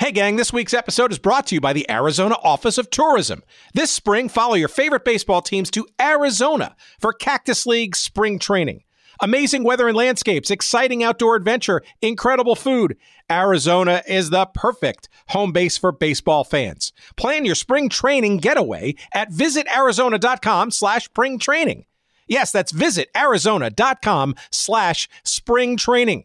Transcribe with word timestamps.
Hey, 0.00 0.12
gang, 0.12 0.36
this 0.36 0.50
week's 0.50 0.72
episode 0.72 1.12
is 1.12 1.18
brought 1.18 1.46
to 1.48 1.56
you 1.56 1.60
by 1.60 1.74
the 1.74 1.84
Arizona 1.90 2.34
Office 2.42 2.78
of 2.78 2.88
Tourism. 2.88 3.42
This 3.74 3.90
spring, 3.90 4.30
follow 4.30 4.54
your 4.54 4.66
favorite 4.66 5.04
baseball 5.04 5.42
teams 5.42 5.70
to 5.72 5.86
Arizona 6.00 6.74
for 6.98 7.12
Cactus 7.12 7.66
League 7.66 7.94
spring 7.94 8.38
training. 8.38 8.82
Amazing 9.20 9.62
weather 9.62 9.88
and 9.88 9.96
landscapes, 9.98 10.50
exciting 10.50 11.02
outdoor 11.02 11.36
adventure, 11.36 11.82
incredible 12.00 12.56
food. 12.56 12.96
Arizona 13.30 14.02
is 14.08 14.30
the 14.30 14.46
perfect 14.46 15.10
home 15.28 15.52
base 15.52 15.76
for 15.76 15.92
baseball 15.92 16.44
fans. 16.44 16.94
Plan 17.18 17.44
your 17.44 17.54
spring 17.54 17.90
training 17.90 18.38
getaway 18.38 18.94
at 19.12 19.30
visitarizona.com 19.30 20.70
slash 20.70 21.04
spring 21.04 21.38
training. 21.38 21.84
Yes, 22.26 22.50
that's 22.50 22.72
visitarizona.com 22.72 24.34
slash 24.50 25.10
spring 25.24 25.76
training. 25.76 26.24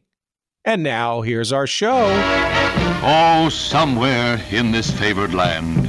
And 0.67 0.81
now 0.81 1.21
here's 1.21 1.53
our 1.53 1.67
show. 1.67 2.07
Oh, 3.03 3.49
somewhere 3.51 4.41
in 4.49 4.71
this 4.71 4.89
favored 4.89 5.31
land, 5.31 5.87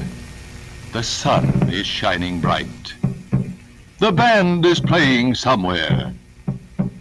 the 0.92 1.02
sun 1.02 1.46
is 1.70 1.86
shining 1.86 2.42
bright. 2.42 2.92
The 4.00 4.12
band 4.12 4.66
is 4.66 4.78
playing 4.78 5.34
somewhere, 5.34 6.12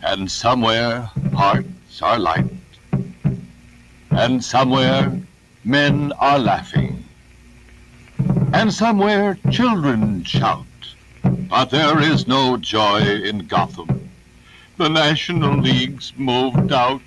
and 0.02 0.32
somewhere 0.32 1.12
hearts 1.34 2.02
are 2.02 2.18
light. 2.18 2.46
And 4.12 4.42
somewhere 4.42 5.12
men 5.66 6.14
are 6.14 6.40
laughing, 6.40 7.04
and 8.54 8.74
somewhere 8.74 9.38
children 9.52 10.24
shout. 10.24 10.66
But 11.50 11.72
there 11.72 12.02
is 12.02 12.26
no 12.26 12.56
joy 12.56 13.02
in 13.02 13.40
Gotham. 13.48 14.10
The 14.78 14.88
National 14.88 15.58
League's 15.58 16.14
moved 16.16 16.72
out. 16.72 17.02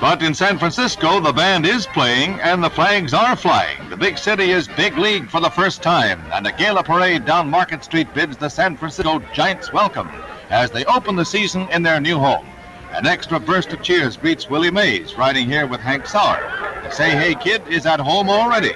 But 0.00 0.22
in 0.22 0.32
San 0.32 0.58
Francisco, 0.58 1.18
the 1.18 1.32
band 1.32 1.66
is 1.66 1.84
playing 1.86 2.38
and 2.40 2.62
the 2.62 2.70
flags 2.70 3.12
are 3.12 3.34
flying. 3.34 3.90
The 3.90 3.96
big 3.96 4.16
city 4.16 4.52
is 4.52 4.68
big 4.68 4.96
league 4.96 5.28
for 5.28 5.40
the 5.40 5.50
first 5.50 5.82
time, 5.82 6.22
and 6.32 6.46
a 6.46 6.52
gala 6.52 6.84
parade 6.84 7.24
down 7.24 7.50
Market 7.50 7.82
Street 7.82 8.14
bids 8.14 8.36
the 8.36 8.48
San 8.48 8.76
Francisco 8.76 9.18
Giants 9.34 9.72
welcome 9.72 10.08
as 10.50 10.70
they 10.70 10.84
open 10.84 11.16
the 11.16 11.24
season 11.24 11.68
in 11.72 11.82
their 11.82 12.00
new 12.00 12.16
home. 12.16 12.46
An 12.92 13.06
extra 13.06 13.40
burst 13.40 13.72
of 13.72 13.82
cheers 13.82 14.16
greets 14.16 14.48
Willie 14.48 14.70
Mays 14.70 15.16
riding 15.16 15.48
here 15.48 15.66
with 15.66 15.80
Hank 15.80 16.06
Sauer. 16.06 16.40
The 16.84 16.90
Say 16.90 17.10
Hey 17.10 17.34
Kid 17.34 17.66
is 17.66 17.84
at 17.84 17.98
home 17.98 18.30
already. 18.30 18.74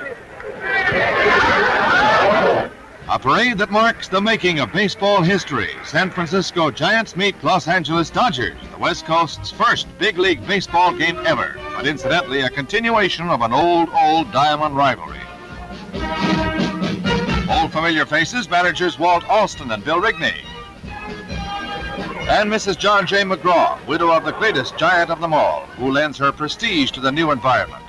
A 3.12 3.18
parade 3.18 3.58
that 3.58 3.70
marks 3.70 4.08
the 4.08 4.22
making 4.22 4.58
of 4.58 4.72
baseball 4.72 5.20
history. 5.20 5.68
San 5.84 6.08
Francisco 6.08 6.70
Giants 6.70 7.14
meet 7.14 7.44
Los 7.44 7.68
Angeles 7.68 8.08
Dodgers, 8.08 8.56
the 8.70 8.78
West 8.78 9.04
Coast's 9.04 9.50
first 9.50 9.86
big 9.98 10.16
league 10.16 10.46
baseball 10.46 10.96
game 10.96 11.20
ever, 11.26 11.60
but 11.76 11.86
incidentally 11.86 12.40
a 12.40 12.48
continuation 12.48 13.28
of 13.28 13.42
an 13.42 13.52
old, 13.52 13.90
old 13.92 14.32
diamond 14.32 14.74
rivalry. 14.74 15.20
Old 17.50 17.70
familiar 17.70 18.06
faces, 18.06 18.48
managers 18.48 18.98
Walt 18.98 19.28
Alston 19.28 19.70
and 19.72 19.84
Bill 19.84 20.00
Rigney. 20.00 20.42
And 22.30 22.50
Mrs. 22.50 22.78
John 22.78 23.06
J. 23.06 23.24
McGraw, 23.24 23.86
widow 23.86 24.10
of 24.10 24.24
the 24.24 24.32
greatest 24.32 24.78
giant 24.78 25.10
of 25.10 25.20
them 25.20 25.34
all, 25.34 25.66
who 25.76 25.90
lends 25.90 26.16
her 26.16 26.32
prestige 26.32 26.90
to 26.92 27.00
the 27.00 27.12
new 27.12 27.30
environment. 27.30 27.84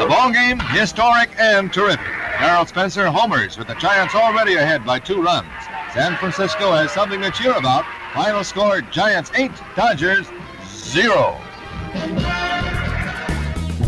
The 0.00 0.06
ball 0.08 0.32
game, 0.32 0.58
historic 0.58 1.30
and 1.38 1.72
terrific. 1.72 2.04
Daryl 2.38 2.66
Spencer 2.66 3.06
homers 3.06 3.56
with 3.56 3.68
the 3.68 3.74
Giants 3.76 4.14
already 4.14 4.56
ahead 4.56 4.84
by 4.84 4.98
two 4.98 5.22
runs. 5.22 5.48
San 5.94 6.16
Francisco 6.16 6.72
has 6.72 6.90
something 6.90 7.20
to 7.22 7.30
cheer 7.30 7.52
about. 7.52 7.84
Final 8.14 8.42
score, 8.42 8.80
Giants 8.80 9.30
8, 9.34 9.50
Dodgers 9.76 10.26
0. 10.66 11.38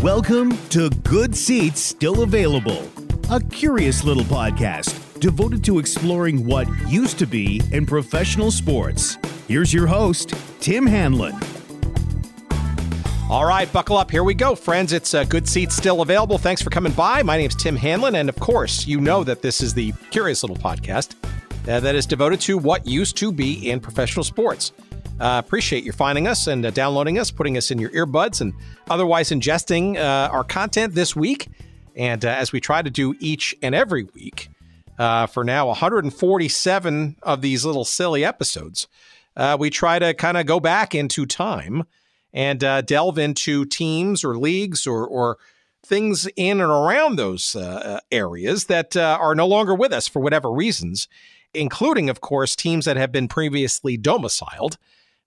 Welcome 0.01 0.57
to 0.69 0.89
Good 1.03 1.35
Seats 1.35 1.81
Still 1.81 2.23
Available, 2.23 2.89
a 3.29 3.41
curious 3.41 4.03
little 4.03 4.23
podcast 4.23 5.19
devoted 5.19 5.63
to 5.65 5.79
exploring 5.79 6.45
what 6.45 6.67
used 6.87 7.19
to 7.19 7.25
be 7.25 7.61
in 7.71 7.85
professional 7.85 8.51
sports. 8.51 9.17
Here's 9.47 9.73
your 9.73 9.87
host, 9.87 10.33
Tim 10.59 10.85
Hanlon. 10.85 11.35
All 13.27 13.43
right, 13.43 13.71
buckle 13.73 13.97
up. 13.97 14.11
Here 14.11 14.23
we 14.23 14.35
go, 14.35 14.53
friends. 14.53 14.93
It's 14.93 15.15
a 15.15 15.25
good 15.25 15.49
seat 15.49 15.71
still 15.71 16.01
available. 16.01 16.37
Thanks 16.37 16.61
for 16.61 16.69
coming 16.69 16.91
by. 16.91 17.23
My 17.23 17.37
name's 17.37 17.55
Tim 17.55 17.75
Hanlon, 17.75 18.13
and 18.13 18.29
of 18.29 18.35
course, 18.35 18.85
you 18.85 19.01
know 19.01 19.23
that 19.23 19.41
this 19.41 19.61
is 19.61 19.73
the 19.73 19.93
curious 20.11 20.43
little 20.43 20.55
podcast 20.55 21.15
uh, 21.67 21.79
that 21.79 21.95
is 21.95 22.05
devoted 22.05 22.39
to 22.41 22.59
what 22.59 22.85
used 22.85 23.17
to 23.17 23.31
be 23.31 23.71
in 23.71 23.79
professional 23.79 24.23
sports. 24.23 24.73
Uh, 25.19 25.41
appreciate 25.43 25.83
you 25.83 25.91
finding 25.91 26.27
us 26.27 26.45
and 26.45 26.67
uh, 26.67 26.69
downloading 26.69 27.17
us, 27.17 27.31
putting 27.31 27.57
us 27.57 27.71
in 27.71 27.79
your 27.79 27.89
earbuds, 27.89 28.41
and 28.41 28.53
otherwise 28.91 29.31
ingesting 29.31 29.97
uh, 29.97 30.29
our 30.31 30.43
content 30.43 30.93
this 30.93 31.15
week. 31.15 31.47
And 31.95 32.23
uh, 32.23 32.29
as 32.29 32.51
we 32.51 32.59
try 32.59 32.83
to 32.83 32.91
do 32.91 33.15
each 33.19 33.55
and 33.63 33.73
every 33.73 34.03
week, 34.13 34.49
uh, 34.99 35.25
for 35.25 35.43
now 35.43 35.65
147 35.65 37.15
of 37.23 37.41
these 37.41 37.65
little 37.65 37.85
silly 37.85 38.23
episodes, 38.23 38.87
we 39.57 39.71
try 39.71 39.97
to 39.97 40.13
kind 40.13 40.37
of 40.37 40.45
go 40.45 40.59
back 40.59 40.93
into 40.93 41.25
time 41.25 41.85
and 42.35 42.63
uh, 42.65 42.81
delve 42.81 43.17
into 43.17 43.65
teams 43.65 44.23
or 44.23 44.37
leagues 44.37 44.85
or, 44.85 45.07
or 45.07 45.37
things 45.83 46.27
in 46.35 46.59
and 46.59 46.69
around 46.69 47.15
those 47.15 47.55
uh, 47.55 47.99
areas 48.11 48.65
that 48.65 48.95
uh, 48.97 49.17
are 49.19 49.33
no 49.33 49.47
longer 49.47 49.73
with 49.73 49.93
us 49.93 50.07
for 50.07 50.21
whatever 50.21 50.51
reasons, 50.51 51.07
including, 51.53 52.09
of 52.09 52.19
course, 52.19 52.55
teams 52.55 52.83
that 52.85 52.97
have 52.97 53.11
been 53.11 53.29
previously 53.29 53.95
domiciled. 53.95 54.77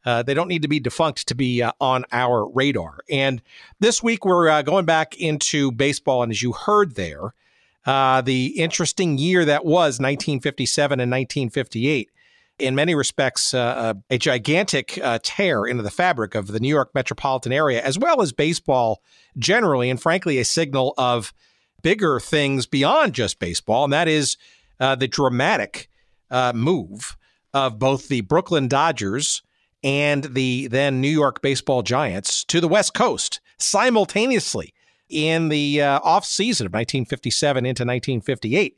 Uh, 0.04 0.22
they 0.22 0.34
don't 0.34 0.48
need 0.48 0.62
to 0.62 0.68
be 0.68 0.78
defunct 0.78 1.26
to 1.26 1.34
be 1.34 1.62
uh, 1.62 1.72
on 1.80 2.04
our 2.12 2.46
radar. 2.50 2.98
And 3.10 3.40
this 3.80 4.02
week, 4.02 4.24
we're 4.26 4.48
uh, 4.48 4.62
going 4.62 4.84
back 4.84 5.16
into 5.16 5.72
baseball. 5.72 6.22
And 6.22 6.30
as 6.30 6.42
you 6.42 6.52
heard 6.52 6.94
there, 6.94 7.32
the 7.86 8.52
interesting 8.58 9.16
year 9.16 9.46
that 9.46 9.64
was 9.64 9.98
1957 9.98 11.00
and 11.00 11.10
1958 11.10 12.10
in 12.58 12.74
many 12.74 12.94
respects, 12.94 13.54
uh, 13.54 13.94
a 14.10 14.18
gigantic 14.18 14.98
uh, 15.02 15.18
tear 15.22 15.64
into 15.64 15.82
the 15.82 15.90
fabric 15.90 16.34
of 16.34 16.48
the 16.48 16.60
New 16.60 16.68
York 16.68 16.90
metropolitan 16.94 17.52
area, 17.52 17.82
as 17.82 17.98
well 17.98 18.20
as 18.20 18.32
baseball 18.32 19.02
generally, 19.38 19.90
and 19.90 20.00
frankly, 20.00 20.38
a 20.38 20.44
signal 20.44 20.94
of 20.98 21.32
bigger 21.82 22.18
things 22.20 22.66
beyond 22.66 23.14
just 23.14 23.38
baseball, 23.38 23.84
and 23.84 23.92
that 23.92 24.08
is 24.08 24.36
uh, 24.80 24.94
the 24.94 25.08
dramatic 25.08 25.88
uh, 26.30 26.52
move 26.54 27.16
of 27.54 27.78
both 27.78 28.08
the 28.08 28.20
Brooklyn 28.22 28.68
Dodgers 28.68 29.42
and 29.82 30.24
the 30.24 30.66
then 30.68 31.00
New 31.00 31.08
York 31.08 31.40
Baseball 31.40 31.82
Giants 31.82 32.44
to 32.44 32.60
the 32.60 32.68
West 32.68 32.94
Coast 32.94 33.40
simultaneously 33.58 34.74
in 35.08 35.48
the 35.48 35.80
uh, 35.80 36.00
off 36.02 36.24
season 36.24 36.66
of 36.66 36.72
1957 36.72 37.64
into 37.64 37.82
1958. 37.82 38.77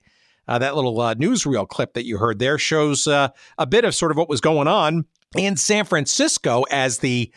Uh, 0.50 0.58
that 0.58 0.74
little 0.74 1.00
uh, 1.00 1.14
newsreel 1.14 1.66
clip 1.66 1.94
that 1.94 2.04
you 2.04 2.18
heard 2.18 2.40
there 2.40 2.58
shows 2.58 3.06
uh, 3.06 3.28
a 3.56 3.66
bit 3.66 3.84
of 3.84 3.94
sort 3.94 4.10
of 4.10 4.18
what 4.18 4.28
was 4.28 4.40
going 4.40 4.66
on 4.66 5.04
in 5.36 5.56
San 5.56 5.84
Francisco 5.84 6.64
as 6.72 6.98
the 6.98 7.30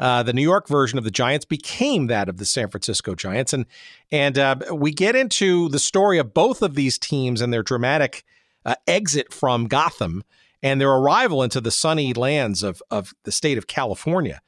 uh, 0.00 0.24
the 0.24 0.32
New 0.32 0.42
York 0.42 0.68
version 0.68 0.98
of 0.98 1.04
the 1.04 1.10
Giants 1.12 1.46
became 1.46 2.08
that 2.08 2.28
of 2.28 2.36
the 2.38 2.44
San 2.44 2.68
Francisco 2.68 3.14
Giants, 3.14 3.52
and 3.52 3.66
and 4.10 4.36
uh, 4.36 4.56
we 4.72 4.90
get 4.90 5.14
into 5.14 5.68
the 5.68 5.78
story 5.78 6.18
of 6.18 6.34
both 6.34 6.60
of 6.60 6.74
these 6.74 6.98
teams 6.98 7.40
and 7.40 7.52
their 7.52 7.62
dramatic 7.62 8.24
uh, 8.64 8.74
exit 8.88 9.32
from 9.32 9.68
Gotham 9.68 10.24
and 10.60 10.80
their 10.80 10.90
arrival 10.90 11.44
into 11.44 11.60
the 11.60 11.70
sunny 11.70 12.12
lands 12.14 12.64
of 12.64 12.82
of 12.90 13.14
the 13.22 13.32
state 13.32 13.58
of 13.58 13.68
California. 13.68 14.42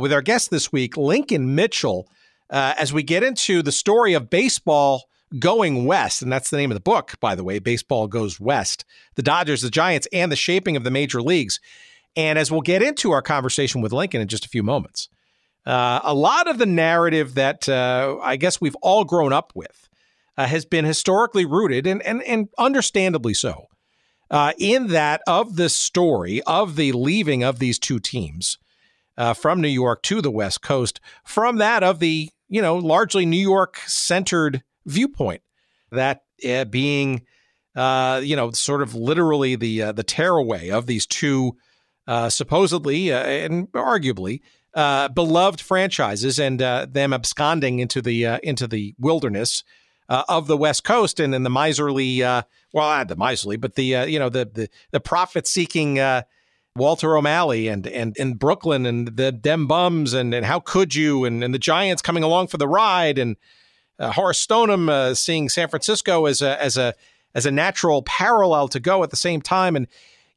with 0.00 0.12
our 0.12 0.22
guest 0.22 0.50
this 0.50 0.70
week, 0.70 0.98
Lincoln 0.98 1.54
Mitchell, 1.54 2.10
as 2.50 2.92
we 2.92 3.02
get 3.02 3.22
into 3.22 3.62
the 3.62 3.72
story 3.72 4.12
of 4.12 4.28
baseball 4.28 5.08
going 5.38 5.84
west, 5.84 6.22
and 6.22 6.32
that's 6.32 6.50
the 6.50 6.56
name 6.56 6.70
of 6.70 6.76
the 6.76 6.80
book, 6.80 7.14
by 7.20 7.34
the 7.34 7.44
way, 7.44 7.58
Baseball 7.58 8.06
Goes 8.06 8.38
West, 8.38 8.84
the 9.14 9.22
Dodgers, 9.22 9.62
the 9.62 9.70
Giants, 9.70 10.08
and 10.12 10.30
the 10.30 10.36
shaping 10.36 10.76
of 10.76 10.84
the 10.84 10.90
major 10.90 11.20
leagues. 11.20 11.60
And 12.16 12.38
as 12.38 12.50
we'll 12.50 12.60
get 12.60 12.82
into 12.82 13.10
our 13.10 13.22
conversation 13.22 13.80
with 13.80 13.92
Lincoln 13.92 14.20
in 14.20 14.28
just 14.28 14.44
a 14.44 14.48
few 14.48 14.62
moments, 14.62 15.08
uh, 15.66 16.00
a 16.02 16.14
lot 16.14 16.48
of 16.48 16.58
the 16.58 16.66
narrative 16.66 17.34
that 17.34 17.68
uh, 17.68 18.18
I 18.22 18.36
guess 18.36 18.60
we've 18.60 18.76
all 18.82 19.04
grown 19.04 19.32
up 19.32 19.52
with 19.54 19.88
uh, 20.36 20.46
has 20.46 20.64
been 20.64 20.84
historically 20.84 21.44
rooted, 21.44 21.86
and, 21.86 22.02
and, 22.02 22.22
and 22.22 22.48
understandably 22.58 23.34
so, 23.34 23.66
uh, 24.30 24.52
in 24.58 24.88
that 24.88 25.22
of 25.26 25.56
the 25.56 25.68
story 25.68 26.42
of 26.42 26.76
the 26.76 26.92
leaving 26.92 27.42
of 27.42 27.58
these 27.58 27.78
two 27.78 27.98
teams 27.98 28.58
uh, 29.16 29.32
from 29.32 29.60
New 29.60 29.68
York 29.68 30.02
to 30.02 30.20
the 30.20 30.30
West 30.30 30.60
Coast, 30.60 31.00
from 31.24 31.56
that 31.56 31.82
of 31.82 31.98
the, 31.98 32.30
you 32.48 32.60
know, 32.60 32.76
largely 32.76 33.24
New 33.26 33.36
York 33.36 33.78
centered 33.86 34.62
viewpoint. 34.86 35.42
That 35.90 36.22
uh, 36.48 36.64
being, 36.64 37.22
uh, 37.76 38.20
you 38.24 38.36
know, 38.36 38.50
sort 38.52 38.82
of 38.82 38.94
literally 38.94 39.56
the 39.56 39.82
uh, 39.82 39.92
the 39.92 40.02
tearaway 40.02 40.70
of 40.70 40.86
these 40.86 41.06
two 41.06 41.56
uh, 42.06 42.28
supposedly 42.28 43.12
uh, 43.12 43.22
and 43.24 43.70
arguably 43.72 44.40
uh, 44.74 45.08
beloved 45.08 45.60
franchises, 45.60 46.38
and 46.38 46.58
them 46.60 47.12
absconding 47.12 47.78
into 47.78 48.02
the 48.02 48.40
into 48.42 48.66
the 48.66 48.94
wilderness 48.98 49.62
of 50.08 50.46
the 50.46 50.56
West 50.56 50.84
Coast, 50.84 51.20
and 51.20 51.34
in 51.34 51.44
the 51.44 51.50
miserly, 51.50 52.20
well, 52.20 52.44
not 52.74 53.08
the 53.08 53.16
miserly, 53.16 53.56
but 53.56 53.74
the 53.76 53.84
you 53.84 54.18
know 54.18 54.28
the 54.28 54.44
the 54.44 54.68
the 54.90 55.00
profit 55.00 55.46
seeking. 55.46 56.00
Walter 56.76 57.16
O'Malley 57.16 57.68
and 57.68 57.86
and 57.86 58.16
in 58.16 58.34
Brooklyn 58.34 58.84
and 58.84 59.16
the 59.16 59.30
Dem 59.30 59.68
Bums 59.68 60.12
and 60.12 60.34
and 60.34 60.44
how 60.44 60.58
could 60.58 60.92
you 60.92 61.24
and, 61.24 61.44
and 61.44 61.54
the 61.54 61.58
Giants 61.60 62.02
coming 62.02 62.24
along 62.24 62.48
for 62.48 62.56
the 62.56 62.66
ride 62.66 63.16
and 63.16 63.36
uh, 63.98 64.12
Horace 64.12 64.40
Stoneham 64.40 64.88
uh, 64.88 65.14
seeing 65.14 65.48
San 65.48 65.68
Francisco 65.68 66.26
as 66.26 66.42
a 66.42 66.60
as 66.62 66.76
a 66.76 66.94
as 67.34 67.46
a 67.46 67.50
natural 67.50 68.02
parallel 68.02 68.68
to 68.68 68.80
go 68.80 69.02
at 69.02 69.10
the 69.10 69.16
same 69.16 69.40
time 69.40 69.76
and 69.76 69.88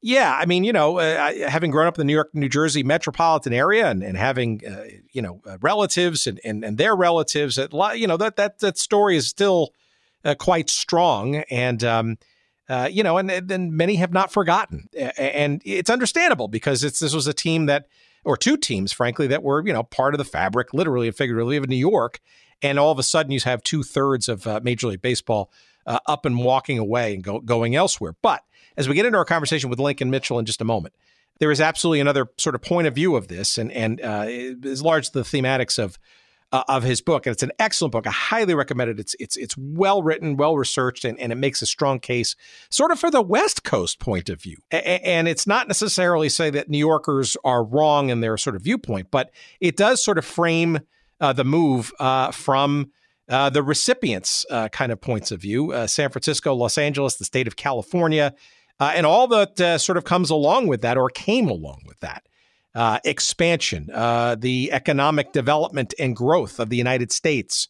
yeah, 0.01 0.37
I 0.39 0.45
mean, 0.45 0.63
you 0.63 0.73
know, 0.73 0.99
uh, 0.99 1.49
having 1.49 1.71
grown 1.71 1.87
up 1.87 1.97
in 1.97 2.01
the 2.01 2.05
New 2.05 2.13
York, 2.13 2.29
New 2.33 2.49
Jersey 2.49 2.83
metropolitan 2.83 3.51
area 3.51 3.89
and, 3.89 4.03
and 4.03 4.15
having, 4.15 4.61
uh, 4.65 4.83
you 5.11 5.21
know, 5.21 5.41
uh, 5.45 5.57
relatives 5.59 6.27
and, 6.27 6.39
and, 6.43 6.63
and 6.63 6.77
their 6.77 6.95
relatives, 6.95 7.57
you 7.95 8.07
know, 8.07 8.17
that, 8.17 8.35
that, 8.35 8.59
that 8.59 8.77
story 8.77 9.17
is 9.17 9.27
still 9.27 9.73
uh, 10.23 10.35
quite 10.35 10.69
strong. 10.69 11.37
And, 11.49 11.83
um, 11.83 12.17
you 12.91 13.01
know, 13.01 13.17
and 13.17 13.29
then 13.29 13.75
many 13.75 13.95
have 13.95 14.13
not 14.13 14.31
forgotten. 14.31 14.87
And 15.17 15.61
it's 15.65 15.89
understandable 15.89 16.47
because 16.47 16.83
it's, 16.83 16.99
this 16.99 17.15
was 17.15 17.25
a 17.25 17.33
team 17.33 17.65
that, 17.65 17.87
or 18.23 18.37
two 18.37 18.57
teams, 18.57 18.91
frankly, 18.91 19.25
that 19.27 19.41
were, 19.41 19.65
you 19.65 19.73
know, 19.73 19.83
part 19.83 20.13
of 20.13 20.19
the 20.19 20.25
fabric, 20.25 20.73
literally 20.73 21.07
and 21.07 21.15
figuratively, 21.15 21.57
of 21.57 21.67
New 21.67 21.75
York. 21.75 22.19
And 22.61 22.79
all 22.79 22.91
of 22.91 22.99
a 22.99 23.03
sudden 23.03 23.31
you 23.31 23.39
have 23.41 23.61
two 23.63 23.83
thirds 23.83 24.27
of 24.27 24.47
uh, 24.47 24.59
Major 24.63 24.87
League 24.87 25.01
Baseball 25.01 25.51
up 25.87 26.25
and 26.25 26.43
walking 26.43 26.77
away 26.77 27.13
and 27.13 27.23
go, 27.23 27.39
going 27.39 27.75
elsewhere. 27.75 28.15
But, 28.21 28.43
as 28.75 28.87
we 28.87 28.95
get 28.95 29.05
into 29.05 29.17
our 29.17 29.25
conversation 29.25 29.69
with 29.69 29.79
Lincoln 29.79 30.09
Mitchell 30.09 30.37
in 30.37 30.45
just 30.45 30.61
a 30.61 30.65
moment, 30.65 30.93
there 31.39 31.51
is 31.51 31.61
absolutely 31.61 31.99
another 31.99 32.27
sort 32.37 32.55
of 32.55 32.61
point 32.61 32.87
of 32.87 32.95
view 32.95 33.15
of 33.15 33.27
this, 33.27 33.57
and 33.57 33.71
and 33.71 34.01
uh, 34.01 34.25
is 34.27 34.81
large 34.81 35.11
the 35.11 35.21
thematics 35.21 35.79
of 35.79 35.97
uh, 36.51 36.63
of 36.67 36.83
his 36.83 37.01
book, 37.01 37.25
and 37.25 37.33
it's 37.33 37.43
an 37.43 37.51
excellent 37.59 37.91
book. 37.91 38.07
I 38.07 38.11
highly 38.11 38.53
recommend 38.53 38.91
it. 38.91 38.99
It's 38.99 39.15
it's 39.19 39.37
it's 39.37 39.55
well 39.57 40.03
written, 40.03 40.35
well 40.35 40.57
researched, 40.57 41.05
and, 41.05 41.19
and 41.19 41.31
it 41.31 41.35
makes 41.35 41.61
a 41.61 41.65
strong 41.65 41.99
case, 41.99 42.35
sort 42.69 42.91
of 42.91 42.99
for 42.99 43.11
the 43.11 43.21
West 43.21 43.63
Coast 43.63 43.99
point 43.99 44.29
of 44.29 44.41
view. 44.41 44.57
A- 44.71 45.05
and 45.05 45.27
it's 45.27 45.47
not 45.47 45.67
necessarily 45.67 46.29
say 46.29 46.49
that 46.49 46.69
New 46.69 46.77
Yorkers 46.77 47.37
are 47.43 47.63
wrong 47.63 48.09
in 48.09 48.21
their 48.21 48.37
sort 48.37 48.55
of 48.55 48.61
viewpoint, 48.61 49.07
but 49.11 49.31
it 49.59 49.77
does 49.77 50.03
sort 50.03 50.17
of 50.17 50.25
frame 50.25 50.79
uh, 51.19 51.33
the 51.33 51.45
move 51.45 51.93
uh, 51.99 52.31
from. 52.31 52.91
Uh, 53.29 53.49
the 53.49 53.61
recipients' 53.61 54.45
uh, 54.49 54.69
kind 54.69 54.89
of 54.89 55.01
points 55.01 55.31
of 55.31 55.41
view 55.41 55.73
San 55.85 56.09
Francisco, 56.09 56.53
Los 56.53 56.77
Angeles, 56.77 57.17
the 57.17 57.25
state 57.25 57.45
of 57.45 57.57
California, 57.57 58.33
uh, 58.79 58.91
and 58.95 59.05
all 59.05 59.27
that 59.27 59.59
uh, 59.59 59.77
sort 59.77 59.97
of 59.97 60.03
comes 60.03 60.29
along 60.29 60.67
with 60.67 60.81
that 60.81 60.97
or 60.97 61.09
came 61.09 61.49
along 61.49 61.81
with 61.85 61.99
that. 62.01 62.23
Uh, 62.75 62.99
expansion, 63.05 63.89
uh, 63.91 64.35
the 64.35 64.71
economic 64.71 65.31
development 65.31 65.95
and 65.97 66.15
growth 66.15 66.59
of 66.59 66.69
the 66.69 66.77
United 66.77 67.11
States, 67.11 67.69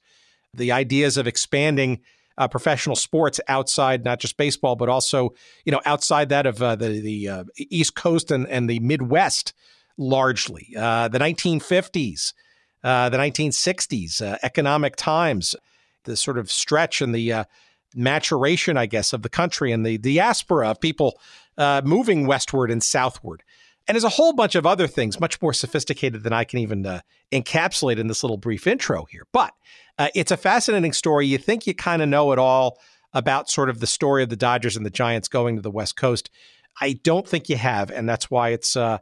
the 0.54 0.72
ideas 0.72 1.16
of 1.16 1.28
expanding 1.28 2.02
uh, 2.38 2.48
professional 2.48 2.96
sports 2.96 3.40
outside 3.48 4.04
not 4.04 4.20
just 4.20 4.36
baseball, 4.36 4.76
but 4.76 4.90
also 4.90 5.34
you 5.64 5.72
know 5.72 5.80
outside 5.86 6.28
that 6.30 6.46
of 6.46 6.62
uh, 6.62 6.76
the 6.76 7.00
the 7.00 7.46
East 7.58 7.96
Coast 7.96 8.32
and, 8.32 8.46
and 8.50 8.70
the 8.70 8.80
Midwest, 8.80 9.54
largely 9.98 10.68
the 10.74 11.10
1950s, 11.14 12.34
the 12.84 13.18
1960s, 13.18 14.22
economic 14.44 14.96
times, 14.96 15.56
the 16.04 16.16
sort 16.16 16.38
of 16.38 16.52
stretch 16.52 17.02
and 17.02 17.14
the 17.14 17.46
maturation, 17.96 18.78
I 18.78 18.86
guess, 18.86 19.14
of 19.14 19.24
the 19.24 19.30
country 19.30 19.72
and 19.72 19.86
the 19.86 19.98
diaspora 19.98 20.70
of 20.70 20.80
people 20.80 21.20
uh, 21.58 21.82
moving 21.84 22.28
westward 22.28 22.72
and 22.72 22.84
southward. 22.84 23.44
And 23.88 23.96
there's 23.96 24.04
a 24.04 24.10
whole 24.10 24.34
bunch 24.34 24.56
of 24.56 24.66
other 24.66 24.88
things, 24.88 25.20
much 25.20 25.42
more 25.42 25.54
sophisticated 25.54 26.24
than 26.24 26.34
I 26.34 26.44
can 26.44 26.60
even 26.60 26.86
uh, 26.86 27.02
encapsulate 27.32 27.98
in 27.98 28.08
this 28.08 28.22
little 28.22 28.38
brief 28.38 28.68
intro 28.68 29.06
here. 29.06 29.26
But 29.32 29.54
uh, 29.98 30.10
it's 30.14 30.32
a 30.32 30.38
fascinating 30.38 30.94
story. 30.94 31.26
You 31.26 31.38
think 31.38 31.66
you 31.66 31.74
kind 31.74 32.02
of 32.02 32.10
know 32.10 32.32
it 32.34 32.40
all 32.40 32.80
about 33.14 33.50
sort 33.50 33.70
of 33.70 33.80
the 33.80 33.88
story 33.88 34.24
of 34.24 34.30
the 34.30 34.36
Dodgers 34.36 34.76
and 34.76 34.86
the 34.86 34.92
Giants 34.92 35.30
going 35.30 35.56
to 35.56 35.62
the 35.62 35.72
West 35.72 35.96
Coast. 35.96 36.30
I 36.82 37.00
don't 37.02 37.28
think 37.28 37.50
you 37.50 37.56
have, 37.56 37.90
and 37.90 38.08
that's 38.08 38.30
why 38.30 38.50
it's, 38.50 38.76
uh, 38.76 39.00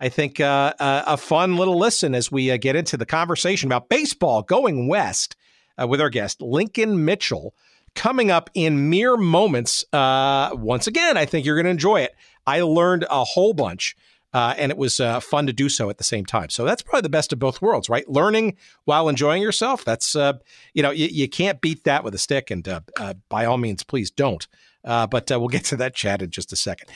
I 0.00 0.08
think, 0.08 0.40
uh, 0.40 0.74
a 0.78 1.16
fun 1.16 1.56
little 1.56 1.76
listen 1.76 2.14
as 2.14 2.30
we 2.30 2.50
uh, 2.50 2.56
get 2.56 2.76
into 2.76 2.96
the 2.96 3.06
conversation 3.06 3.68
about 3.68 3.88
baseball 3.88 4.42
going 4.42 4.86
west 4.86 5.36
uh, 5.80 5.86
with 5.86 6.00
our 6.00 6.10
guest 6.10 6.40
Lincoln 6.40 7.04
Mitchell 7.04 7.54
coming 7.94 8.30
up 8.30 8.48
in 8.54 8.90
mere 8.90 9.16
moments. 9.16 9.84
Uh, 9.92 10.50
once 10.52 10.86
again, 10.86 11.16
I 11.16 11.24
think 11.24 11.44
you're 11.44 11.56
going 11.56 11.64
to 11.64 11.70
enjoy 11.70 12.02
it. 12.02 12.14
I 12.46 12.60
learned 12.60 13.04
a 13.10 13.24
whole 13.24 13.54
bunch. 13.54 13.96
Uh, 14.34 14.54
and 14.58 14.70
it 14.70 14.76
was 14.76 15.00
uh, 15.00 15.20
fun 15.20 15.46
to 15.46 15.54
do 15.54 15.70
so 15.70 15.88
at 15.88 15.96
the 15.96 16.04
same 16.04 16.26
time. 16.26 16.50
So 16.50 16.66
that's 16.66 16.82
probably 16.82 17.00
the 17.00 17.08
best 17.08 17.32
of 17.32 17.38
both 17.38 17.62
worlds, 17.62 17.88
right? 17.88 18.06
Learning 18.10 18.58
while 18.84 19.08
enjoying 19.08 19.40
yourself. 19.40 19.86
That's 19.86 20.14
uh, 20.14 20.34
you 20.74 20.82
know 20.82 20.90
you, 20.90 21.26
can't 21.30 21.62
beat 21.62 21.84
that 21.84 22.04
with 22.04 22.14
a 22.14 22.18
stick, 22.18 22.50
and 22.50 22.68
uh, 22.68 22.80
uh, 22.98 23.14
by 23.30 23.46
all 23.46 23.56
means, 23.56 23.82
please 23.82 24.10
don't. 24.10 24.46
Uh, 24.84 25.06
but 25.06 25.28
we'll 25.30 25.48
get 25.48 25.64
to 25.64 25.76
that 25.76 25.94
chat 25.94 26.22
in 26.22 26.30
just 26.30 26.52
a 26.52 26.56
second. 26.56 26.88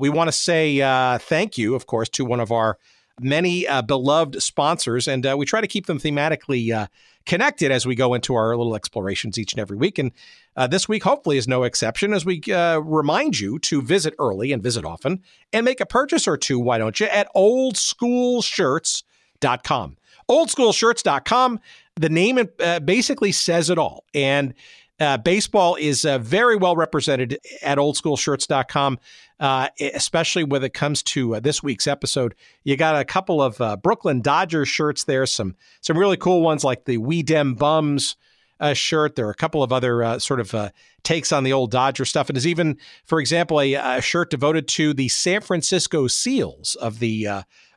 we 0.00 0.08
want 0.08 0.28
to 0.28 0.32
say 0.32 0.78
thank 1.18 1.58
you, 1.58 1.74
of 1.74 1.86
course, 1.86 2.08
to 2.10 2.24
one 2.24 2.40
of 2.40 2.52
our 2.52 2.78
many 3.20 3.66
beloved 3.86 4.42
sponsors, 4.42 5.08
and 5.08 5.26
we 5.36 5.46
try 5.46 5.60
to 5.60 5.66
keep 5.66 5.86
them 5.86 5.98
thematically 5.98 6.88
connected 7.26 7.70
as 7.70 7.84
we 7.86 7.94
go 7.94 8.14
into 8.14 8.34
our 8.34 8.56
little 8.56 8.74
explorations 8.74 9.38
each 9.38 9.52
and 9.52 9.60
every 9.60 9.76
week. 9.76 9.96
And 9.98 10.10
uh, 10.56 10.66
this 10.66 10.88
week, 10.88 11.04
hopefully, 11.04 11.36
is 11.36 11.46
no 11.48 11.64
exception 11.64 12.12
as 12.12 12.24
we 12.24 12.40
uh, 12.52 12.78
remind 12.78 13.40
you 13.40 13.58
to 13.60 13.80
visit 13.82 14.14
early 14.18 14.52
and 14.52 14.62
visit 14.62 14.84
often 14.84 15.22
and 15.52 15.64
make 15.64 15.80
a 15.80 15.86
purchase 15.86 16.28
or 16.28 16.36
two, 16.36 16.58
why 16.58 16.76
don't 16.78 16.98
you, 17.00 17.06
at 17.06 17.28
oldschoolshirts.com. 17.34 19.96
Oldschoolshirts.com, 20.28 21.60
the 21.96 22.08
name 22.08 22.38
uh, 22.60 22.78
basically 22.80 23.32
says 23.32 23.70
it 23.70 23.78
all. 23.78 24.04
And 24.14 24.54
uh, 25.02 25.18
baseball 25.18 25.74
is 25.74 26.04
uh, 26.04 26.18
very 26.18 26.56
well 26.56 26.76
represented 26.76 27.38
at 27.62 27.78
oldschoolshirts.com, 27.78 28.98
uh, 29.40 29.68
especially 29.80 30.44
when 30.44 30.62
it 30.62 30.72
comes 30.72 31.02
to 31.02 31.36
uh, 31.36 31.40
this 31.40 31.62
week's 31.62 31.86
episode. 31.86 32.34
You 32.64 32.76
got 32.76 32.98
a 32.98 33.04
couple 33.04 33.42
of 33.42 33.60
uh, 33.60 33.76
Brooklyn 33.76 34.20
Dodgers 34.20 34.68
shirts 34.68 35.04
there, 35.04 35.26
some 35.26 35.56
some 35.80 35.98
really 35.98 36.16
cool 36.16 36.40
ones 36.42 36.64
like 36.64 36.84
the 36.84 36.98
We 36.98 37.22
Dem 37.22 37.54
Bums 37.54 38.16
uh, 38.60 38.74
shirt. 38.74 39.16
There 39.16 39.26
are 39.26 39.30
a 39.30 39.34
couple 39.34 39.62
of 39.62 39.72
other 39.72 40.18
sort 40.20 40.40
of 40.40 40.72
takes 41.02 41.32
on 41.32 41.44
the 41.44 41.52
old 41.52 41.70
Dodger 41.70 42.04
stuff, 42.04 42.28
and 42.28 42.36
there's 42.36 42.46
even, 42.46 42.78
for 43.04 43.20
example, 43.20 43.60
a, 43.60 43.74
a, 43.74 44.00
shirt 44.00 44.30
devoted 44.30 44.68
to 44.68 44.94
the 44.94 45.08
San 45.08 45.40
Francisco 45.40 46.06
Seals 46.06 46.76
of 46.76 47.00
the 47.00 47.26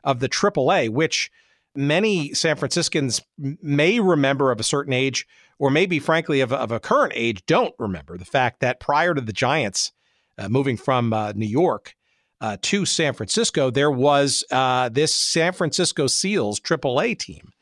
of 0.04 0.20
the 0.20 0.28
AAA, 0.28 0.90
which 0.90 1.30
many 1.76 2.34
San 2.34 2.56
Franciscans 2.56 3.22
may 3.38 4.00
remember 4.00 4.50
of 4.50 4.60
a 4.60 4.64
certain 4.64 4.92
age 4.92 5.26
or 5.58 5.70
maybe 5.70 5.98
frankly 5.98 6.40
of, 6.40 6.52
of 6.52 6.70
a 6.70 6.80
current 6.80 7.12
age, 7.16 7.44
don't 7.46 7.74
remember 7.78 8.18
the 8.18 8.24
fact 8.24 8.60
that 8.60 8.80
prior 8.80 9.14
to 9.14 9.20
the 9.20 9.32
Giants 9.32 9.92
uh, 10.38 10.48
moving 10.48 10.76
from 10.76 11.12
uh, 11.12 11.32
New 11.32 11.46
York 11.46 11.94
uh, 12.40 12.56
to 12.62 12.84
San 12.84 13.14
Francisco, 13.14 13.70
there 13.70 13.90
was 13.90 14.44
uh, 14.50 14.88
this 14.90 15.16
San 15.16 15.52
Francisco 15.52 16.06
Seals 16.06 16.60
AAA 16.60 17.18
team. 17.18 17.52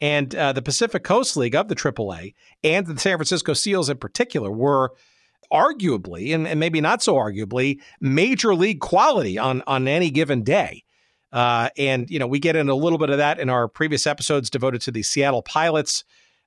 And 0.00 0.34
uh, 0.34 0.52
the 0.52 0.62
Pacific 0.62 1.02
Coast 1.02 1.36
League 1.36 1.56
of 1.56 1.68
the 1.68 1.74
AAA 1.74 2.34
and 2.62 2.86
the 2.86 2.98
San 2.98 3.16
Francisco 3.16 3.52
Seals 3.52 3.88
in 3.88 3.96
particular 3.96 4.50
were 4.50 4.92
arguably, 5.52 6.34
and, 6.34 6.46
and 6.46 6.60
maybe 6.60 6.80
not 6.80 7.02
so 7.02 7.14
arguably, 7.14 7.80
major 8.00 8.54
league 8.54 8.80
quality 8.80 9.38
on, 9.38 9.62
on 9.66 9.88
any 9.88 10.10
given 10.10 10.42
day. 10.42 10.84
Uh, 11.32 11.68
and, 11.76 12.10
you 12.10 12.18
know, 12.18 12.26
we 12.26 12.38
get 12.38 12.56
into 12.56 12.72
a 12.72 12.74
little 12.74 12.98
bit 12.98 13.10
of 13.10 13.18
that 13.18 13.38
in 13.38 13.50
our 13.50 13.68
previous 13.68 14.06
episodes 14.06 14.48
devoted 14.50 14.80
to 14.82 14.90
the 14.90 15.02
Seattle 15.02 15.42
Pilots 15.42 16.04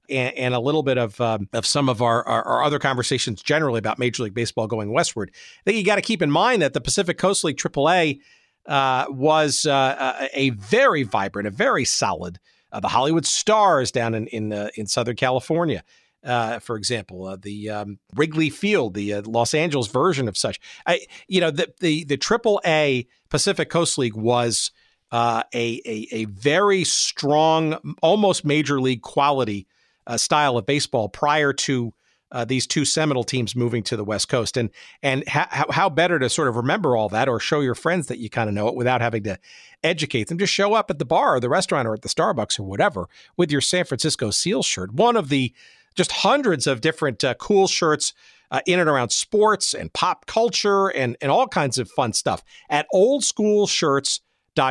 and, 0.10 0.36
and 0.36 0.54
a 0.54 0.60
little 0.60 0.84
bit 0.84 0.98
of 0.98 1.20
um, 1.22 1.48
of 1.54 1.66
some 1.66 1.90
of 1.90 2.02
our, 2.02 2.28
our, 2.28 2.44
our 2.44 2.64
other 2.64 2.80
conversations 2.80 3.42
generally 3.42 3.80
about 3.80 4.00
Major 4.00 4.24
League 4.24 4.34
Baseball 4.34 4.68
going 4.68 4.92
westward. 4.92 5.32
I 5.34 5.62
think 5.66 5.78
you 5.78 5.86
got 5.86 5.96
to 5.96 6.02
keep 6.02 6.22
in 6.22 6.32
mind 6.32 6.62
that 6.62 6.74
the 6.74 6.82
Pacific 6.82 7.18
Coast 7.18 7.44
League 7.44 7.58
AAA 7.58 8.20
uh, 8.68 9.06
was 9.10 9.66
uh, 9.66 10.28
a 10.34 10.52
very 10.52 11.04
vibrant, 11.04 11.48
a 11.48 11.52
very 11.52 11.86
solid. 11.86 12.40
Uh, 12.72 12.80
the 12.80 12.88
Hollywood 12.88 13.26
Stars 13.26 13.92
down 13.92 14.14
in 14.14 14.28
in, 14.28 14.54
uh, 14.54 14.70
in 14.76 14.88
Southern 14.88 15.16
California. 15.16 15.84
Uh, 16.24 16.60
for 16.60 16.76
example, 16.76 17.26
uh, 17.26 17.36
the 17.36 17.70
um, 17.70 18.00
Wrigley 18.16 18.50
Field, 18.50 18.94
the 18.94 19.14
uh, 19.16 19.22
Los 19.26 19.54
Angeles 19.54 19.88
version 19.88 20.28
of 20.28 20.38
such. 20.38 20.60
I, 20.86 21.02
you 21.28 21.42
know, 21.42 21.50
the 21.52 21.74
the 21.80 22.04
the 22.04 22.18
Triple 22.18 22.62
A 22.66 23.08
Pacific 23.30 23.70
Coast 23.70 23.98
League 23.98 24.16
was 24.16 24.72
uh, 25.12 25.44
a, 25.54 25.82
a, 25.86 26.08
a 26.12 26.26
very 26.26 26.84
strong, 26.84 27.78
almost 28.02 28.46
major 28.46 28.80
league 28.80 29.02
quality 29.02 29.68
uh, 30.08 30.18
style 30.18 30.58
of 30.58 30.66
baseball 30.66 31.10
prior 31.10 31.54
to 31.54 31.94
uh, 32.32 32.46
these 32.46 32.66
two 32.66 32.86
seminal 32.86 33.24
teams 33.24 33.56
moving 33.56 33.84
to 33.84 33.98
the 33.98 34.06
West 34.06 34.30
Coast. 34.30 34.56
And 34.58 34.70
and 35.04 35.28
how, 35.28 35.66
how 35.70 35.90
better 35.90 36.18
to 36.18 36.30
sort 36.30 36.48
of 36.48 36.56
remember 36.56 36.96
all 36.96 37.10
that 37.10 37.28
or 37.28 37.40
show 37.40 37.60
your 37.60 37.76
friends 37.76 38.08
that 38.08 38.20
you 38.20 38.30
kind 38.30 38.48
of 38.48 38.56
know 38.56 38.68
it 38.68 38.76
without 38.76 39.02
having 39.02 39.24
to 39.24 39.38
educate 39.84 40.28
them. 40.28 40.38
Just 40.38 40.54
show 40.54 40.74
up 40.74 40.90
at 40.90 41.00
the 41.00 41.06
bar 41.06 41.36
or 41.36 41.40
the 41.40 41.50
restaurant 41.50 41.88
or 41.88 41.94
at 41.94 42.04
the 42.04 42.10
Starbucks 42.10 42.60
or 42.60 42.64
whatever 42.64 43.10
with 43.36 43.52
your 43.52 43.62
San 43.62 43.86
Francisco 43.86 44.30
Seal 44.30 44.64
shirt. 44.64 44.94
One 44.94 45.18
of 45.18 45.30
the 45.30 45.54
just 45.96 46.12
hundreds 46.12 46.68
of 46.68 46.82
different 46.82 47.24
uh, 47.24 47.34
cool 47.36 47.68
shirts. 47.68 48.14
Uh, 48.54 48.60
in 48.66 48.82
and 48.82 48.90
around 48.90 49.14
sports 49.14 49.74
and 49.74 49.94
pop 49.94 50.26
culture 50.26 50.90
and, 50.90 51.16
and 51.22 51.32
all 51.32 51.48
kinds 51.48 51.78
of 51.78 51.90
fun 51.90 52.12
stuff 52.12 52.44
at 52.70 52.86
Old 52.92 53.24
School 53.24 53.66
Shirts 53.66 54.20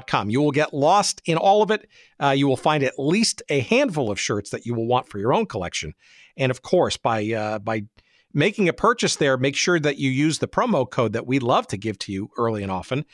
Com. 0.07 0.29
You 0.29 0.43
will 0.43 0.51
get 0.51 0.75
lost 0.75 1.23
in 1.25 1.39
all 1.39 1.63
of 1.63 1.71
it. 1.71 1.89
Uh, 2.23 2.31
you 2.31 2.47
will 2.47 2.59
find 2.59 2.85
at 2.85 2.99
least 2.99 3.43
a 3.49 3.61
handful 3.61 4.11
of 4.11 4.21
shirts 4.21 4.51
that 4.51 4.67
you 4.67 4.75
will 4.75 4.87
want 4.87 5.09
for 5.09 5.19
your 5.19 5.33
own 5.33 5.47
collection. 5.47 5.95
And 6.37 6.51
of 6.51 6.61
course, 6.61 6.99
by 6.99 7.33
uh, 7.33 7.59
by 7.59 7.85
making 8.35 8.69
a 8.69 8.73
purchase 8.73 9.17
there, 9.17 9.39
make 9.39 9.57
sure 9.57 9.81
that 9.81 9.97
you 9.97 10.11
use 10.11 10.39
the 10.39 10.49
promo 10.49 10.89
code 10.89 11.15
that 11.15 11.27
we 11.27 11.39
love 11.39 11.67
to 11.69 11.79
give 11.79 11.99
to 12.01 12.13
you 12.13 12.31
early 12.37 12.63
and 12.63 12.71
often 12.71 13.05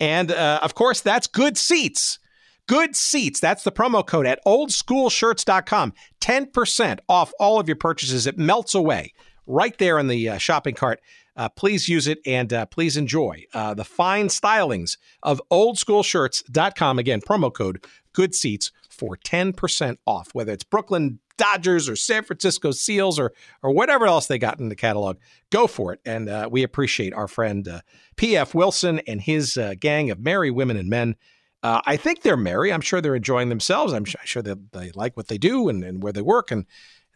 And 0.00 0.32
uh, 0.32 0.60
of 0.62 0.74
course, 0.74 1.00
that's 1.00 1.26
good 1.26 1.56
seats. 1.56 2.18
Good 2.66 2.96
seats. 2.96 3.40
That's 3.40 3.62
the 3.62 3.72
promo 3.72 4.06
code 4.06 4.26
at 4.26 4.40
oldschoolshirts.com. 4.46 5.92
10% 6.20 6.98
off 7.08 7.32
all 7.38 7.60
of 7.60 7.68
your 7.68 7.76
purchases. 7.76 8.26
It 8.26 8.38
melts 8.38 8.74
away 8.74 9.12
right 9.46 9.76
there 9.78 9.98
in 9.98 10.08
the 10.08 10.30
uh, 10.30 10.38
shopping 10.38 10.74
cart. 10.74 11.00
Uh, 11.36 11.48
please 11.48 11.88
use 11.88 12.06
it 12.06 12.20
and 12.24 12.52
uh, 12.52 12.64
please 12.66 12.96
enjoy 12.96 13.44
uh, 13.52 13.74
the 13.74 13.84
fine 13.84 14.28
stylings 14.28 14.96
of 15.22 15.42
oldschoolshirts.com. 15.50 16.98
Again, 16.98 17.20
promo 17.20 17.52
code 17.52 17.84
good 18.12 18.34
seats 18.34 18.70
for 18.88 19.16
10% 19.16 19.96
off, 20.06 20.28
whether 20.32 20.52
it's 20.52 20.64
Brooklyn 20.64 21.18
Dodgers 21.36 21.88
or 21.88 21.96
San 21.96 22.22
Francisco 22.22 22.70
Seals 22.70 23.18
or 23.18 23.32
or 23.62 23.72
whatever 23.72 24.06
else 24.06 24.26
they 24.26 24.38
got 24.38 24.60
in 24.60 24.68
the 24.68 24.76
catalog. 24.76 25.16
Go 25.50 25.66
for 25.66 25.92
it. 25.92 26.00
And 26.04 26.28
uh, 26.28 26.48
we 26.50 26.62
appreciate 26.62 27.12
our 27.12 27.26
friend 27.26 27.66
uh, 27.66 27.80
P.F. 28.16 28.54
Wilson 28.54 29.00
and 29.00 29.20
his 29.20 29.56
uh, 29.56 29.74
gang 29.78 30.10
of 30.10 30.20
merry 30.20 30.52
women 30.52 30.76
and 30.76 30.88
men. 30.88 31.16
Uh, 31.64 31.80
I 31.86 31.96
think 31.96 32.20
they're 32.20 32.36
merry. 32.36 32.70
I'm 32.70 32.82
sure 32.82 33.00
they're 33.00 33.16
enjoying 33.16 33.48
themselves. 33.48 33.94
I'm 33.94 34.04
sure 34.04 34.42
they, 34.42 34.54
they 34.72 34.90
like 34.90 35.16
what 35.16 35.28
they 35.28 35.38
do 35.38 35.70
and, 35.70 35.82
and 35.82 36.02
where 36.02 36.12
they 36.12 36.20
work. 36.20 36.50
And 36.50 36.66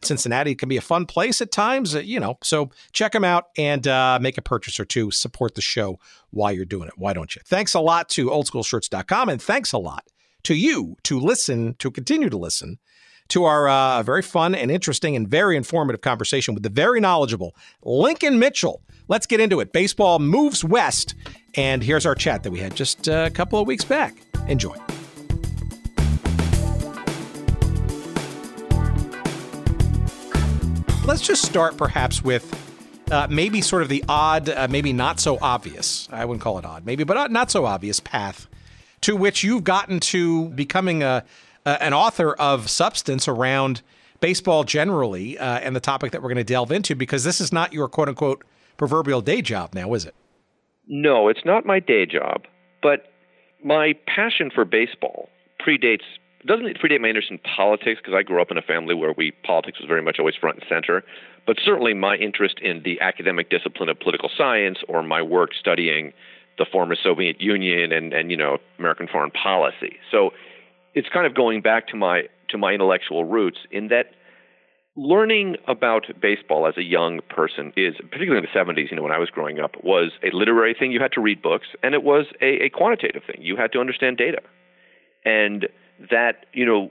Cincinnati 0.03 0.55
can 0.55 0.71
be 0.71 0.79
a 0.79 0.81
fun 0.81 1.05
place 1.05 1.43
at 1.43 1.53
times, 1.53 1.95
uh, 1.95 1.99
you 1.99 2.19
know. 2.19 2.39
So 2.43 2.71
check 2.93 3.13
them 3.13 3.25
out 3.25 3.49
and 3.59 3.87
uh, 3.87 4.19
make 4.23 4.39
a 4.39 4.43
purchase 4.43 4.81
or 4.81 4.87
two. 4.87 5.11
Support 5.11 5.55
the 5.55 5.61
show 5.61 5.99
while 6.31 6.51
you're 6.51 6.65
doing 6.65 6.89
it. 6.89 6.95
Why 6.97 7.13
don't 7.13 7.37
you? 7.37 7.43
Thanks 7.45 7.75
a 7.75 7.81
lot 7.81 8.09
to 8.11 8.31
oldschoolshirts.com 8.31 9.29
and 9.29 9.43
thanks 9.43 9.73
a 9.73 9.79
lot 9.79 10.07
to 10.45 10.55
you 10.55 10.97
to 11.03 11.21
listen, 11.21 11.75
to 11.75 11.91
continue 11.91 12.31
to 12.31 12.39
listen 12.39 12.79
to 13.29 13.45
our 13.45 13.69
uh, 13.69 14.03
very 14.03 14.23
fun 14.23 14.55
and 14.55 14.71
interesting 14.71 15.15
and 15.15 15.29
very 15.29 15.57
informative 15.57 16.01
conversation 16.01 16.55
with 16.55 16.63
the 16.63 16.71
very 16.71 17.01
knowledgeable 17.01 17.55
Lincoln 17.83 18.39
Mitchell. 18.39 18.83
Let's 19.07 19.27
get 19.27 19.41
into 19.41 19.61
it. 19.61 19.73
Baseball 19.73 20.19
moves 20.19 20.65
west. 20.65 21.15
And 21.55 21.83
here's 21.83 22.07
our 22.07 22.15
chat 22.15 22.43
that 22.43 22.51
we 22.51 22.59
had 22.59 22.75
just 22.75 23.09
a 23.09 23.31
couple 23.33 23.59
of 23.59 23.67
weeks 23.67 23.85
back. 23.85 24.17
Enjoy. 24.49 24.75
Let's 31.07 31.23
just 31.23 31.43
start 31.43 31.79
perhaps 31.79 32.23
with 32.23 32.55
uh, 33.11 33.27
maybe 33.31 33.63
sort 33.63 33.83
of 33.83 33.89
the 33.89 34.05
odd, 34.11 34.51
uh, 34.51 34.69
maybe 34.69 34.93
not 34.93 35.21
so 35.21 35.39
obvious, 35.41 36.07
I 36.13 36.27
wouldn't 36.27 36.43
call 36.43 36.59
it 36.59 36.67
odd, 36.67 36.85
maybe, 36.85 37.05
but 37.05 37.31
not 37.31 37.51
so 37.51 37.65
obvious 37.65 37.99
path 37.99 38.47
to 39.01 39.17
which 39.17 39.43
you've 39.43 39.65
gotten 39.65 40.01
to 40.01 40.49
becoming 40.51 41.03
a, 41.03 41.25
an 41.81 41.93
author 41.93 42.33
of 42.35 42.71
substance 42.71 43.29
around 43.29 43.83
baseball 44.21 44.65
generally 44.65 45.39
uh, 45.39 45.59
and 45.59 45.77
the 45.77 45.81
topic 45.81 46.13
that 46.13 46.23
we're 46.23 46.29
going 46.29 46.37
to 46.37 46.45
delve 46.45 46.73
into 46.73 46.95
because 46.95 47.25
this 47.25 47.41
is 47.41 47.53
not 47.53 47.73
your 47.73 47.89
quote 47.89 48.09
unquote 48.09 48.45
proverbial 48.77 49.21
day 49.21 49.43
job 49.43 49.75
now, 49.75 49.93
is 49.95 50.05
it? 50.05 50.15
No, 50.87 51.29
it's 51.29 51.45
not 51.45 51.67
my 51.67 51.81
day 51.81 52.07
job, 52.07 52.45
but 52.83 53.13
my 53.63 53.95
passion 54.07 54.51
for 54.55 54.65
baseball 54.65 55.29
predates 55.61 56.05
doesn't 56.47 56.79
predate 56.79 57.01
my 57.01 57.09
interest 57.09 57.31
in 57.31 57.39
politics 57.39 58.01
because 58.01 58.15
I 58.17 58.23
grew 58.23 58.41
up 58.41 58.51
in 58.51 58.57
a 58.57 58.63
family 58.63 58.95
where 58.95 59.13
we 59.17 59.33
politics 59.45 59.81
was 59.81 59.89
very 59.89 60.03
much 60.03 60.17
always 60.19 60.37
front 60.37 60.59
and 60.59 60.67
center, 60.69 61.05
but 61.47 61.57
certainly 61.63 61.95
my 61.95 62.17
interest 62.17 62.61
in 62.61 62.83
the 62.85 63.01
academic 63.01 63.51
discipline 63.51 63.89
of 63.89 63.99
political 63.99 64.31
science 64.37 64.79
or 64.89 65.03
my 65.03 65.21
work 65.21 65.51
studying 65.59 66.13
the 66.57 66.65
former 66.71 66.97
Soviet 67.01 67.41
Union 67.41 67.93
and 67.93 68.13
and 68.13 68.31
you 68.31 68.37
know 68.37 68.59
American 68.79 69.09
foreign 69.09 69.31
policy. 69.31 69.97
So 70.11 70.31
it's 70.95 71.09
kind 71.13 71.27
of 71.27 71.35
going 71.35 71.63
back 71.63 71.89
to 71.89 71.97
my 71.97 72.23
to 72.51 72.59
my 72.59 72.73
intellectual 72.73 73.25
roots 73.25 73.59
in 73.71 73.89
that 73.89 74.07
learning 74.97 75.57
about 75.69 76.07
baseball 76.21 76.67
as 76.67 76.77
a 76.77 76.83
young 76.83 77.21
person 77.29 77.73
is 77.77 77.95
particularly 78.11 78.39
in 78.39 78.45
the 78.53 78.59
70s 78.59 78.91
you 78.91 78.97
know 78.97 79.03
when 79.03 79.13
i 79.13 79.19
was 79.19 79.31
growing 79.31 79.61
up 79.61 79.77
was 79.85 80.11
a 80.25 80.35
literary 80.35 80.75
thing. 80.79 80.91
You 80.91 81.01
had 81.01 81.13
to 81.13 81.21
read 81.21 81.41
books 81.41 81.69
and 81.83 81.95
it 81.95 82.03
was 82.03 82.27
a, 82.41 82.65
a 82.65 82.71
quantitative 82.71 83.23
thing. 83.27 83.41
You 83.41 83.57
had 83.57 83.73
to 83.73 83.81
understand 83.81 84.17
data. 84.17 84.39
And 85.25 85.69
that 86.11 86.47
you 86.53 86.65
know 86.65 86.91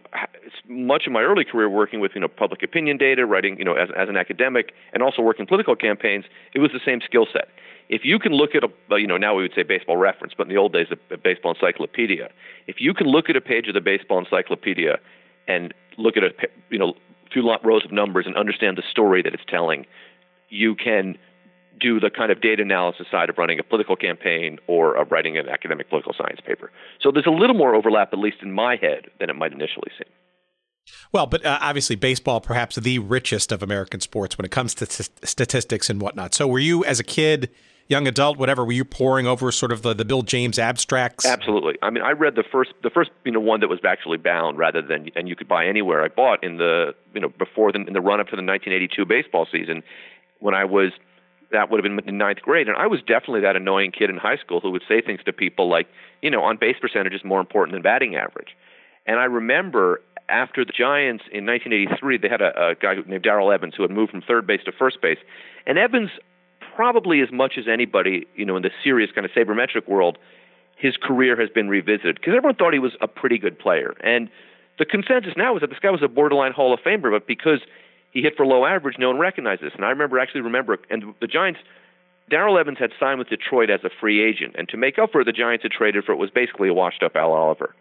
much 0.67 1.03
of 1.07 1.13
my 1.13 1.21
early 1.21 1.45
career 1.45 1.69
working 1.69 2.01
with 2.01 2.11
you 2.13 2.19
know 2.19 2.27
public 2.27 2.61
opinion 2.61 2.97
data 2.97 3.25
writing 3.25 3.57
you 3.57 3.63
know 3.63 3.73
as, 3.73 3.89
as 3.97 4.09
an 4.09 4.17
academic 4.17 4.73
and 4.91 5.01
also 5.01 5.21
working 5.21 5.45
political 5.45 5.75
campaigns 5.75 6.25
it 6.53 6.59
was 6.59 6.71
the 6.73 6.79
same 6.85 6.99
skill 7.05 7.25
set 7.31 7.47
if 7.89 8.01
you 8.03 8.19
can 8.19 8.33
look 8.33 8.51
at 8.55 8.63
a 8.63 8.99
you 8.99 9.07
know 9.07 9.17
now 9.17 9.35
we 9.35 9.43
would 9.43 9.53
say 9.55 9.63
baseball 9.63 9.97
reference 9.97 10.33
but 10.37 10.43
in 10.47 10.49
the 10.49 10.57
old 10.57 10.73
days 10.73 10.87
a 11.11 11.17
baseball 11.17 11.53
encyclopedia 11.53 12.29
if 12.67 12.77
you 12.79 12.93
can 12.93 13.07
look 13.07 13.29
at 13.29 13.35
a 13.35 13.41
page 13.41 13.67
of 13.67 13.73
the 13.73 13.81
baseball 13.81 14.19
encyclopedia 14.19 14.99
and 15.47 15.73
look 15.97 16.17
at 16.17 16.23
a 16.23 16.31
you 16.69 16.79
know 16.79 16.93
few 17.31 17.49
rows 17.63 17.85
of 17.85 17.91
numbers 17.91 18.25
and 18.25 18.35
understand 18.35 18.77
the 18.77 18.83
story 18.89 19.21
that 19.21 19.33
it's 19.33 19.43
telling 19.47 19.85
you 20.49 20.75
can 20.75 21.17
do 21.79 21.99
the 21.99 22.09
kind 22.09 22.31
of 22.31 22.41
data 22.41 22.61
analysis 22.61 23.07
side 23.11 23.29
of 23.29 23.37
running 23.37 23.59
a 23.59 23.63
political 23.63 23.95
campaign 23.95 24.57
or 24.67 24.95
of 24.95 25.11
writing 25.11 25.37
an 25.37 25.47
academic 25.47 25.89
political 25.89 26.13
science 26.17 26.39
paper. 26.45 26.71
So 27.01 27.11
there's 27.11 27.27
a 27.27 27.31
little 27.31 27.55
more 27.55 27.75
overlap, 27.75 28.13
at 28.13 28.19
least 28.19 28.37
in 28.41 28.51
my 28.51 28.75
head, 28.77 29.07
than 29.19 29.29
it 29.29 29.35
might 29.35 29.53
initially 29.53 29.91
seem. 29.97 30.11
Well, 31.11 31.27
but 31.27 31.45
uh, 31.45 31.59
obviously, 31.61 31.95
baseball 31.95 32.39
perhaps 32.39 32.77
the 32.77 32.99
richest 32.99 33.51
of 33.51 33.61
American 33.61 33.99
sports 33.99 34.37
when 34.37 34.45
it 34.45 34.51
comes 34.51 34.73
to 34.75 34.85
t- 34.85 35.03
statistics 35.23 35.89
and 35.89 36.01
whatnot. 36.01 36.33
So, 36.33 36.47
were 36.47 36.59
you 36.59 36.85
as 36.85 36.99
a 36.99 37.03
kid, 37.03 37.49
young 37.87 38.07
adult, 38.07 38.37
whatever, 38.37 38.63
were 38.65 38.71
you 38.71 38.85
poring 38.85 39.27
over 39.27 39.51
sort 39.51 39.71
of 39.71 39.81
the, 39.81 39.93
the 39.93 40.05
Bill 40.05 40.21
James 40.21 40.59
abstracts? 40.59 41.25
Absolutely. 41.25 41.75
I 41.81 41.89
mean, 41.89 42.03
I 42.03 42.11
read 42.11 42.35
the 42.35 42.43
first 42.51 42.71
the 42.83 42.89
first 42.89 43.11
you 43.25 43.31
know 43.31 43.39
one 43.39 43.59
that 43.61 43.67
was 43.67 43.79
actually 43.85 44.17
bound 44.17 44.57
rather 44.57 44.81
than 44.81 45.09
and 45.15 45.27
you 45.27 45.35
could 45.35 45.47
buy 45.47 45.65
anywhere. 45.65 46.03
I 46.03 46.09
bought 46.09 46.43
in 46.43 46.57
the 46.57 46.93
you 47.13 47.21
know 47.21 47.29
before 47.29 47.71
the 47.71 47.79
in 47.79 47.93
the 47.93 48.01
run 48.01 48.19
up 48.19 48.27
to 48.27 48.35
the 48.35 48.43
1982 48.43 49.05
baseball 49.05 49.47
season 49.51 49.83
when 50.39 50.53
I 50.53 50.65
was 50.65 50.91
that 51.51 51.69
would 51.69 51.83
have 51.83 51.95
been 51.95 52.07
in 52.07 52.17
ninth 52.17 52.41
grade. 52.41 52.67
And 52.67 52.77
I 52.77 52.87
was 52.87 52.99
definitely 53.01 53.41
that 53.41 53.55
annoying 53.55 53.91
kid 53.91 54.09
in 54.09 54.17
high 54.17 54.37
school 54.37 54.59
who 54.59 54.71
would 54.71 54.83
say 54.87 55.01
things 55.01 55.21
to 55.25 55.33
people 55.33 55.69
like, 55.69 55.87
you 56.21 56.29
know, 56.29 56.43
on 56.43 56.57
base 56.57 56.75
percentage 56.79 57.13
is 57.13 57.23
more 57.23 57.39
important 57.39 57.73
than 57.73 57.81
batting 57.81 58.15
average. 58.15 58.49
And 59.05 59.19
I 59.19 59.25
remember 59.25 60.01
after 60.29 60.65
the 60.65 60.73
Giants 60.73 61.23
in 61.31 61.45
1983, 61.45 62.17
they 62.17 62.27
had 62.27 62.41
a, 62.41 62.71
a 62.71 62.75
guy 62.75 62.95
named 63.07 63.23
Darrell 63.23 63.51
Evans 63.51 63.75
who 63.77 63.83
had 63.83 63.91
moved 63.91 64.11
from 64.11 64.21
third 64.21 64.45
base 64.45 64.61
to 64.65 64.73
first 64.73 65.01
base. 65.01 65.19
And 65.65 65.77
Evans, 65.77 66.09
probably 66.77 67.21
as 67.21 67.31
much 67.31 67.53
as 67.57 67.65
anybody, 67.67 68.27
you 68.35 68.45
know, 68.45 68.55
in 68.55 68.61
the 68.61 68.69
serious 68.83 69.09
kind 69.11 69.25
of 69.25 69.31
sabermetric 69.31 69.87
world, 69.87 70.19
his 70.77 70.95
career 70.95 71.35
has 71.35 71.49
been 71.49 71.67
revisited 71.67 72.17
because 72.17 72.35
everyone 72.37 72.53
thought 72.53 72.71
he 72.71 72.77
was 72.77 72.95
a 73.01 73.07
pretty 73.07 73.39
good 73.39 73.57
player. 73.57 73.95
And 74.01 74.29
the 74.77 74.85
consensus 74.85 75.33
now 75.35 75.55
is 75.55 75.61
that 75.61 75.71
this 75.71 75.79
guy 75.79 75.89
was 75.89 76.03
a 76.03 76.07
borderline 76.07 76.51
Hall 76.51 76.75
of 76.75 76.79
Famer, 76.81 77.11
but 77.11 77.25
because 77.25 77.61
he 78.11 78.21
hit 78.21 78.37
for 78.37 78.45
low 78.45 78.63
average. 78.63 78.97
No 78.99 79.07
one 79.07 79.17
recognized 79.17 79.63
this. 79.63 79.73
And 79.75 79.83
I 79.83 79.89
remember 79.89 80.19
actually 80.19 80.41
remember, 80.41 80.77
and 80.91 81.15
the 81.19 81.25
Giants, 81.25 81.59
Darrell 82.29 82.59
Evans 82.59 82.77
had 82.77 82.91
signed 82.99 83.17
with 83.17 83.29
Detroit 83.29 83.71
as 83.71 83.79
a 83.83 83.89
free 83.99 84.23
agent, 84.23 84.55
and 84.55 84.69
to 84.69 84.77
make 84.77 84.99
up 84.99 85.11
for 85.11 85.21
it, 85.21 85.25
the 85.25 85.31
Giants 85.31 85.63
had 85.63 85.71
traded 85.71 86.05
for 86.05 86.11
it 86.11 86.17
was 86.17 86.29
basically 86.29 86.69
a 86.69 86.73
washed-up 86.75 87.15
Al 87.15 87.31
Oliver. 87.31 87.73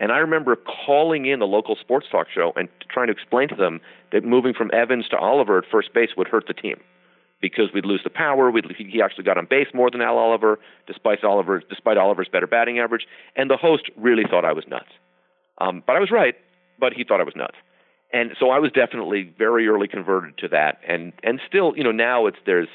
And 0.00 0.12
I 0.12 0.18
remember 0.18 0.56
calling 0.56 1.24
in 1.24 1.38
the 1.38 1.46
local 1.46 1.76
sports 1.76 2.06
talk 2.10 2.26
show 2.28 2.52
and 2.56 2.68
trying 2.90 3.06
to 3.06 3.12
explain 3.12 3.48
to 3.48 3.54
them 3.54 3.80
that 4.12 4.22
moving 4.22 4.52
from 4.52 4.70
Evans 4.74 5.08
to 5.10 5.16
Oliver 5.16 5.56
at 5.56 5.64
first 5.70 5.94
base 5.94 6.10
would 6.16 6.28
hurt 6.28 6.46
the 6.46 6.54
team 6.54 6.78
because 7.44 7.68
we'd 7.74 7.84
lose 7.84 8.00
the 8.02 8.10
power. 8.10 8.50
We'd, 8.50 8.64
he 8.78 9.02
actually 9.02 9.24
got 9.24 9.36
on 9.36 9.46
base 9.48 9.68
more 9.74 9.90
than 9.90 10.00
Al 10.00 10.16
Oliver, 10.16 10.58
despite 10.86 11.22
Oliver, 11.24 11.62
despite 11.68 11.98
Oliver's 11.98 12.28
better 12.32 12.46
batting 12.46 12.78
average. 12.78 13.06
And 13.36 13.50
the 13.50 13.58
host 13.58 13.90
really 13.96 14.24
thought 14.28 14.46
I 14.46 14.54
was 14.54 14.64
nuts. 14.66 14.92
Um, 15.58 15.82
but 15.86 15.94
I 15.96 16.00
was 16.00 16.10
right. 16.10 16.34
But 16.80 16.94
he 16.94 17.04
thought 17.04 17.20
I 17.20 17.24
was 17.24 17.36
nuts 17.36 17.56
and 18.14 18.30
so 18.38 18.50
I 18.50 18.60
was 18.60 18.70
definitely 18.70 19.34
very 19.36 19.66
early 19.66 19.88
converted 19.88 20.38
to 20.38 20.48
that, 20.48 20.78
and 20.86 21.12
and 21.24 21.40
still, 21.48 21.76
you 21.76 21.82
know, 21.82 21.90
now 21.90 22.26
it's 22.26 22.38
there's, 22.46 22.68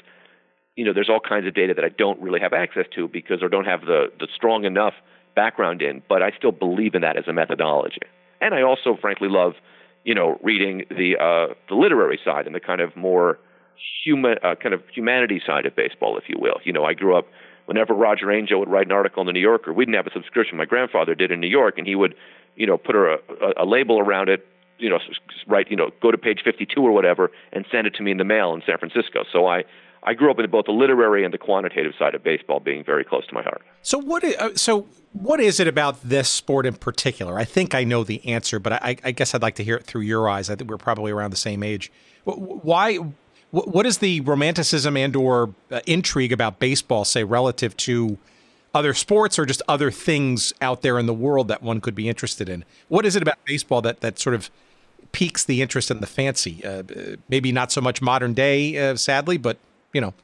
you 0.76 0.84
know, 0.84 0.92
there's 0.92 1.08
all 1.08 1.18
kinds 1.18 1.46
of 1.46 1.54
data 1.54 1.72
that 1.74 1.84
I 1.84 1.88
don't 1.88 2.20
really 2.20 2.40
have 2.40 2.52
access 2.52 2.84
to 2.94 3.08
because 3.08 3.38
I 3.42 3.48
don't 3.48 3.64
have 3.64 3.80
the 3.80 4.12
the 4.20 4.28
strong 4.36 4.64
enough 4.64 4.92
background 5.34 5.80
in, 5.80 6.02
but 6.08 6.22
I 6.22 6.32
still 6.36 6.52
believe 6.52 6.94
in 6.94 7.00
that 7.00 7.16
as 7.16 7.24
a 7.26 7.32
methodology, 7.32 8.02
and 8.42 8.54
I 8.54 8.60
also 8.62 8.98
frankly 9.00 9.28
love, 9.30 9.54
you 10.04 10.14
know, 10.14 10.38
reading 10.42 10.84
the 10.90 11.16
uh, 11.16 11.54
the 11.70 11.74
literary 11.74 12.20
side 12.22 12.46
and 12.46 12.54
the 12.54 12.60
kind 12.60 12.82
of 12.82 12.94
more 12.94 13.38
human 14.04 14.36
uh, 14.42 14.54
kind 14.54 14.74
of 14.74 14.82
humanity 14.92 15.40
side 15.46 15.66
of 15.66 15.76
baseball, 15.76 16.18
if 16.18 16.24
you 16.28 16.36
will. 16.38 16.56
You 16.64 16.72
know, 16.72 16.84
I 16.84 16.94
grew 16.94 17.16
up 17.16 17.26
whenever 17.70 17.94
Roger 17.94 18.32
Angell 18.32 18.58
would 18.58 18.68
write 18.68 18.86
an 18.86 18.92
article 18.92 19.20
in 19.20 19.26
the 19.28 19.32
New 19.32 19.40
Yorker, 19.40 19.72
we 19.72 19.84
didn't 19.84 19.94
have 19.94 20.06
a 20.08 20.12
subscription. 20.12 20.56
My 20.58 20.64
grandfather 20.64 21.14
did 21.14 21.30
in 21.30 21.38
New 21.38 21.46
York, 21.46 21.78
and 21.78 21.86
he 21.86 21.94
would, 21.94 22.16
you 22.56 22.66
know, 22.66 22.76
put 22.76 22.96
a, 22.96 23.18
a, 23.40 23.62
a 23.62 23.64
label 23.64 24.00
around 24.00 24.28
it, 24.28 24.44
you 24.78 24.90
know, 24.90 24.98
write, 25.46 25.70
you 25.70 25.76
know, 25.76 25.90
go 26.02 26.10
to 26.10 26.18
page 26.18 26.40
52 26.44 26.80
or 26.80 26.90
whatever 26.90 27.30
and 27.52 27.64
send 27.70 27.86
it 27.86 27.94
to 27.94 28.02
me 28.02 28.10
in 28.10 28.16
the 28.16 28.24
mail 28.24 28.54
in 28.54 28.62
San 28.66 28.76
Francisco. 28.78 29.22
So 29.30 29.46
I, 29.46 29.62
I 30.02 30.14
grew 30.14 30.32
up 30.32 30.38
in 30.40 30.50
both 30.50 30.64
the 30.64 30.72
literary 30.72 31.24
and 31.24 31.32
the 31.32 31.38
quantitative 31.38 31.92
side 31.96 32.16
of 32.16 32.24
baseball 32.24 32.58
being 32.58 32.82
very 32.82 33.04
close 33.04 33.24
to 33.28 33.34
my 33.34 33.42
heart. 33.42 33.62
So 33.82 33.98
what 33.98 34.24
is, 34.24 34.34
uh, 34.36 34.56
so 34.56 34.88
what 35.12 35.38
is 35.38 35.60
it 35.60 35.68
about 35.68 36.02
this 36.02 36.28
sport 36.28 36.66
in 36.66 36.74
particular? 36.74 37.38
I 37.38 37.44
think 37.44 37.74
I 37.74 37.84
know 37.84 38.02
the 38.02 38.26
answer, 38.26 38.58
but 38.58 38.72
I, 38.72 38.96
I 39.04 39.12
guess 39.12 39.34
I'd 39.34 39.42
like 39.42 39.56
to 39.56 39.64
hear 39.64 39.76
it 39.76 39.84
through 39.84 40.02
your 40.02 40.28
eyes. 40.28 40.50
I 40.50 40.56
think 40.56 40.70
we're 40.70 40.78
probably 40.78 41.12
around 41.12 41.30
the 41.30 41.36
same 41.36 41.62
age. 41.62 41.92
Why? 42.24 42.98
What 43.52 43.84
is 43.84 43.98
the 43.98 44.20
romanticism 44.20 44.96
and 44.96 45.16
or 45.16 45.52
uh, 45.72 45.80
intrigue 45.86 46.32
about 46.32 46.60
baseball 46.60 47.04
say 47.04 47.24
relative 47.24 47.76
to 47.78 48.16
other 48.72 48.94
sports 48.94 49.40
or 49.40 49.46
just 49.46 49.60
other 49.66 49.90
things 49.90 50.52
out 50.60 50.82
there 50.82 50.98
in 51.00 51.06
the 51.06 51.14
world 51.14 51.48
that 51.48 51.60
one 51.60 51.80
could 51.80 51.96
be 51.96 52.08
interested 52.08 52.48
in? 52.48 52.64
What 52.88 53.04
is 53.04 53.16
it 53.16 53.22
about 53.22 53.44
baseball 53.44 53.82
that 53.82 54.00
that 54.02 54.20
sort 54.20 54.36
of 54.36 54.50
piques 55.12 55.44
the 55.44 55.62
interest 55.62 55.90
and 55.90 56.00
the 56.00 56.06
fancy. 56.06 56.64
Uh, 56.64 56.82
maybe 57.28 57.52
not 57.52 57.72
so 57.72 57.80
much 57.80 58.00
modern 58.00 58.34
day, 58.34 58.76
uh, 58.78 58.96
sadly, 58.96 59.36
but 59.36 59.58
you 59.92 60.00
know. 60.00 60.14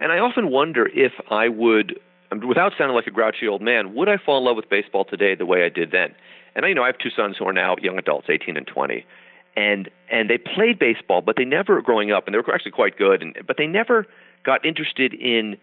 And 0.00 0.12
I 0.12 0.18
often 0.18 0.50
wonder 0.50 0.86
if 0.86 1.12
I 1.30 1.48
would 1.48 1.98
without 2.46 2.72
sounding 2.76 2.96
like 2.96 3.06
a 3.06 3.12
grouchy 3.12 3.46
old 3.46 3.62
man, 3.62 3.94
would 3.94 4.08
I 4.08 4.16
fall 4.16 4.38
in 4.38 4.44
love 4.44 4.56
with 4.56 4.68
baseball 4.68 5.04
today 5.04 5.34
the 5.34 5.46
way 5.46 5.64
I 5.64 5.68
did 5.68 5.90
then? 5.92 6.14
And 6.56 6.64
I, 6.64 6.68
you 6.68 6.74
know, 6.74 6.82
I 6.82 6.86
have 6.86 6.98
two 6.98 7.10
sons 7.10 7.36
who 7.38 7.46
are 7.46 7.52
now 7.52 7.76
young 7.80 7.98
adults, 7.98 8.26
18 8.28 8.56
and 8.56 8.66
20, 8.66 9.06
and 9.56 9.90
and 10.10 10.28
they 10.28 10.38
played 10.38 10.78
baseball, 10.78 11.20
but 11.20 11.36
they 11.36 11.44
never 11.44 11.80
growing 11.82 12.10
up, 12.10 12.26
and 12.26 12.34
they 12.34 12.38
were 12.38 12.54
actually 12.54 12.72
quite 12.72 12.96
good, 12.98 13.22
and 13.22 13.36
but 13.46 13.56
they 13.56 13.66
never 13.66 14.06
got 14.44 14.64
interested 14.64 15.14
in 15.14 15.56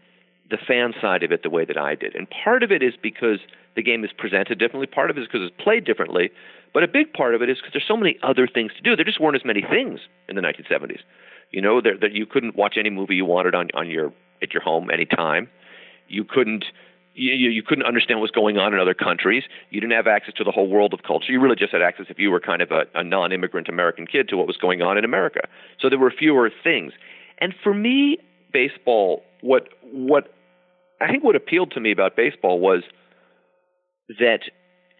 the 0.49 0.57
fan 0.57 0.93
side 1.01 1.23
of 1.23 1.31
it 1.31 1.43
the 1.43 1.49
way 1.49 1.65
that 1.65 1.77
I 1.77 1.95
did. 1.95 2.15
And 2.15 2.27
part 2.29 2.61
of 2.61 2.71
it 2.71 2.83
is 2.83 2.93
because 3.01 3.39
the 3.75 3.81
game 3.81 4.03
is 4.03 4.11
presented 4.17 4.59
differently. 4.59 4.87
Part 4.87 5.09
of 5.09 5.17
it 5.17 5.21
is 5.21 5.27
because 5.27 5.47
it's 5.47 5.63
played 5.63 5.85
differently. 5.85 6.29
But 6.73 6.83
a 6.83 6.87
big 6.87 7.13
part 7.13 7.35
of 7.35 7.41
it 7.41 7.49
is 7.49 7.57
because 7.57 7.73
there's 7.73 7.87
so 7.87 7.97
many 7.97 8.17
other 8.21 8.47
things 8.47 8.71
to 8.75 8.81
do. 8.81 8.95
There 8.95 9.05
just 9.05 9.19
weren't 9.19 9.35
as 9.35 9.45
many 9.45 9.61
things 9.61 10.01
in 10.27 10.35
the 10.35 10.41
1970s. 10.41 10.99
You 11.51 11.61
know, 11.61 11.81
that 11.81 12.11
you 12.13 12.25
couldn't 12.25 12.55
watch 12.55 12.75
any 12.77 12.89
movie 12.89 13.15
you 13.15 13.25
wanted 13.25 13.55
on 13.55 13.69
on 13.73 13.89
your 13.89 14.13
at 14.41 14.53
your 14.53 14.61
home 14.61 14.89
anytime. 14.89 15.49
You 16.07 16.23
couldn't 16.23 16.65
you, 17.13 17.49
you 17.49 17.63
couldn't 17.63 17.85
understand 17.85 18.19
what 18.19 18.23
was 18.23 18.31
going 18.31 18.57
on 18.57 18.73
in 18.73 18.79
other 18.79 18.93
countries. 18.93 19.43
You 19.69 19.81
didn't 19.81 19.93
have 19.93 20.07
access 20.07 20.33
to 20.35 20.43
the 20.43 20.51
whole 20.51 20.67
world 20.67 20.93
of 20.93 21.03
culture. 21.03 21.31
You 21.31 21.41
really 21.41 21.55
just 21.55 21.71
had 21.71 21.81
access 21.81 22.05
if 22.09 22.19
you 22.19 22.31
were 22.31 22.39
kind 22.39 22.61
of 22.61 22.71
a, 22.71 22.83
a 22.95 23.03
non-immigrant 23.03 23.67
American 23.67 24.07
kid 24.07 24.29
to 24.29 24.37
what 24.37 24.47
was 24.47 24.57
going 24.57 24.81
on 24.81 24.97
in 24.97 25.05
America. 25.05 25.41
So 25.79 25.89
there 25.89 25.99
were 25.99 26.11
fewer 26.11 26.49
things. 26.63 26.93
And 27.39 27.53
for 27.63 27.73
me, 27.73 28.17
baseball, 28.53 29.23
what 29.41 29.69
what 29.91 30.33
I 31.01 31.07
think 31.11 31.23
what 31.23 31.35
appealed 31.35 31.71
to 31.71 31.79
me 31.79 31.91
about 31.91 32.15
baseball 32.15 32.59
was 32.59 32.83
that 34.19 34.41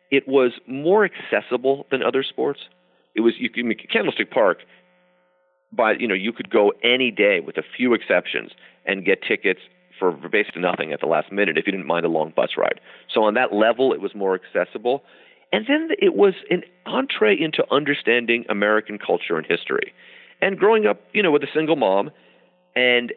it 0.10 0.28
was 0.28 0.52
more 0.68 1.06
accessible 1.06 1.86
than 1.92 2.04
other 2.04 2.24
sports. 2.24 2.62
It 3.16 3.22
was 3.22 3.34
you, 3.38 3.50
I 3.58 3.62
mean, 3.62 3.78
Candlestick 3.92 4.32
Park. 4.32 4.60
By 5.74 5.94
you 5.94 6.08
know, 6.08 6.16
you 6.16 6.34
could 6.34 6.50
go 6.50 6.74
any 6.84 7.12
day 7.12 7.40
with 7.40 7.58
a 7.58 7.64
few 7.78 7.94
exceptions 7.94 8.52
and 8.86 9.06
get 9.06 9.22
tickets 9.22 9.62
for 10.02 10.12
basically 10.30 10.64
nothing 10.64 10.92
at 10.92 11.00
the 11.00 11.06
last 11.06 11.32
minute 11.32 11.58
if 11.58 11.68
you 11.68 11.72
didn't 11.72 11.86
mind 11.86 12.06
a 12.06 12.10
long 12.10 12.34
bus 12.36 12.52
ride. 12.58 12.82
So 13.14 13.24
on 13.24 13.36
that 13.36 13.54
level, 13.54 13.94
it 13.94 14.02
was 14.02 14.16
more 14.16 14.34
accessible. 14.36 15.04
And 15.54 15.66
then 15.68 15.90
it 16.00 16.16
was 16.16 16.34
an 16.50 16.64
entree 16.86 17.40
into 17.40 17.64
understanding 17.72 18.46
American 18.50 18.98
culture 18.98 19.38
and 19.38 19.46
history. 19.46 19.94
And 20.42 20.58
growing 20.58 20.88
up, 20.88 21.02
you 21.14 21.22
know, 21.22 21.32
with 21.32 21.44
a 21.44 21.52
single 21.54 21.76
mom, 21.76 22.10
and 22.76 23.14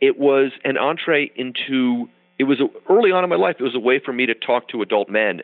it 0.00 0.18
was 0.18 0.52
an 0.64 0.78
entree 0.78 1.30
into 1.34 2.08
it 2.38 2.44
was 2.44 2.60
a, 2.60 2.68
early 2.88 3.10
on 3.10 3.24
in 3.24 3.30
my 3.30 3.36
life. 3.36 3.56
It 3.58 3.64
was 3.64 3.74
a 3.74 3.80
way 3.80 4.00
for 4.04 4.12
me 4.12 4.26
to 4.26 4.34
talk 4.34 4.68
to 4.68 4.80
adult 4.80 5.08
men 5.08 5.42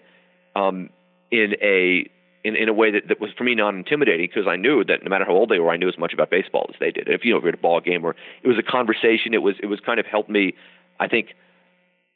um, 0.55 0.91
in 1.33 1.55
a 1.61 2.09
in, 2.45 2.57
in 2.57 2.69
a 2.69 2.73
way 2.75 2.93
that, 2.93 3.09
that 3.09 3.21
was 3.21 3.31
for 3.37 3.43
me 3.43 3.55
non 3.55 3.77
intimidating 3.79 4.29
because 4.29 4.47
I 4.47 4.57
knew 4.57 4.85
that 4.85 5.03
no 5.03 5.09
matter 5.09 5.25
how 5.25 5.33
old 5.33 5.49
they 5.49 5.59
were, 5.59 5.71
I 5.71 5.77
knew 5.77 5.89
as 5.89 5.99
much 5.99 6.13
about 6.13 6.31
baseball 6.31 6.67
as 6.69 6.77
they 6.79 6.91
did. 6.91 7.09
If 7.09 7.25
you 7.25 7.33
know, 7.33 7.39
if 7.39 7.43
you're 7.43 7.49
at 7.53 7.59
a 7.59 7.63
ball 7.63 7.81
game 7.81 8.05
or 8.05 8.15
it 8.43 8.49
was 8.49 8.59
a 8.59 8.63
conversation, 8.63 9.33
it 9.33 9.43
was 9.43 9.57
it 9.63 9.67
was 9.67 9.81
kind 9.81 9.99
of 9.99 10.07
helped 10.07 10.31
me, 10.31 10.55
I 11.01 11.09
think, 11.09 11.29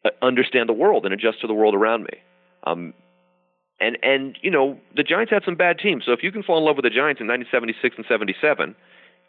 uh, 0.05 0.11
understand 0.23 0.69
the 0.69 0.75
world 0.75 1.05
and 1.05 1.15
adjust 1.15 1.41
to 1.41 1.47
the 1.47 1.55
world 1.55 1.75
around 1.75 2.05
me. 2.05 2.19
Um, 2.65 2.95
and 3.81 3.97
and 4.03 4.37
you 4.43 4.51
know 4.51 4.79
the 4.97 5.03
Giants 5.03 5.31
had 5.31 5.43
some 5.45 5.55
bad 5.55 5.79
teams, 5.79 6.05
so 6.05 6.13
if 6.13 6.23
you 6.23 6.33
can 6.33 6.43
fall 6.43 6.59
in 6.59 6.65
love 6.65 6.77
with 6.77 6.85
the 6.85 6.91
Giants 6.91 7.21
in 7.21 7.27
1976 7.29 7.97
and 7.97 8.07
77, 8.09 8.75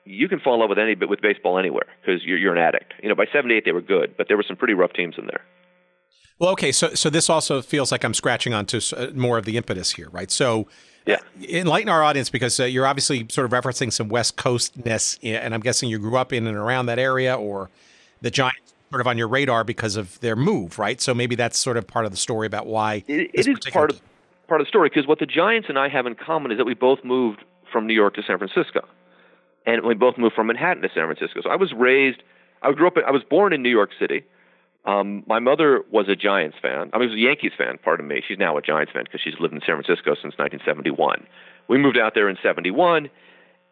you 0.06 0.28
can 0.28 0.40
fall 0.40 0.56
in 0.56 0.60
love 0.60 0.70
with 0.70 0.80
any 0.80 0.96
with 0.96 1.22
baseball 1.22 1.60
anywhere 1.60 1.86
because 2.02 2.24
you're 2.24 2.38
you're 2.38 2.56
an 2.56 2.62
addict. 2.62 2.94
You 3.04 3.10
know, 3.10 3.16
by 3.16 3.26
'78 3.32 3.66
they 3.66 3.72
were 3.72 3.82
good, 3.82 4.16
but 4.18 4.28
there 4.28 4.38
were 4.38 4.46
some 4.48 4.56
pretty 4.56 4.74
rough 4.74 4.94
teams 4.94 5.16
in 5.18 5.28
there. 5.28 5.44
Well, 6.40 6.52
okay, 6.52 6.72
so 6.72 6.94
so 6.96 7.10
this 7.10 7.30
also 7.30 7.62
feels 7.62 7.92
like 7.92 8.04
I'm 8.04 8.14
scratching 8.14 8.54
onto 8.54 8.80
uh, 8.96 9.08
more 9.14 9.38
of 9.38 9.46
the 9.46 9.58
impetus 9.58 9.92
here, 9.92 10.10
right? 10.10 10.32
So, 10.32 10.68
yeah, 11.06 11.20
enlighten 11.48 11.90
our 11.90 12.02
audience 12.02 12.30
because 12.30 12.60
uh, 12.60 12.64
you're 12.64 12.88
obviously 12.88 13.28
sort 13.30 13.46
of 13.46 13.52
referencing 13.52 13.92
some 13.92 14.10
West 14.10 14.38
Coastness, 14.38 15.20
and 15.22 15.54
I'm 15.54 15.62
guessing 15.62 15.90
you 15.90 16.00
grew 16.00 16.18
up 16.18 16.34
in 16.34 16.48
and 16.48 16.58
around 16.58 16.88
that 16.88 16.98
area, 16.98 17.36
or 17.36 17.70
the 18.22 18.32
Giants 18.32 18.74
sort 18.90 19.02
of 19.02 19.08
on 19.08 19.18
your 19.18 19.28
radar 19.28 19.64
because 19.64 19.96
of 19.96 20.20
their 20.20 20.36
move, 20.36 20.80
right? 20.80 21.00
So 21.00 21.14
maybe 21.14 21.36
that's 21.36 21.58
sort 21.58 21.78
of 21.78 21.88
part 21.88 22.06
of 22.06 22.12
the 22.12 22.18
story 22.18 22.48
about 22.48 22.68
why 22.68 23.04
it, 23.08 23.32
it 23.34 23.48
is 23.48 23.60
part 23.72 23.92
of 23.92 24.02
part 24.48 24.62
of 24.62 24.66
the 24.66 24.70
story 24.70 24.90
because 24.90 25.08
what 25.08 25.20
the 25.20 25.26
Giants 25.26 25.70
and 25.70 25.78
I 25.78 25.90
have 25.90 26.06
in 26.06 26.16
common 26.16 26.52
is 26.52 26.58
that 26.58 26.66
we 26.66 26.74
both 26.74 27.04
moved 27.04 27.44
from 27.72 27.86
New 27.86 27.94
York 27.94 28.16
to 28.16 28.24
San 28.24 28.38
Francisco 28.38 28.88
and 29.66 29.86
we 29.86 29.94
both 29.94 30.18
moved 30.18 30.36
from 30.36 30.48
Manhattan 30.48 30.82
to 30.82 30.90
San 30.94 31.06
Francisco. 31.06 31.42
So 31.44 31.50
I 31.50 31.56
was 31.56 31.74
raised, 31.74 32.24
I 32.62 32.72
grew 32.72 32.88
up, 32.88 32.96
I 33.06 33.12
was 33.12 33.24
born 33.24 33.54
in 33.54 33.62
New 33.62 33.70
York 33.70 33.92
City. 34.00 34.26
Um, 34.86 35.24
my 35.28 35.40
mother 35.40 35.84
was 35.92 36.08
a 36.08 36.16
Giants 36.16 36.58
fan. 36.62 36.90
I 36.94 36.98
mean, 36.98 37.10
she 37.10 37.16
was 37.16 37.22
a 37.22 37.26
Yankees 37.26 37.52
fan. 37.58 37.78
Pardon 37.84 38.08
me. 38.08 38.24
She's 38.26 38.40
now 38.40 38.58
a 38.58 38.62
Giants 38.62 38.92
fan 38.92 39.04
because 39.04 39.22
she's 39.22 39.36
lived 39.40 39.54
in 39.54 39.60
San 39.60 39.82
Francisco 39.82 40.16
since 40.16 40.38
1971. 40.38 41.28
We 41.68 41.78
moved 41.78 41.98
out 41.98 42.16
there 42.16 42.30
in 42.30 42.38
'71, 42.42 43.10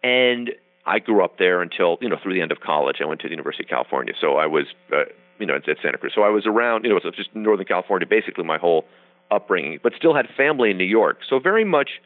and 0.04 0.52
I 0.88 1.00
grew 1.00 1.24
up 1.24 1.38
there 1.38 1.62
until 1.62 1.98
you 2.02 2.10
know 2.10 2.18
through 2.22 2.34
the 2.34 2.42
end 2.42 2.52
of 2.52 2.62
college. 2.62 2.98
I 3.02 3.06
went 3.06 3.22
to 3.22 3.28
the 3.28 3.32
University 3.32 3.64
of 3.64 3.70
California, 3.70 4.14
so 4.20 4.38
I 4.38 4.48
was 4.48 4.66
uh, 4.92 5.04
you 5.38 5.46
know 5.46 5.56
at, 5.56 5.68
at 5.68 5.78
Santa 5.82 5.98
Cruz. 5.98 6.14
So 6.16 6.22
I 6.24 6.30
was 6.30 6.46
around 6.48 6.84
you 6.84 6.90
know 6.90 6.98
it 6.98 7.04
was 7.04 7.14
just 7.16 7.36
Northern 7.36 7.66
California 7.66 8.08
basically 8.08 8.44
my 8.44 8.58
whole 8.58 8.86
upbringing, 9.30 9.80
but 9.84 9.94
still 9.98 10.16
had 10.16 10.28
family 10.36 10.72
in 10.72 10.78
New 10.78 10.86
York. 10.86 11.20
So 11.30 11.40
very 11.40 11.66
much 11.66 12.02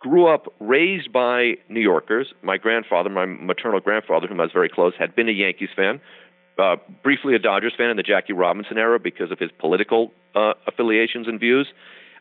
grew 0.00 0.26
up 0.26 0.52
raised 0.58 1.12
by 1.12 1.54
New 1.68 1.80
Yorkers. 1.80 2.32
My 2.42 2.56
grandfather, 2.56 3.10
my 3.10 3.26
maternal 3.26 3.80
grandfather, 3.80 4.26
whom 4.26 4.40
I 4.40 4.44
was 4.44 4.52
very 4.52 4.68
close, 4.68 4.94
had 4.98 5.14
been 5.14 5.28
a 5.28 5.32
Yankees 5.32 5.68
fan, 5.76 6.00
uh, 6.58 6.76
briefly 7.02 7.34
a 7.34 7.38
Dodgers 7.38 7.74
fan 7.76 7.90
in 7.90 7.96
the 7.96 8.02
Jackie 8.02 8.32
Robinson 8.32 8.78
era 8.78 8.98
because 8.98 9.30
of 9.30 9.38
his 9.38 9.50
political 9.58 10.10
uh, 10.34 10.54
affiliations 10.66 11.28
and 11.28 11.38
views. 11.38 11.68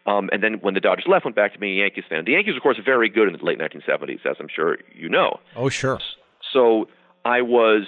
Um, 0.09 0.29
and 0.33 0.41
then 0.41 0.55
when 0.61 0.73
the 0.73 0.79
Dodgers 0.79 1.05
left, 1.07 1.25
went 1.25 1.35
back 1.35 1.53
to 1.53 1.59
being 1.59 1.77
a 1.77 1.81
Yankees 1.81 2.05
fan. 2.09 2.25
The 2.25 2.31
Yankees, 2.31 2.55
of 2.55 2.63
course, 2.63 2.79
are 2.79 2.83
very 2.83 3.09
good 3.09 3.27
in 3.27 3.37
the 3.37 3.45
late 3.45 3.59
1970s, 3.59 4.25
as 4.25 4.37
I'm 4.39 4.47
sure 4.53 4.77
you 4.93 5.07
know. 5.07 5.39
Oh, 5.55 5.69
sure. 5.69 5.99
So 6.51 6.87
I 7.25 7.41
was, 7.41 7.83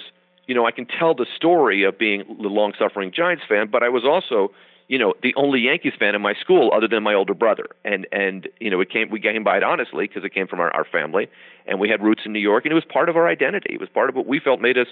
you 0.46 0.54
know, 0.54 0.64
I 0.64 0.70
can 0.70 0.86
tell 0.86 1.14
the 1.14 1.26
story 1.34 1.82
of 1.82 1.98
being 1.98 2.22
the 2.40 2.48
long-suffering 2.48 3.12
Giants 3.12 3.42
fan, 3.48 3.68
but 3.72 3.82
I 3.82 3.88
was 3.88 4.04
also 4.04 4.52
you 4.92 4.98
know, 4.98 5.14
the 5.22 5.34
only 5.36 5.60
Yankees 5.60 5.94
fan 5.98 6.14
in 6.14 6.20
my 6.20 6.34
school 6.34 6.70
other 6.76 6.86
than 6.86 7.02
my 7.02 7.14
older 7.14 7.32
brother. 7.32 7.64
And 7.82 8.06
and 8.12 8.46
you 8.60 8.68
know, 8.70 8.82
it 8.82 8.90
came 8.90 9.08
we 9.08 9.20
came 9.20 9.42
by 9.42 9.56
it 9.56 9.62
honestly 9.62 10.06
because 10.06 10.22
it 10.22 10.34
came 10.34 10.46
from 10.46 10.60
our, 10.60 10.70
our 10.74 10.84
family, 10.84 11.30
and 11.66 11.80
we 11.80 11.88
had 11.88 12.02
roots 12.02 12.20
in 12.26 12.32
New 12.34 12.40
York, 12.40 12.66
and 12.66 12.72
it 12.72 12.74
was 12.74 12.84
part 12.84 13.08
of 13.08 13.16
our 13.16 13.26
identity. 13.26 13.72
It 13.72 13.80
was 13.80 13.88
part 13.88 14.10
of 14.10 14.16
what 14.16 14.26
we 14.26 14.38
felt 14.38 14.60
made 14.60 14.76
us 14.76 14.88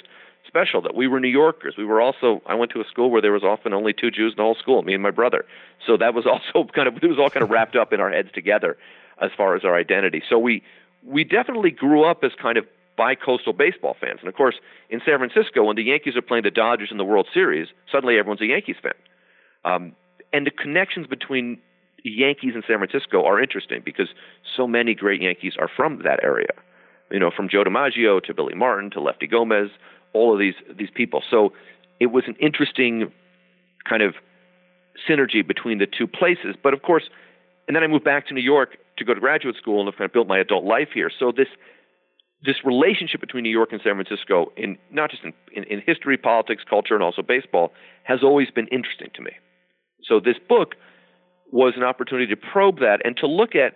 special 0.47 0.81
that 0.81 0.95
we 0.95 1.07
were 1.07 1.21
New 1.21 1.29
Yorkers. 1.29 1.75
We 1.77 1.85
were 1.85 2.01
also 2.01 2.41
I 2.47 2.55
went 2.55 2.73
to 2.73 2.81
a 2.81 2.85
school 2.87 3.11
where 3.11 3.21
there 3.21 3.33
was 3.33 3.45
often 3.45 3.75
only 3.75 3.93
two 3.93 4.11
Jews 4.11 4.33
in 4.33 4.37
the 4.39 4.43
whole 4.43 4.55
school, 4.55 4.81
me 4.83 4.95
and 4.95 5.03
my 5.03 5.11
brother. 5.11 5.45
So 5.87 5.99
that 5.99 6.15
was 6.15 6.25
also 6.33 6.67
kind 6.73 6.89
of 6.89 6.97
it 6.97 7.07
was 7.07 7.19
all 7.19 7.29
kind 7.29 7.45
of 7.45 7.51
wrapped 7.51 7.77
up 7.77 7.93
in 7.93 8.01
our 8.01 8.11
heads 8.11 8.31
together 8.33 8.79
as 9.21 9.31
far 9.37 9.55
as 9.55 9.67
our 9.67 9.77
identity. 9.77 10.23
So 10.31 10.39
we 10.39 10.63
we 11.05 11.25
definitely 11.25 11.73
grew 11.73 12.05
up 12.05 12.25
as 12.25 12.33
kind 12.41 12.57
of 12.57 12.65
bi-coastal 12.97 13.53
baseball 13.53 13.97
fans. 14.01 14.21
And 14.21 14.29
of 14.31 14.35
course, 14.35 14.55
in 14.89 15.03
San 15.05 15.19
Francisco, 15.19 15.65
when 15.65 15.77
the 15.77 15.85
Yankees 15.85 16.17
are 16.17 16.23
playing 16.23 16.45
the 16.45 16.51
Dodgers 16.51 16.89
in 16.91 16.97
the 16.97 17.05
World 17.05 17.29
Series, 17.35 17.69
suddenly 17.93 18.17
everyone's 18.19 18.41
a 18.41 18.47
Yankees 18.47 18.77
fan. 18.83 18.93
Um, 19.64 19.94
and 20.33 20.46
the 20.46 20.51
connections 20.51 21.07
between 21.07 21.59
Yankees 22.05 22.53
and 22.55 22.64
San 22.66 22.79
Francisco 22.79 23.25
are 23.25 23.42
interesting 23.42 23.83
because 23.85 24.09
so 24.57 24.66
many 24.66 24.94
great 24.94 25.20
Yankees 25.20 25.55
are 25.59 25.68
from 25.75 26.03
that 26.05 26.23
area. 26.23 26.53
You 27.11 27.18
know, 27.18 27.31
from 27.35 27.49
Joe 27.49 27.64
DiMaggio 27.64 28.23
to 28.25 28.35
Billy 28.35 28.55
Martin 28.55 28.90
to 28.92 29.01
Lefty 29.01 29.27
Gomez, 29.27 29.70
all 30.12 30.33
of 30.33 30.38
these 30.38 30.55
these 30.79 30.90
people. 30.94 31.23
So 31.29 31.53
it 31.99 32.07
was 32.07 32.25
an 32.27 32.37
interesting 32.40 33.12
kind 33.88 34.03
of 34.03 34.14
synergy 35.09 35.46
between 35.46 35.79
the 35.79 35.87
two 35.87 36.07
places. 36.07 36.55
But 36.62 36.73
of 36.73 36.83
course, 36.83 37.05
and 37.66 37.77
then 37.77 37.83
I 37.83 37.87
moved 37.87 38.05
back 38.05 38.29
to 38.29 38.35
New 38.35 38.42
York 38.42 38.77
to 38.99 39.05
go 39.05 39.14
to 39.14 39.20
graduate 39.20 39.57
school 39.57 39.81
and 39.87 39.96
kind 39.96 40.09
of 40.09 40.12
built 40.12 40.29
my 40.29 40.38
adult 40.38 40.64
life 40.64 40.88
here. 40.94 41.11
So 41.16 41.33
this 41.37 41.49
this 42.42 42.57
relationship 42.64 43.20
between 43.20 43.42
New 43.42 43.51
York 43.51 43.70
and 43.73 43.81
San 43.85 43.94
Francisco, 43.94 44.51
in 44.57 44.79
not 44.90 45.11
just 45.11 45.25
in, 45.25 45.33
in, 45.53 45.64
in 45.64 45.83
history, 45.85 46.16
politics, 46.16 46.62
culture, 46.68 46.94
and 46.94 47.03
also 47.03 47.20
baseball, 47.23 47.73
has 48.05 48.23
always 48.23 48.51
been 48.51 48.66
interesting 48.68 49.11
to 49.14 49.23
me. 49.23 49.33
So 50.11 50.18
this 50.18 50.37
book 50.49 50.75
was 51.53 51.75
an 51.77 51.85
opportunity 51.85 52.27
to 52.27 52.37
probe 52.37 52.81
that 52.81 52.99
and 53.05 53.16
to 53.18 53.27
look 53.27 53.55
at 53.55 53.75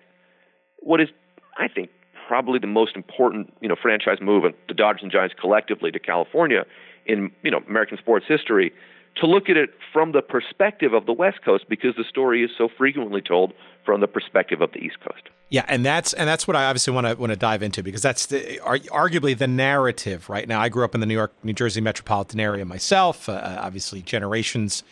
what 0.81 1.01
is, 1.01 1.09
I 1.57 1.69
think, 1.69 1.91
probably 2.27 2.59
the 2.59 2.67
most 2.67 2.97
important, 2.97 3.53
you 3.61 3.69
know, 3.69 3.77
franchise 3.81 4.19
move 4.21 4.45
of 4.45 4.53
the 4.69 4.75
Dodgers 4.75 5.03
and 5.03 5.13
Giants 5.13 5.35
collectively 5.41 5.91
to 5.93 5.99
California 5.99 6.65
in, 7.07 7.31
you 7.43 7.51
know, 7.51 7.61
American 7.69 7.97
sports 7.99 8.27
history. 8.29 8.73
To 9.21 9.29
look 9.29 9.49
at 9.49 9.57
it 9.57 9.71
from 9.93 10.11
the 10.11 10.23
perspective 10.23 10.93
of 10.93 11.07
the 11.07 11.13
West 11.13 11.39
Coast 11.45 11.67
because 11.69 11.95
the 11.97 12.03
story 12.03 12.43
is 12.43 12.51
so 12.59 12.69
frequently 12.77 13.21
told 13.21 13.53
from 13.87 14.01
the 14.01 14.09
perspective 14.09 14.61
of 14.61 14.73
the 14.73 14.79
East 14.79 14.97
Coast. 14.99 15.23
Yeah, 15.51 15.65
and 15.69 15.87
that's 15.87 16.15
and 16.15 16.29
that's 16.29 16.49
what 16.49 16.57
I 16.57 16.65
obviously 16.65 16.95
want 16.95 17.07
to 17.07 17.15
want 17.15 17.31
to 17.31 17.37
dive 17.37 17.63
into 17.63 17.85
because 17.85 18.03
that's 18.03 18.27
the, 18.27 18.59
arguably 18.65 19.39
the 19.39 19.47
narrative 19.47 20.29
right 20.29 20.49
now. 20.49 20.61
I 20.61 20.69
grew 20.69 20.85
up 20.85 20.97
in 20.97 21.01
the 21.01 21.07
New 21.07 21.15
York, 21.15 21.33
New 21.45 21.53
Jersey 21.53 21.81
metropolitan 21.81 22.41
area 22.41 22.65
myself. 22.65 23.29
Uh, 23.29 23.59
obviously, 23.61 24.03
generations 24.03 24.83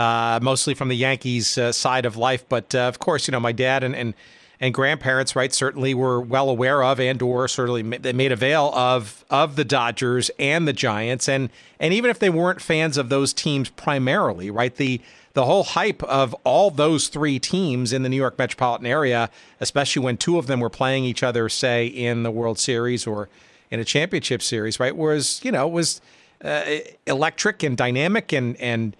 uh, 0.00 0.40
mostly 0.40 0.72
from 0.72 0.88
the 0.88 0.96
Yankees 0.96 1.58
uh, 1.58 1.72
side 1.72 2.06
of 2.06 2.16
life. 2.16 2.48
But 2.48 2.74
uh, 2.74 2.80
of 2.80 2.98
course, 2.98 3.28
you 3.28 3.32
know, 3.32 3.40
my 3.40 3.52
dad 3.52 3.84
and, 3.84 3.94
and 3.94 4.14
and 4.62 4.74
grandparents, 4.74 5.34
right, 5.34 5.52
certainly 5.52 5.94
were 5.94 6.20
well 6.20 6.50
aware 6.50 6.82
of 6.82 7.00
and 7.00 7.20
or 7.22 7.48
certainly 7.48 7.82
they 7.82 8.12
made 8.12 8.32
avail 8.32 8.72
of 8.74 9.24
of 9.30 9.56
the 9.56 9.64
Dodgers 9.64 10.30
and 10.38 10.66
the 10.66 10.72
Giants, 10.72 11.28
and 11.28 11.50
and 11.78 11.92
even 11.92 12.10
if 12.10 12.18
they 12.18 12.30
weren't 12.30 12.62
fans 12.62 12.96
of 12.96 13.10
those 13.10 13.34
teams 13.34 13.68
primarily, 13.68 14.50
right, 14.50 14.74
the 14.74 15.02
the 15.34 15.44
whole 15.44 15.64
hype 15.64 16.02
of 16.04 16.34
all 16.44 16.70
those 16.70 17.08
three 17.08 17.38
teams 17.38 17.92
in 17.92 18.02
the 18.02 18.08
New 18.08 18.16
York 18.16 18.38
metropolitan 18.38 18.86
area, 18.86 19.30
especially 19.60 20.02
when 20.02 20.16
two 20.16 20.38
of 20.38 20.46
them 20.46 20.60
were 20.60 20.70
playing 20.70 21.04
each 21.04 21.22
other, 21.22 21.48
say 21.50 21.86
in 21.86 22.22
the 22.22 22.30
World 22.30 22.58
Series 22.58 23.06
or 23.06 23.28
in 23.70 23.80
a 23.80 23.84
championship 23.84 24.42
series, 24.42 24.80
right, 24.80 24.96
was 24.96 25.40
you 25.44 25.52
know 25.52 25.68
was 25.68 26.00
uh, 26.42 26.64
electric 27.06 27.62
and 27.62 27.76
dynamic 27.76 28.32
and 28.32 28.56
and 28.56 28.96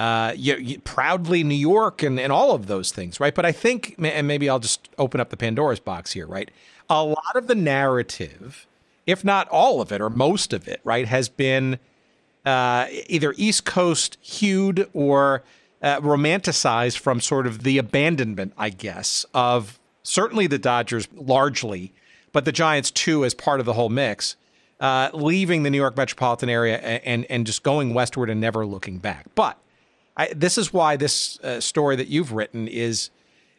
uh, 0.00 0.32
you, 0.34 0.56
you, 0.56 0.80
proudly 0.80 1.44
New 1.44 1.54
York 1.54 2.02
and, 2.02 2.18
and 2.18 2.32
all 2.32 2.52
of 2.52 2.68
those 2.68 2.90
things, 2.90 3.20
right? 3.20 3.34
But 3.34 3.44
I 3.44 3.52
think, 3.52 3.96
and 3.98 4.26
maybe 4.26 4.48
I'll 4.48 4.58
just 4.58 4.88
open 4.96 5.20
up 5.20 5.28
the 5.28 5.36
Pandora's 5.36 5.78
box 5.78 6.12
here, 6.12 6.26
right? 6.26 6.50
A 6.88 7.04
lot 7.04 7.36
of 7.36 7.48
the 7.48 7.54
narrative, 7.54 8.66
if 9.06 9.26
not 9.26 9.46
all 9.50 9.82
of 9.82 9.92
it 9.92 10.00
or 10.00 10.08
most 10.08 10.54
of 10.54 10.66
it, 10.66 10.80
right, 10.84 11.06
has 11.06 11.28
been 11.28 11.78
uh, 12.46 12.86
either 13.08 13.34
East 13.36 13.66
Coast 13.66 14.16
hued 14.22 14.88
or 14.94 15.42
uh, 15.82 16.00
romanticized 16.00 16.96
from 16.96 17.20
sort 17.20 17.46
of 17.46 17.62
the 17.62 17.76
abandonment, 17.76 18.54
I 18.56 18.70
guess, 18.70 19.26
of 19.34 19.78
certainly 20.02 20.46
the 20.46 20.58
Dodgers 20.58 21.08
largely, 21.14 21.92
but 22.32 22.46
the 22.46 22.52
Giants 22.52 22.90
too 22.90 23.22
as 23.26 23.34
part 23.34 23.60
of 23.60 23.66
the 23.66 23.74
whole 23.74 23.90
mix. 23.90 24.36
Uh, 24.80 25.10
leaving 25.12 25.62
the 25.62 25.68
New 25.68 25.76
York 25.76 25.94
metropolitan 25.94 26.48
area 26.48 26.78
and 26.78 27.26
and 27.26 27.44
just 27.44 27.62
going 27.62 27.92
westward 27.92 28.30
and 28.30 28.40
never 28.40 28.64
looking 28.64 28.96
back. 28.96 29.26
But 29.34 29.58
I, 30.20 30.28
this 30.34 30.58
is 30.58 30.70
why 30.70 30.96
this 30.96 31.40
uh, 31.40 31.60
story 31.60 31.96
that 31.96 32.08
you've 32.08 32.32
written 32.32 32.68
is 32.68 33.08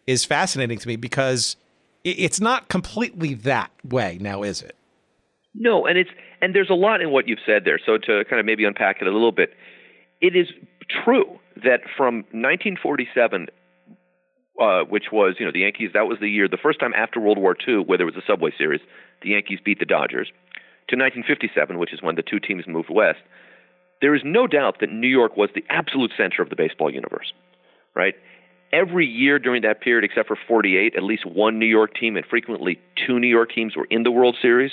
is 0.05 0.25
fascinating 0.25 0.77
to 0.77 0.87
me 0.87 0.95
because 0.95 1.55
it, 2.03 2.19
it's 2.19 2.39
not 2.39 2.67
completely 2.67 3.33
that 3.33 3.71
way 3.83 4.19
now, 4.21 4.43
is 4.43 4.61
it? 4.61 4.75
No, 5.55 5.87
and 5.87 5.97
it's 5.97 6.11
and 6.39 6.53
there's 6.53 6.69
a 6.69 6.75
lot 6.75 7.01
in 7.01 7.09
what 7.09 7.27
you've 7.27 7.39
said 7.47 7.63
there. 7.65 7.79
So 7.83 7.97
to 7.97 8.23
kind 8.29 8.39
of 8.39 8.45
maybe 8.45 8.63
unpack 8.63 9.01
it 9.01 9.07
a 9.07 9.11
little 9.11 9.31
bit, 9.31 9.55
it 10.21 10.35
is 10.35 10.49
true 11.03 11.39
that 11.63 11.81
from 11.97 12.17
1947, 12.29 13.47
uh, 14.61 14.81
which 14.83 15.05
was 15.11 15.37
you 15.39 15.45
know 15.47 15.51
the 15.51 15.61
Yankees, 15.61 15.89
that 15.95 16.05
was 16.05 16.19
the 16.19 16.29
year, 16.29 16.47
the 16.47 16.61
first 16.61 16.79
time 16.79 16.93
after 16.95 17.19
World 17.19 17.39
War 17.39 17.55
II 17.67 17.85
where 17.85 17.97
there 17.97 18.05
was 18.05 18.15
a 18.15 18.25
Subway 18.27 18.51
Series, 18.55 18.81
the 19.23 19.29
Yankees 19.29 19.57
beat 19.65 19.79
the 19.79 19.85
Dodgers, 19.85 20.27
to 20.89 20.95
1957, 20.95 21.79
which 21.79 21.91
is 21.91 22.03
when 22.03 22.13
the 22.13 22.21
two 22.21 22.39
teams 22.39 22.65
moved 22.67 22.91
west 22.91 23.21
there 24.01 24.15
is 24.15 24.21
no 24.25 24.47
doubt 24.47 24.79
that 24.79 24.91
New 24.91 25.07
York 25.07 25.37
was 25.37 25.49
the 25.53 25.63
absolute 25.69 26.11
center 26.17 26.41
of 26.41 26.49
the 26.49 26.55
baseball 26.55 26.91
universe, 26.91 27.33
right? 27.95 28.15
Every 28.73 29.05
year 29.05 29.37
during 29.37 29.61
that 29.63 29.81
period, 29.81 30.03
except 30.03 30.27
for 30.27 30.37
48, 30.47 30.95
at 30.95 31.03
least 31.03 31.25
one 31.25 31.59
New 31.59 31.65
York 31.65 31.93
team 31.93 32.15
and 32.15 32.25
frequently 32.25 32.79
two 33.05 33.19
New 33.19 33.27
York 33.27 33.51
teams 33.53 33.75
were 33.75 33.87
in 33.89 34.03
the 34.03 34.11
World 34.11 34.37
Series. 34.41 34.71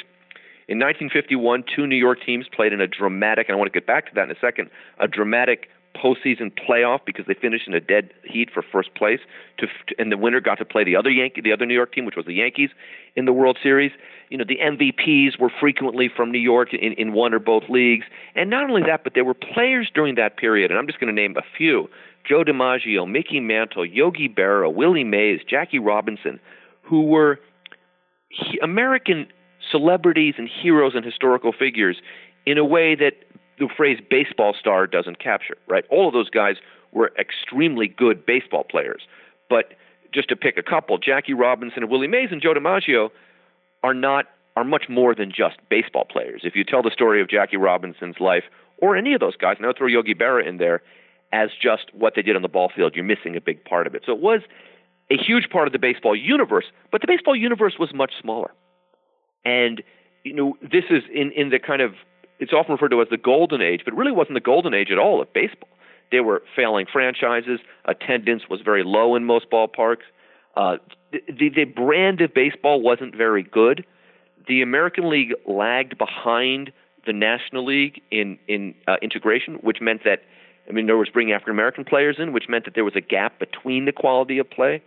In 0.69 0.79
1951, 0.79 1.65
two 1.75 1.87
New 1.87 1.97
York 1.97 2.19
teams 2.25 2.47
played 2.55 2.73
in 2.73 2.81
a 2.81 2.87
dramatic, 2.87 3.49
and 3.49 3.55
I 3.55 3.59
want 3.59 3.73
to 3.73 3.79
get 3.79 3.87
back 3.87 4.07
to 4.07 4.15
that 4.15 4.25
in 4.25 4.31
a 4.31 4.39
second, 4.41 4.71
a 4.99 5.09
dramatic 5.09 5.69
postseason 5.97 6.53
playoff 6.53 7.01
because 7.05 7.27
they 7.27 7.35
finished 7.35 7.67
in 7.67 7.75
a 7.75 7.81
dead 7.81 8.11
heat 8.25 8.51
for 8.53 8.63
first 8.63 8.95
place. 8.95 9.21
To, 9.59 9.67
and 9.99 10.13
the 10.13 10.17
winner 10.17 10.41
got 10.41 10.59
to 10.59 10.65
play 10.65 10.85
the 10.85 10.97
other 10.97 11.11
Yankee, 11.11 11.41
the 11.41 11.53
other 11.53 11.67
New 11.67 11.75
York 11.75 11.93
team, 11.93 12.05
which 12.05 12.17
was 12.17 12.27
the 12.27 12.35
Yankees, 12.35 12.71
in 13.17 13.25
the 13.25 13.33
World 13.33 13.59
Series. 13.63 13.93
You 14.31 14.39
know, 14.39 14.45
the 14.47 14.59
MVPs 14.59 15.39
were 15.41 15.51
frequently 15.61 16.09
from 16.15 16.31
New 16.31 16.39
York 16.39 16.73
in, 16.73 16.93
in 16.93 17.13
one 17.13 17.35
or 17.35 17.39
both 17.39 17.65
leagues. 17.69 18.05
And 18.35 18.51
not 18.51 18.69
only 18.69 18.83
that, 18.83 19.05
but 19.05 19.15
there 19.15 19.25
were 19.25 19.35
players 19.35 19.91
during 19.95 20.15
that 20.17 20.37
period, 20.37 20.71
and 20.71 20.79
I'm 20.79 20.87
just 20.87 21.01
going 21.01 21.15
to 21.15 21.21
name 21.21 21.37
a 21.37 21.43
few: 21.57 21.89
Joe 22.29 22.45
DiMaggio, 22.45 23.11
Mickey 23.11 23.41
Mantle, 23.41 23.85
Yogi 23.85 24.29
Berra, 24.29 24.73
Willie 24.73 25.05
Mays, 25.05 25.41
Jackie 25.49 25.79
Robinson, 25.79 26.39
who 26.83 27.03
were 27.03 27.41
American 28.63 29.27
celebrities 29.71 30.35
and 30.39 30.49
heroes 30.49 30.93
and 30.95 31.05
historical 31.05 31.53
figures 31.53 32.01
in 32.47 32.59
a 32.59 32.65
way 32.65 32.95
that 32.95 33.13
the 33.59 33.69
phrase 33.77 33.99
baseball 34.09 34.55
star 34.59 34.87
doesn't 34.87 35.19
capture, 35.19 35.57
right? 35.69 35.85
All 35.91 36.09
of 36.09 36.15
those 36.15 36.31
guys 36.31 36.57
were 36.93 37.13
extremely 37.19 37.89
good 37.89 38.25
baseball 38.25 38.65
players. 38.65 39.03
But 39.49 39.75
just 40.13 40.29
to 40.29 40.37
pick 40.37 40.57
a 40.57 40.63
couple, 40.63 40.99
Jackie 40.99 41.35
Robinson 41.35 41.83
and 41.83 41.91
Willie 41.91 42.09
Mays 42.09 42.29
and 42.31 42.41
Joe 42.41 42.55
DiMaggio 42.55 43.11
are 43.83 43.95
not 43.95 44.27
are 44.57 44.65
much 44.65 44.89
more 44.89 45.15
than 45.15 45.31
just 45.31 45.57
baseball 45.71 46.05
players. 46.05 46.41
If 46.43 46.57
you 46.57 46.65
tell 46.65 46.83
the 46.83 46.91
story 46.91 47.23
of 47.23 47.29
Jackie 47.29 47.57
Robinson's 47.57 48.17
life 48.19 48.43
or 48.79 48.97
any 48.97 49.15
of 49.15 49.21
those 49.21 49.37
guys, 49.37 49.55
and 49.57 49.65
I 49.65 49.69
would 49.69 49.79
throw 49.79 49.87
Yogi 49.87 50.15
Berra 50.15 50.45
in 50.45 50.57
there 50.57 50.83
as 51.33 51.51
just 51.63 51.95
what 51.95 52.15
they 52.17 52.23
did 52.23 52.35
on 52.35 52.43
the 52.43 52.49
ball 52.49 52.71
field, 52.75 52.97
you're 52.97 53.05
missing 53.05 53.37
a 53.37 53.41
big 53.41 53.65
part 53.65 53.87
of 53.87 53.95
it. 53.95 54.03
So 54.05 54.13
it 54.13 54.21
was 54.21 54.41
a 55.13 55.17
huge 55.17 55.49
part 55.51 55.69
of 55.69 55.73
the 55.73 55.79
baseball 55.79 56.17
universe, 56.17 56.65
but 56.91 57.01
the 57.01 57.07
baseball 57.07 57.37
universe 57.37 57.75
was 57.79 57.95
much 57.95 58.13
smaller. 58.21 58.51
And 59.45 59.83
you 60.25 60.35
know, 60.35 60.57
this 60.61 60.85
is 60.91 61.05
in 61.15 61.31
in 61.33 61.51
the 61.51 61.61
kind 61.61 61.81
of 61.81 61.95
it's 62.39 62.53
often 62.53 62.73
referred 62.73 62.91
to 62.91 63.03
as 63.03 63.09
the 63.11 63.17
golden 63.17 63.61
age, 63.61 63.83
but 63.85 63.95
it 63.95 63.97
really 63.97 64.13
wasn't 64.13 64.35
the 64.35 64.41
golden 64.41 64.75
age 64.75 64.91
at 64.91 64.99
all 64.99 65.21
of 65.21 65.33
baseball. 65.33 65.69
There 66.11 66.23
were 66.23 66.43
failing 66.57 66.87
franchises. 66.91 67.61
Attendance 67.85 68.45
was 68.49 68.61
very 68.65 68.83
low 68.85 69.15
in 69.15 69.25
most 69.25 69.51
ballparks. 69.51 70.07
Uh, 70.57 70.77
the, 71.13 71.49
the 71.49 71.65
brand 71.65 72.21
of 72.21 72.33
baseball 72.35 72.81
wasn't 72.81 73.15
very 73.15 73.43
good. 73.43 73.85
The 74.47 74.63
American 74.63 75.11
League 75.11 75.35
lagged 75.47 75.99
behind 75.99 76.73
the 77.07 77.13
National 77.13 77.65
League 77.65 78.03
in 78.11 78.39
in 78.49 78.75
uh, 78.87 78.97
integration, 79.03 79.55
which 79.57 79.79
meant 79.81 80.05
that 80.05 80.23
I 80.69 80.73
mean, 80.73 80.87
there 80.87 80.97
was 80.97 81.09
bringing 81.09 81.35
African 81.35 81.53
American 81.53 81.85
players 81.85 82.17
in, 82.19 82.33
which 82.33 82.45
meant 82.49 82.65
that 82.65 82.75
there 82.75 82.85
was 82.85 82.97
a 82.97 83.01
gap 83.01 83.39
between 83.39 83.85
the 83.85 83.93
quality 83.93 84.39
of 84.39 84.49
play 84.51 84.83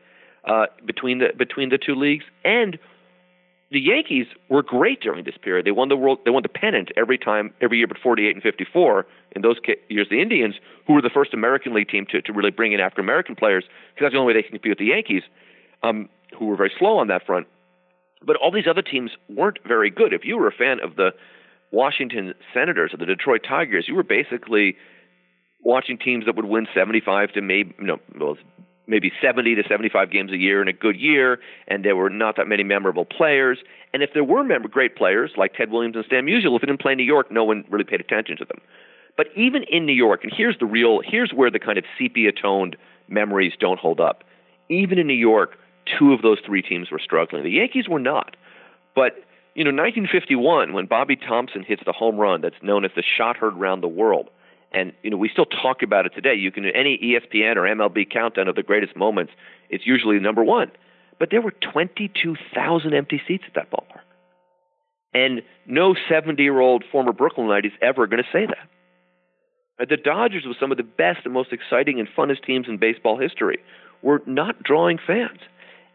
uh, 0.45 0.67
between 0.85 1.19
the 1.19 1.29
between 1.37 1.69
the 1.69 1.77
two 1.77 1.95
leagues, 1.95 2.25
and 2.43 2.77
the 3.71 3.79
Yankees 3.79 4.27
were 4.49 4.61
great 4.61 4.99
during 4.99 5.23
this 5.23 5.37
period. 5.41 5.65
They 5.65 5.71
won 5.71 5.87
the 5.87 5.95
world, 5.95 6.19
they 6.25 6.31
won 6.31 6.43
the 6.43 6.49
pennant 6.49 6.91
every 6.97 7.17
time, 7.17 7.53
every 7.61 7.77
year, 7.77 7.87
but 7.87 7.97
48 7.97 8.35
and 8.35 8.43
54. 8.43 9.05
In 9.33 9.41
those 9.41 9.55
years, 9.87 10.07
the 10.09 10.21
Indians, 10.21 10.55
who 10.85 10.93
were 10.93 11.01
the 11.01 11.09
first 11.09 11.33
American 11.33 11.73
League 11.73 11.87
team 11.87 12.05
to, 12.11 12.21
to 12.21 12.33
really 12.33 12.51
bring 12.51 12.73
in 12.73 12.81
African 12.81 13.05
American 13.05 13.35
players, 13.35 13.63
because 13.63 14.05
that's 14.05 14.13
the 14.13 14.19
only 14.19 14.33
way 14.33 14.39
they 14.39 14.43
can 14.43 14.51
compete 14.51 14.71
with 14.71 14.77
the 14.77 14.85
Yankees, 14.85 15.23
um, 15.83 16.09
who 16.37 16.47
were 16.47 16.57
very 16.57 16.71
slow 16.77 16.97
on 16.97 17.07
that 17.07 17.25
front. 17.25 17.47
But 18.23 18.35
all 18.35 18.51
these 18.51 18.67
other 18.69 18.81
teams 18.81 19.11
weren't 19.29 19.59
very 19.65 19.89
good. 19.89 20.11
If 20.11 20.25
you 20.25 20.37
were 20.37 20.47
a 20.47 20.51
fan 20.51 20.81
of 20.81 20.97
the 20.97 21.11
Washington 21.71 22.33
Senators 22.53 22.93
or 22.93 22.97
the 22.97 23.05
Detroit 23.05 23.41
Tigers, 23.47 23.85
you 23.87 23.95
were 23.95 24.03
basically 24.03 24.75
watching 25.61 25.97
teams 25.97 26.25
that 26.25 26.35
would 26.35 26.45
win 26.45 26.67
75 26.75 27.31
to 27.33 27.41
maybe, 27.41 27.73
you 27.79 27.85
know, 27.85 27.99
well, 28.19 28.37
maybe 28.87 29.11
70 29.21 29.55
to 29.55 29.63
75 29.67 30.11
games 30.11 30.31
a 30.31 30.37
year 30.37 30.61
in 30.61 30.67
a 30.67 30.73
good 30.73 30.99
year, 30.99 31.39
and 31.67 31.85
there 31.85 31.95
were 31.95 32.09
not 32.09 32.35
that 32.37 32.47
many 32.47 32.63
memorable 32.63 33.05
players. 33.05 33.59
And 33.93 34.03
if 34.03 34.11
there 34.13 34.23
were 34.23 34.43
mem- 34.43 34.63
great 34.63 34.95
players 34.95 35.31
like 35.37 35.53
Ted 35.53 35.71
Williams 35.71 35.95
and 35.95 36.05
Stan 36.05 36.25
Musial, 36.25 36.55
if 36.55 36.61
they 36.61 36.67
didn't 36.67 36.81
play 36.81 36.93
in 36.93 36.97
New 36.97 37.03
York, 37.03 37.31
no 37.31 37.43
one 37.43 37.63
really 37.69 37.83
paid 37.83 38.01
attention 38.01 38.37
to 38.37 38.45
them. 38.45 38.59
But 39.17 39.27
even 39.35 39.63
in 39.63 39.85
New 39.85 39.93
York, 39.93 40.23
and 40.23 40.33
here's 40.35 40.57
the 40.59 40.65
real, 40.65 41.01
here's 41.03 41.31
where 41.31 41.51
the 41.51 41.59
kind 41.59 41.77
of 41.77 41.83
sepia-toned 41.97 42.75
memories 43.07 43.53
don't 43.59 43.79
hold 43.79 43.99
up. 43.99 44.23
Even 44.69 44.97
in 44.97 45.07
New 45.07 45.13
York, 45.13 45.57
two 45.85 46.13
of 46.13 46.21
those 46.21 46.39
three 46.45 46.61
teams 46.61 46.89
were 46.91 46.99
struggling. 46.99 47.43
The 47.43 47.51
Yankees 47.51 47.87
were 47.89 47.99
not. 47.99 48.35
But 48.95 49.23
you 49.53 49.65
know, 49.65 49.69
1951, 49.71 50.73
when 50.73 50.85
Bobby 50.85 51.17
Thomson 51.17 51.63
hits 51.63 51.83
the 51.85 51.91
home 51.91 52.17
run 52.17 52.39
that's 52.41 52.55
known 52.61 52.85
as 52.85 52.91
the 52.95 53.03
shot 53.03 53.35
heard 53.35 53.53
round 53.55 53.83
the 53.83 53.87
world, 53.87 54.29
and 54.71 54.93
you 55.03 55.09
know 55.09 55.17
we 55.17 55.29
still 55.29 55.45
talk 55.45 55.83
about 55.83 56.05
it 56.05 56.13
today. 56.15 56.35
You 56.35 56.51
can 56.51 56.65
any 56.65 56.97
ESPN 56.97 57.55
or 57.55 57.61
MLB 57.61 58.09
countdown 58.09 58.47
of 58.47 58.55
the 58.55 58.63
greatest 58.63 58.95
moments. 58.95 59.33
It's 59.69 59.85
usually 59.85 60.19
number 60.19 60.43
one. 60.43 60.71
But 61.19 61.29
there 61.29 61.41
were 61.41 61.51
22,000 61.51 62.93
empty 62.95 63.21
seats 63.27 63.43
at 63.47 63.53
that 63.53 63.69
ballpark, 63.69 64.01
and 65.13 65.43
no 65.67 65.93
70-year-old 66.09 66.83
former 66.91 67.13
Brooklynite 67.13 67.65
is 67.65 67.71
ever 67.79 68.07
going 68.07 68.23
to 68.23 68.29
say 68.31 68.47
that. 68.47 69.87
The 69.87 69.97
Dodgers, 69.97 70.45
with 70.47 70.57
some 70.59 70.71
of 70.71 70.77
the 70.77 70.83
best 70.83 71.19
and 71.25 71.33
most 71.33 71.53
exciting 71.53 71.99
and 71.99 72.07
funnest 72.17 72.43
teams 72.43 72.67
in 72.67 72.77
baseball 72.77 73.19
history, 73.19 73.59
were 74.01 74.23
not 74.25 74.63
drawing 74.63 74.97
fans, 75.05 75.39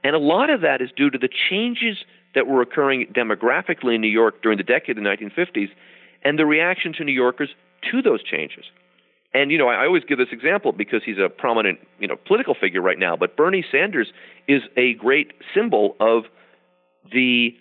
and 0.04 0.14
a 0.14 0.18
lot 0.20 0.48
of 0.48 0.60
that 0.60 0.80
is 0.80 0.90
due 0.96 1.10
to 1.10 1.18
the 1.18 1.28
changes 1.50 1.98
that 2.36 2.46
were 2.46 2.62
occurring 2.62 3.06
demographically 3.12 3.96
in 3.96 4.00
New 4.00 4.06
York 4.06 4.42
during 4.42 4.58
the 4.58 4.64
decade 4.64 4.96
of 4.96 5.02
the 5.02 5.10
1950s, 5.10 5.70
and 6.22 6.38
the 6.38 6.46
reaction 6.46 6.92
to 6.92 7.04
New 7.04 7.12
Yorkers 7.12 7.50
to 7.90 8.02
those 8.02 8.22
changes. 8.22 8.64
And 9.34 9.50
you 9.50 9.58
know, 9.58 9.68
I 9.68 9.84
always 9.84 10.04
give 10.04 10.18
this 10.18 10.32
example 10.32 10.72
because 10.72 11.02
he's 11.04 11.18
a 11.18 11.28
prominent, 11.28 11.78
you 11.98 12.08
know, 12.08 12.16
political 12.16 12.54
figure 12.54 12.80
right 12.80 12.98
now. 12.98 13.16
But 13.16 13.36
Bernie 13.36 13.64
Sanders 13.70 14.08
is 14.48 14.62
a 14.76 14.94
great 14.94 15.32
symbol 15.54 15.96
of 16.00 16.24
the 17.12 17.54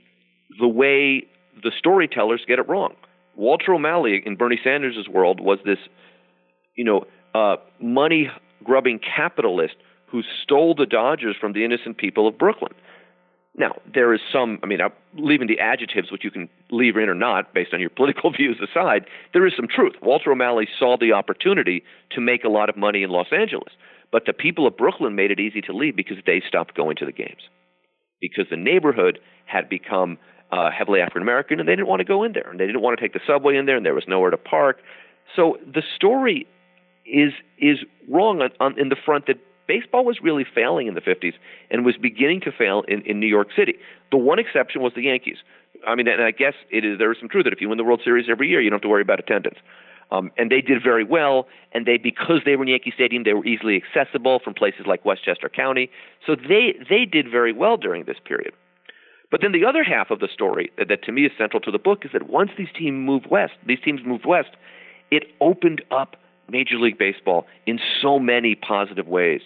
the 0.60 0.67
way 0.67 1.28
the 1.63 1.71
storytellers 1.78 2.43
get 2.47 2.60
it 2.60 2.69
wrong. 2.69 2.95
Walter 3.36 3.73
O'Malley 3.73 4.21
in 4.25 4.36
Bernie 4.36 4.60
Sanders' 4.63 5.08
world 5.10 5.39
was 5.41 5.60
this, 5.65 5.80
you 6.75 6.86
know, 6.86 7.06
uh, 7.34 7.58
money 7.82 8.30
grubbing 8.63 8.99
capitalist 8.99 9.75
who 10.08 10.21
stole 10.43 10.75
the 10.75 10.86
Dodgers 10.86 11.36
from 11.39 11.54
the 11.54 11.65
innocent 11.65 11.97
people 11.97 12.28
of 12.28 12.38
Brooklyn. 12.38 12.73
Now, 13.58 13.76
there 13.94 14.13
is 14.13 14.20
some, 14.34 14.60
I 14.63 14.65
mean, 14.68 14.80
leaving 15.18 15.48
the 15.48 15.60
adjectives, 15.60 16.12
which 16.12 16.26
you 16.26 16.32
can 16.32 16.50
leave 16.72 16.98
in 16.98 17.08
or 17.08 17.15
not 17.15 17.54
based 17.54 17.74
on 17.74 17.80
your 17.80 17.89
political 17.96 18.32
views 18.32 18.58
aside, 18.62 19.06
there 19.34 19.48
is 19.48 19.54
some 19.56 19.68
truth. 19.68 19.94
Walter 20.02 20.32
O'Malley 20.32 20.68
saw 20.78 20.98
the 20.98 21.13
opportunity 21.13 21.84
to 22.12 22.22
make 22.22 22.44
a 22.44 22.50
lot 22.50 22.70
of 22.70 22.76
money 22.76 23.04
in 23.04 23.10
Los 23.10 23.28
Angeles, 23.32 23.74
but 24.12 24.24
the 24.26 24.34
people 24.34 24.68
of 24.68 24.78
Brooklyn 24.78 25.15
made 25.15 25.32
it 25.32 25.39
easy 25.39 25.62
to 25.62 25.74
leave 25.74 25.96
because 25.96 26.18
they 26.26 26.41
stopped 26.48 26.76
going 26.76 26.98
to 26.98 27.06
the 27.06 27.12
games. 27.12 27.41
Because 28.20 28.46
the 28.50 28.58
neighborhood 28.58 29.20
had 29.46 29.70
become 29.70 30.18
uh, 30.52 30.70
heavily 30.72 31.02
African 31.02 31.22
American 31.22 31.60
and 31.60 31.68
they 31.68 31.74
didn't 31.74 31.88
want 31.88 32.00
to 32.00 32.06
go 32.06 32.24
in 32.24 32.34
there 32.34 32.50
and 32.50 32.60
they 32.60 32.65
didn't 32.65 32.82
want 32.82 32.98
to 32.98 33.04
take 33.04 33.13
the 33.13 33.20
subway 33.26 33.58
in 33.58 33.65
there 33.65 33.78
and 33.78 33.86
there 33.86 33.94
was 33.94 34.06
nowhere 34.08 34.32
to 34.32 34.38
park. 34.38 34.78
So 35.36 35.58
the 35.65 35.82
story 35.96 36.48
is 37.06 37.34
is 37.60 37.80
wrong 38.10 38.41
on, 38.41 38.50
on, 38.60 38.80
in 38.80 38.89
the 38.89 38.96
front 38.96 39.28
that 39.28 39.38
baseball 39.67 40.06
was 40.06 40.19
really 40.21 40.45
failing 40.45 40.88
in 40.88 40.93
the 40.93 41.01
50s 41.01 41.34
and 41.69 41.86
was 41.86 41.95
beginning 41.97 42.41
to 42.41 42.51
fail 42.51 42.84
in, 42.88 43.01
in 43.01 43.19
New 43.19 43.28
York 43.28 43.49
City. 43.56 43.75
The 44.12 44.17
one 44.17 44.39
exception 44.39 44.82
was 44.82 44.93
the 44.95 45.04
Yankees. 45.04 45.38
I 45.88 45.95
mean, 45.95 46.08
and 46.08 46.21
I 46.21 46.32
guess 46.32 46.54
it 46.71 46.86
is 46.86 46.97
there 46.97 47.12
is 47.12 47.17
some 47.19 47.30
truth 47.30 47.45
that 47.45 47.54
if 47.54 47.62
you 47.62 47.69
win 47.69 47.78
the 47.78 47.84
World 47.84 48.01
Series 48.04 48.28
every 48.30 48.47
year, 48.47 48.62
you 48.62 48.69
don't 48.69 48.78
have 48.78 48.84
to 48.84 48.89
worry 48.89 49.01
about 49.01 49.19
attendance. 49.19 49.58
Um, 50.12 50.32
and 50.38 50.51
they 50.51 50.62
did 50.62 50.84
very 50.84 51.04
well, 51.04 51.47
and 51.73 51.86
they 51.86 51.97
because 51.97 52.41
they 52.45 52.56
were 52.56 52.63
in 52.63 52.69
Yankee 52.69 52.91
Stadium, 52.93 53.23
they 53.23 53.34
were 53.34 53.45
easily 53.45 53.75
accessible 53.75 54.39
from 54.39 54.54
places 54.54 54.86
like 54.86 55.04
Westchester 55.04 55.49
County. 55.49 55.89
So 56.25 56.36
they 56.36 56.75
they 56.89 57.06
did 57.06 57.30
very 57.30 57.51
well 57.54 57.78
during 57.78 58.06
this 58.06 58.17
period. 58.23 58.54
But 59.32 59.41
then 59.41 59.51
the 59.51 59.65
other 59.65 59.84
half 59.84 60.12
of 60.12 60.19
the 60.19 60.28
story 60.32 60.71
that, 60.78 60.88
that 60.88 61.04
to 61.04 61.12
me 61.12 61.25
is 61.25 61.32
central 61.38 61.60
to 61.62 61.71
the 61.71 61.80
book 61.80 62.06
is 62.06 62.12
that 62.13 62.30
once 62.30 62.51
these 62.58 62.67
teams 62.78 63.06
moved 63.06 63.28
west, 63.30 63.54
these 63.65 63.80
teams 63.84 64.01
moved 64.06 64.25
west, 64.25 64.51
it 65.10 65.23
opened 65.41 65.82
up 65.91 66.15
Major 66.49 66.77
League 66.77 66.97
Baseball 66.97 67.45
in 67.65 67.79
so 68.01 68.19
many 68.19 68.55
positive 68.55 69.08
ways, 69.08 69.41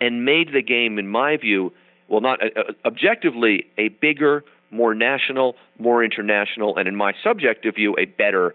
and 0.00 0.24
made 0.24 0.52
the 0.52 0.62
game, 0.62 0.98
in 0.98 1.08
my 1.08 1.36
view, 1.36 1.72
well, 2.08 2.20
not 2.20 2.42
uh, 2.42 2.48
uh 2.56 2.72
objectively, 2.84 3.66
a 3.76 3.88
bigger, 3.88 4.44
more 4.70 4.94
national, 4.94 5.56
more 5.78 6.04
international, 6.04 6.76
and 6.76 6.88
in 6.88 6.96
my 6.96 7.12
subjective 7.22 7.74
view, 7.74 7.96
a 7.98 8.04
better 8.04 8.54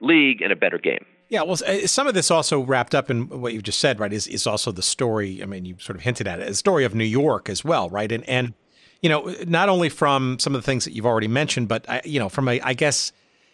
league 0.00 0.42
and 0.42 0.52
a 0.52 0.56
better 0.56 0.78
game. 0.78 1.04
Yeah, 1.28 1.42
well, 1.42 1.58
uh, 1.66 1.86
some 1.86 2.06
of 2.06 2.14
this 2.14 2.30
also 2.30 2.60
wrapped 2.60 2.94
up 2.94 3.10
in 3.10 3.28
what 3.28 3.52
you've 3.52 3.62
just 3.62 3.80
said, 3.80 4.00
right? 4.00 4.12
Is 4.12 4.26
is 4.26 4.46
also 4.46 4.72
the 4.72 4.82
story. 4.82 5.42
I 5.42 5.46
mean, 5.46 5.64
you 5.64 5.76
sort 5.78 5.96
of 5.96 6.02
hinted 6.02 6.26
at 6.26 6.40
it, 6.40 6.48
the 6.48 6.54
story 6.54 6.84
of 6.84 6.94
New 6.94 7.04
York 7.04 7.50
as 7.50 7.64
well, 7.64 7.90
right? 7.90 8.10
And 8.10 8.26
and 8.28 8.54
you 9.02 9.08
know, 9.08 9.34
not 9.46 9.68
only 9.68 9.90
from 9.90 10.38
some 10.38 10.54
of 10.54 10.62
the 10.62 10.66
things 10.66 10.84
that 10.84 10.92
you've 10.94 11.06
already 11.06 11.28
mentioned, 11.28 11.68
but 11.68 11.88
uh, 11.88 12.00
you 12.04 12.18
know, 12.18 12.28
from 12.28 12.48
a, 12.48 12.60
I 12.62 12.72
guess, 12.72 13.12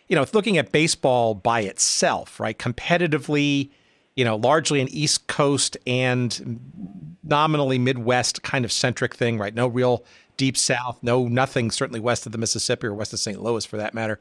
you 0.09 0.17
know, 0.17 0.27
looking 0.33 0.59
at 0.59 0.73
baseball 0.73 1.35
by 1.35 1.61
itself, 1.61 2.39
right? 2.39 2.59
Competitively, 2.59 3.71
you 4.17 4.25
know, 4.25 4.37
largely 4.37 4.81
an 4.81 4.89
East 4.89 5.27
Coast 5.27 5.77
and 5.87 6.61
nominally 7.23 7.79
Midwest 7.79 8.43
kind 8.43 8.65
of 8.65 8.73
centric 8.73 9.15
thing, 9.15 9.39
right? 9.39 9.55
No 9.55 9.67
real 9.67 10.05
deep 10.37 10.57
South, 10.57 10.99
no 11.03 11.27
nothing 11.27 11.71
certainly 11.71 12.01
west 12.01 12.27
of 12.27 12.33
the 12.33 12.39
Mississippi 12.39 12.87
or 12.87 12.95
west 12.95 13.13
of 13.13 13.19
St. 13.19 13.43
Louis 13.43 13.65
for 13.65 13.77
that 13.77 13.95
matter. 13.95 14.21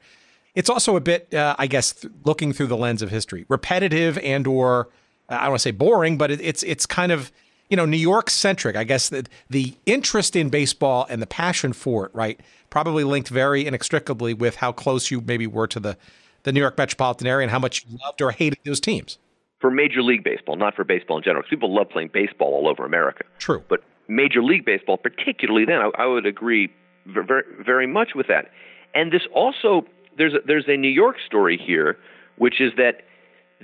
It's 0.56 0.70
also 0.70 0.96
a 0.96 1.02
bit, 1.02 1.34
uh, 1.34 1.56
I 1.58 1.68
guess, 1.68 1.94
th- 1.94 2.14
looking 2.24 2.54
through 2.54 2.68
the 2.68 2.78
lens 2.78 3.02
of 3.02 3.10
history, 3.10 3.46
repetitive 3.50 4.18
and 4.20 4.46
or 4.46 4.90
uh, 5.30 5.36
I 5.36 5.42
don't 5.42 5.50
want 5.50 5.60
to 5.60 5.64
say 5.64 5.72
boring, 5.72 6.18
but 6.18 6.32
it, 6.32 6.42
it's 6.42 6.64
it's 6.64 6.86
kind 6.86 7.12
of 7.12 7.32
you 7.70 7.78
know 7.78 7.86
New 7.86 7.98
York 7.98 8.30
centric. 8.30 8.76
I 8.76 8.84
guess 8.84 9.10
the 9.10 9.26
the 9.50 9.74
interest 9.86 10.36
in 10.36 10.50
baseball 10.50 11.06
and 11.10 11.22
the 11.22 11.28
passion 11.28 11.74
for 11.74 12.06
it, 12.06 12.12
right, 12.14 12.40
probably 12.70 13.04
linked 13.04 13.30
very 13.30 13.66
inextricably 13.66 14.34
with 14.34 14.58
how 14.58 14.72
close 14.72 15.12
you 15.12 15.22
maybe 15.22 15.48
were 15.48 15.68
to 15.68 15.80
the 15.80 15.98
the 16.44 16.52
New 16.52 16.60
York 16.60 16.78
metropolitan 16.78 17.28
area 17.28 17.44
and 17.44 17.52
how 17.52 17.60
much 17.60 17.86
you 17.86 17.98
loved 18.04 18.22
or 18.22 18.32
hated 18.32 18.60
those 18.66 18.80
teams. 18.80 19.18
For 19.60 19.72
Major 19.72 20.02
League 20.02 20.24
Baseball, 20.24 20.58
not 20.58 20.76
for 20.76 20.84
baseball 20.84 21.18
in 21.18 21.24
general, 21.24 21.42
because 21.42 21.50
people 21.50 21.74
love 21.74 21.90
playing 21.90 22.10
baseball 22.14 22.54
all 22.54 22.68
over 22.68 22.86
America. 22.86 23.24
True, 23.40 23.64
but 23.70 23.82
Major 24.08 24.44
League 24.44 24.66
Baseball, 24.66 24.98
particularly 24.98 25.66
then, 25.66 25.80
I, 25.80 25.90
I 25.98 26.06
would 26.06 26.26
agree 26.26 26.70
very 27.06 27.44
very 27.64 27.88
much 27.88 28.10
with 28.16 28.28
that. 28.28 28.52
And 28.94 29.12
this 29.12 29.24
also 29.34 29.86
there's 30.18 30.34
a, 30.34 30.40
there's 30.46 30.66
a 30.68 30.78
New 30.78 30.90
York 30.90 31.16
story 31.26 31.58
here, 31.58 31.98
which 32.38 32.62
is 32.62 32.74
that 32.78 33.04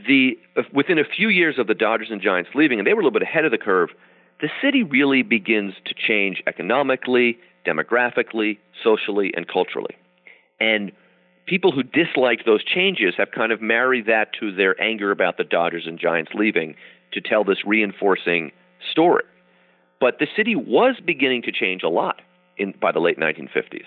the 0.08 0.38
uh, 0.58 0.64
within 0.74 1.00
a 1.00 1.04
few 1.04 1.30
years 1.30 1.58
of 1.58 1.68
the 1.68 1.74
Dodgers 1.74 2.10
and 2.12 2.22
Giants 2.22 2.52
leaving, 2.56 2.80
and 2.80 2.88
they 2.88 2.94
were 2.94 3.02
a 3.02 3.04
little 3.04 3.18
bit 3.18 3.28
ahead 3.28 3.46
of 3.46 3.52
the 3.52 3.58
curve, 3.58 3.90
the 4.42 4.50
city 4.62 4.84
really 4.84 5.22
begins 5.22 5.74
to 5.86 5.94
change 5.94 6.42
economically, 6.48 7.38
demographically, 7.66 8.58
socially, 8.84 9.34
and 9.36 9.48
culturally. 9.48 9.96
And 10.60 10.92
people 11.46 11.72
who 11.72 11.84
disliked 11.84 12.46
those 12.46 12.64
changes 12.64 13.16
have 13.18 13.32
kind 13.32 13.52
of 13.52 13.62
married 13.62 14.06
that 14.06 14.32
to 14.40 14.54
their 14.54 14.80
anger 14.82 15.12
about 15.12 15.38
the 15.38 15.44
Dodgers 15.44 15.86
and 15.86 16.00
Giants 16.00 16.32
leaving 16.34 16.76
to 17.14 17.22
tell 17.22 17.44
this 17.44 17.66
reinforcing 17.66 18.52
story. 18.92 19.24
But 20.00 20.20
the 20.20 20.28
city 20.38 20.56
was 20.56 20.96
beginning 21.04 21.42
to 21.44 21.52
change 21.52 21.84
a 21.84 21.90
lot 21.90 22.22
in, 22.58 22.74
by 22.80 22.92
the 22.92 23.00
late 23.00 23.20
1950s. 23.20 23.86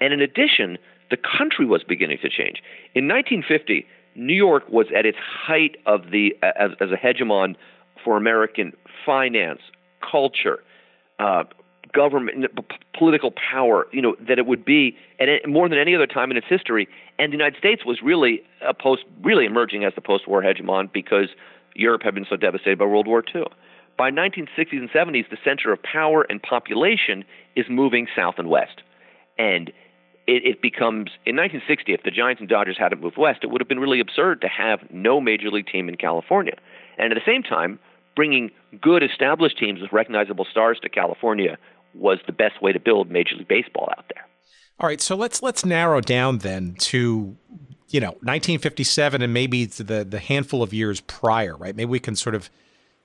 And 0.00 0.14
in 0.14 0.20
addition, 0.20 0.78
the 1.10 1.18
country 1.18 1.66
was 1.66 1.82
beginning 1.82 2.18
to 2.22 2.30
change. 2.30 2.62
In 2.94 3.08
1950, 3.08 3.86
New 4.14 4.34
York 4.34 4.68
was 4.68 4.86
at 4.96 5.06
its 5.06 5.18
height 5.18 5.76
of 5.86 6.10
the 6.10 6.36
as, 6.42 6.72
as 6.80 6.90
a 6.90 6.96
hegemon 6.96 7.56
for 8.04 8.16
American 8.16 8.72
finance, 9.04 9.60
culture, 10.00 10.62
uh, 11.18 11.44
government, 11.92 12.46
p- 12.56 12.76
political 12.96 13.32
power. 13.32 13.86
You 13.92 14.02
know 14.02 14.16
that 14.28 14.38
it 14.38 14.46
would 14.46 14.64
be, 14.64 14.96
and 15.18 15.30
it, 15.30 15.48
more 15.48 15.68
than 15.68 15.78
any 15.78 15.94
other 15.94 16.06
time 16.06 16.30
in 16.30 16.36
its 16.36 16.46
history. 16.48 16.88
And 17.18 17.32
the 17.32 17.36
United 17.36 17.58
States 17.58 17.84
was 17.84 18.00
really 18.02 18.42
a 18.66 18.74
post, 18.74 19.04
really 19.22 19.44
emerging 19.44 19.84
as 19.84 19.94
the 19.94 20.00
post-war 20.00 20.42
hegemon 20.42 20.92
because 20.92 21.28
Europe 21.74 22.02
had 22.02 22.14
been 22.14 22.26
so 22.28 22.36
devastated 22.36 22.78
by 22.78 22.86
World 22.86 23.06
War 23.06 23.22
II. 23.34 23.44
By 23.96 24.10
1960s 24.10 24.72
and 24.72 24.90
70s, 24.90 25.28
the 25.28 25.36
center 25.44 25.72
of 25.72 25.82
power 25.82 26.22
and 26.30 26.42
population 26.42 27.22
is 27.54 27.66
moving 27.68 28.06
south 28.16 28.36
and 28.38 28.48
west, 28.48 28.82
and 29.38 29.70
it, 30.26 30.44
it 30.44 30.62
becomes 30.62 31.10
in 31.26 31.36
1960 31.36 31.92
if 31.92 32.02
the 32.02 32.10
Giants 32.10 32.40
and 32.40 32.48
Dodgers 32.48 32.76
hadn't 32.78 33.00
moved 33.00 33.16
west, 33.16 33.40
it 33.42 33.50
would 33.50 33.60
have 33.60 33.68
been 33.68 33.80
really 33.80 34.00
absurd 34.00 34.40
to 34.42 34.48
have 34.48 34.80
no 34.90 35.20
major 35.20 35.50
league 35.50 35.66
team 35.66 35.88
in 35.88 35.96
California. 35.96 36.54
And 36.98 37.12
at 37.12 37.16
the 37.16 37.30
same 37.30 37.42
time, 37.42 37.78
bringing 38.14 38.50
good 38.80 39.02
established 39.02 39.58
teams 39.58 39.80
with 39.80 39.92
recognizable 39.92 40.46
stars 40.50 40.78
to 40.82 40.88
California 40.88 41.58
was 41.94 42.18
the 42.26 42.32
best 42.32 42.62
way 42.62 42.72
to 42.72 42.80
build 42.80 43.10
Major 43.10 43.36
League 43.36 43.48
Baseball 43.48 43.88
out 43.96 44.04
there. 44.14 44.24
All 44.78 44.86
right, 44.86 45.00
so 45.00 45.14
let's 45.14 45.42
let's 45.42 45.64
narrow 45.64 46.00
down 46.00 46.38
then 46.38 46.74
to 46.78 47.36
you 47.88 48.00
know 48.00 48.12
1957 48.22 49.20
and 49.20 49.34
maybe 49.34 49.66
the 49.66 50.04
the 50.04 50.18
handful 50.18 50.62
of 50.62 50.72
years 50.72 51.00
prior, 51.02 51.56
right? 51.56 51.76
Maybe 51.76 51.90
we 51.90 52.00
can 52.00 52.16
sort 52.16 52.34
of 52.34 52.48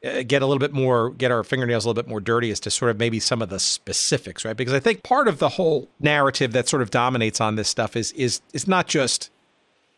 get 0.06 0.42
a 0.42 0.46
little 0.46 0.60
bit 0.60 0.74
more, 0.74 1.10
get 1.12 1.32
our 1.32 1.44
fingernails 1.44 1.86
a 1.86 1.88
little 1.88 2.02
bit 2.02 2.10
more 2.10 2.20
dirty 2.20 2.52
as 2.52 2.60
to 2.62 2.70
sort 2.70 2.92
of 2.92 3.00
maybe 3.00 3.20
some 3.20 3.42
of 3.42 3.50
the 3.50 3.60
specifics, 3.60 4.46
right? 4.46 4.56
Because 4.56 4.74
I 4.74 4.80
think 4.80 5.04
part 5.04 5.28
of 5.28 5.40
the 5.40 5.50
whole 5.50 5.90
narrative 6.00 6.52
that 6.52 6.70
sort 6.70 6.82
of 6.82 6.92
dominates 6.92 7.42
on 7.42 7.56
this 7.56 7.70
stuff 7.70 7.96
is 7.96 8.12
is 8.14 8.42
is 8.54 8.68
not 8.68 8.88
just 8.88 9.32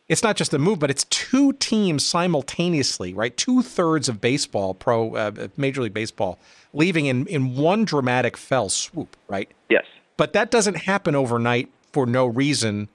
it's 0.07 0.23
not 0.23 0.37
just 0.37 0.53
a 0.53 0.59
move, 0.59 0.79
but 0.79 0.89
it's 0.89 1.03
two 1.05 1.51
teams 1.53 2.05
simultaneously, 2.05 3.13
right? 3.13 3.35
Two 3.35 3.61
thirds 3.61 4.07
of 4.07 4.21
baseball, 4.21 4.73
pro 4.73 5.15
uh, 5.15 5.47
Major 5.57 5.81
League 5.81 5.93
Baseball, 5.93 6.39
leaving 6.73 7.07
in 7.07 7.27
in 7.27 7.55
one 7.55 7.83
dramatic 7.83 8.37
fell 8.37 8.69
swoop, 8.69 9.17
right? 9.27 9.49
Yes. 9.69 9.85
But 10.15 10.33
that 10.33 10.49
doesn't 10.49 10.77
happen 10.77 11.15
overnight 11.15 11.69
for 11.91 12.05
no 12.05 12.25
reason, 12.25 12.87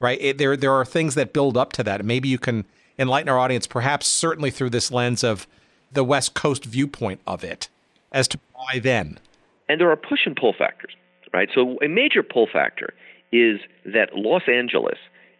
right? 0.00 0.18
It, 0.20 0.38
there 0.38 0.56
there 0.56 0.72
are 0.72 0.84
things 0.84 1.16
that 1.16 1.32
build 1.32 1.56
up 1.56 1.72
to 1.74 1.82
that, 1.82 2.04
maybe 2.04 2.28
you 2.28 2.38
can 2.38 2.64
enlighten 2.98 3.28
our 3.28 3.38
audience, 3.38 3.66
perhaps 3.66 4.06
certainly 4.06 4.50
through 4.50 4.70
this 4.70 4.92
lens 4.92 5.24
of 5.24 5.48
the 5.92 6.04
West 6.04 6.34
Coast 6.34 6.64
viewpoint 6.64 7.20
of 7.26 7.44
it 7.44 7.68
as 8.12 8.28
to 8.28 8.38
why 8.54 8.78
then. 8.78 9.18
And 9.68 9.80
there 9.80 9.90
are 9.90 9.96
push 9.96 10.26
and 10.26 10.36
pull 10.36 10.54
factors, 10.56 10.94
right? 11.32 11.48
So 11.54 11.78
a 11.82 11.88
major 11.88 12.22
pull 12.22 12.46
factor 12.52 12.94
is 13.32 13.60
that 13.86 14.10
Los 14.14 14.42
Angeles 14.48 14.98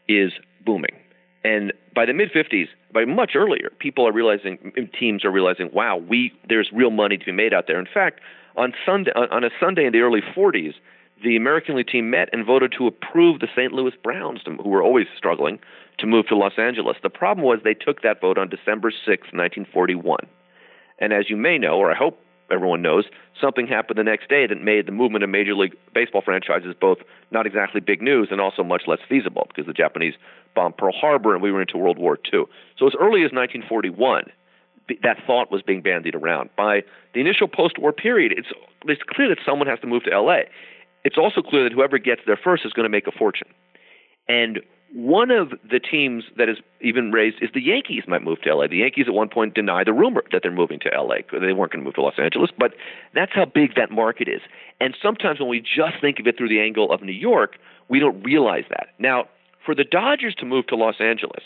is 0.08 0.32
booming. 0.64 0.96
And 1.44 1.72
by 1.94 2.06
the 2.06 2.12
mid 2.12 2.30
50s, 2.32 2.68
by 2.92 3.04
much 3.04 3.32
earlier, 3.34 3.70
people 3.78 4.06
are 4.06 4.12
realizing, 4.12 4.72
teams 4.98 5.24
are 5.24 5.30
realizing, 5.30 5.70
wow, 5.72 5.96
we 5.96 6.32
there's 6.48 6.70
real 6.72 6.90
money 6.90 7.18
to 7.18 7.24
be 7.24 7.32
made 7.32 7.52
out 7.52 7.66
there. 7.66 7.80
In 7.80 7.88
fact, 7.92 8.20
on 8.56 8.72
Sunday, 8.86 9.10
on 9.12 9.44
a 9.44 9.50
Sunday 9.58 9.86
in 9.86 9.92
the 9.92 10.00
early 10.00 10.20
40s, 10.20 10.74
the 11.22 11.36
American 11.36 11.76
League 11.76 11.88
team 11.88 12.10
met 12.10 12.28
and 12.32 12.44
voted 12.44 12.74
to 12.78 12.86
approve 12.86 13.40
the 13.40 13.48
St. 13.54 13.72
Louis 13.72 13.92
Browns, 14.02 14.40
who 14.44 14.68
were 14.68 14.82
always 14.82 15.06
struggling, 15.16 15.58
to 15.98 16.06
move 16.06 16.26
to 16.28 16.36
Los 16.36 16.58
Angeles. 16.58 16.96
The 17.02 17.10
problem 17.10 17.46
was 17.46 17.60
they 17.64 17.74
took 17.74 18.02
that 18.02 18.20
vote 18.20 18.38
on 18.38 18.48
December 18.48 18.90
6, 18.90 19.06
1941. 19.32 20.26
And 21.02 21.12
as 21.12 21.28
you 21.28 21.36
may 21.36 21.58
know, 21.58 21.76
or 21.78 21.90
I 21.90 21.96
hope 21.96 22.16
everyone 22.48 22.80
knows, 22.80 23.06
something 23.38 23.66
happened 23.66 23.98
the 23.98 24.04
next 24.04 24.28
day 24.28 24.46
that 24.46 24.62
made 24.62 24.86
the 24.86 24.92
movement 24.92 25.24
of 25.24 25.30
Major 25.30 25.52
League 25.52 25.74
Baseball 25.92 26.22
franchises 26.22 26.76
both 26.80 26.98
not 27.32 27.44
exactly 27.44 27.80
big 27.80 28.00
news 28.00 28.28
and 28.30 28.40
also 28.40 28.62
much 28.62 28.84
less 28.86 29.00
feasible 29.08 29.48
because 29.48 29.66
the 29.66 29.72
Japanese 29.72 30.14
bombed 30.54 30.76
Pearl 30.76 30.92
Harbor 30.92 31.34
and 31.34 31.42
we 31.42 31.50
were 31.50 31.60
into 31.60 31.76
World 31.76 31.98
War 31.98 32.16
II. 32.32 32.44
So 32.78 32.86
as 32.86 32.92
early 33.00 33.24
as 33.24 33.32
1941, 33.32 34.30
that 35.02 35.16
thought 35.26 35.50
was 35.50 35.60
being 35.62 35.82
bandied 35.82 36.14
around. 36.14 36.50
By 36.56 36.84
the 37.14 37.20
initial 37.20 37.48
post-war 37.48 37.92
period, 37.92 38.32
it's 38.36 38.48
it's 38.86 39.02
clear 39.02 39.28
that 39.28 39.38
someone 39.44 39.66
has 39.66 39.80
to 39.80 39.88
move 39.88 40.04
to 40.04 40.10
LA. 40.10 40.42
It's 41.04 41.18
also 41.18 41.42
clear 41.42 41.64
that 41.64 41.72
whoever 41.72 41.98
gets 41.98 42.20
there 42.26 42.36
first 42.36 42.64
is 42.64 42.72
going 42.72 42.84
to 42.84 42.90
make 42.90 43.08
a 43.08 43.12
fortune. 43.12 43.48
And 44.28 44.60
one 44.94 45.31
of 45.31 45.52
the 45.68 45.81
teams 45.81 46.24
that 46.37 46.50
is 46.50 46.59
even 46.83 47.12
raised 47.12 47.37
is 47.40 47.48
the 47.55 47.62
Yankees 47.62 48.02
might 48.07 48.22
move 48.22 48.42
to 48.42 48.55
LA. 48.55 48.66
The 48.66 48.78
Yankees 48.78 49.07
at 49.09 49.14
one 49.14 49.28
point 49.28 49.55
denied 49.55 49.87
the 49.87 49.92
rumor 49.92 50.22
that 50.33 50.42
they're 50.42 50.52
moving 50.52 50.81
to 50.81 50.90
LA. 50.90 51.16
They 51.33 51.55
weren't 51.55 51.72
going 51.72 51.81
to 51.81 51.85
move 51.85 51.94
to 51.94 52.02
Los 52.02 52.18
Angeles, 52.18 52.50
but 52.59 52.74
that's 53.14 53.33
how 53.33 53.46
big 53.46 53.74
that 53.76 53.90
market 53.90 54.28
is. 54.28 54.42
And 54.81 54.94
sometimes 55.02 55.40
when 55.40 55.48
we 55.48 55.61
just 55.61 56.00
think 56.00 56.20
of 56.20 56.26
it 56.26 56.37
through 56.37 56.50
the 56.50 56.61
angle 56.61 56.92
of 56.92 57.02
New 57.02 57.12
York, 57.12 57.57
we 57.88 58.00
don't 58.00 58.22
realize 58.22 58.64
that. 58.68 58.88
Now, 58.98 59.28
for 59.64 59.74
the 59.74 59.85
Dodgers 59.85 60.35
to 60.37 60.44
move 60.44 60.66
to 60.66 60.76
Los 60.76 60.96
Angeles 61.00 61.44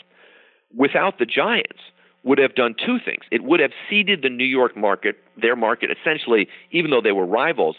without 0.75 1.17
the 1.17 1.25
Giants 1.25 1.79
would 2.23 2.39
have 2.39 2.55
done 2.55 2.75
two 2.85 2.97
things. 3.03 3.23
It 3.31 3.43
would 3.43 3.61
have 3.61 3.71
ceded 3.89 4.21
the 4.21 4.29
New 4.29 4.45
York 4.45 4.75
market, 4.75 5.15
their 5.41 5.55
market, 5.55 5.89
essentially, 5.89 6.49
even 6.71 6.91
though 6.91 7.01
they 7.01 7.13
were 7.13 7.25
rivals, 7.25 7.77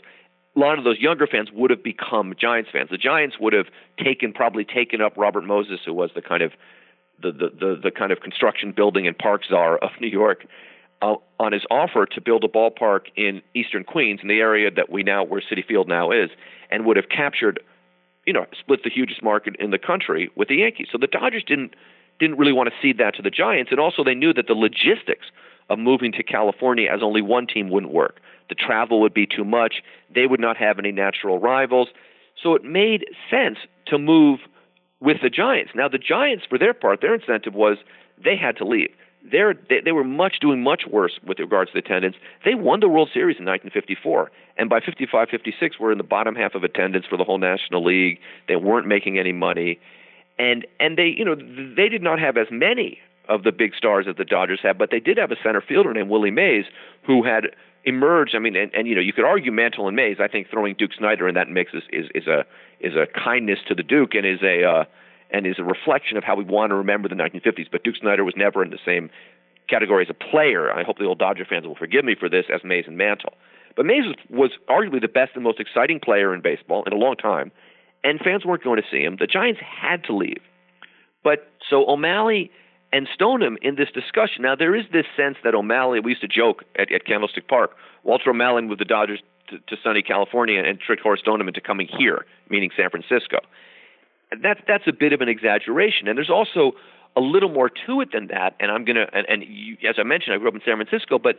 lot 0.59 0.79
of 0.79 0.85
those 0.85 0.99
younger 0.99 1.27
fans 1.27 1.51
would 1.53 1.71
have 1.71 1.83
become 1.83 2.35
Giants 2.39 2.71
fans. 2.73 2.91
The 2.91 2.99
Giants 2.99 3.37
would 3.41 3.53
have 3.53 3.67
taken 4.03 4.33
probably 4.33 4.65
taken 4.65 5.01
up 5.01 5.13
Robert 5.17 5.45
Moses, 5.45 5.81
who 5.85 5.95
was 5.95 6.11
the 6.15 6.23
kind 6.23 6.43
of 6.43 6.53
the 7.23 7.33
the 7.33 7.49
the, 7.51 7.81
the 7.85 7.91
kind 7.91 8.13
of 8.13 8.21
construction 8.21 8.73
building 8.73 9.07
and 9.07 9.17
park 9.17 9.43
czar 9.49 9.79
of 9.79 9.91
New 10.01 10.09
York, 10.09 10.47
uh, 11.03 11.15
on 11.39 11.53
his 11.53 11.63
offer 11.71 12.07
to 12.07 12.21
build 12.21 12.45
a 12.45 12.49
ballpark 12.49 13.07
in 13.17 13.43
Eastern 13.55 13.85
Queens, 13.85 14.21
in 14.23 14.29
the 14.29 14.41
area 14.41 14.71
that 14.71 14.91
we 14.91 15.03
now 15.03 15.25
where 15.25 15.41
Citi 15.41 15.65
Field 15.65 15.89
now 15.89 16.11
is, 16.11 16.31
and 16.71 16.85
would 16.85 16.97
have 16.97 17.09
captured, 17.09 17.61
you 18.27 18.33
know, 18.33 18.47
split 18.59 18.83
the 18.85 18.91
hugest 18.91 19.23
market 19.23 19.57
in 19.59 19.71
the 19.71 19.79
country 19.79 20.31
with 20.35 20.49
the 20.49 20.57
Yankees. 20.57 20.89
So 20.91 20.99
the 20.99 21.07
Dodgers 21.07 21.45
didn't 21.47 21.75
didn't 22.19 22.37
really 22.37 22.53
want 22.53 22.69
to 22.69 22.75
cede 22.83 22.99
that 22.99 23.15
to 23.15 23.23
the 23.23 23.31
Giants, 23.31 23.71
and 23.71 23.79
also 23.79 24.03
they 24.03 24.15
knew 24.15 24.33
that 24.35 24.49
the 24.49 24.55
logistics 24.55 25.27
of 25.69 25.79
moving 25.79 26.13
to 26.13 26.23
California 26.23 26.91
as 26.91 27.01
only 27.03 27.23
one 27.23 27.47
team 27.47 27.69
wouldn't 27.71 27.93
work. 27.93 28.21
The 28.49 28.55
travel 28.55 29.01
would 29.01 29.15
be 29.15 29.27
too 29.27 29.45
much. 29.45 29.83
They 30.15 30.27
would 30.27 30.41
not 30.41 30.57
have 30.57 30.79
any 30.79 30.93
natural 30.93 31.39
rivals. 31.39 31.89
So 32.43 32.55
it 32.55 32.65
made 32.65 33.05
sense 33.31 33.59
to 33.87 33.99
move 33.99 34.41
with 35.01 35.19
the 35.23 35.31
Giants. 35.31 35.73
Now 35.75 35.89
the 35.89 35.99
Giants, 35.99 36.45
for 36.49 36.59
their 36.59 36.75
part, 36.75 37.01
their 37.01 37.15
incentive 37.15 37.55
was 37.55 37.79
they 38.23 38.37
had 38.37 38.57
to 38.59 38.65
leave. 38.65 38.91
They're, 39.31 39.55
they, 39.69 39.81
they 39.85 39.93
were 39.93 40.05
much 40.05 40.39
doing 40.41 40.63
much 40.63 40.83
worse 40.91 41.19
with 41.27 41.39
regards 41.39 41.73
to 41.73 41.79
attendance. 41.79 42.17
They 42.45 42.55
won 42.55 42.81
the 42.81 42.89
World 42.89 43.11
Series 43.13 43.37
in 43.39 43.45
1954, 43.45 44.31
and 44.57 44.71
by 44.71 44.81
55, 44.81 45.29
56, 45.29 45.79
were 45.79 45.93
in 45.93 45.99
the 45.99 46.05
bottom 46.05 46.35
half 46.35 46.55
of 46.55 46.65
attendance 46.65 47.05
for 47.07 47.17
the 47.17 47.25
whole 47.25 47.39
National 47.39 47.85
League. 47.85 48.21
They 48.47 48.57
weren't 48.57 48.87
making 48.87 49.19
any 49.19 49.33
money, 49.33 49.81
and 50.39 50.67
and 50.79 50.97
they 50.97 51.09
you 51.09 51.25
know 51.25 51.35
they 51.35 51.89
did 51.89 52.03
not 52.03 52.21
have 52.21 52.37
as 52.37 52.47
many 52.51 53.01
of 53.29 53.43
the 53.43 53.53
big 53.53 53.75
stars 53.75 54.07
that 54.07 54.17
the 54.17 54.25
Dodgers 54.25 54.61
had, 54.63 54.79
but 54.79 54.91
they 54.91 55.01
did 55.01 55.19
have 55.19 55.31
a 55.31 55.37
center 55.43 55.61
fielder 55.61 55.93
named 55.93 56.09
Willie 56.09 56.31
Mays 56.31 56.65
who 57.07 57.23
had 57.23 57.49
emerged. 57.85 58.35
I 58.35 58.39
mean, 58.39 58.57
and, 58.57 58.73
and 58.75 58.89
you 58.89 58.95
know, 58.95 59.01
you 59.01 59.13
could 59.13 59.25
argue 59.25 59.53
Mantle 59.53 59.87
and 59.87 59.97
Mays. 59.97 60.17
I 60.21 60.29
think 60.29 60.49
throwing 60.51 60.75
Duke 60.79 60.93
Snider 60.97 61.29
in 61.29 61.35
that 61.35 61.49
mix 61.49 61.73
is 61.75 61.83
is, 61.93 62.07
is 62.15 62.27
a 62.27 62.45
is 62.81 62.95
a 62.95 63.07
kindness 63.07 63.59
to 63.69 63.75
the 63.75 63.83
Duke 63.83 64.15
and 64.15 64.27
is 64.27 64.43
a 64.43 64.65
uh, 64.65 64.85
and 65.31 65.47
is 65.47 65.57
a 65.59 65.65
reflection 65.65 66.17
of 66.17 66.25
how 66.25 66.37
we 66.37 66.45
want 66.45 66.71
to 66.71 66.77
remember 66.77 67.09
the 67.09 67.15
1950s. 67.15 67.67
But 67.71 67.85
Duke 67.85 67.97
Snider 68.01 68.25
was 68.25 68.35
never 68.37 68.63
in 68.63 68.71
the 68.71 68.79
same 68.85 69.11
category 69.69 70.05
as 70.05 70.11
a 70.11 70.15
player. 70.15 70.73
I 70.73 70.83
hope 70.83 70.99
the 70.99 71.05
old 71.05 71.19
Dodger 71.19 71.45
fans 71.45 71.67
will 71.67 71.77
forgive 71.77 72.05
me 72.05 72.15
for 72.19 72.29
this 72.29 72.47
as 72.53 72.65
Mays 72.65 72.85
and 72.87 72.97
Mantle. 72.97 73.35
But 73.77 73.87
Mays 73.87 74.05
was, 74.07 74.17
was 74.31 74.51
arguably 74.69 75.01
the 75.01 75.09
best 75.09 75.33
and 75.35 75.45
most 75.45 75.61
exciting 75.61 76.01
player 76.01 76.35
in 76.35 76.41
baseball 76.41 76.85
in 76.85 76.93
a 76.93 76.97
long 76.97 77.17
time, 77.17 77.53
and 78.03 78.19
fans 78.19 78.45
weren't 78.45 78.65
going 78.65 78.81
to 78.81 78.89
see 78.91 79.03
him. 79.03 79.17
The 79.21 79.27
Giants 79.27 79.61
had 79.61 80.05
to 80.05 80.17
leave. 80.17 80.41
But 81.23 81.51
so 81.69 81.85
O'Malley 81.89 82.51
and 82.93 83.09
Stoneham 83.13 83.59
in 83.63 83.77
this 83.77 83.89
discussion. 83.93 84.43
Now, 84.43 84.57
there 84.57 84.75
is 84.75 84.85
this 84.93 85.07
sense 85.17 85.37
that 85.45 85.55
O'Malley, 85.55 86.01
we 86.01 86.13
used 86.13 86.23
to 86.23 86.29
joke 86.29 86.65
at, 86.79 86.93
at 86.93 87.05
Candlestick 87.05 87.49
Park, 87.49 87.73
Walter 88.03 88.31
O'Malley 88.31 88.63
moved 88.63 88.81
the 88.81 88.85
Dodgers 88.85 89.21
to, 89.51 89.59
to 89.59 89.77
sunny 89.83 90.03
California 90.03 90.63
and 90.63 90.79
tricked 90.81 91.03
Horace 91.03 91.21
Stoneham 91.21 91.49
into 91.49 91.61
coming 91.61 91.87
here, 91.87 92.25
meaning 92.49 92.71
San 92.77 92.91
Francisco. 92.91 93.39
That's, 94.43 94.61
that's 94.67 94.85
a 94.87 94.93
bit 94.93 95.13
of 95.13 95.21
an 95.21 95.29
exaggeration. 95.29 96.09
And 96.09 96.17
there's 96.17 96.31
also 96.31 96.73
a 97.17 97.21
little 97.21 97.49
more 97.51 97.71
to 97.87 98.01
it 98.01 98.11
than 98.13 98.29
that. 98.29 98.55
And 98.61 98.71
I'm 98.71 98.85
to, 98.87 99.07
and, 99.13 99.27
and 99.29 99.45
you, 99.47 99.77
as 99.89 99.97
I 99.99 100.03
mentioned, 100.03 100.35
I 100.35 100.39
grew 100.39 100.49
up 100.49 100.55
in 100.55 100.61
San 100.65 100.77
Francisco, 100.77 101.19
but 101.19 101.37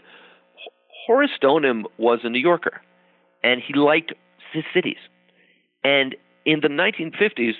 Horace 1.06 1.32
Stoneham 1.36 1.86
was 1.98 2.20
a 2.24 2.30
New 2.30 2.40
Yorker, 2.40 2.82
and 3.44 3.62
he 3.66 3.74
liked 3.74 4.14
his 4.54 4.64
cities. 4.74 4.98
And 5.84 6.16
in 6.46 6.60
the 6.62 6.68
1950s, 6.68 7.54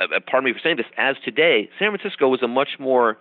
uh, 0.00 0.04
uh, 0.16 0.20
pardon 0.26 0.50
me 0.50 0.52
for 0.52 0.60
saying 0.62 0.76
this, 0.76 0.86
as 0.96 1.16
today, 1.24 1.70
San 1.78 1.90
Francisco 1.90 2.28
was 2.28 2.42
a 2.42 2.48
much 2.48 2.78
more 2.78 3.18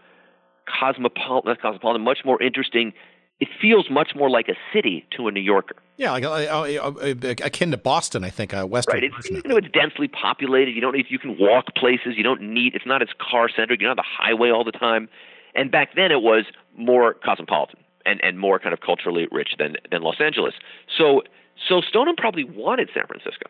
cosmopolitan, 0.79 1.55
cosmopolitan, 1.61 2.01
much 2.03 2.19
more 2.25 2.41
interesting. 2.41 2.93
It 3.39 3.47
feels 3.61 3.89
much 3.89 4.11
more 4.15 4.29
like 4.29 4.49
a 4.49 4.55
city 4.73 5.05
to 5.15 5.27
a 5.27 5.31
New 5.31 5.39
Yorker. 5.39 5.75
Yeah, 5.97 6.11
like 6.11 6.23
uh, 6.23 6.29
uh, 6.29 6.91
uh, 7.01 7.13
akin 7.43 7.71
to 7.71 7.77
Boston, 7.77 8.23
I 8.23 8.29
think. 8.29 8.53
Uh, 8.53 8.65
Western. 8.65 9.01
Right. 9.01 9.11
It's, 9.17 9.29
you 9.29 9.41
know, 9.45 9.57
it's 9.57 9.69
densely 9.71 10.07
populated. 10.07 10.71
You 10.71 10.81
don't 10.81 10.95
need. 10.95 11.05
You 11.09 11.19
can 11.19 11.37
walk 11.39 11.75
places. 11.75 12.15
You 12.17 12.23
don't 12.23 12.41
need. 12.41 12.75
It's 12.75 12.85
not 12.85 13.01
as 13.01 13.09
car 13.19 13.49
centered. 13.49 13.79
You 13.79 13.87
don't 13.87 13.97
have 13.97 14.03
the 14.03 14.23
highway 14.23 14.49
all 14.49 14.63
the 14.63 14.73
time. 14.73 15.07
And 15.55 15.71
back 15.71 15.95
then, 15.95 16.11
it 16.11 16.21
was 16.21 16.45
more 16.77 17.13
cosmopolitan 17.13 17.79
and 18.05 18.19
and 18.23 18.39
more 18.39 18.59
kind 18.59 18.73
of 18.73 18.81
culturally 18.81 19.27
rich 19.31 19.55
than 19.57 19.77
than 19.91 20.01
Los 20.01 20.19
Angeles. 20.19 20.53
So 20.97 21.23
so 21.67 21.81
Stoneham 21.81 22.15
probably 22.15 22.43
wanted 22.43 22.89
San 22.93 23.05
Francisco. 23.07 23.49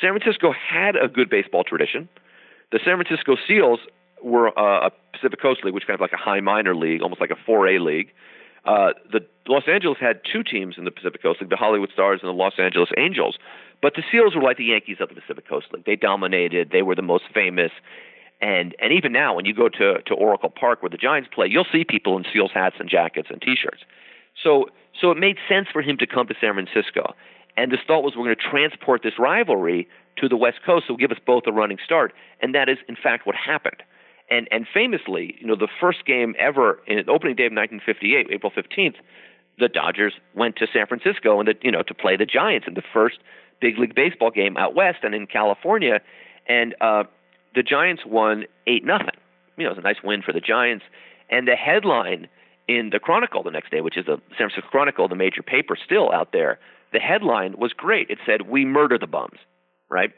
San 0.00 0.10
Francisco 0.12 0.52
had 0.52 0.96
a 0.96 1.08
good 1.08 1.30
baseball 1.30 1.64
tradition. 1.64 2.08
The 2.72 2.80
San 2.84 2.96
Francisco 2.96 3.36
Seals 3.46 3.80
were 4.22 4.48
uh, 4.58 4.88
a 4.88 4.90
Pacific 5.12 5.40
Coast 5.40 5.64
League, 5.64 5.74
which 5.74 5.86
kind 5.86 5.94
of 5.94 6.00
like 6.00 6.12
a 6.12 6.16
high 6.16 6.40
minor 6.40 6.74
league, 6.74 7.02
almost 7.02 7.20
like 7.20 7.30
a 7.30 7.50
4A 7.50 7.84
league. 7.84 8.08
Uh, 8.64 8.90
the 9.12 9.20
Los 9.48 9.62
Angeles 9.68 9.98
had 10.00 10.20
two 10.30 10.42
teams 10.42 10.74
in 10.76 10.84
the 10.84 10.90
Pacific 10.90 11.22
Coast 11.22 11.40
League, 11.40 11.50
the 11.50 11.56
Hollywood 11.56 11.90
Stars 11.92 12.20
and 12.22 12.28
the 12.28 12.34
Los 12.34 12.54
Angeles 12.58 12.90
Angels. 12.98 13.38
But 13.80 13.94
the 13.94 14.02
Seals 14.10 14.34
were 14.34 14.42
like 14.42 14.56
the 14.56 14.64
Yankees 14.64 14.96
of 15.00 15.08
the 15.08 15.14
Pacific 15.14 15.48
Coast 15.48 15.66
League. 15.72 15.84
They 15.84 15.94
dominated. 15.94 16.70
They 16.72 16.82
were 16.82 16.96
the 16.96 17.02
most 17.02 17.24
famous. 17.32 17.70
And 18.40 18.74
and 18.80 18.92
even 18.92 19.12
now, 19.12 19.34
when 19.34 19.44
you 19.44 19.54
go 19.54 19.68
to 19.68 20.02
to 20.02 20.14
Oracle 20.14 20.50
Park 20.50 20.82
where 20.82 20.90
the 20.90 20.96
Giants 20.96 21.28
play, 21.32 21.46
you'll 21.48 21.66
see 21.70 21.84
people 21.84 22.16
in 22.16 22.24
Seals 22.32 22.50
hats 22.52 22.76
and 22.80 22.88
jackets 22.88 23.28
and 23.30 23.40
T-shirts. 23.40 23.82
So 24.42 24.66
so 25.00 25.10
it 25.10 25.18
made 25.18 25.36
sense 25.48 25.68
for 25.72 25.80
him 25.80 25.96
to 25.98 26.06
come 26.06 26.26
to 26.26 26.34
San 26.40 26.54
Francisco. 26.54 27.14
And 27.56 27.70
the 27.70 27.78
thought 27.86 28.02
was 28.02 28.14
we're 28.16 28.24
going 28.24 28.36
to 28.36 28.50
transport 28.50 29.02
this 29.02 29.18
rivalry 29.18 29.88
to 30.18 30.28
the 30.28 30.36
West 30.36 30.58
Coast, 30.64 30.86
so 30.88 30.96
give 30.96 31.10
us 31.10 31.18
both 31.24 31.44
a 31.46 31.52
running 31.52 31.78
start. 31.84 32.12
And 32.40 32.54
that 32.54 32.68
is, 32.68 32.78
in 32.88 32.96
fact, 32.96 33.26
what 33.26 33.36
happened. 33.36 33.82
And 34.30 34.48
and 34.50 34.66
famously, 34.72 35.36
you 35.40 35.46
know, 35.46 35.56
the 35.56 35.68
first 35.80 36.04
game 36.04 36.34
ever 36.38 36.80
in 36.86 37.08
opening 37.08 37.36
day 37.36 37.46
of 37.46 37.52
1958, 37.52 38.28
April 38.30 38.50
15th, 38.50 38.96
the 39.58 39.68
Dodgers 39.68 40.14
went 40.34 40.56
to 40.56 40.66
San 40.72 40.86
Francisco 40.86 41.38
and 41.38 41.48
the, 41.48 41.54
you 41.62 41.70
know 41.70 41.82
to 41.82 41.94
play 41.94 42.16
the 42.16 42.26
Giants 42.26 42.66
in 42.66 42.74
the 42.74 42.82
first 42.92 43.18
big 43.60 43.78
league 43.78 43.94
baseball 43.94 44.30
game 44.30 44.56
out 44.56 44.74
west 44.74 44.98
and 45.02 45.14
in 45.14 45.26
California, 45.26 46.00
and 46.48 46.74
uh, 46.80 47.04
the 47.54 47.62
Giants 47.62 48.02
won 48.04 48.44
eight 48.66 48.84
nothing. 48.84 49.16
You 49.56 49.64
know, 49.64 49.70
it 49.70 49.76
was 49.76 49.84
a 49.84 49.86
nice 49.86 50.02
win 50.02 50.22
for 50.22 50.32
the 50.32 50.40
Giants. 50.40 50.84
And 51.30 51.48
the 51.48 51.56
headline 51.56 52.28
in 52.68 52.90
the 52.90 52.98
Chronicle 52.98 53.42
the 53.42 53.50
next 53.50 53.70
day, 53.70 53.80
which 53.80 53.96
is 53.96 54.06
the 54.06 54.18
San 54.30 54.50
Francisco 54.50 54.68
Chronicle, 54.68 55.08
the 55.08 55.14
major 55.14 55.42
paper 55.42 55.76
still 55.82 56.12
out 56.12 56.32
there, 56.32 56.58
the 56.92 56.98
headline 56.98 57.54
was 57.58 57.72
great. 57.72 58.10
It 58.10 58.18
said, 58.26 58.42
"We 58.42 58.64
murder 58.64 58.98
the 58.98 59.06
bums." 59.06 59.38
Right? 59.88 60.10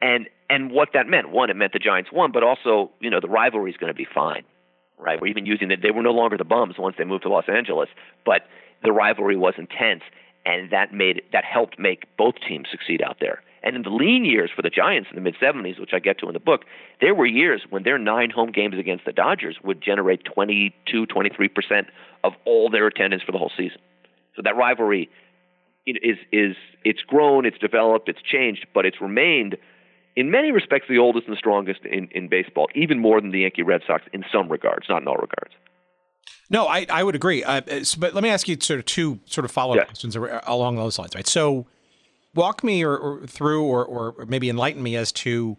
And 0.00 0.28
and 0.50 0.70
what 0.70 0.90
that 0.92 1.06
meant, 1.06 1.30
one, 1.30 1.50
it 1.50 1.56
meant 1.56 1.72
the 1.72 1.78
Giants 1.78 2.10
won, 2.12 2.30
but 2.30 2.42
also, 2.42 2.90
you 3.00 3.08
know, 3.08 3.20
the 3.20 3.28
rivalry 3.28 3.70
is 3.70 3.76
going 3.76 3.92
to 3.92 3.96
be 3.96 4.06
fine, 4.12 4.44
right? 4.98 5.20
We're 5.20 5.28
even 5.28 5.46
using 5.46 5.68
that 5.68 5.78
they 5.82 5.90
were 5.90 6.02
no 6.02 6.12
longer 6.12 6.36
the 6.36 6.44
bums 6.44 6.74
once 6.78 6.96
they 6.98 7.04
moved 7.04 7.22
to 7.22 7.30
Los 7.30 7.48
Angeles, 7.48 7.88
but 8.26 8.42
the 8.82 8.92
rivalry 8.92 9.36
was 9.36 9.54
intense, 9.56 10.02
and 10.44 10.70
that 10.70 10.92
made 10.92 11.22
that 11.32 11.44
helped 11.44 11.78
make 11.78 12.04
both 12.18 12.34
teams 12.46 12.68
succeed 12.70 13.00
out 13.02 13.16
there. 13.20 13.42
And 13.62 13.76
in 13.76 13.82
the 13.82 13.90
lean 13.90 14.26
years 14.26 14.50
for 14.54 14.60
the 14.60 14.68
Giants 14.68 15.08
in 15.10 15.16
the 15.16 15.22
mid 15.22 15.36
70s, 15.40 15.80
which 15.80 15.94
I 15.94 15.98
get 15.98 16.18
to 16.18 16.26
in 16.26 16.34
the 16.34 16.40
book, 16.40 16.66
there 17.00 17.14
were 17.14 17.24
years 17.24 17.62
when 17.70 17.82
their 17.82 17.98
nine 17.98 18.28
home 18.28 18.52
games 18.52 18.78
against 18.78 19.06
the 19.06 19.12
Dodgers 19.12 19.56
would 19.64 19.80
generate 19.82 20.22
22, 20.26 21.06
23% 21.06 21.86
of 22.22 22.34
all 22.44 22.68
their 22.68 22.86
attendance 22.86 23.22
for 23.22 23.32
the 23.32 23.38
whole 23.38 23.52
season. 23.56 23.78
So 24.36 24.42
that 24.42 24.54
rivalry 24.54 25.08
is 25.86 26.18
is 26.32 26.56
it's 26.84 27.02
grown, 27.02 27.46
it's 27.46 27.58
developed, 27.58 28.08
it's 28.08 28.22
changed, 28.22 28.66
but 28.74 28.86
it's 28.86 29.00
remained 29.00 29.56
in 30.16 30.30
many 30.30 30.52
respects 30.52 30.86
the 30.88 30.98
oldest 30.98 31.26
and 31.26 31.34
the 31.34 31.38
strongest 31.38 31.80
in, 31.84 32.08
in 32.12 32.28
baseball, 32.28 32.68
even 32.74 32.98
more 32.98 33.20
than 33.20 33.32
the 33.32 33.40
Yankee 33.40 33.62
Red 33.62 33.82
Sox 33.86 34.04
in 34.12 34.24
some 34.32 34.48
regards, 34.48 34.86
not 34.88 35.02
in 35.02 35.08
all 35.08 35.16
regards. 35.16 35.54
No, 36.50 36.66
I, 36.66 36.86
I 36.88 37.02
would 37.02 37.14
agree. 37.14 37.42
Uh, 37.42 37.62
but 37.98 38.14
let 38.14 38.22
me 38.22 38.28
ask 38.28 38.46
you 38.46 38.56
sort 38.60 38.78
of 38.78 38.86
two 38.86 39.18
sort 39.26 39.44
of 39.44 39.50
follow 39.50 39.78
up 39.78 39.86
questions 39.86 40.16
along 40.16 40.76
those 40.76 40.98
lines, 40.98 41.14
right? 41.14 41.26
So, 41.26 41.66
walk 42.34 42.62
me 42.62 42.84
or, 42.84 42.96
or 42.96 43.26
through, 43.26 43.64
or, 43.64 43.84
or 43.84 44.26
maybe 44.26 44.50
enlighten 44.50 44.82
me 44.82 44.96
as 44.96 45.10
to 45.12 45.56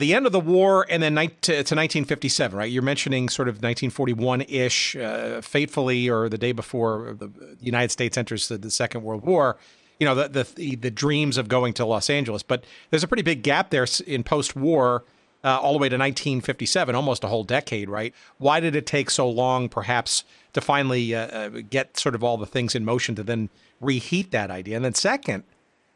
the 0.00 0.14
end 0.14 0.26
of 0.26 0.32
the 0.32 0.40
war 0.40 0.84
and 0.88 1.02
then 1.02 1.14
to, 1.14 1.52
to 1.52 1.56
1957, 1.58 2.58
right? 2.58 2.70
You're 2.70 2.82
mentioning 2.82 3.28
sort 3.28 3.48
of 3.48 3.56
1941 3.56 4.42
ish, 4.42 4.96
uh, 4.96 5.40
fatefully, 5.40 6.08
or 6.08 6.28
the 6.28 6.38
day 6.38 6.52
before 6.52 7.16
the 7.18 7.30
United 7.60 7.90
States 7.90 8.18
enters 8.18 8.48
the, 8.48 8.58
the 8.58 8.70
Second 8.70 9.04
World 9.04 9.24
War. 9.24 9.56
You 10.00 10.06
know, 10.06 10.14
the, 10.14 10.44
the, 10.44 10.74
the 10.76 10.90
dreams 10.90 11.36
of 11.36 11.48
going 11.48 11.74
to 11.74 11.84
Los 11.84 12.10
Angeles, 12.10 12.42
but 12.42 12.64
there's 12.88 13.04
a 13.04 13.08
pretty 13.08 13.22
big 13.22 13.42
gap 13.42 13.70
there 13.70 13.86
in 14.06 14.24
post 14.24 14.56
war. 14.56 15.04
Uh, 15.42 15.58
all 15.58 15.72
the 15.72 15.78
way 15.78 15.88
to 15.88 15.96
1957, 15.96 16.94
almost 16.94 17.24
a 17.24 17.26
whole 17.26 17.44
decade, 17.44 17.88
right? 17.88 18.14
Why 18.36 18.60
did 18.60 18.76
it 18.76 18.84
take 18.84 19.08
so 19.08 19.26
long, 19.26 19.70
perhaps, 19.70 20.22
to 20.52 20.60
finally 20.60 21.14
uh, 21.14 21.28
uh 21.28 21.48
get 21.70 21.98
sort 21.98 22.14
of 22.14 22.22
all 22.22 22.36
the 22.36 22.44
things 22.44 22.74
in 22.74 22.84
motion 22.84 23.14
to 23.14 23.22
then 23.22 23.48
reheat 23.80 24.32
that 24.32 24.50
idea? 24.50 24.76
And 24.76 24.84
then, 24.84 24.92
second, 24.92 25.44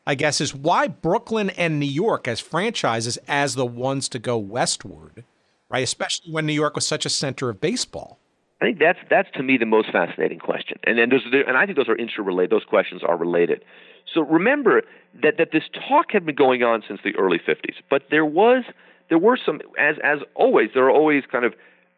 I 0.06 0.14
guess, 0.14 0.40
is 0.40 0.54
why 0.54 0.88
Brooklyn 0.88 1.50
and 1.50 1.80
New 1.80 1.86
York 1.86 2.28
as 2.28 2.40
franchises 2.40 3.18
as 3.26 3.54
the 3.54 3.64
ones 3.64 4.08
to 4.10 4.18
go 4.18 4.36
westward, 4.36 5.24
right? 5.70 5.82
Especially 5.82 6.30
when 6.30 6.46
New 6.46 6.52
York 6.52 6.74
was 6.74 6.86
such 6.86 7.06
a 7.06 7.10
center 7.10 7.48
of 7.48 7.60
baseball. 7.60 8.18
I 8.60 8.66
think 8.66 8.78
that's 8.78 8.98
that's 9.10 9.30
to 9.32 9.42
me 9.42 9.56
the 9.58 9.66
most 9.66 9.90
fascinating 9.90 10.38
question, 10.38 10.78
and 10.84 10.98
and, 10.98 11.10
those, 11.10 11.24
and 11.46 11.56
I 11.56 11.66
think 11.66 11.76
those 11.76 11.88
are 11.88 11.96
interrelated. 11.96 12.50
Those 12.50 12.64
questions 12.64 13.02
are 13.02 13.16
related. 13.16 13.64
So 14.12 14.22
remember 14.22 14.82
that 15.22 15.38
that 15.38 15.48
this 15.52 15.64
talk 15.88 16.12
had 16.12 16.24
been 16.24 16.34
going 16.34 16.62
on 16.62 16.82
since 16.86 17.00
the 17.02 17.14
early 17.16 17.38
'50s, 17.38 17.74
but 17.90 18.04
there 18.10 18.24
was 18.24 18.64
there 19.08 19.18
were 19.18 19.36
some 19.44 19.60
as 19.78 19.96
as 20.02 20.20
always 20.34 20.70
there 20.74 20.84
are 20.84 20.90
always 20.90 21.24
kind 21.30 21.44
of 21.44 21.54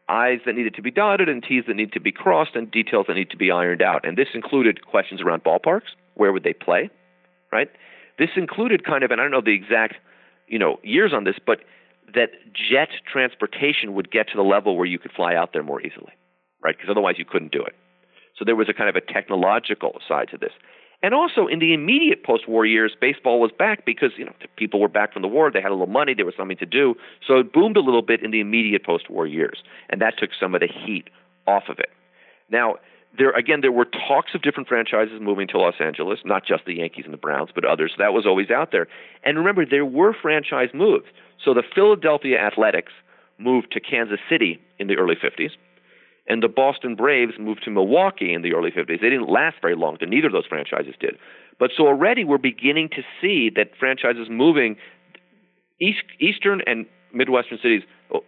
I's 0.09 0.41
that 0.47 0.55
needed 0.55 0.75
to 0.75 0.83
be 0.83 0.91
dotted 0.91 1.29
and 1.29 1.43
T's 1.43 1.65
that 1.67 1.75
need 1.75 1.93
to 1.93 2.01
be 2.01 2.13
crossed 2.13 2.55
and 2.55 2.71
details 2.71 3.07
that 3.09 3.15
need 3.15 3.31
to 3.31 3.37
be 3.37 3.51
ironed 3.51 3.83
out. 3.83 4.07
And 4.07 4.17
this 4.17 4.29
included 4.35 4.87
questions 4.87 5.21
around 5.21 5.43
ballparks. 5.43 5.95
Where 6.15 6.33
would 6.33 6.45
they 6.45 6.53
play? 6.53 6.91
Right? 7.53 7.71
This 8.19 8.31
included 8.37 8.85
kind 8.85 9.05
of, 9.05 9.11
and 9.11 9.21
I 9.21 9.25
don't 9.25 9.31
know 9.31 9.41
the 9.41 9.55
exact, 9.55 9.95
you 10.49 10.59
know, 10.59 10.79
years 10.83 11.13
on 11.13 11.25
this, 11.25 11.37
but 11.45 11.61
that 12.15 12.31
jet 12.53 12.89
transportation 13.11 13.95
would 13.95 14.11
get 14.11 14.29
to 14.29 14.37
the 14.37 14.43
level 14.43 14.77
where 14.77 14.87
you 14.87 14.99
could 14.99 15.13
fly 15.13 15.35
out 15.35 15.53
there 15.53 15.63
more 15.63 15.81
easily, 15.81 16.13
right? 16.63 16.77
Because 16.77 16.91
otherwise 16.91 17.17
you 17.19 17.25
couldn't 17.25 17.53
do 17.53 17.63
it. 17.63 17.75
So 18.39 18.45
there 18.45 18.57
was 18.57 18.69
a 18.69 18.75
kind 18.75 18.89
of 18.89 18.97
a 18.97 19.01
technological 19.01 19.99
side 20.07 20.29
to 20.31 20.39
this. 20.39 20.53
And 21.03 21.15
also 21.15 21.47
in 21.47 21.59
the 21.59 21.75
immediate 21.75 22.25
post-war 22.25 22.65
years, 22.65 22.97
baseball 22.99 23.39
was 23.39 23.51
back 23.57 23.85
because 23.85 24.11
you 24.17 24.25
know 24.25 24.33
people 24.57 24.81
were 24.81 24.89
back 24.89 25.13
from 25.13 25.23
the 25.23 25.29
war. 25.29 25.51
They 25.51 25.61
had 25.61 25.71
a 25.71 25.75
little 25.75 25.87
money. 25.87 26.15
There 26.15 26.25
was 26.25 26.35
something 26.37 26.57
to 26.57 26.67
do. 26.67 26.95
So 27.27 27.39
it 27.39 27.53
boomed 27.53 27.77
a 27.77 27.81
little 27.81 28.03
bit 28.03 28.23
in 28.23 28.31
the 28.31 28.41
immediate 28.41 28.85
post-war 28.85 29.27
years, 29.27 29.63
and 29.91 30.01
that 30.01 30.15
took 30.19 30.31
some 30.39 30.55
of 30.55 30.61
the 30.61 30.69
heat 30.69 31.11
off 31.47 31.65
of 31.69 31.79
it. 31.79 31.91
Now, 32.51 32.77
there 33.19 33.31
again, 33.33 33.61
there 33.61 33.73
were 33.73 33.87
talks 33.87 34.35
of 34.35 34.43
different 34.43 34.69
franchises 34.69 35.19
moving 35.21 35.49
to 35.49 35.59
Los 35.59 35.75
Angeles, 35.81 36.21
not 36.25 36.45
just 36.47 36.65
the 36.65 36.75
Yankees 36.75 37.05
and 37.05 37.13
the 37.15 37.19
Browns, 37.19 37.51
but 37.55 37.65
others. 37.65 37.93
That 37.99 38.13
was 38.13 38.27
always 38.27 38.51
out 38.51 38.73
there. 38.73 38.89
And 39.25 39.39
remember, 39.39 39.65
there 39.65 39.85
were 39.85 40.15
franchise 40.15 40.71
moves. 40.75 41.07
So 41.45 41.55
the 41.55 41.63
Philadelphia 41.75 42.39
Athletics 42.39 42.93
moved 43.39 43.73
to 43.73 43.81
Kansas 43.81 44.19
City 44.31 44.61
in 44.79 44.87
the 44.89 44.97
early 44.97 45.15
50s, 45.15 45.51
and 46.29 46.43
the 46.43 46.49
Boston 46.49 46.95
Braves 46.95 47.35
moved 47.39 47.63
to 47.65 47.71
Milwaukee 47.71 48.33
in 48.33 48.43
the 48.43 48.55
early 48.55 48.71
50s. 48.71 49.01
They 49.01 49.11
didn't 49.11 49.29
last 49.29 49.57
very 49.61 49.77
long, 49.77 49.97
but 50.01 50.09
neither 50.09 50.29
of 50.29 50.33
those 50.33 50.47
franchises 50.47 50.95
did. 50.99 51.17
But 51.59 51.71
so 51.77 51.87
already 51.87 52.25
we're 52.25 52.39
beginning 52.39 52.91
to 52.91 53.03
see 53.21 53.51
that 53.57 53.71
franchises 53.79 54.29
moving 54.31 54.77
east, 55.81 56.03
eastern 56.21 56.63
and 56.67 56.87
midwestern 57.13 57.59
cities 57.59 57.83
oh, 58.13 58.21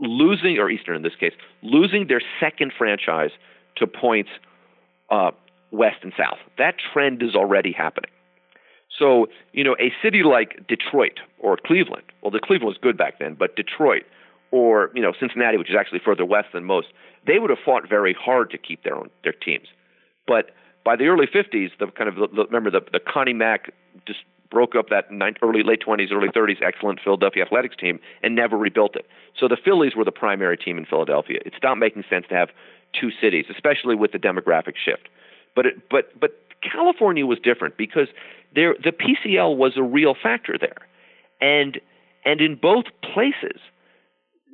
losing, 0.00 0.58
or 0.58 0.70
eastern 0.70 0.96
in 0.96 1.02
this 1.02 1.16
case, 1.18 1.32
losing 1.62 2.08
their 2.08 2.22
second 2.40 2.72
franchise 2.76 3.30
to 3.78 3.86
points 3.86 4.30
uh, 5.10 5.30
west 5.70 5.98
and 6.02 6.12
south. 6.16 6.38
That 6.56 6.74
trend 6.92 7.22
is 7.22 7.34
already 7.34 7.72
happening. 7.72 8.10
So, 8.98 9.28
you 9.52 9.64
know, 9.64 9.76
a 9.78 9.92
city 10.02 10.22
like 10.22 10.66
Detroit 10.66 11.20
or 11.38 11.56
Cleveland, 11.56 12.04
well, 12.22 12.30
the 12.30 12.40
Cleveland 12.40 12.68
was 12.68 12.78
good 12.80 12.96
back 12.96 13.18
then, 13.18 13.36
but 13.38 13.54
Detroit 13.54 14.02
or, 14.50 14.90
you 14.94 15.02
know, 15.02 15.12
Cincinnati, 15.18 15.58
which 15.58 15.70
is 15.70 15.76
actually 15.78 16.00
further 16.04 16.24
west 16.24 16.48
than 16.54 16.64
most, 16.64 16.88
they 17.26 17.38
would 17.38 17.50
have 17.50 17.58
fought 17.64 17.88
very 17.88 18.14
hard 18.18 18.50
to 18.50 18.58
keep 18.58 18.82
their 18.82 18.96
own 18.96 19.10
their 19.22 19.32
teams. 19.32 19.68
But 20.26 20.50
by 20.84 20.96
the 20.96 21.06
early 21.06 21.26
50s, 21.26 21.70
the 21.78 21.86
kind 21.88 22.08
of 22.08 22.16
the, 22.16 22.46
remember 22.46 22.70
the 22.70 22.80
the 22.92 23.00
Connie 23.00 23.34
Mack 23.34 23.72
just 24.06 24.20
broke 24.50 24.74
up 24.74 24.88
that 24.88 25.08
early 25.42 25.62
late 25.62 25.82
20s, 25.86 26.10
early 26.10 26.28
30s 26.28 26.62
excellent 26.62 27.00
Philadelphia 27.04 27.44
Athletics 27.44 27.76
team 27.78 28.00
and 28.22 28.34
never 28.34 28.56
rebuilt 28.56 28.96
it. 28.96 29.06
So 29.38 29.46
the 29.48 29.58
Phillies 29.62 29.94
were 29.94 30.04
the 30.04 30.12
primary 30.12 30.56
team 30.56 30.78
in 30.78 30.86
Philadelphia. 30.86 31.40
It 31.44 31.52
stopped 31.56 31.78
making 31.78 32.04
sense 32.08 32.24
to 32.30 32.34
have 32.34 32.48
two 32.98 33.10
cities, 33.20 33.46
especially 33.50 33.94
with 33.94 34.12
the 34.12 34.18
demographic 34.18 34.74
shift. 34.82 35.08
But 35.54 35.66
it, 35.66 35.88
but 35.90 36.18
but 36.18 36.38
California 36.62 37.26
was 37.26 37.38
different 37.38 37.76
because 37.76 38.08
there 38.54 38.74
the 38.82 38.92
PCL 38.92 39.56
was 39.56 39.72
a 39.76 39.82
real 39.82 40.14
factor 40.20 40.56
there, 40.58 40.86
and 41.40 41.80
and 42.24 42.40
in 42.40 42.56
both 42.56 42.86
places, 43.02 43.60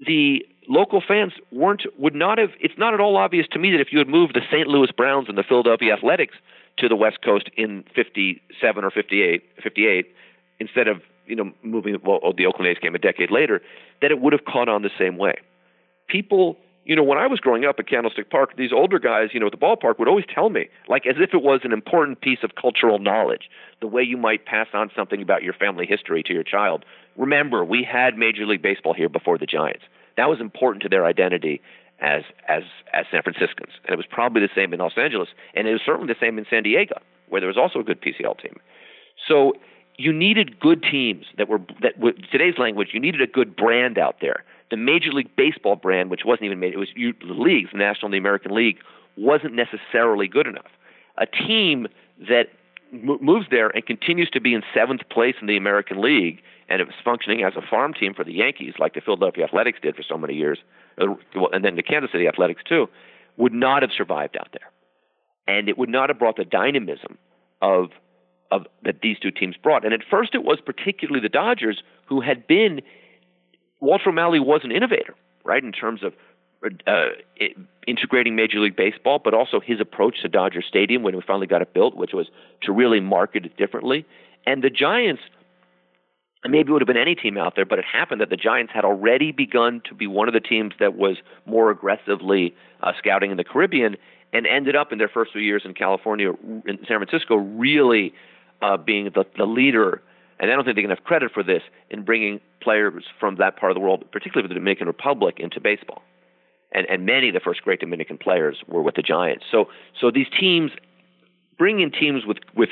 the 0.07 0.45
local 0.69 1.03
fans 1.07 1.33
weren't 1.53 1.83
would 1.99 2.15
not 2.15 2.39
have. 2.39 2.51
It's 2.61 2.79
not 2.79 2.95
at 2.95 3.01
all 3.01 3.17
obvious 3.17 3.47
to 3.53 3.59
me 3.59 3.73
that 3.73 3.81
if 3.81 3.89
you 3.93 3.99
had 3.99 4.09
moved 4.09 4.35
the 4.35 4.43
St. 4.51 4.67
Louis 4.67 4.91
Browns 4.97 5.29
and 5.29 5.39
the 5.39 5.43
Philadelphia 5.43 5.95
Athletics 5.95 6.35
to 6.79 6.89
the 6.89 6.97
West 6.97 7.19
Coast 7.23 7.51
in 7.57 7.85
57 7.95 8.85
or 8.85 8.91
58, 8.91 9.45
58 9.63 10.07
instead 10.59 10.89
of 10.89 11.03
you 11.27 11.37
know 11.37 11.53
moving 11.63 11.97
well, 12.05 12.21
the 12.37 12.47
Oakland 12.47 12.69
A's 12.69 12.79
game 12.81 12.95
a 12.95 12.99
decade 12.99 13.31
later, 13.31 13.61
that 14.03 14.11
it 14.11 14.21
would 14.21 14.33
have 14.33 14.45
caught 14.45 14.69
on 14.69 14.83
the 14.83 14.91
same 14.99 15.17
way. 15.17 15.35
People 16.09 16.59
you 16.85 16.95
know, 16.95 17.03
when 17.03 17.19
I 17.19 17.27
was 17.27 17.41
growing 17.41 17.65
up 17.65 17.77
at 17.79 17.89
Candlestick 17.89 18.31
Park, 18.31 18.57
these 18.57 18.73
older 18.73 18.99
guys, 18.99 19.31
you 19.33 19.41
know, 19.41 19.47
at 19.47 19.53
the 19.53 19.59
ballpark 19.59 19.99
would 19.99 20.09
always 20.09 20.27
tell 20.33 20.51
me, 20.51 20.69
like 20.89 21.07
as 21.07 21.17
if 21.19 21.33
it 21.33 21.43
was 21.43 21.61
an 21.65 21.73
important 21.73 22.21
piece 22.21 22.41
of 22.43 22.55
cultural 22.61 22.99
knowledge, 22.99 23.49
the 23.81 23.87
way 23.87 24.03
you 24.03 24.17
might 24.17 24.45
pass 24.45 24.69
on 24.75 24.91
something 24.95 25.23
about 25.23 25.43
your 25.43 25.55
family 25.55 25.87
history 25.87 26.23
to 26.23 26.33
your 26.33 26.43
child. 26.43 26.85
Remember, 27.17 27.65
we 27.65 27.87
had 27.91 28.19
Major 28.19 28.47
League 28.47 28.63
Baseball 28.63 28.93
here 28.93 29.09
before 29.09 29.39
the 29.39 29.47
Giants. 29.47 29.85
That 30.17 30.29
was 30.29 30.41
important 30.41 30.83
to 30.83 30.89
their 30.89 31.07
identity 31.07 31.61
as 32.01 32.23
as 32.49 32.65
as 32.93 33.07
San 33.11 33.23
Franciscans, 33.23 33.73
and 33.85 33.95
it 33.95 33.97
was 33.97 34.07
probably 34.11 34.43
the 34.43 34.51
same 34.55 34.73
in 34.75 34.81
Los 34.81 34.99
Angeles, 34.99 35.29
and 35.55 35.67
it 35.67 35.73
was 35.73 35.81
certainly 35.85 36.13
the 36.13 36.19
same 36.21 36.39
in 36.39 36.45
San 36.51 36.65
Diego, 36.65 37.01
where 37.29 37.41
there 37.41 37.49
was 37.49 37.57
also 37.57 37.79
a 37.79 37.85
good 37.85 38.01
PCL 38.01 38.41
team. 38.43 38.57
So 39.27 39.55
you 39.97 40.13
needed 40.13 40.59
good 40.61 40.83
teams 40.83 41.25
that 41.39 41.49
were 41.49 41.61
that 41.83 41.99
with 41.99 42.17
today's 42.31 42.59
language, 42.59 42.89
you 42.93 43.01
needed 43.01 43.23
a 43.23 43.27
good 43.27 43.57
brand 43.57 43.97
out 43.97 44.17
there 44.21 44.45
the 44.75 44.83
Major 44.83 45.13
League 45.13 45.31
Baseball 45.37 45.77
brand, 45.77 46.11
which 46.11 46.23
wasn't 46.25 46.47
even 46.47 46.59
made, 46.59 46.75
it 46.75 46.79
was 46.79 46.89
the 46.97 47.15
leagues, 47.21 47.71
the 47.71 47.79
National 47.79 48.07
and 48.07 48.15
the 48.15 48.19
American 48.19 48.53
League, 48.53 48.79
wasn't 49.17 49.55
necessarily 49.55 50.27
good 50.27 50.49
enough. 50.49 50.73
A 51.17 51.27
team 51.27 51.87
that 52.29 52.49
moves 52.91 53.47
there 53.53 53.69
and 53.69 53.87
continues 53.87 54.29
to 54.31 54.41
be 54.41 54.53
in 54.53 54.63
seventh 54.75 55.03
place 55.11 55.37
in 55.41 55.47
the 55.47 55.57
American 55.57 56.03
League, 56.03 56.43
and 56.69 56.81
it 56.81 56.89
was 56.89 56.97
functioning 57.05 57.45
as 57.45 57.53
a 57.55 57.63
farm 57.63 57.95
team 57.95 58.15
for 58.15 58.25
the 58.25 58.33
Yankees, 58.33 58.75
like 58.81 58.95
the 58.95 59.01
Philadelphia 59.01 59.45
Athletics 59.45 59.79
did 59.81 59.95
for 59.95 60.03
so 60.03 60.19
many 60.19 60.35
years, 60.35 60.59
uh, 61.01 61.07
and 61.53 61.65
then 61.65 61.77
the 61.77 61.83
Kansas 61.85 62.11
City 62.11 62.27
Athletics 62.27 62.63
too, 62.69 62.89
would 63.37 63.53
not 63.53 63.83
have 63.83 63.93
survived 63.97 64.37
out 64.37 64.49
there, 64.51 64.73
and 65.47 65.69
it 65.69 65.79
would 65.79 65.89
not 65.89 66.11
have 66.11 66.19
brought 66.19 66.37
the 66.37 66.45
dynamism 66.45 67.17
of 67.63 67.91
of 68.51 68.67
that 68.83 69.03
these 69.03 69.19
two 69.21 69.31
teams 69.31 69.57
brought. 69.57 69.85
And 69.85 69.95
at 69.95 70.01
first, 70.09 70.35
it 70.35 70.43
was 70.43 70.59
particularly 70.65 71.21
the 71.21 71.29
Dodgers 71.29 71.83
who 72.07 72.21
had 72.21 72.47
been 72.47 72.83
Walter 73.81 74.11
O'Malley 74.11 74.41
was 74.41 74.63
an 74.65 74.73
innovator, 74.73 75.15
right, 75.45 75.63
in 75.63 75.73
terms 75.73 76.03
of 76.03 76.13
uh, 76.87 77.09
integrating 77.87 78.37
Major 78.37 78.59
League 78.61 78.77
Baseball, 78.77 79.21
but 79.23 79.35
also 79.35 79.61
his 79.61 79.81
approach 79.81 80.23
to 80.23 80.29
Dodger 80.29 80.63
Stadium 80.67 81.03
when 81.03 81.15
we 81.15 81.23
finally 81.27 81.47
got 81.47 81.63
it 81.63 81.75
built, 81.75 81.95
which 81.95 82.13
was 82.13 82.27
to 82.63 82.73
really 82.73 83.01
market 83.01 83.45
it 83.45 83.57
differently. 83.57 84.07
And 84.47 84.63
the 84.63 84.71
Giants, 84.71 85.23
maybe 86.45 86.71
it 86.71 86.73
would 86.73 86.83
have 86.83 86.87
been 86.87 86.97
any 86.97 87.15
team 87.15 87.37
out 87.37 87.55
there, 87.57 87.67
but 87.67 87.79
it 87.79 87.85
happened 87.85 88.21
that 88.21 88.31
the 88.31 88.37
Giants 88.37 88.73
had 88.75 88.85
already 88.85 89.33
begun 89.33 89.83
to 89.89 89.95
be 89.95 90.07
one 90.07 90.29
of 90.29 90.35
the 90.35 90.41
teams 90.41 90.73
that 90.81 90.97
was 90.97 91.17
more 91.45 91.71
aggressively 91.71 92.55
uh, 92.83 92.93
scouting 92.99 93.31
in 93.31 93.37
the 93.37 93.45
Caribbean 93.45 93.97
and 94.33 94.47
ended 94.47 94.75
up 94.75 94.91
in 94.91 94.99
their 94.99 95.09
first 95.09 95.33
few 95.33 95.43
years 95.43 95.63
in 95.65 95.75
California, 95.75 96.33
in 96.67 96.79
San 96.89 96.99
Francisco, 96.99 97.37
really 97.37 98.15
uh, 98.63 98.77
being 98.77 99.11
the, 99.15 99.25
the 99.37 99.45
leader 99.45 100.03
and 100.39 100.51
I 100.51 100.55
don't 100.55 100.65
think 100.65 100.77
they 100.77 100.83
can 100.83 100.91
have 100.91 101.05
credit 101.05 101.33
for 101.33 101.43
this 101.43 101.63
in 101.91 102.05
bringing 102.05 102.41
players 102.61 103.05
from 103.21 103.37
that 103.37 103.57
part 103.57 103.71
of 103.71 103.75
the 103.75 103.81
world, 103.81 104.05
particularly 104.11 104.49
the 104.49 104.55
Dominican 104.55 104.87
Republic, 104.87 105.37
into 105.39 105.61
baseball. 105.61 106.03
And, 106.73 106.87
and 106.89 107.07
many 107.07 107.29
of 107.29 107.35
the 107.35 107.41
first 107.41 107.63
great 107.63 107.81
Dominican 107.81 108.19
players 108.19 108.59
were 108.67 108.83
with 108.83 108.97
the 108.97 109.03
Giants. 109.03 109.45
So, 109.51 109.67
so 110.01 110.11
these 110.11 110.27
teams 110.39 110.73
bring 111.57 111.81
in 111.81 111.93
teams 111.93 112.27
with, 112.27 112.39
with 112.55 112.71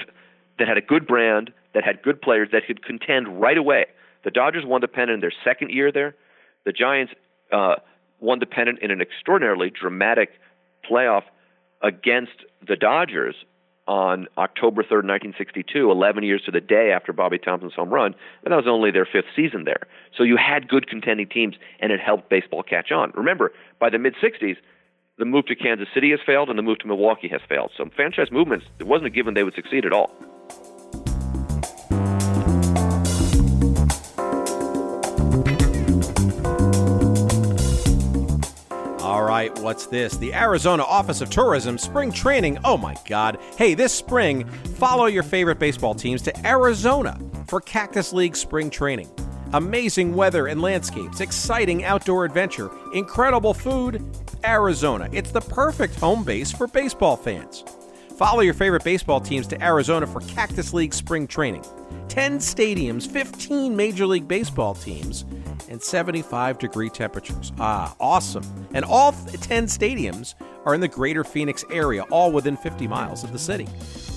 that 0.58 0.66
had 0.66 0.76
a 0.76 0.82
good 0.82 1.06
brand, 1.06 1.52
that 1.74 1.84
had 1.84 2.02
good 2.02 2.20
players, 2.20 2.48
that 2.52 2.66
could 2.66 2.84
contend 2.84 3.40
right 3.40 3.56
away. 3.56 3.86
The 4.24 4.30
Dodgers 4.30 4.64
won 4.66 4.80
the 4.80 4.88
pennant 4.88 5.14
in 5.14 5.20
their 5.20 5.32
second 5.44 5.70
year 5.70 5.92
there. 5.92 6.14
The 6.64 6.72
Giants 6.72 7.12
uh, 7.52 7.76
won 8.20 8.38
the 8.38 8.46
pennant 8.46 8.80
in 8.80 8.90
an 8.90 9.00
extraordinarily 9.00 9.70
dramatic 9.70 10.30
playoff 10.88 11.22
against 11.82 12.44
the 12.66 12.76
Dodgers 12.76 13.34
on 13.86 14.28
October 14.38 14.82
3rd, 14.82 15.04
1962, 15.08 15.90
11 15.90 16.24
years 16.24 16.42
to 16.44 16.50
the 16.50 16.60
day 16.60 16.92
after 16.92 17.12
Bobby 17.12 17.38
Thomson's 17.38 17.74
home 17.74 17.90
run, 17.90 18.14
and 18.44 18.52
that 18.52 18.56
was 18.56 18.66
only 18.68 18.90
their 18.90 19.06
fifth 19.06 19.26
season 19.34 19.64
there. 19.64 19.86
So 20.16 20.22
you 20.22 20.36
had 20.36 20.68
good 20.68 20.88
contending 20.88 21.28
teams, 21.28 21.56
and 21.80 21.92
it 21.92 22.00
helped 22.00 22.28
baseball 22.28 22.62
catch 22.62 22.92
on. 22.92 23.12
Remember, 23.14 23.52
by 23.80 23.90
the 23.90 23.98
mid 23.98 24.14
60s, 24.22 24.56
the 25.18 25.24
move 25.24 25.46
to 25.46 25.54
Kansas 25.54 25.88
City 25.92 26.10
has 26.10 26.20
failed, 26.24 26.48
and 26.48 26.58
the 26.58 26.62
move 26.62 26.78
to 26.78 26.86
Milwaukee 26.86 27.28
has 27.28 27.40
failed. 27.48 27.72
So 27.76 27.88
franchise 27.94 28.30
movements, 28.30 28.66
it 28.78 28.86
wasn't 28.86 29.06
a 29.06 29.10
given 29.10 29.34
they 29.34 29.44
would 29.44 29.54
succeed 29.54 29.84
at 29.84 29.92
all. 29.92 30.10
What's 39.48 39.86
this? 39.86 40.16
The 40.16 40.34
Arizona 40.34 40.82
Office 40.84 41.20
of 41.20 41.30
Tourism 41.30 41.78
Spring 41.78 42.12
Training. 42.12 42.58
Oh 42.64 42.76
my 42.76 42.96
God. 43.06 43.38
Hey, 43.56 43.74
this 43.74 43.92
spring, 43.92 44.46
follow 44.76 45.06
your 45.06 45.22
favorite 45.22 45.58
baseball 45.58 45.94
teams 45.94 46.22
to 46.22 46.46
Arizona 46.46 47.18
for 47.46 47.60
Cactus 47.60 48.12
League 48.12 48.36
Spring 48.36 48.70
Training. 48.70 49.10
Amazing 49.52 50.14
weather 50.14 50.46
and 50.46 50.62
landscapes, 50.62 51.20
exciting 51.20 51.84
outdoor 51.84 52.24
adventure, 52.24 52.70
incredible 52.94 53.54
food. 53.54 54.04
Arizona. 54.44 55.08
It's 55.12 55.30
the 55.30 55.40
perfect 55.40 55.94
home 55.96 56.24
base 56.24 56.50
for 56.50 56.66
baseball 56.66 57.16
fans. 57.16 57.64
Follow 58.16 58.40
your 58.40 58.54
favorite 58.54 58.84
baseball 58.84 59.20
teams 59.20 59.46
to 59.48 59.62
Arizona 59.62 60.06
for 60.06 60.20
Cactus 60.20 60.72
League 60.72 60.94
Spring 60.94 61.26
Training. 61.26 61.64
10 62.12 62.40
stadiums, 62.40 63.10
15 63.10 63.74
Major 63.74 64.04
League 64.04 64.28
Baseball 64.28 64.74
teams, 64.74 65.24
and 65.70 65.82
75 65.82 66.58
degree 66.58 66.90
temperatures. 66.90 67.52
Ah, 67.58 67.96
awesome. 67.98 68.44
And 68.74 68.84
all 68.84 69.12
10 69.12 69.64
stadiums 69.64 70.34
are 70.66 70.74
in 70.74 70.82
the 70.82 70.88
greater 70.88 71.24
Phoenix 71.24 71.64
area, 71.70 72.02
all 72.10 72.30
within 72.30 72.54
50 72.54 72.86
miles 72.86 73.24
of 73.24 73.32
the 73.32 73.38
city. 73.38 73.66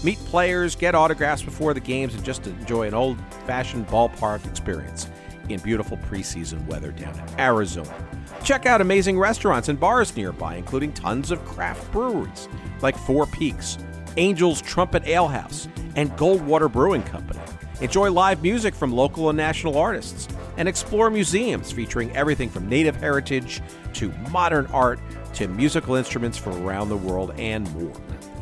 Meet 0.03 0.17
players, 0.25 0.75
get 0.75 0.93
autographs 0.93 1.41
before 1.41 1.73
the 1.73 1.79
games, 1.79 2.13
and 2.13 2.21
just 2.21 2.45
enjoy 2.47 2.85
an 2.85 2.93
old 2.93 3.17
fashioned 3.47 3.87
ballpark 3.87 4.45
experience 4.45 5.07
in 5.47 5.61
beautiful 5.61 5.95
preseason 5.95 6.67
weather 6.67 6.91
down 6.91 7.17
in 7.17 7.39
Arizona. 7.39 7.95
Check 8.43 8.65
out 8.65 8.81
amazing 8.81 9.17
restaurants 9.17 9.69
and 9.69 9.79
bars 9.79 10.13
nearby, 10.17 10.55
including 10.55 10.91
tons 10.91 11.31
of 11.31 11.45
craft 11.45 11.89
breweries 11.93 12.49
like 12.81 12.97
Four 12.97 13.25
Peaks, 13.25 13.77
Angel's 14.17 14.61
Trumpet 14.61 15.07
Ale 15.07 15.29
House, 15.29 15.69
and 15.95 16.11
Goldwater 16.17 16.69
Brewing 16.69 17.03
Company. 17.03 17.39
Enjoy 17.81 18.09
live 18.09 18.41
music 18.41 18.73
from 18.73 18.93
local 18.93 19.29
and 19.29 19.37
national 19.37 19.77
artists, 19.77 20.29
and 20.57 20.67
explore 20.67 21.09
museums 21.09 21.71
featuring 21.71 22.15
everything 22.15 22.49
from 22.49 22.69
native 22.69 22.95
heritage 22.95 23.61
to 23.93 24.11
modern 24.29 24.65
art 24.67 24.99
to 25.33 25.47
musical 25.49 25.95
instruments 25.95 26.37
from 26.37 26.65
around 26.65 26.87
the 26.87 26.95
world 26.95 27.33
and 27.37 27.69
more. 27.75 27.91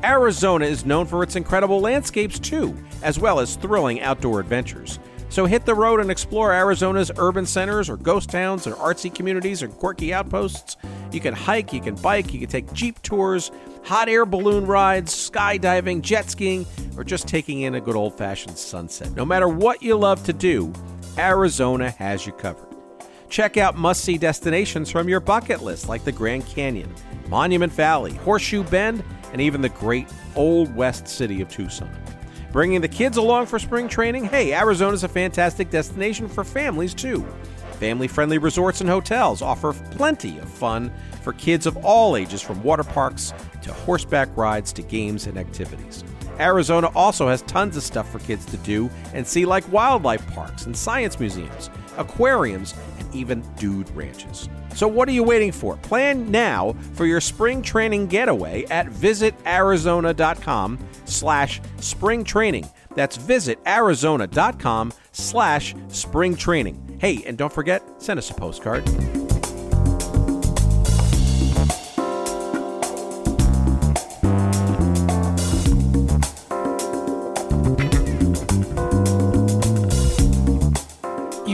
Arizona 0.04 0.66
is 0.66 0.86
known 0.86 1.08
for 1.08 1.24
its 1.24 1.36
incredible 1.36 1.80
landscapes 1.80 2.38
too, 2.38 2.78
as 3.02 3.18
well 3.18 3.40
as 3.40 3.56
thrilling 3.56 4.02
outdoor 4.02 4.40
adventures. 4.40 5.00
So 5.34 5.48
hit 5.48 5.66
the 5.66 5.74
road 5.74 6.00
and 6.00 6.12
explore 6.12 6.54
Arizona's 6.54 7.10
urban 7.18 7.48
centers 7.48 7.90
or 7.90 7.98
ghost 7.98 8.30
towns 8.30 8.68
or 8.68 8.76
artsy 8.76 9.12
communities 9.12 9.64
or 9.64 9.68
quirky 9.68 10.14
outposts. 10.14 10.78
You 11.12 11.20
can 11.20 11.34
hike, 11.34 11.74
you 11.74 11.82
can 11.82 11.96
bike, 11.96 12.32
you 12.32 12.40
can 12.40 12.50
take 12.50 12.72
jeep 12.72 13.02
tours, 13.02 13.50
hot 13.84 14.10
air 14.10 14.28
balloon 14.28 14.68
rides, 14.68 15.12
skydiving, 15.12 16.02
jet 16.02 16.30
skiing, 16.30 16.68
or 16.98 17.04
just 17.04 17.28
taking 17.28 17.62
in 17.62 17.74
a 17.74 17.82
good 17.82 17.96
old 17.96 18.16
fashioned 18.16 18.60
sunset. 18.60 19.12
No 19.16 19.26
matter 19.26 19.48
what 19.48 19.82
you 19.82 19.96
love 19.96 20.24
to 20.26 20.34
do, 20.34 20.72
Arizona 21.18 21.90
has 21.90 22.28
you 22.28 22.32
covered. 22.34 22.68
Check 23.28 23.58
out 23.58 23.76
must 23.76 24.04
see 24.04 24.20
destinations 24.20 24.92
from 24.92 25.10
your 25.10 25.20
bucket 25.20 25.64
list 25.64 25.90
like 25.90 26.04
the 26.04 26.12
Grand 26.12 26.46
Canyon, 26.46 26.94
Monument 27.28 27.74
Valley, 27.74 28.14
Horseshoe 28.18 28.66
Bend, 28.66 29.04
and 29.32 29.42
even 29.42 29.64
the 29.64 29.70
great 29.70 30.08
Old 30.36 30.76
West 30.76 31.08
city 31.08 31.42
of 31.42 31.50
Tucson. 31.50 31.90
Bringing 32.54 32.82
the 32.82 32.88
kids 32.88 33.18
along 33.18 33.48
for 33.48 33.58
spring 33.58 33.90
training? 33.90 34.26
Hey, 34.26 34.54
Arizona's 34.54 35.04
a 35.04 35.08
fantastic 35.08 35.72
destination 35.72 36.28
for 36.28 36.44
families 36.44 36.94
too. 36.94 37.26
Family 37.80 38.08
friendly 38.08 38.38
resorts 38.38 38.80
and 38.80 38.88
hotels 38.88 39.42
offer 39.42 39.74
plenty 39.74 40.38
of 40.38 40.48
fun 40.48 40.94
for 41.24 41.34
kids 41.34 41.66
of 41.66 41.76
all 41.78 42.16
ages, 42.16 42.44
from 42.44 42.62
water 42.62 42.84
parks 42.84 43.34
to 43.64 43.74
horseback 43.74 44.30
rides 44.38 44.72
to 44.74 44.84
games 44.84 45.26
and 45.26 45.36
activities. 45.36 46.04
Arizona 46.40 46.92
also 46.94 47.28
has 47.28 47.42
tons 47.44 47.76
of 47.76 47.82
stuff 47.82 48.12
for 48.12 48.20
kids 48.20 48.46
to 48.46 48.58
do 48.58 48.88
and 49.16 49.26
see, 49.26 49.46
like 49.46 49.70
wildlife 49.72 50.26
parks 50.36 50.68
and 50.68 50.78
science 50.78 51.20
museums, 51.20 51.72
aquariums, 51.98 52.76
and 53.00 53.16
even 53.16 53.42
dude 53.58 53.90
ranches. 53.96 54.48
So 54.76 54.88
what 54.88 55.08
are 55.08 55.12
you 55.12 55.24
waiting 55.24 55.52
for? 55.52 55.78
Plan 55.78 56.30
now 56.32 56.76
for 56.94 57.06
your 57.06 57.22
spring 57.22 57.62
training 57.62 58.08
getaway 58.08 58.66
at 58.66 58.88
visitarizona.com 58.88 60.80
slash 61.06 61.62
spring 61.80 62.24
training. 62.24 62.68
That's 62.96 63.18
visitarizona.com 63.18 64.94
slash 65.12 65.76
spring 65.88 66.36
training. 66.36 66.98
Hey, 67.00 67.24
and 67.26 67.38
don't 67.38 67.54
forget, 67.54 67.84
send 68.02 68.18
us 68.18 68.30
a 68.30 68.34
postcard. 68.34 68.88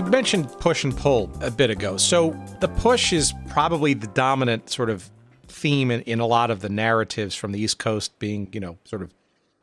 Mentioned 0.09 0.51
push 0.59 0.83
and 0.83 0.95
pull 0.95 1.31
a 1.41 1.51
bit 1.51 1.69
ago. 1.69 1.97
So 1.97 2.31
the 2.59 2.67
push 2.67 3.13
is 3.13 3.33
probably 3.49 3.93
the 3.93 4.07
dominant 4.07 4.69
sort 4.69 4.89
of 4.89 5.09
theme 5.47 5.91
in, 5.91 6.01
in 6.01 6.19
a 6.19 6.25
lot 6.25 6.51
of 6.51 6.61
the 6.61 6.69
narratives 6.69 7.35
from 7.35 7.51
the 7.51 7.59
East 7.59 7.79
Coast 7.79 8.17
being, 8.19 8.49
you 8.51 8.59
know, 8.59 8.77
sort 8.85 9.01
of 9.01 9.13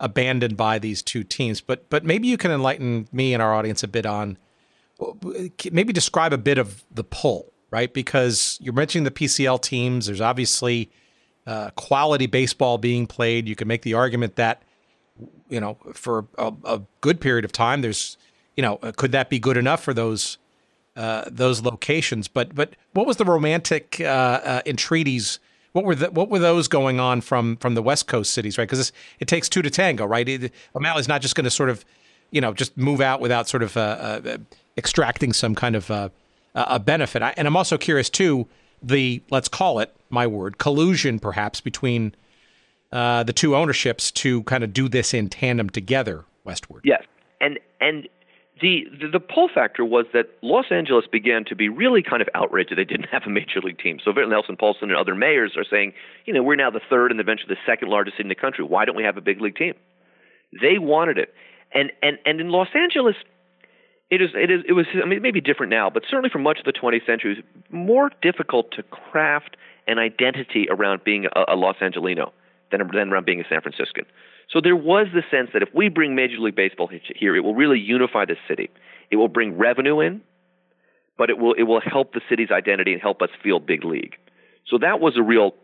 abandoned 0.00 0.56
by 0.56 0.78
these 0.78 1.02
two 1.02 1.24
teams. 1.24 1.60
But 1.60 1.88
but 1.90 2.04
maybe 2.04 2.28
you 2.28 2.36
can 2.36 2.50
enlighten 2.50 3.08
me 3.12 3.34
and 3.34 3.42
our 3.42 3.54
audience 3.54 3.82
a 3.82 3.88
bit 3.88 4.06
on 4.06 4.38
maybe 5.70 5.92
describe 5.92 6.32
a 6.32 6.38
bit 6.38 6.58
of 6.58 6.84
the 6.90 7.04
pull, 7.04 7.52
right? 7.70 7.92
Because 7.92 8.58
you're 8.60 8.72
mentioning 8.72 9.04
the 9.04 9.10
PCL 9.10 9.60
teams. 9.62 10.06
There's 10.06 10.20
obviously 10.20 10.90
uh, 11.46 11.70
quality 11.70 12.26
baseball 12.26 12.78
being 12.78 13.06
played. 13.06 13.48
You 13.48 13.56
can 13.56 13.68
make 13.68 13.82
the 13.82 13.94
argument 13.94 14.36
that 14.36 14.62
you 15.48 15.60
know 15.60 15.76
for 15.92 16.26
a, 16.38 16.52
a 16.64 16.82
good 17.00 17.20
period 17.20 17.44
of 17.44 17.52
time, 17.52 17.82
there's 17.82 18.16
you 18.56 18.62
know 18.62 18.76
could 18.96 19.12
that 19.12 19.30
be 19.30 19.38
good 19.38 19.56
enough 19.56 19.82
for 19.82 19.94
those 19.94 20.38
uh, 20.96 21.24
those 21.30 21.62
locations? 21.62 22.28
But 22.28 22.54
but 22.54 22.74
what 22.92 23.06
was 23.06 23.16
the 23.16 23.24
romantic 23.24 24.00
uh, 24.00 24.04
uh 24.04 24.62
entreaties? 24.66 25.38
What 25.72 25.84
were 25.84 25.94
the, 25.94 26.10
what 26.10 26.30
were 26.30 26.38
those 26.38 26.68
going 26.68 27.00
on 27.00 27.20
from 27.20 27.56
from 27.58 27.74
the 27.74 27.82
West 27.82 28.06
Coast 28.06 28.32
cities, 28.32 28.58
right? 28.58 28.68
Because 28.68 28.92
it 29.20 29.28
takes 29.28 29.48
two 29.48 29.62
to 29.62 29.70
tango, 29.70 30.06
right? 30.06 30.28
It, 30.28 30.52
O'Malley's 30.74 31.08
not 31.08 31.20
just 31.20 31.34
going 31.34 31.44
to 31.44 31.50
sort 31.50 31.68
of, 31.68 31.84
you 32.30 32.40
know, 32.40 32.54
just 32.54 32.76
move 32.76 33.00
out 33.00 33.20
without 33.20 33.48
sort 33.48 33.62
of 33.62 33.76
uh, 33.76 33.80
uh, 33.80 34.38
extracting 34.78 35.32
some 35.34 35.54
kind 35.54 35.76
of 35.76 35.90
uh, 35.90 36.08
a 36.54 36.80
benefit. 36.80 37.22
I, 37.22 37.34
and 37.36 37.46
I'm 37.46 37.56
also 37.56 37.76
curious 37.76 38.08
too 38.08 38.46
the 38.82 39.22
let's 39.30 39.48
call 39.48 39.78
it 39.78 39.94
my 40.10 40.26
word 40.26 40.58
collusion 40.58 41.18
perhaps 41.18 41.60
between 41.60 42.14
uh, 42.92 43.22
the 43.22 43.32
two 43.32 43.56
ownerships 43.56 44.10
to 44.12 44.42
kind 44.44 44.64
of 44.64 44.72
do 44.72 44.88
this 44.88 45.12
in 45.12 45.28
tandem 45.28 45.68
together 45.68 46.24
westward. 46.44 46.82
Yes, 46.84 47.04
and 47.40 47.58
and 47.80 48.08
the, 48.60 48.86
the, 49.00 49.08
the 49.08 49.20
pull 49.20 49.48
factor 49.52 49.84
was 49.84 50.06
that 50.14 50.30
Los 50.42 50.66
Angeles 50.70 51.04
began 51.10 51.44
to 51.44 51.54
be 51.54 51.68
really 51.68 52.02
kind 52.02 52.22
of 52.22 52.28
outraged 52.34 52.70
that 52.70 52.76
they 52.76 52.84
didn't 52.84 53.08
have 53.12 53.22
a 53.26 53.30
major 53.30 53.60
league 53.62 53.78
team. 53.78 53.98
So 54.02 54.12
Norris 54.12 54.46
Poulson 54.58 54.90
and 54.90 54.96
other 54.96 55.14
mayors 55.14 55.52
are 55.56 55.64
saying, 55.68 55.92
you 56.24 56.32
know, 56.32 56.42
we're 56.42 56.56
now 56.56 56.70
the 56.70 56.80
third 56.88 57.10
and 57.10 57.20
eventually 57.20 57.54
the 57.54 57.70
second 57.70 57.88
largest 57.88 58.16
city 58.16 58.24
in 58.24 58.28
the 58.28 58.34
country. 58.34 58.64
Why 58.64 58.86
don't 58.86 58.96
we 58.96 59.04
have 59.04 59.18
a 59.18 59.20
big 59.20 59.40
league 59.40 59.56
team? 59.56 59.74
They 60.58 60.78
wanted 60.78 61.18
it, 61.18 61.34
and 61.74 61.92
and 62.02 62.18
and 62.24 62.40
in 62.40 62.50
Los 62.50 62.68
Angeles, 62.74 63.16
it 64.10 64.22
is 64.22 64.30
it 64.34 64.50
is 64.50 64.62
it 64.66 64.72
was 64.72 64.86
I 64.94 65.04
mean 65.04 65.18
it 65.18 65.22
may 65.22 65.32
be 65.32 65.40
different 65.40 65.70
now, 65.70 65.90
but 65.90 66.04
certainly 66.08 66.30
for 66.30 66.38
much 66.38 66.58
of 66.60 66.64
the 66.64 66.72
20th 66.72 67.04
century, 67.04 67.32
it 67.32 67.38
was 67.38 67.44
more 67.70 68.10
difficult 68.22 68.70
to 68.72 68.84
craft 68.84 69.56
an 69.88 69.98
identity 69.98 70.68
around 70.70 71.02
being 71.04 71.26
a, 71.34 71.54
a 71.54 71.56
Los 71.56 71.76
Angelino 71.82 72.32
than 72.70 72.80
than 72.92 73.12
around 73.12 73.26
being 73.26 73.40
a 73.40 73.48
San 73.48 73.60
Franciscan. 73.60 74.06
So 74.50 74.60
there 74.62 74.76
was 74.76 75.08
the 75.12 75.22
sense 75.30 75.50
that 75.52 75.62
if 75.62 75.70
we 75.74 75.88
bring 75.88 76.14
Major 76.14 76.38
League 76.38 76.54
Baseball 76.54 76.88
here, 76.88 77.36
it 77.36 77.40
will 77.40 77.54
really 77.54 77.80
unify 77.80 78.24
the 78.24 78.36
city. 78.48 78.70
It 79.10 79.16
will 79.16 79.28
bring 79.28 79.58
revenue 79.58 80.00
in, 80.00 80.22
but 81.18 81.30
it 81.30 81.38
will 81.38 81.54
it 81.54 81.64
will 81.64 81.80
help 81.80 82.12
the 82.12 82.20
city's 82.28 82.50
identity 82.50 82.92
and 82.92 83.02
help 83.02 83.22
us 83.22 83.30
feel 83.42 83.58
big 83.58 83.84
league. 83.84 84.16
So 84.68 84.78
that 84.78 85.00
was 85.00 85.16
a 85.16 85.22
real 85.22 85.54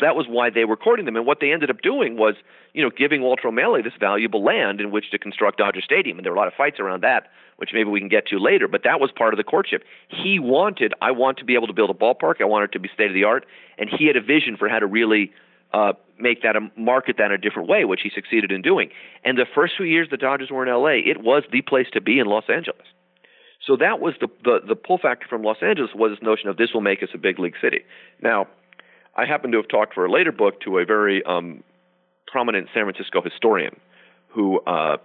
that 0.00 0.16
was 0.16 0.26
why 0.28 0.50
they 0.50 0.64
were 0.64 0.76
courting 0.76 1.04
them. 1.04 1.16
And 1.16 1.24
what 1.24 1.38
they 1.40 1.52
ended 1.52 1.70
up 1.70 1.80
doing 1.80 2.16
was, 2.16 2.34
you 2.72 2.82
know, 2.82 2.90
giving 2.90 3.22
Walter 3.22 3.48
O'Malley 3.48 3.82
this 3.82 3.92
valuable 3.98 4.42
land 4.42 4.80
in 4.80 4.90
which 4.90 5.10
to 5.12 5.18
construct 5.18 5.58
Dodger 5.58 5.80
Stadium. 5.80 6.18
And 6.18 6.24
there 6.24 6.32
were 6.32 6.36
a 6.36 6.40
lot 6.40 6.48
of 6.48 6.54
fights 6.54 6.80
around 6.80 7.02
that, 7.04 7.28
which 7.58 7.70
maybe 7.72 7.88
we 7.88 8.00
can 8.00 8.08
get 8.08 8.26
to 8.28 8.38
later. 8.38 8.66
But 8.66 8.82
that 8.84 8.98
was 8.98 9.10
part 9.16 9.32
of 9.32 9.38
the 9.38 9.44
courtship. 9.44 9.84
He 10.08 10.40
wanted, 10.40 10.94
I 11.00 11.12
want 11.12 11.38
to 11.38 11.44
be 11.44 11.54
able 11.54 11.68
to 11.68 11.72
build 11.72 11.90
a 11.90 11.94
ballpark. 11.94 12.40
I 12.40 12.44
want 12.44 12.64
it 12.64 12.72
to 12.72 12.80
be 12.80 12.90
state 12.92 13.06
of 13.06 13.14
the 13.14 13.24
art. 13.24 13.46
And 13.78 13.88
he 13.88 14.06
had 14.06 14.16
a 14.16 14.20
vision 14.20 14.56
for 14.56 14.68
how 14.68 14.80
to 14.80 14.86
really 14.86 15.32
uh, 15.74 15.92
make 16.18 16.42
that 16.42 16.54
a 16.54 16.60
market 16.76 17.16
that 17.18 17.26
in 17.26 17.32
a 17.32 17.38
different 17.38 17.68
way, 17.68 17.84
which 17.84 18.00
he 18.02 18.10
succeeded 18.14 18.52
in 18.52 18.62
doing. 18.62 18.90
And 19.24 19.36
the 19.36 19.46
first 19.52 19.74
few 19.76 19.84
years 19.84 20.08
the 20.10 20.16
Dodgers 20.16 20.50
were 20.50 20.64
in 20.64 20.72
LA, 20.72 21.10
it 21.10 21.20
was 21.20 21.42
the 21.50 21.62
place 21.62 21.88
to 21.92 22.00
be 22.00 22.20
in 22.20 22.26
Los 22.26 22.44
Angeles. 22.48 22.86
So 23.66 23.76
that 23.76 23.98
was 23.98 24.14
the, 24.20 24.28
the 24.44 24.60
the 24.68 24.76
pull 24.76 24.98
factor 24.98 25.26
from 25.28 25.42
Los 25.42 25.56
Angeles 25.62 25.90
was 25.94 26.12
this 26.12 26.22
notion 26.22 26.48
of 26.48 26.56
this 26.56 26.72
will 26.72 26.82
make 26.82 27.02
us 27.02 27.08
a 27.14 27.18
big 27.18 27.38
league 27.38 27.56
city. 27.60 27.80
Now, 28.22 28.46
I 29.16 29.24
happen 29.24 29.50
to 29.52 29.56
have 29.56 29.68
talked 29.68 29.94
for 29.94 30.04
a 30.04 30.12
later 30.12 30.32
book 30.32 30.60
to 30.62 30.78
a 30.78 30.84
very 30.84 31.24
um, 31.24 31.64
prominent 32.26 32.68
San 32.74 32.84
Francisco 32.84 33.22
historian 33.22 33.80
who 34.28 34.60
uh, 34.60 34.98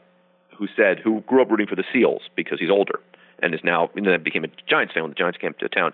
who 0.58 0.68
said 0.76 1.00
who 1.00 1.22
grew 1.22 1.42
up 1.42 1.50
rooting 1.50 1.68
for 1.68 1.78
the 1.78 1.86
Seals 1.92 2.24
because 2.36 2.60
he's 2.60 2.70
older 2.70 3.00
and 3.42 3.56
is 3.56 3.62
now 3.64 3.90
and 3.96 4.06
then 4.06 4.22
became 4.22 4.44
a 4.44 4.50
Giants 4.68 4.94
fan 4.94 5.04
when 5.04 5.12
the 5.12 5.16
Giants 5.16 5.40
came 5.40 5.54
to 5.54 5.70
town. 5.70 5.94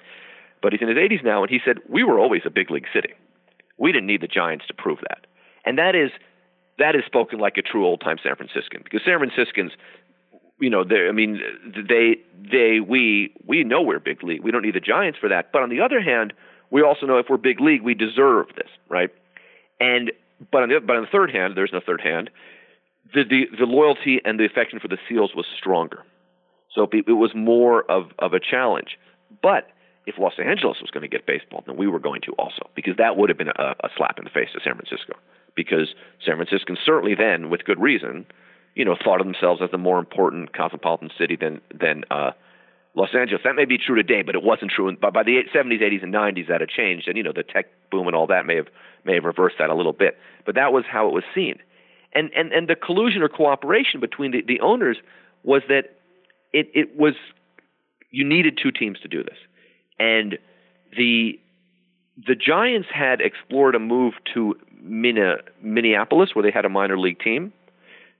But 0.61 0.73
he's 0.73 0.81
in 0.81 0.87
his 0.87 0.97
80s 0.97 1.23
now, 1.23 1.43
and 1.43 1.51
he 1.51 1.59
said 1.63 1.77
we 1.87 2.03
were 2.03 2.17
always 2.19 2.41
a 2.45 2.49
big 2.49 2.71
league 2.71 2.87
city. 2.91 3.13
We 3.77 3.91
didn't 3.91 4.07
need 4.07 4.21
the 4.21 4.27
Giants 4.27 4.65
to 4.67 4.73
prove 4.73 4.99
that. 5.09 5.27
And 5.65 5.77
that 5.77 5.95
is 5.95 6.11
that 6.77 6.95
is 6.95 7.03
spoken 7.05 7.39
like 7.39 7.57
a 7.57 7.61
true 7.61 7.85
old 7.85 8.01
time 8.01 8.17
San 8.21 8.35
Franciscan 8.35 8.81
because 8.83 9.01
San 9.05 9.17
Franciscans 9.17 9.71
you 10.59 10.69
know, 10.69 10.85
I 10.89 11.11
mean 11.11 11.41
they 11.87 12.17
they 12.51 12.79
we 12.79 13.33
we 13.45 13.63
know 13.63 13.81
we're 13.81 13.99
big 13.99 14.23
league. 14.23 14.41
We 14.43 14.51
don't 14.51 14.61
need 14.61 14.75
the 14.75 14.79
Giants 14.79 15.19
for 15.19 15.29
that. 15.29 15.51
But 15.51 15.63
on 15.63 15.69
the 15.69 15.81
other 15.81 16.01
hand, 16.01 16.33
we 16.71 16.81
also 16.81 17.05
know 17.05 17.17
if 17.17 17.27
we're 17.29 17.37
big 17.37 17.59
league, 17.59 17.81
we 17.81 17.93
deserve 17.93 18.47
this, 18.55 18.69
right? 18.89 19.09
And 19.79 20.11
but 20.51 20.63
on 20.63 20.69
the 20.69 20.79
but 20.79 20.95
on 20.95 21.01
the 21.03 21.09
third 21.11 21.31
hand, 21.31 21.53
there's 21.55 21.73
no 21.73 21.81
third 21.85 22.01
hand. 22.01 22.29
The 23.13 23.23
the, 23.23 23.45
the 23.59 23.65
loyalty 23.65 24.21
and 24.23 24.39
the 24.39 24.45
affection 24.45 24.79
for 24.79 24.87
the 24.87 24.97
Seals 25.09 25.31
was 25.35 25.45
stronger, 25.57 26.03
so 26.73 26.87
it 26.91 27.11
was 27.11 27.31
more 27.35 27.83
of 27.91 28.11
of 28.19 28.33
a 28.33 28.39
challenge. 28.39 28.97
But 29.41 29.67
if 30.05 30.17
Los 30.19 30.33
Angeles 30.37 30.77
was 30.81 30.91
going 30.91 31.01
to 31.01 31.07
get 31.07 31.25
baseball, 31.25 31.63
then 31.65 31.77
we 31.77 31.87
were 31.87 31.99
going 31.99 32.21
to 32.21 32.31
also, 32.33 32.69
because 32.75 32.95
that 32.97 33.17
would 33.17 33.29
have 33.29 33.37
been 33.37 33.49
a, 33.49 33.75
a 33.83 33.89
slap 33.97 34.17
in 34.17 34.23
the 34.23 34.29
face 34.29 34.49
to 34.53 34.59
San 34.63 34.75
Francisco. 34.75 35.13
Because 35.55 35.95
San 36.23 36.35
Franciscans 36.35 36.79
certainly 36.85 37.15
then, 37.15 37.49
with 37.49 37.65
good 37.65 37.81
reason, 37.81 38.25
you 38.75 38.85
know, 38.85 38.95
thought 39.01 39.19
of 39.19 39.25
themselves 39.25 39.61
as 39.63 39.71
the 39.71 39.77
more 39.77 39.99
important 39.99 40.53
cosmopolitan 40.55 41.09
city 41.17 41.35
than 41.35 41.61
than 41.73 42.03
uh, 42.11 42.31
Los 42.93 43.09
Angeles. 43.17 43.41
That 43.43 43.55
may 43.55 43.65
be 43.65 43.77
true 43.77 43.95
today, 43.95 44.21
but 44.21 44.35
it 44.35 44.43
wasn't 44.43 44.71
true. 44.71 44.89
In, 44.89 44.95
by, 44.95 45.09
by 45.09 45.23
the 45.23 45.39
70s, 45.53 45.81
80s, 45.81 46.03
and 46.03 46.13
90s, 46.13 46.49
that 46.49 46.61
had 46.61 46.69
changed, 46.69 47.07
and 47.07 47.17
you 47.17 47.23
know, 47.23 47.31
the 47.33 47.43
tech 47.43 47.67
boom 47.89 48.07
and 48.07 48.15
all 48.15 48.27
that 48.27 48.45
may 48.45 48.57
have 48.57 48.67
may 49.05 49.15
have 49.15 49.23
reversed 49.23 49.55
that 49.59 49.69
a 49.69 49.75
little 49.75 49.93
bit. 49.93 50.17
But 50.45 50.55
that 50.55 50.73
was 50.73 50.83
how 50.89 51.07
it 51.07 51.13
was 51.13 51.23
seen, 51.33 51.55
and 52.13 52.29
and 52.35 52.51
and 52.51 52.67
the 52.67 52.75
collusion 52.75 53.23
or 53.23 53.29
cooperation 53.29 54.01
between 54.01 54.31
the, 54.31 54.43
the 54.45 54.59
owners 54.59 54.97
was 55.43 55.61
that 55.69 55.95
it 56.53 56.69
it 56.73 56.97
was 56.97 57.13
you 58.11 58.23
needed 58.23 58.59
two 58.61 58.71
teams 58.71 58.99
to 58.99 59.07
do 59.07 59.23
this 59.23 59.37
and 59.99 60.37
the 60.97 61.39
the 62.27 62.35
Giants 62.35 62.87
had 62.93 63.19
explored 63.19 63.75
a 63.75 63.79
move 63.79 64.13
to 64.33 64.55
Minneapolis, 64.81 66.29
where 66.33 66.43
they 66.43 66.51
had 66.51 66.65
a 66.65 66.69
minor 66.69 66.97
league 66.97 67.19
team. 67.19 67.51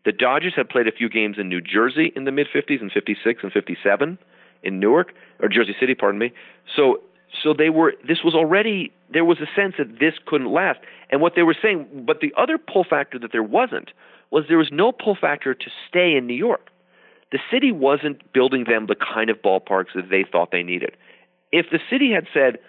The 0.04 0.12
Dodgers 0.12 0.54
had 0.56 0.70
played 0.70 0.88
a 0.88 0.92
few 0.92 1.10
games 1.10 1.38
in 1.40 1.48
New 1.48 1.62
Jersey 1.62 2.12
in 2.16 2.26
the 2.26 2.32
mid 2.32 2.48
50s, 2.54 2.82
and 2.82 2.92
56 2.92 3.44
and 3.44 3.52
57 3.52 4.18
in 4.64 4.80
Newark 4.80 5.14
or 5.42 5.48
Jersey 5.48 5.76
City, 5.80 5.96
pardon 5.96 6.20
me. 6.20 6.34
So 6.76 7.02
so 7.44 7.54
they 7.54 7.70
were. 7.70 7.94
This 8.08 8.20
was 8.24 8.34
already. 8.34 8.92
There 9.12 9.26
was 9.26 9.40
a 9.40 9.48
sense 9.56 9.76
that 9.78 10.00
this 10.00 10.14
couldn't 10.26 10.52
last. 10.52 10.80
And 11.10 11.22
what 11.22 11.34
they 11.36 11.44
were 11.44 11.56
saying, 11.60 12.04
but 12.06 12.20
the 12.20 12.34
other 12.38 12.58
pull 12.58 12.84
factor 12.84 13.20
that 13.20 13.32
there 13.32 13.44
wasn't 13.44 13.92
was 14.32 14.46
there 14.48 14.58
was 14.58 14.70
no 14.72 14.92
pull 14.92 15.16
factor 15.16 15.54
to 15.54 15.66
stay 15.88 16.16
in 16.16 16.28
New 16.28 16.36
York. 16.36 16.70
The 17.32 17.40
city 17.52 17.72
wasn't 17.72 18.32
building 18.34 18.66
them 18.66 18.88
the 18.88 18.96
kind 18.96 19.30
of 19.30 19.42
ballparks 19.42 19.94
that 19.96 20.10
they 20.10 20.26
thought 20.30 20.52
they 20.52 20.64
needed. 20.64 20.96
If 21.52 21.68
the 21.72 21.80
city 21.90 22.12
had 22.12 22.28
said, 22.34 22.60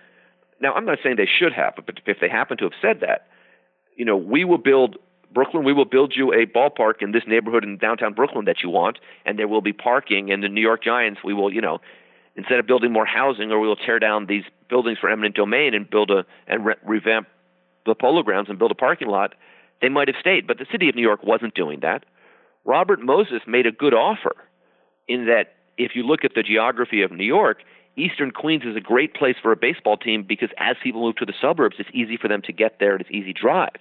now 0.60 0.74
I'm 0.74 0.84
not 0.84 0.98
saying 1.02 1.16
they 1.16 1.28
should 1.38 1.52
have, 1.52 1.74
but 1.76 2.00
if 2.06 2.18
they 2.20 2.28
happen 2.28 2.56
to 2.58 2.64
have 2.64 2.72
said 2.80 3.00
that, 3.00 3.26
you 3.96 4.04
know, 4.04 4.16
we 4.16 4.44
will 4.44 4.58
build 4.58 4.96
Brooklyn, 5.32 5.64
we 5.64 5.72
will 5.72 5.84
build 5.84 6.14
you 6.16 6.32
a 6.32 6.46
ballpark 6.46 7.02
in 7.02 7.12
this 7.12 7.24
neighborhood 7.26 7.64
in 7.64 7.78
downtown 7.78 8.14
Brooklyn 8.14 8.44
that 8.46 8.62
you 8.62 8.70
want, 8.70 8.98
and 9.24 9.38
there 9.38 9.48
will 9.48 9.60
be 9.60 9.72
parking. 9.72 10.30
And 10.30 10.42
the 10.42 10.48
New 10.48 10.60
York 10.60 10.82
Giants, 10.82 11.20
we 11.24 11.34
will, 11.34 11.52
you 11.52 11.60
know, 11.60 11.80
instead 12.36 12.58
of 12.58 12.66
building 12.66 12.92
more 12.92 13.06
housing, 13.06 13.50
or 13.50 13.60
we 13.60 13.68
will 13.68 13.76
tear 13.76 13.98
down 13.98 14.26
these 14.26 14.44
buildings 14.68 14.98
for 14.98 15.10
eminent 15.10 15.34
domain 15.34 15.74
and 15.74 15.88
build 15.88 16.10
a 16.10 16.24
and 16.46 16.64
re- 16.64 16.76
revamp 16.84 17.26
the 17.86 17.94
polo 17.94 18.22
grounds 18.22 18.48
and 18.48 18.58
build 18.58 18.70
a 18.70 18.74
parking 18.74 19.08
lot. 19.08 19.34
They 19.82 19.88
might 19.88 20.08
have 20.08 20.16
stayed, 20.20 20.46
but 20.46 20.58
the 20.58 20.66
city 20.70 20.88
of 20.88 20.94
New 20.94 21.02
York 21.02 21.22
wasn't 21.22 21.54
doing 21.54 21.80
that. 21.80 22.04
Robert 22.64 23.00
Moses 23.00 23.42
made 23.46 23.66
a 23.66 23.72
good 23.72 23.94
offer 23.94 24.34
in 25.06 25.26
that 25.26 25.54
if 25.78 25.92
you 25.94 26.02
look 26.02 26.24
at 26.24 26.32
the 26.34 26.42
geography 26.42 27.02
of 27.02 27.12
New 27.12 27.24
York, 27.24 27.58
Eastern 27.96 28.30
Queens 28.30 28.62
is 28.64 28.76
a 28.76 28.80
great 28.80 29.14
place 29.14 29.36
for 29.40 29.52
a 29.52 29.56
baseball 29.56 29.96
team 29.96 30.22
because 30.22 30.50
as 30.58 30.76
people 30.82 31.02
move 31.02 31.16
to 31.16 31.24
the 31.24 31.32
suburbs, 31.40 31.76
it's 31.78 31.88
easy 31.94 32.16
for 32.16 32.28
them 32.28 32.42
to 32.42 32.52
get 32.52 32.78
there 32.78 32.92
and 32.92 33.00
it's 33.00 33.10
easy 33.10 33.32
drive. 33.32 33.76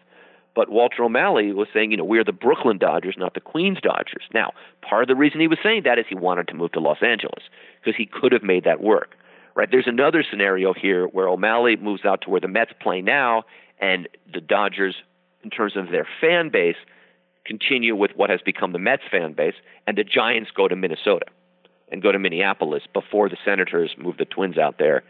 But 0.55 0.70
Walter 0.70 1.03
O'Malley 1.03 1.51
was 1.51 1.68
saying, 1.74 1.91
you 1.91 1.97
know, 1.97 2.05
we're 2.05 2.24
the 2.24 2.32
Brooklyn 2.32 2.78
Dodgers, 2.78 3.16
not 3.18 3.34
the 3.34 3.41
Queens 3.41 3.80
Dodgers. 3.82 4.24
Now, 4.34 4.53
part 4.82 5.03
of 5.03 5.09
the 5.09 5.16
reason 5.16 5.41
he 5.41 5.49
was 5.49 5.59
saying 5.61 5.82
that 5.84 5.99
is 5.99 6.05
he 6.07 6.16
wanted 6.16 6.47
to 6.47 6.53
move 6.53 6.72
to 6.72 6.80
Los 6.80 6.99
Angeles 7.01 7.43
because 7.82 7.97
he 7.97 8.05
could 8.05 8.32
have 8.32 8.41
made 8.41 8.63
that 8.63 8.82
work. 8.82 9.16
Right? 9.53 9.70
There's 9.70 9.88
another 9.88 10.24
scenario 10.30 10.74
here 10.74 11.07
where 11.07 11.28
O'Malley 11.28 11.76
moves 11.76 12.05
out 12.05 12.22
to 12.22 12.30
where 12.30 12.41
the 12.41 12.47
Mets 12.47 12.72
play 12.82 13.01
now, 13.01 13.43
and 13.80 14.07
the 14.34 14.41
Dodgers, 14.41 14.95
in 15.43 15.49
terms 15.49 15.76
of 15.76 15.91
their 15.91 16.07
fan 16.22 16.49
base, 16.49 16.78
continue 17.45 17.95
with 17.95 18.11
what 18.16 18.30
has 18.30 18.39
become 18.41 18.72
the 18.72 18.80
Mets 18.80 19.03
fan 19.11 19.34
base, 19.34 19.55
and 19.88 19.97
the 19.97 20.03
Giants 20.05 20.51
go 20.55 20.70
to 20.70 20.76
Minnesota 20.76 21.26
and 21.92 22.02
go 22.02 22.12
to 22.12 22.20
Minneapolis 22.20 22.84
before 22.94 23.30
the 23.30 23.38
Senators 23.46 23.96
move 23.98 24.18
the 24.18 24.26
Twins 24.26 24.58
out 24.58 24.78
there 24.78 25.04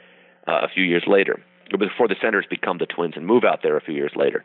uh, 0.48 0.62
a 0.64 0.68
few 0.68 0.84
years 0.84 1.04
later, 1.08 1.42
or 1.72 1.78
before 1.78 2.08
the 2.08 2.16
Senators 2.20 2.46
become 2.50 2.78
the 2.78 2.86
Twins 2.86 3.14
and 3.16 3.26
move 3.26 3.44
out 3.44 3.62
there 3.64 3.78
a 3.78 3.82
few 3.82 3.96
years 3.96 4.12
later 4.16 4.44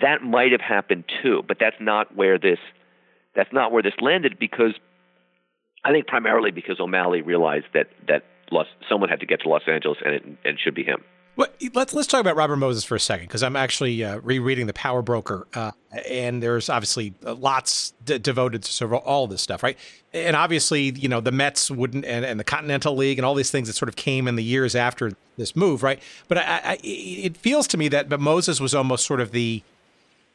that 0.00 0.22
might 0.22 0.52
have 0.52 0.60
happened 0.60 1.04
too, 1.22 1.42
but 1.46 1.58
that's 1.60 1.76
not 1.80 2.14
where 2.16 2.38
this 2.38 2.58
that's 3.34 3.52
not 3.52 3.72
where 3.72 3.82
this 3.82 3.94
landed 4.00 4.38
because 4.38 4.74
I 5.84 5.92
think 5.92 6.06
primarily 6.06 6.50
because 6.50 6.80
O'Malley 6.80 7.22
realized 7.22 7.66
that 7.74 7.88
that 8.08 8.24
Los, 8.50 8.66
someone 8.88 9.08
had 9.08 9.20
to 9.20 9.26
get 9.26 9.40
to 9.42 9.48
Los 9.48 9.62
Angeles 9.66 9.98
and 10.04 10.14
it, 10.14 10.24
and 10.44 10.58
should 10.58 10.74
be 10.74 10.84
him. 10.84 11.02
Well, 11.36 11.48
let's 11.72 11.92
let's 11.92 12.06
talk 12.06 12.20
about 12.20 12.36
Robert 12.36 12.56
Moses 12.56 12.84
for 12.84 12.94
a 12.94 13.00
second 13.00 13.26
because 13.26 13.42
I'm 13.42 13.56
actually 13.56 14.04
uh, 14.04 14.18
rereading 14.18 14.68
the 14.68 14.72
Power 14.72 15.02
Broker, 15.02 15.48
uh, 15.54 15.72
and 16.08 16.40
there's 16.40 16.68
obviously 16.68 17.12
lots 17.22 17.92
d- 18.04 18.18
devoted 18.18 18.62
to 18.62 18.72
sort 18.72 18.92
of 18.92 19.00
all 19.00 19.26
this 19.26 19.42
stuff, 19.42 19.64
right? 19.64 19.76
And 20.12 20.36
obviously, 20.36 20.90
you 20.90 21.08
know, 21.08 21.20
the 21.20 21.32
Mets 21.32 21.72
wouldn't, 21.72 22.04
and, 22.04 22.24
and, 22.24 22.38
the 22.38 22.44
Continental 22.44 22.94
League, 22.94 23.18
and 23.18 23.26
all 23.26 23.34
these 23.34 23.50
things 23.50 23.66
that 23.66 23.74
sort 23.74 23.88
of 23.88 23.96
came 23.96 24.28
in 24.28 24.36
the 24.36 24.44
years 24.44 24.76
after 24.76 25.12
this 25.36 25.56
move, 25.56 25.82
right? 25.82 26.00
But 26.28 26.38
I, 26.38 26.60
I, 26.64 26.78
it 26.84 27.36
feels 27.36 27.66
to 27.68 27.76
me 27.76 27.88
that 27.88 28.08
but 28.08 28.20
Moses 28.20 28.60
was 28.60 28.72
almost 28.72 29.04
sort 29.04 29.20
of 29.20 29.32
the 29.32 29.62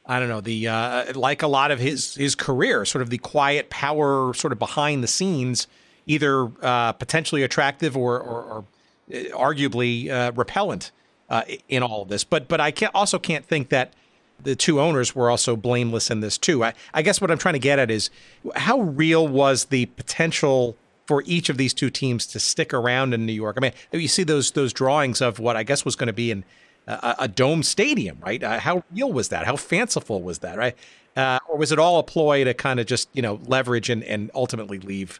I 0.06 0.20
don't 0.20 0.28
know 0.28 0.41
the 0.41 0.68
uh, 0.68 1.14
like 1.18 1.43
a 1.43 1.47
lot 1.47 1.72
of 1.72 1.80
his 1.80 2.16
his 2.16 2.36
career, 2.36 2.84
sort 2.84 3.04
of 3.04 3.10
the 3.10 3.20
quiet 3.20 3.70
power, 3.70 4.34
sort 4.34 4.52
of 4.52 4.60
behind 4.60 5.02
the 5.02 5.08
scenes, 5.08 5.68
either 6.08 6.52
uh, 6.62 6.91
potentially 6.91 7.43
attractive 7.43 7.95
or, 7.95 8.20
or, 8.20 8.43
or 8.43 8.58
uh, 8.60 8.62
arguably 9.10 10.10
uh, 10.10 10.32
repellent 10.36 10.91
uh, 11.30 11.43
in 11.68 11.84
all 11.84 12.01
of 12.03 12.10
this. 12.10 12.24
But 12.24 12.47
but 12.47 12.60
I 12.62 12.72
can't, 12.72 12.93
also 12.93 13.20
can't 13.20 13.45
think 13.45 13.70
that 13.70 13.93
the 14.41 14.55
two 14.55 14.80
owners 14.80 15.16
were 15.16 15.30
also 15.30 15.55
blameless 15.55 16.10
in 16.10 16.22
this 16.22 16.38
too. 16.38 16.64
I, 16.64 16.74
I 16.93 17.01
guess 17.01 17.20
what 17.22 17.32
I'm 17.32 17.38
trying 17.38 17.53
to 17.53 17.60
get 17.60 17.80
at 17.80 17.91
is 17.91 18.10
how 18.55 18.80
real 18.80 19.28
was 19.28 19.66
the 19.66 19.88
potential 19.88 20.78
for 21.05 21.24
each 21.26 21.49
of 21.49 21.57
these 21.57 21.74
two 21.74 21.89
teams 21.89 22.26
to 22.28 22.39
stick 22.39 22.74
around 22.74 23.14
in 23.14 23.26
New 23.26 23.34
York? 23.34 23.57
I 23.57 23.62
mean, 23.62 23.74
you 23.91 24.07
see 24.07 24.24
those 24.24 24.51
those 24.51 24.74
drawings 24.74 25.22
of 25.22 25.39
what 25.39 25.55
I 25.55 25.64
guess 25.64 25.86
was 25.86 25.95
going 25.95 26.07
to 26.07 26.14
be 26.14 26.32
in 26.32 26.43
a, 26.88 27.16
a 27.20 27.28
dome 27.28 27.64
stadium, 27.64 28.18
right? 28.22 28.41
Uh, 28.43 28.60
how 28.60 28.84
real 28.91 29.12
was 29.12 29.30
that? 29.30 29.45
How 29.45 29.55
fanciful 29.55 30.22
was 30.22 30.39
that, 30.39 30.57
right? 30.57 30.76
Uh, 31.16 31.39
or 31.47 31.57
was 31.57 31.72
it 31.72 31.80
all 31.80 31.99
a 31.99 32.03
ploy 32.03 32.43
to 32.43 32.53
kind 32.53 32.80
of 32.80 32.86
just 32.86 33.10
you 33.14 33.22
know 33.22 33.39
leverage 33.45 33.89
and, 33.89 34.03
and 34.03 34.32
ultimately 34.34 34.80
leave? 34.80 35.20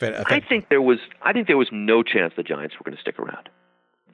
I 0.00 0.40
think 0.40 0.68
there 0.68 0.82
was 0.82 0.98
I 1.22 1.32
think 1.32 1.46
there 1.46 1.56
was 1.56 1.68
no 1.72 2.02
chance 2.02 2.32
the 2.36 2.42
Giants 2.42 2.74
were 2.78 2.84
going 2.84 2.96
to 2.96 3.00
stick 3.00 3.18
around. 3.18 3.48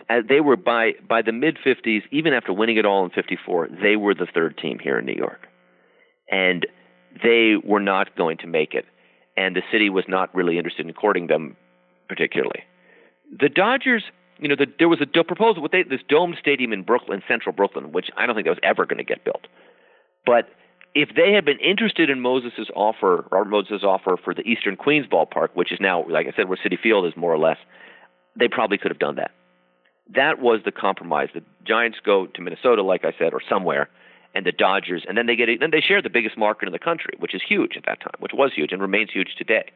Uh, 0.08 0.20
they 0.26 0.40
were 0.40 0.56
by 0.56 0.92
by 1.06 1.22
the 1.22 1.32
mid 1.32 1.58
50s, 1.64 2.02
even 2.10 2.32
after 2.32 2.52
winning 2.52 2.76
it 2.76 2.86
all 2.86 3.04
in 3.04 3.10
54, 3.10 3.68
they 3.82 3.96
were 3.96 4.14
the 4.14 4.26
third 4.32 4.58
team 4.58 4.78
here 4.78 4.98
in 4.98 5.06
New 5.06 5.14
York, 5.14 5.46
and 6.30 6.66
they 7.22 7.54
were 7.62 7.80
not 7.80 8.16
going 8.16 8.38
to 8.38 8.46
make 8.46 8.74
it, 8.74 8.84
and 9.36 9.56
the 9.56 9.62
city 9.72 9.90
was 9.90 10.04
not 10.08 10.34
really 10.34 10.58
interested 10.58 10.86
in 10.86 10.92
courting 10.92 11.26
them 11.26 11.56
particularly. 12.08 12.64
The 13.38 13.48
Dodgers 13.48 14.02
you 14.38 14.48
know, 14.48 14.56
the, 14.56 14.66
there 14.78 14.88
was 14.88 15.00
a 15.00 15.24
proposal 15.24 15.62
with 15.62 15.72
they, 15.72 15.84
this 15.84 16.00
domed 16.08 16.36
stadium 16.40 16.72
in 16.72 16.82
Brooklyn, 16.82 17.22
central 17.28 17.54
Brooklyn, 17.54 17.92
which 17.92 18.10
I 18.16 18.26
don't 18.26 18.34
think 18.34 18.46
that 18.46 18.50
was 18.50 18.58
ever 18.62 18.84
going 18.84 18.98
to 18.98 19.04
get 19.04 19.24
built. 19.24 19.46
But 20.26 20.48
if 20.94 21.10
they 21.16 21.32
had 21.32 21.44
been 21.44 21.58
interested 21.58 22.08
in 22.08 22.20
Moses's 22.20 22.70
offer, 22.74 23.26
Robert 23.30 23.50
Moses' 23.50 23.82
offer 23.82 24.16
for 24.22 24.32
the 24.32 24.42
Eastern 24.42 24.76
Queens 24.76 25.06
ballpark, 25.06 25.48
which 25.54 25.72
is 25.72 25.80
now, 25.80 26.04
like 26.08 26.26
I 26.26 26.36
said, 26.36 26.48
where 26.48 26.58
Citi 26.58 26.78
Field 26.78 27.06
is 27.06 27.16
more 27.16 27.32
or 27.32 27.38
less, 27.38 27.58
they 28.38 28.48
probably 28.48 28.78
could 28.78 28.92
have 28.92 28.98
done 28.98 29.16
that. 29.16 29.32
That 30.14 30.38
was 30.40 30.60
the 30.64 30.72
compromise. 30.72 31.30
The 31.34 31.42
Giants 31.66 31.98
go 32.04 32.26
to 32.26 32.42
Minnesota, 32.42 32.82
like 32.82 33.04
I 33.04 33.12
said, 33.18 33.32
or 33.32 33.40
somewhere, 33.48 33.88
and 34.34 34.46
the 34.46 34.52
Dodgers, 34.52 35.04
and 35.08 35.16
then 35.16 35.26
they 35.26 35.36
get 35.36 35.48
then 35.60 35.70
they 35.70 35.80
share 35.80 36.02
the 36.02 36.10
biggest 36.10 36.36
market 36.36 36.66
in 36.66 36.72
the 36.72 36.78
country, 36.78 37.14
which 37.18 37.34
is 37.34 37.42
huge 37.46 37.76
at 37.76 37.84
that 37.86 38.00
time, 38.00 38.14
which 38.18 38.32
was 38.34 38.52
huge 38.54 38.72
and 38.72 38.82
remains 38.82 39.10
huge 39.10 39.34
today. 39.36 39.70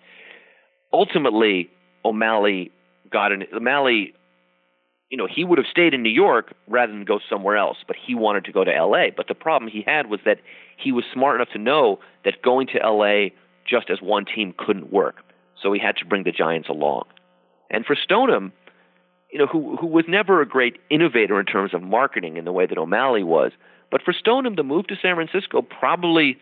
Ultimately, 0.93 1.71
O'Malley 2.05 2.71
got 3.11 3.33
an 3.33 3.45
O'Malley 3.53 4.15
you 5.11 5.17
know, 5.17 5.27
he 5.27 5.45
would 5.45 5.59
have 5.59 5.67
stayed 5.71 5.95
in 5.95 6.03
New 6.03 6.11
York 6.11 6.53
rather 6.67 6.93
than 6.93 7.05
go 7.05 7.19
somewhere 7.31 7.57
else, 7.57 7.79
but 7.87 7.97
he 7.97 8.15
wanted 8.15 8.45
to 8.45 8.53
go 8.53 8.65
to 8.65 8.71
LA. 8.71 9.07
But 9.17 9.29
the 9.29 9.35
problem 9.35 9.71
he 9.71 9.83
had 9.87 10.11
was 10.11 10.21
that 10.25 10.39
he 10.77 10.93
was 10.93 11.05
smart 11.13 11.37
enough 11.37 11.49
to 11.53 11.59
know 11.59 11.99
that 12.25 12.43
going 12.43 12.67
to 12.69 12.79
LA 12.79 13.31
just 13.67 13.91
as 13.91 14.03
one 14.03 14.25
team 14.25 14.55
couldn't 14.57 14.93
work. 14.93 15.17
So 15.63 15.73
he 15.73 15.81
had 15.81 15.97
to 15.97 16.05
bring 16.05 16.25
the 16.25 16.33
Giants 16.33 16.69
along. 16.69 17.05
And 17.71 17.85
for 17.85 17.97
Stoneham, 17.97 18.53
you 19.33 19.39
know, 19.39 19.47
who 19.47 19.77
who 19.77 19.87
was 19.87 20.05
never 20.09 20.41
a 20.41 20.49
great 20.49 20.77
innovator 20.91 21.39
in 21.39 21.47
terms 21.47 21.75
of 21.75 21.83
marketing 21.83 22.37
in 22.37 22.45
the 22.45 22.53
way 22.53 22.67
that 22.67 22.79
O'Malley 22.79 23.23
was, 23.23 23.53
but 23.91 24.03
for 24.03 24.13
Stoneham, 24.13 24.57
the 24.57 24.63
move 24.63 24.87
to 24.87 24.97
San 25.01 25.17
Francisco 25.17 25.63
probably 25.63 26.39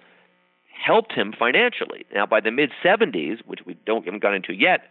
helped 0.85 1.13
him 1.13 1.33
financially. 1.37 2.05
Now, 2.15 2.27
by 2.27 2.41
the 2.41 2.51
mid 2.51 2.71
70s, 2.85 3.39
which 3.47 3.61
we 3.67 3.77
don't 3.87 4.05
haven't 4.05 4.23
got 4.23 4.35
into 4.35 4.53
yet, 4.53 4.83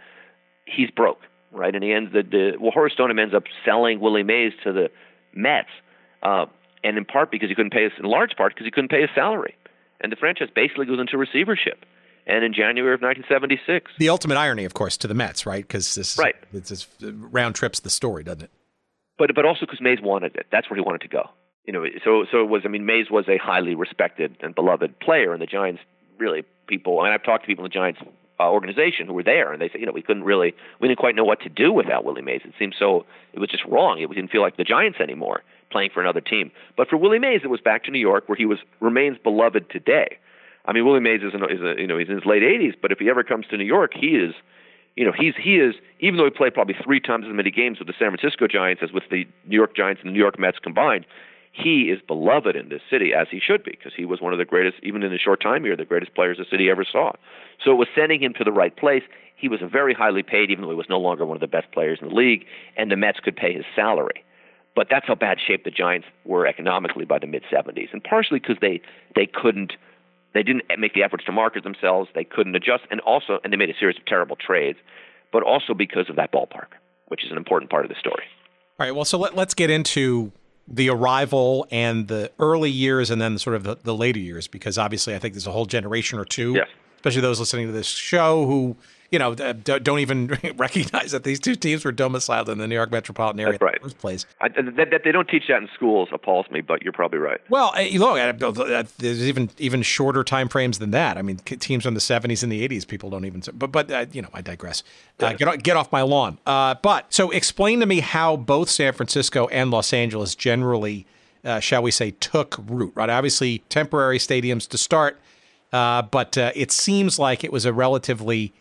he's 0.66 0.90
broke 0.90 1.20
right? 1.52 1.74
And 1.74 1.84
he 1.84 1.92
ends 1.92 2.14
the, 2.14 2.24
the 2.24 2.58
well, 2.60 2.72
Horace 2.72 2.94
Stoneham 2.94 3.20
ends 3.20 3.34
up 3.34 3.44
selling 3.64 4.00
Willie 4.00 4.24
Mays 4.24 4.54
to 4.64 4.72
the 4.72 4.90
Mets, 5.34 5.70
uh, 6.24 6.46
and 6.84 6.98
in 6.98 7.06
part 7.06 7.32
because 7.32 7.50
he 7.50 7.56
couldn't 7.56 7.72
pay 7.72 7.84
his, 7.84 7.94
in 7.98 8.06
large 8.06 8.36
part 8.36 8.54
because 8.54 8.66
he 8.66 8.72
couldn't 8.72 8.90
pay 8.90 9.02
his 9.02 9.10
salary, 9.16 9.56
and 10.02 10.12
the 10.12 10.16
franchise 10.16 10.50
basically 10.54 10.86
goes 10.86 11.00
into 11.00 11.18
receivership. 11.18 11.86
And 12.28 12.44
in 12.44 12.54
January 12.54 12.96
of 12.96 13.02
1976, 13.02 13.92
the 14.00 14.10
ultimate 14.10 14.38
irony, 14.38 14.66
of 14.66 14.74
course, 14.74 14.98
to 14.98 15.08
the 15.08 15.14
Mets, 15.14 15.46
right? 15.46 15.64
Because 15.66 15.94
this 15.94 16.18
right, 16.18 16.36
it's 16.54 16.70
this 16.70 16.88
round 17.02 17.54
trips 17.54 17.80
the 17.80 17.92
story, 17.92 18.24
doesn't 18.24 18.42
it? 18.42 18.52
But 19.18 19.36
but 19.36 19.46
also 19.46 19.62
because 19.62 19.80
Mays 19.80 20.02
wanted 20.02 20.36
it. 20.36 20.48
That's 20.52 20.70
where 20.70 20.76
he 20.76 20.82
wanted 20.82 21.02
to 21.02 21.08
go. 21.08 21.30
You 21.66 21.74
know, 21.74 21.86
so 22.04 22.26
so 22.32 22.42
it 22.42 22.50
was. 22.50 22.64
I 22.66 22.68
mean, 22.68 22.86
Mays 22.86 23.12
was 23.12 23.26
a 23.28 23.38
highly 23.38 23.76
respected 23.76 24.38
and 24.42 24.56
beloved 24.56 25.00
player, 25.00 25.34
and 25.34 25.42
the 25.42 25.46
Giants 25.46 25.82
really 26.18 26.44
people. 26.68 27.00
I 27.00 27.06
mean, 27.06 27.14
I've 27.14 27.24
talked 27.24 27.44
to 27.44 27.48
people 27.48 27.64
in 27.64 27.70
the 27.70 27.74
Giants 27.74 28.00
uh, 28.40 28.50
organization 28.50 29.08
who 29.08 29.14
were 29.14 29.24
there, 29.24 29.52
and 29.52 29.62
they 29.62 29.70
said, 29.70 29.80
you 29.80 29.86
know, 29.86 29.92
we 29.92 30.02
couldn't 30.02 30.24
really, 30.24 30.54
we 30.80 30.88
didn't 30.88 31.00
quite 31.00 31.16
know 31.16 31.24
what 31.24 31.42
to 31.42 31.50
do 31.50 31.72
without 31.72 32.04
Willie 32.04 32.22
Mays. 32.22 32.42
It 32.44 32.54
seemed 32.60 32.76
so, 32.78 33.06
it 33.34 33.40
was 33.40 33.50
just 33.50 33.64
wrong. 33.66 34.02
It 34.02 34.10
didn't 34.10 34.32
feel 34.32 34.42
like 34.42 34.58
the 34.58 34.64
Giants 34.64 35.00
anymore 35.00 35.42
playing 35.72 35.90
for 35.94 36.02
another 36.02 36.22
team. 36.22 36.52
But 36.78 36.88
for 36.90 36.98
Willie 36.98 37.20
Mays, 37.20 37.42
it 37.44 37.50
was 37.50 37.62
back 37.62 37.84
to 37.86 37.92
New 37.92 38.00
York, 38.00 38.28
where 38.28 38.36
he 38.36 38.46
was 38.46 38.60
remains 38.80 39.18
beloved 39.24 39.70
today. 39.70 40.18
I 40.66 40.74
mean, 40.74 40.86
Willie 40.86 41.00
Mays 41.00 41.22
is, 41.22 41.34
an, 41.34 41.44
is 41.44 41.62
a, 41.62 41.80
you 41.80 41.88
know, 41.88 41.98
he's 41.98 42.10
in 42.10 42.16
his 42.16 42.26
late 42.26 42.42
80s, 42.42 42.74
but 42.82 42.92
if 42.92 43.00
he 43.00 43.10
ever 43.10 43.24
comes 43.24 43.46
to 43.48 43.58
New 43.58 43.66
York, 43.66 43.92
he 43.94 44.16
is, 44.16 44.34
you 44.96 45.06
know, 45.06 45.12
he's 45.18 45.34
he 45.42 45.58
is 45.58 45.76
even 46.00 46.18
though 46.18 46.24
he 46.24 46.30
played 46.30 46.54
probably 46.54 46.76
three 46.84 47.00
times 47.00 47.26
as 47.28 47.36
many 47.36 47.52
games 47.52 47.80
with 47.80 47.88
the 47.88 47.94
San 48.00 48.16
Francisco 48.16 48.48
Giants 48.48 48.82
as 48.84 48.92
with 48.92 49.04
the 49.12 49.28
New 49.46 49.56
York 49.56 49.76
Giants 49.76 50.02
and 50.02 50.10
the 50.10 50.14
New 50.14 50.20
York 50.20 50.40
Mets 50.40 50.58
combined 50.60 51.06
he 51.56 51.84
is 51.84 52.02
beloved 52.06 52.56
in 52.56 52.68
this 52.68 52.82
city 52.90 53.14
as 53.14 53.28
he 53.32 53.40
should 53.40 53.64
be 53.64 53.72
because 53.72 53.94
he 53.96 54.04
was 54.04 54.20
one 54.20 54.34
of 54.34 54.40
the 54.40 54.46
greatest, 54.46 54.78
even 54.84 55.04
in 55.04 55.14
a 55.14 55.18
short 55.18 55.42
time 55.42 55.64
here, 55.64 55.76
the 55.78 55.86
greatest 55.86 56.14
players 56.14 56.38
the 56.38 56.46
city 56.52 56.70
ever 56.70 56.84
saw. 56.84 57.14
So 57.64 57.72
it 57.72 57.76
was 57.76 57.88
sending 57.96 58.22
him 58.22 58.34
to 58.38 58.44
the 58.44 58.52
right 58.52 58.76
place. 58.76 59.04
He 59.38 59.48
was 59.48 59.62
very 59.64 59.94
highly 59.94 60.22
paid, 60.22 60.52
even 60.52 60.64
though 60.64 60.70
he 60.70 60.76
was 60.76 60.90
no 60.90 61.00
longer 61.00 61.26
one 61.26 61.38
of 61.38 61.42
the 61.42 61.48
best 61.48 61.72
players 61.72 62.00
in 62.02 62.10
the 62.10 62.14
league, 62.14 62.46
and 62.76 62.92
the 62.92 62.98
Mets 62.98 63.20
could 63.22 63.38
pay 63.38 63.54
his 63.54 63.64
salary. 63.74 64.24
But 64.76 64.88
that's 64.90 65.08
how 65.08 65.16
bad 65.16 65.38
shape 65.40 65.64
the 65.64 65.72
Giants 65.72 66.08
were 66.26 66.46
economically 66.46 67.06
by 67.06 67.20
the 67.20 67.28
mid 67.28 67.44
70s, 67.50 67.94
and 67.94 68.04
partially 68.04 68.40
because 68.40 68.58
they 68.60 68.82
they 69.16 69.26
couldn't 69.26 69.74
they 70.34 70.44
didn't 70.44 70.64
make 70.78 70.94
the 70.94 71.04
efforts 71.04 71.24
to 71.26 71.32
market 71.32 71.64
themselves, 71.64 72.10
they 72.14 72.26
couldn't 72.26 72.56
adjust, 72.56 72.84
and 72.92 73.00
also 73.02 73.40
and 73.46 73.54
they 73.54 73.58
made 73.58 73.70
a 73.70 73.78
series 73.80 73.96
of 73.96 74.06
terrible 74.06 74.36
trades, 74.36 74.78
but 75.32 75.44
also 75.44 75.74
because 75.74 76.10
of 76.10 76.18
that 76.18 76.34
ballpark, 76.34 76.76
which 77.08 77.24
is 77.24 77.32
an 77.32 77.38
important 77.38 77.72
part 77.72 77.86
of 77.86 77.90
the 77.90 77.96
story. 77.98 78.26
All 78.78 78.86
right. 78.86 78.94
Well, 78.94 79.06
so 79.06 79.18
let, 79.18 79.36
let's 79.36 79.54
get 79.54 79.70
into 79.70 80.34
the 80.68 80.90
arrival 80.90 81.68
and 81.72 82.08
the 82.08 82.32
early 82.40 82.72
years 82.72 83.12
and 83.12 83.22
then 83.22 83.38
sort 83.38 83.56
of 83.56 83.64
the, 83.64 83.78
the 83.84 83.96
later 83.96 84.20
years, 84.20 84.48
because 84.48 84.78
obviously 84.78 85.16
I 85.16 85.20
think 85.20 85.34
there's 85.34 85.48
a 85.48 85.52
whole 85.52 85.66
generation 85.66 86.18
or 86.18 86.26
two, 86.26 86.54
yes. 86.54 86.68
especially 86.96 87.22
those 87.22 87.40
listening 87.40 87.68
to 87.68 87.74
this 87.74 87.88
show 87.88 88.46
who 88.46 88.76
you 89.16 89.20
know, 89.20 89.34
don't 89.34 90.00
even 90.00 90.28
recognize 90.58 91.14
that 91.14 91.24
these 91.24 91.40
two 91.40 91.56
teams 91.56 91.86
were 91.86 91.94
domiciled 91.94 92.50
in 92.50 92.58
the 92.58 92.68
New 92.68 92.76
York 92.76 92.92
metropolitan 92.92 93.40
area 93.40 93.54
That's 93.54 93.62
right. 93.62 93.76
in 93.76 93.82
the 93.82 93.86
first 93.86 93.98
place. 93.98 94.26
I, 94.42 94.50
that, 94.50 94.90
that, 94.92 95.02
they 95.06 95.14
don't 95.14 95.30
teach 95.30 95.44
that 95.48 95.62
in 95.62 95.70
schools 95.74 96.10
appalls 96.12 96.48
me, 96.52 96.60
but 96.60 96.84
you're 96.84 96.92
probably 96.92 97.20
right. 97.20 97.40
Well, 97.48 97.72
look, 97.94 98.88
there's 98.98 99.26
even 99.26 99.50
even 99.58 99.84
shorter 99.84 100.26
time 100.26 100.50
frames 100.50 100.80
than 100.80 100.92
that. 100.92 101.18
I 101.18 101.22
mean, 101.22 101.38
teams 101.38 101.86
from 101.86 101.94
the 101.94 102.02
70s 102.02 102.44
and 102.44 102.52
the 102.52 102.68
80s, 102.68 102.86
people 102.86 103.10
don't 103.10 103.24
even. 103.24 103.42
But 103.54 103.72
but 103.72 103.90
uh, 103.90 104.06
you 104.12 104.22
know, 104.22 104.28
I 104.34 104.42
digress. 104.42 104.84
Uh, 105.22 105.32
get 105.32 105.64
get 105.64 105.78
off 105.78 105.94
my 105.94 106.02
lawn. 106.02 106.38
Uh, 106.46 106.76
but 106.82 107.06
so 107.14 107.32
explain 107.32 107.80
to 107.80 107.86
me 107.86 108.02
how 108.02 108.36
both 108.36 108.70
San 108.70 108.92
Francisco 108.92 109.48
and 109.48 109.72
Los 109.72 109.94
Angeles 109.94 110.36
generally, 110.36 111.08
uh, 111.46 111.62
shall 111.62 111.82
we 111.82 111.92
say, 111.92 112.12
took 112.12 112.58
root. 112.68 112.92
Right, 112.96 113.10
obviously 113.10 113.60
temporary 113.70 114.18
stadiums 114.18 114.68
to 114.68 114.78
start, 114.78 115.22
uh, 115.72 116.02
but 116.02 116.38
uh, 116.38 116.52
it 116.54 116.74
seems 116.74 117.18
like 117.18 117.46
it 117.46 117.54
was 117.54 117.64
a 117.64 117.72
relatively 117.72 118.52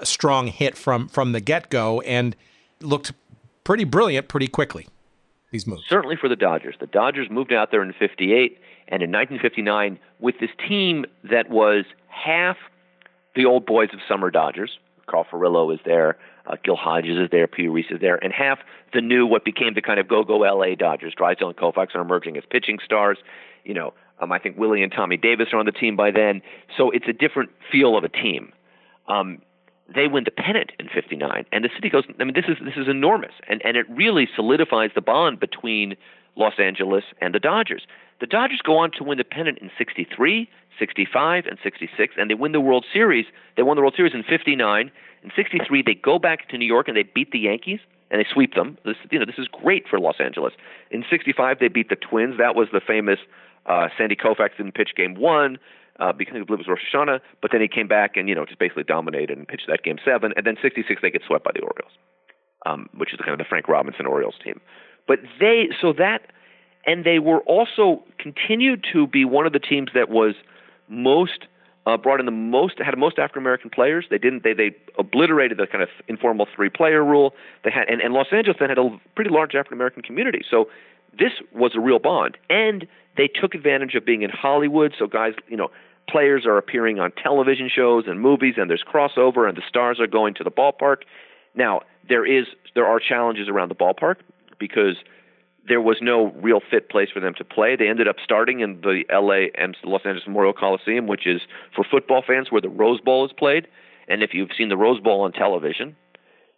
a 0.00 0.06
strong 0.06 0.46
hit 0.46 0.76
from 0.76 1.08
from 1.08 1.32
the 1.32 1.40
get 1.40 1.70
go 1.70 2.00
and 2.02 2.36
looked 2.80 3.12
pretty 3.64 3.84
brilliant 3.84 4.28
pretty 4.28 4.48
quickly. 4.48 4.88
These 5.50 5.66
moves 5.66 5.82
certainly 5.88 6.16
for 6.16 6.28
the 6.28 6.36
Dodgers. 6.36 6.76
The 6.78 6.86
Dodgers 6.86 7.28
moved 7.30 7.52
out 7.52 7.70
there 7.70 7.82
in 7.82 7.92
'58 7.92 8.58
and 8.88 9.02
in 9.02 9.10
1959 9.10 9.98
with 10.18 10.36
this 10.40 10.50
team 10.68 11.06
that 11.24 11.48
was 11.48 11.84
half 12.08 12.56
the 13.34 13.44
old 13.44 13.66
boys 13.66 13.88
of 13.92 14.00
summer 14.08 14.30
Dodgers. 14.30 14.78
Carl 15.06 15.26
Furillo 15.30 15.72
is 15.74 15.80
there, 15.84 16.16
uh, 16.46 16.56
Gil 16.62 16.76
Hodges 16.76 17.18
is 17.18 17.28
there, 17.30 17.46
Pee 17.46 17.62
Wee 17.62 17.82
Reese 17.82 17.90
is 17.90 18.00
there, 18.00 18.22
and 18.22 18.32
half 18.32 18.58
the 18.92 19.00
new 19.00 19.26
what 19.26 19.44
became 19.44 19.74
the 19.74 19.82
kind 19.82 19.98
of 19.98 20.08
go-go 20.08 20.38
LA 20.38 20.74
Dodgers. 20.74 21.14
Drysdale 21.16 21.48
and 21.48 21.56
Koufax 21.56 21.94
are 21.94 22.00
emerging 22.00 22.36
as 22.36 22.44
pitching 22.48 22.78
stars. 22.84 23.18
You 23.64 23.74
know, 23.74 23.94
um, 24.20 24.32
I 24.32 24.38
think 24.38 24.56
Willie 24.56 24.82
and 24.82 24.92
Tommy 24.92 25.16
Davis 25.16 25.48
are 25.52 25.58
on 25.58 25.66
the 25.66 25.72
team 25.72 25.96
by 25.96 26.10
then, 26.10 26.42
so 26.76 26.90
it's 26.90 27.06
a 27.08 27.12
different 27.12 27.50
feel 27.70 27.96
of 27.96 28.04
a 28.04 28.08
team. 28.08 28.52
Um, 29.08 29.42
they 29.94 30.06
win 30.06 30.24
the 30.24 30.30
pennant 30.30 30.72
in 30.78 30.88
59 30.88 31.44
and 31.52 31.64
the 31.64 31.70
city 31.74 31.88
goes 31.88 32.04
i 32.18 32.24
mean 32.24 32.34
this 32.34 32.46
is 32.48 32.56
this 32.64 32.76
is 32.76 32.88
enormous 32.88 33.32
and 33.48 33.60
and 33.64 33.76
it 33.76 33.86
really 33.90 34.28
solidifies 34.34 34.90
the 34.94 35.00
bond 35.00 35.40
between 35.40 35.96
Los 36.36 36.54
Angeles 36.58 37.04
and 37.20 37.34
the 37.34 37.40
Dodgers. 37.40 37.82
The 38.20 38.26
Dodgers 38.26 38.60
go 38.62 38.78
on 38.78 38.90
to 38.92 39.04
win 39.04 39.18
the 39.18 39.24
pennant 39.24 39.58
in 39.58 39.70
63 39.76 40.48
65 40.78 41.44
and 41.46 41.58
66 41.62 42.14
and 42.16 42.30
they 42.30 42.34
win 42.34 42.52
the 42.52 42.60
World 42.60 42.86
Series 42.92 43.26
they 43.56 43.62
won 43.62 43.76
the 43.76 43.82
World 43.82 43.94
Series 43.96 44.14
in 44.14 44.22
59 44.22 44.90
in 45.22 45.30
63 45.34 45.82
they 45.82 45.94
go 45.94 46.18
back 46.18 46.48
to 46.48 46.58
New 46.58 46.66
York 46.66 46.88
and 46.88 46.96
they 46.96 47.02
beat 47.02 47.32
the 47.32 47.38
Yankees 47.38 47.80
and 48.10 48.20
they 48.20 48.26
sweep 48.32 48.54
them. 48.54 48.78
This 48.84 48.96
you 49.10 49.18
know 49.18 49.24
this 49.24 49.38
is 49.38 49.48
great 49.48 49.86
for 49.88 49.98
Los 49.98 50.16
Angeles. 50.20 50.54
In 50.90 51.04
65 51.10 51.58
they 51.58 51.68
beat 51.68 51.88
the 51.88 51.96
Twins. 51.96 52.38
That 52.38 52.54
was 52.54 52.68
the 52.72 52.80
famous 52.80 53.18
uh, 53.66 53.88
Sandy 53.96 54.16
Koufax 54.16 54.56
didn't 54.56 54.74
pitch 54.74 54.90
game 54.96 55.14
1 55.14 55.58
uh, 56.00 56.12
because 56.12 56.36
it 56.36 56.50
was 56.50 56.66
Rosh 56.66 56.80
Hashanah. 56.92 57.20
But 57.40 57.52
then 57.52 57.60
he 57.60 57.68
came 57.68 57.88
back 57.88 58.16
and 58.16 58.28
you 58.28 58.34
know 58.34 58.44
just 58.44 58.58
basically 58.58 58.84
dominated 58.84 59.36
and 59.36 59.46
pitched 59.46 59.66
that 59.68 59.82
game 59.82 59.98
seven. 60.04 60.32
And 60.36 60.46
then 60.46 60.56
66 60.60 61.00
they 61.02 61.10
get 61.10 61.22
swept 61.26 61.44
by 61.44 61.52
the 61.54 61.60
Orioles, 61.60 61.92
um, 62.66 62.88
which 62.96 63.12
is 63.12 63.20
kind 63.20 63.32
of 63.32 63.38
the 63.38 63.48
Frank 63.48 63.68
Robinson 63.68 64.06
Orioles 64.06 64.34
team. 64.42 64.60
But 65.06 65.20
they 65.38 65.68
so 65.80 65.92
that 65.94 66.22
and 66.86 67.04
they 67.04 67.18
were 67.18 67.40
also 67.40 68.02
continued 68.18 68.86
to 68.92 69.06
be 69.06 69.24
one 69.24 69.46
of 69.46 69.52
the 69.52 69.58
teams 69.58 69.90
that 69.94 70.08
was 70.08 70.34
most 70.88 71.46
uh, 71.86 71.96
brought 71.96 72.20
in 72.20 72.26
the 72.26 72.32
most 72.32 72.74
had 72.78 72.96
most 72.98 73.18
African 73.18 73.42
American 73.42 73.70
players. 73.70 74.06
They 74.10 74.18
didn't 74.18 74.44
they 74.44 74.52
they 74.52 74.76
obliterated 74.98 75.58
the 75.58 75.66
kind 75.66 75.82
of 75.82 75.88
informal 76.08 76.46
three 76.54 76.70
player 76.70 77.04
rule. 77.04 77.34
They 77.64 77.70
had 77.70 77.88
and, 77.88 78.00
and 78.00 78.12
Los 78.14 78.28
Angeles 78.32 78.56
then 78.60 78.68
had 78.68 78.78
a 78.78 79.00
pretty 79.14 79.30
large 79.30 79.54
African 79.54 79.74
American 79.74 80.02
community. 80.02 80.42
So 80.50 80.68
this 81.18 81.32
was 81.52 81.72
a 81.74 81.80
real 81.80 81.98
bond, 81.98 82.36
and 82.48 82.86
they 83.16 83.28
took 83.28 83.54
advantage 83.54 83.94
of 83.94 84.04
being 84.04 84.22
in 84.22 84.30
Hollywood. 84.30 84.94
So 84.98 85.06
guys, 85.06 85.32
you 85.48 85.56
know, 85.56 85.70
players 86.10 86.46
are 86.46 86.58
appearing 86.58 86.98
on 86.98 87.12
television 87.12 87.70
shows 87.74 88.04
and 88.06 88.20
movies, 88.20 88.54
and 88.56 88.68
there's 88.68 88.84
crossover, 88.84 89.48
and 89.48 89.56
the 89.56 89.62
stars 89.68 90.00
are 90.00 90.06
going 90.06 90.34
to 90.34 90.44
the 90.44 90.50
ballpark. 90.50 91.02
Now, 91.54 91.82
there 92.08 92.26
is 92.26 92.46
there 92.74 92.86
are 92.86 93.00
challenges 93.00 93.48
around 93.48 93.70
the 93.70 93.74
ballpark 93.74 94.16
because 94.58 94.96
there 95.68 95.80
was 95.80 95.98
no 96.00 96.32
real 96.42 96.60
fit 96.70 96.88
place 96.88 97.08
for 97.12 97.20
them 97.20 97.34
to 97.34 97.44
play. 97.44 97.76
They 97.76 97.88
ended 97.88 98.08
up 98.08 98.16
starting 98.22 98.60
in 98.60 98.80
the 98.80 99.04
LA 99.10 99.50
and 99.62 99.76
Los 99.84 100.02
Angeles 100.04 100.26
Memorial 100.26 100.52
Coliseum, 100.52 101.06
which 101.06 101.26
is 101.26 101.40
for 101.74 101.84
football 101.88 102.22
fans 102.26 102.50
where 102.50 102.60
the 102.60 102.68
Rose 102.68 103.00
Bowl 103.00 103.24
is 103.24 103.32
played. 103.32 103.68
And 104.08 104.22
if 104.22 104.30
you've 104.32 104.50
seen 104.56 104.68
the 104.68 104.76
Rose 104.76 105.00
Bowl 105.00 105.20
on 105.22 105.32
television, 105.32 105.96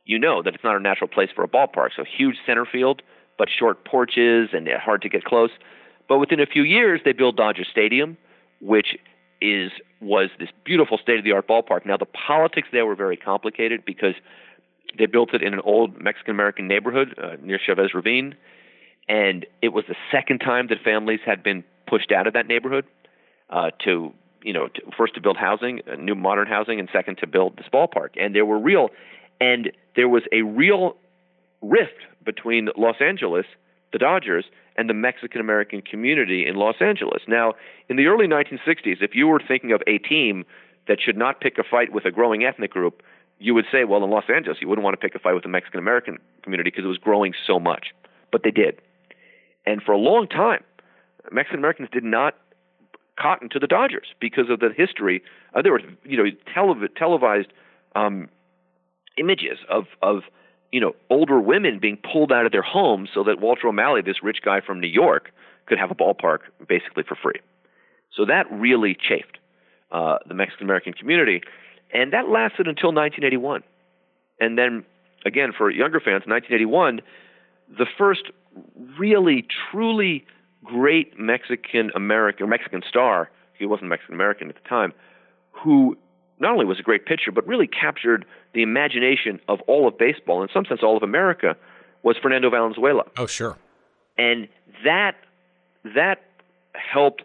you 0.05 0.19
know 0.19 0.43
that 0.43 0.55
it's 0.55 0.65
not 0.65 0.77
a 0.77 0.81
natural 0.81 1.09
place 1.09 1.31
for 1.35 1.45
a 1.45 1.49
ballpark. 1.49 1.91
So 1.97 2.05
huge 2.05 2.37
center 2.47 2.65
field, 2.65 3.03
but 3.39 3.49
short 3.51 3.85
porches 3.85 4.51
and 4.53 4.69
hard 4.69 5.03
to 5.03 5.09
get 5.09 5.25
close. 5.25 5.51
But 6.09 6.19
within 6.19 6.41
a 6.41 6.47
few 6.47 6.63
years, 6.63 7.01
they 7.05 7.13
built 7.13 7.37
Dodger 7.37 7.65
Stadium, 7.71 8.17
which 8.61 8.97
is 9.43 9.73
was 10.01 10.31
this 10.39 10.49
beautiful 10.65 10.99
state 10.99 11.19
of 11.19 11.25
the 11.25 11.33
art 11.33 11.49
ballpark. 11.49 11.85
Now 11.85 11.97
the 11.97 12.07
politics 12.07 12.69
there 12.73 12.87
were 12.87 12.95
very 12.95 13.17
complicated 13.17 13.85
because 13.85 14.15
they 14.99 15.07
built 15.07 15.35
it 15.35 15.43
in 15.43 15.55
an 15.55 15.61
old 15.61 16.01
Mexican 16.01 16.35
American 16.35 16.69
neighborhood 16.69 17.15
uh, 17.23 17.37
near 17.43 17.59
Chavez 17.65 17.95
Ravine, 17.95 18.35
and 19.09 19.47
it 19.61 19.69
was 19.69 19.85
the 19.89 19.97
second 20.11 20.39
time 20.39 20.69
that 20.69 20.79
families 20.85 21.21
had 21.25 21.43
been 21.43 21.65
pushed 21.87 22.13
out 22.13 22.27
of 22.27 22.35
that 22.35 22.47
neighborhood 22.47 22.85
uh, 23.51 23.71
to 23.85 24.13
you 24.43 24.53
know 24.53 24.69
to, 24.69 24.83
first 24.97 25.15
to 25.15 25.21
build 25.21 25.37
housing, 25.37 25.81
uh, 25.91 25.97
new 25.97 26.15
modern 26.15 26.47
housing, 26.47 26.79
and 26.79 26.89
second 26.93 27.19
to 27.19 27.27
build 27.27 27.57
this 27.57 27.67
ballpark. 27.73 28.11
And 28.17 28.35
there 28.35 28.47
were 28.47 28.59
real 28.59 28.91
and 29.43 29.73
there 29.97 30.09
was 30.09 30.23
a 30.33 30.43
real 30.43 30.97
rift 31.61 32.07
between 32.25 32.69
Los 32.77 32.97
Angeles, 33.01 33.47
the 33.93 33.99
Dodgers, 33.99 34.45
and 34.77 34.89
the 34.89 34.95
Mexican 34.95 35.41
American 35.41 35.83
community 35.83 36.47
in 36.47 36.57
Los 36.57 36.77
Angeles. 36.81 37.23
Now, 37.29 37.55
in 37.89 37.97
the 37.97 38.07
early 38.07 38.27
1960s, 38.27 39.03
if 39.03 39.15
you 39.15 39.27
were 39.27 39.41
thinking 39.47 39.73
of 39.73 39.83
a 39.87 39.99
team 39.99 40.45
that 40.89 40.99
should 41.01 41.17
not 41.17 41.41
pick 41.41 41.59
a 41.59 41.63
fight 41.63 41.93
with 41.93 42.05
a 42.05 42.11
growing 42.11 42.45
ethnic 42.45 42.71
group, 42.71 43.03
you 43.39 43.55
would 43.55 43.67
say, 43.71 43.85
well, 43.85 44.03
in 44.03 44.11
Los 44.11 44.25
Angeles, 44.35 44.59
you 44.61 44.69
wouldn't 44.69 44.85
want 44.85 44.95
to 44.95 44.99
pick 44.99 45.15
a 45.15 45.19
fight 45.19 45.35
with 45.35 45.43
the 45.43 45.49
Mexican 45.49 45.79
American 45.79 46.19
community 46.43 46.71
because 46.71 46.85
it 46.85 46.89
was 46.89 46.99
growing 46.99 47.35
so 47.47 47.59
much. 47.59 47.89
But 48.31 48.43
they 48.45 48.51
did. 48.51 48.81
And 49.67 49.83
for 49.83 49.93
a 49.93 49.99
long 49.99 50.27
time, 50.27 50.65
Mexican 51.31 51.59
Americans 51.59 51.89
did 51.93 52.05
not 52.05 52.35
cotton 53.19 53.49
to 53.51 53.59
the 53.59 53.67
Dodgers 53.67 54.09
because 54.21 54.49
of 54.49 54.61
the 54.61 54.71
history. 54.75 55.23
Uh, 55.55 55.63
there 55.63 55.73
were, 55.73 55.81
you 56.05 56.17
know, 56.17 56.31
telev- 56.57 56.97
televised 56.97 57.53
um, 57.95 58.29
images 59.19 59.59
of 59.69 59.85
of 60.01 60.23
you 60.73 60.81
know, 60.81 60.95
older 61.11 61.39
women 61.39 61.79
being 61.79 61.99
pulled 61.99 62.33
out 62.33 62.47
of 62.47 62.53
their 62.53 62.63
homes 62.63 63.11
so 63.15 63.23
that 63.25 63.41
Walter 63.41 63.69
O'Malley, 63.69 64.01
this 64.01 64.23
rich 64.23 64.39
guy 64.43 64.61
from 64.61 64.81
New 64.81 64.89
York, 64.89 65.31
could 65.67 65.79
have 65.79 65.91
a 65.91 65.95
ballpark 65.95 66.39
basically 66.67 67.05
for 67.07 67.15
free. 67.15 67.41
So 68.17 68.25
that 68.25 68.51
really 68.51 68.95
chafed 68.95 69.39
uh, 69.91 70.19
the 70.27 70.35
Mexican 70.35 70.67
American 70.67 70.95
community, 70.95 71.43
and 71.93 72.13
that 72.13 72.29
lasted 72.29 72.67
until 72.67 72.93
1981. 72.93 73.63
And 74.41 74.59
then 74.59 74.85
again, 75.25 75.53
for 75.57 75.71
younger 75.71 76.01
fans, 76.01 76.25
1981, 76.27 77.01
the 77.69 77.87
first 77.97 78.31
really 78.99 79.47
truly 79.71 80.25
great 80.65 81.19
Mexican 81.19 81.91
American 81.95 82.49
Mexican 82.49 82.83
star, 82.89 83.31
he 83.59 83.67
wasn't 83.67 83.89
Mexican 83.89 84.15
American 84.15 84.49
at 84.49 84.55
the 84.55 84.69
time, 84.69 84.93
who 85.51 85.97
not 86.43 86.53
only 86.53 86.65
was 86.67 86.79
a 86.81 86.83
great 86.83 87.07
pitcher, 87.07 87.31
but 87.33 87.47
really 87.47 87.69
captured 87.69 88.25
the 88.53 88.63
imagination 88.63 89.41
of 89.49 89.61
all 89.69 89.89
of 89.89 89.97
baseball, 89.97 90.43
in 90.43 90.49
some 90.53 90.65
sense, 90.67 90.81
all 90.83 90.97
of 90.97 91.03
America, 91.03 91.57
was 92.03 92.17
Fernando 92.21 92.51
Valenzuela. 92.51 93.05
Oh, 93.17 93.27
sure. 93.27 93.57
And 94.19 94.49
that 94.85 95.13
that 95.85 96.19
helped 96.75 97.23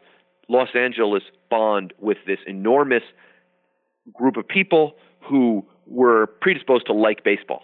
Los 0.47 0.69
Angeles 0.75 1.23
bond 1.49 1.93
with 1.99 2.17
this 2.25 2.39
enormous 2.45 3.03
group 4.13 4.37
of 4.37 4.47
people 4.47 4.95
who 5.21 5.65
were 5.85 6.27
predisposed 6.41 6.85
to 6.87 6.93
like 6.93 7.23
baseball. 7.23 7.63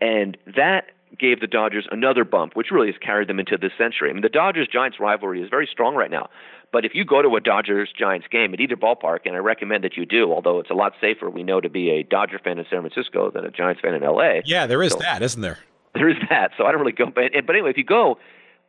And 0.00 0.36
that 0.56 0.86
gave 1.18 1.40
the 1.40 1.46
Dodgers 1.46 1.86
another 1.90 2.24
bump, 2.24 2.54
which 2.54 2.70
really 2.70 2.88
has 2.88 2.96
carried 3.00 3.28
them 3.28 3.38
into 3.38 3.56
this 3.56 3.72
century. 3.78 4.10
I 4.10 4.12
mean, 4.12 4.22
the 4.22 4.28
Dodgers 4.28 4.68
Giants 4.68 4.98
rivalry 5.00 5.42
is 5.42 5.48
very 5.48 5.68
strong 5.70 5.94
right 5.94 6.10
now. 6.10 6.28
But 6.72 6.84
if 6.84 6.92
you 6.94 7.04
go 7.04 7.22
to 7.22 7.36
a 7.36 7.40
Dodgers 7.40 7.92
Giants 7.96 8.26
game 8.30 8.52
at 8.52 8.60
either 8.60 8.76
ballpark, 8.76 9.20
and 9.26 9.36
I 9.36 9.38
recommend 9.38 9.84
that 9.84 9.96
you 9.96 10.04
do, 10.06 10.32
although 10.32 10.58
it's 10.58 10.70
a 10.70 10.74
lot 10.74 10.94
safer, 11.00 11.30
we 11.30 11.44
know, 11.44 11.60
to 11.60 11.68
be 11.68 11.90
a 11.90 12.02
Dodger 12.02 12.40
fan 12.40 12.58
in 12.58 12.66
San 12.68 12.80
Francisco 12.80 13.30
than 13.30 13.44
a 13.44 13.50
Giants 13.50 13.80
fan 13.80 13.94
in 13.94 14.02
LA. 14.02 14.40
Yeah, 14.44 14.66
there 14.66 14.82
is 14.82 14.92
so, 14.92 14.98
that, 14.98 15.22
isn't 15.22 15.40
there? 15.40 15.58
There 15.94 16.08
is 16.08 16.16
that. 16.30 16.50
So 16.58 16.64
I 16.64 16.72
don't 16.72 16.80
really 16.80 16.92
go. 16.92 17.06
But, 17.06 17.30
but 17.46 17.54
anyway, 17.54 17.70
if 17.70 17.78
you 17.78 17.84
go, 17.84 18.18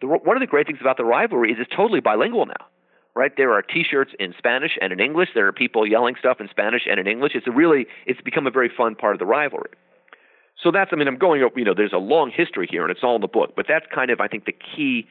the, 0.01 0.07
one 0.07 0.37
of 0.37 0.41
the 0.41 0.47
great 0.47 0.67
things 0.67 0.77
about 0.81 0.97
the 0.97 1.03
rivalry 1.03 1.51
is 1.51 1.57
it's 1.59 1.75
totally 1.75 1.99
bilingual 1.99 2.45
now. 2.45 2.67
Right 3.15 3.31
there 3.37 3.53
are 3.53 3.61
T-shirts 3.61 4.11
in 4.19 4.35
Spanish 4.37 4.77
and 4.81 4.91
in 4.91 4.99
English. 4.99 5.29
There 5.33 5.47
are 5.47 5.53
people 5.53 5.87
yelling 5.87 6.15
stuff 6.19 6.41
in 6.41 6.49
Spanish 6.49 6.81
and 6.87 6.99
in 6.99 7.07
English. 7.07 7.31
It's 7.33 7.47
a 7.47 7.51
really, 7.51 7.87
it's 8.05 8.19
become 8.21 8.45
a 8.45 8.51
very 8.51 8.69
fun 8.69 8.93
part 8.93 9.15
of 9.15 9.19
the 9.19 9.25
rivalry. 9.25 9.71
So 10.65 10.71
that's, 10.71 10.89
I 10.91 10.95
mean, 10.95 11.07
I'm 11.07 11.19
going, 11.19 11.47
you 11.55 11.63
know, 11.63 11.75
there's 11.77 11.93
a 11.93 12.01
long 12.01 12.31
history 12.35 12.67
here, 12.67 12.81
and 12.81 12.89
it's 12.89 13.01
all 13.03 13.13
in 13.13 13.21
the 13.21 13.27
book. 13.27 13.53
But 13.55 13.67
that's 13.69 13.85
kind 13.93 14.09
of, 14.09 14.19
I 14.19 14.27
think, 14.27 14.45
the 14.45 14.57
key 14.75 15.07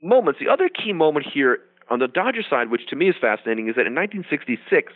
moments. 0.00 0.38
The 0.38 0.48
other 0.48 0.68
key 0.68 0.92
moment 0.92 1.26
here 1.26 1.58
on 1.90 1.98
the 1.98 2.06
Dodger 2.06 2.42
side, 2.48 2.70
which 2.70 2.86
to 2.90 2.96
me 2.96 3.08
is 3.08 3.16
fascinating, 3.20 3.66
is 3.66 3.74
that 3.74 3.90
in 3.90 3.94
1966, 3.96 4.92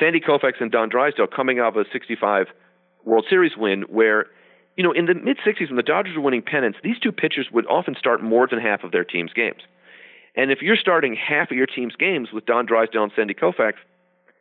Sandy 0.00 0.20
Koufax 0.20 0.52
and 0.58 0.72
Don 0.72 0.88
Drysdale 0.88 1.26
coming 1.26 1.58
out 1.58 1.76
of 1.76 1.84
a 1.84 1.84
65 1.92 2.46
World 3.04 3.26
Series 3.28 3.52
win 3.58 3.82
where 3.82 4.28
you 4.74 4.82
know, 4.82 4.92
in 4.92 5.04
the 5.04 5.12
mid 5.12 5.36
60s 5.46 5.68
when 5.68 5.76
the 5.76 5.82
Dodgers 5.82 6.16
were 6.16 6.22
winning 6.22 6.40
pennants, 6.40 6.78
these 6.82 6.98
two 6.98 7.12
pitchers 7.12 7.48
would 7.52 7.66
often 7.66 7.94
start 7.98 8.22
more 8.22 8.48
than 8.48 8.58
half 8.58 8.84
of 8.84 8.90
their 8.90 9.04
team's 9.04 9.34
games. 9.34 9.60
And 10.34 10.50
if 10.50 10.62
you're 10.62 10.80
starting 10.80 11.14
half 11.14 11.50
of 11.50 11.58
your 11.58 11.66
team's 11.66 11.94
games 11.94 12.28
with 12.32 12.46
Don 12.46 12.64
Drysdale 12.64 13.02
and 13.02 13.12
Sandy 13.14 13.34
Koufax, 13.34 13.74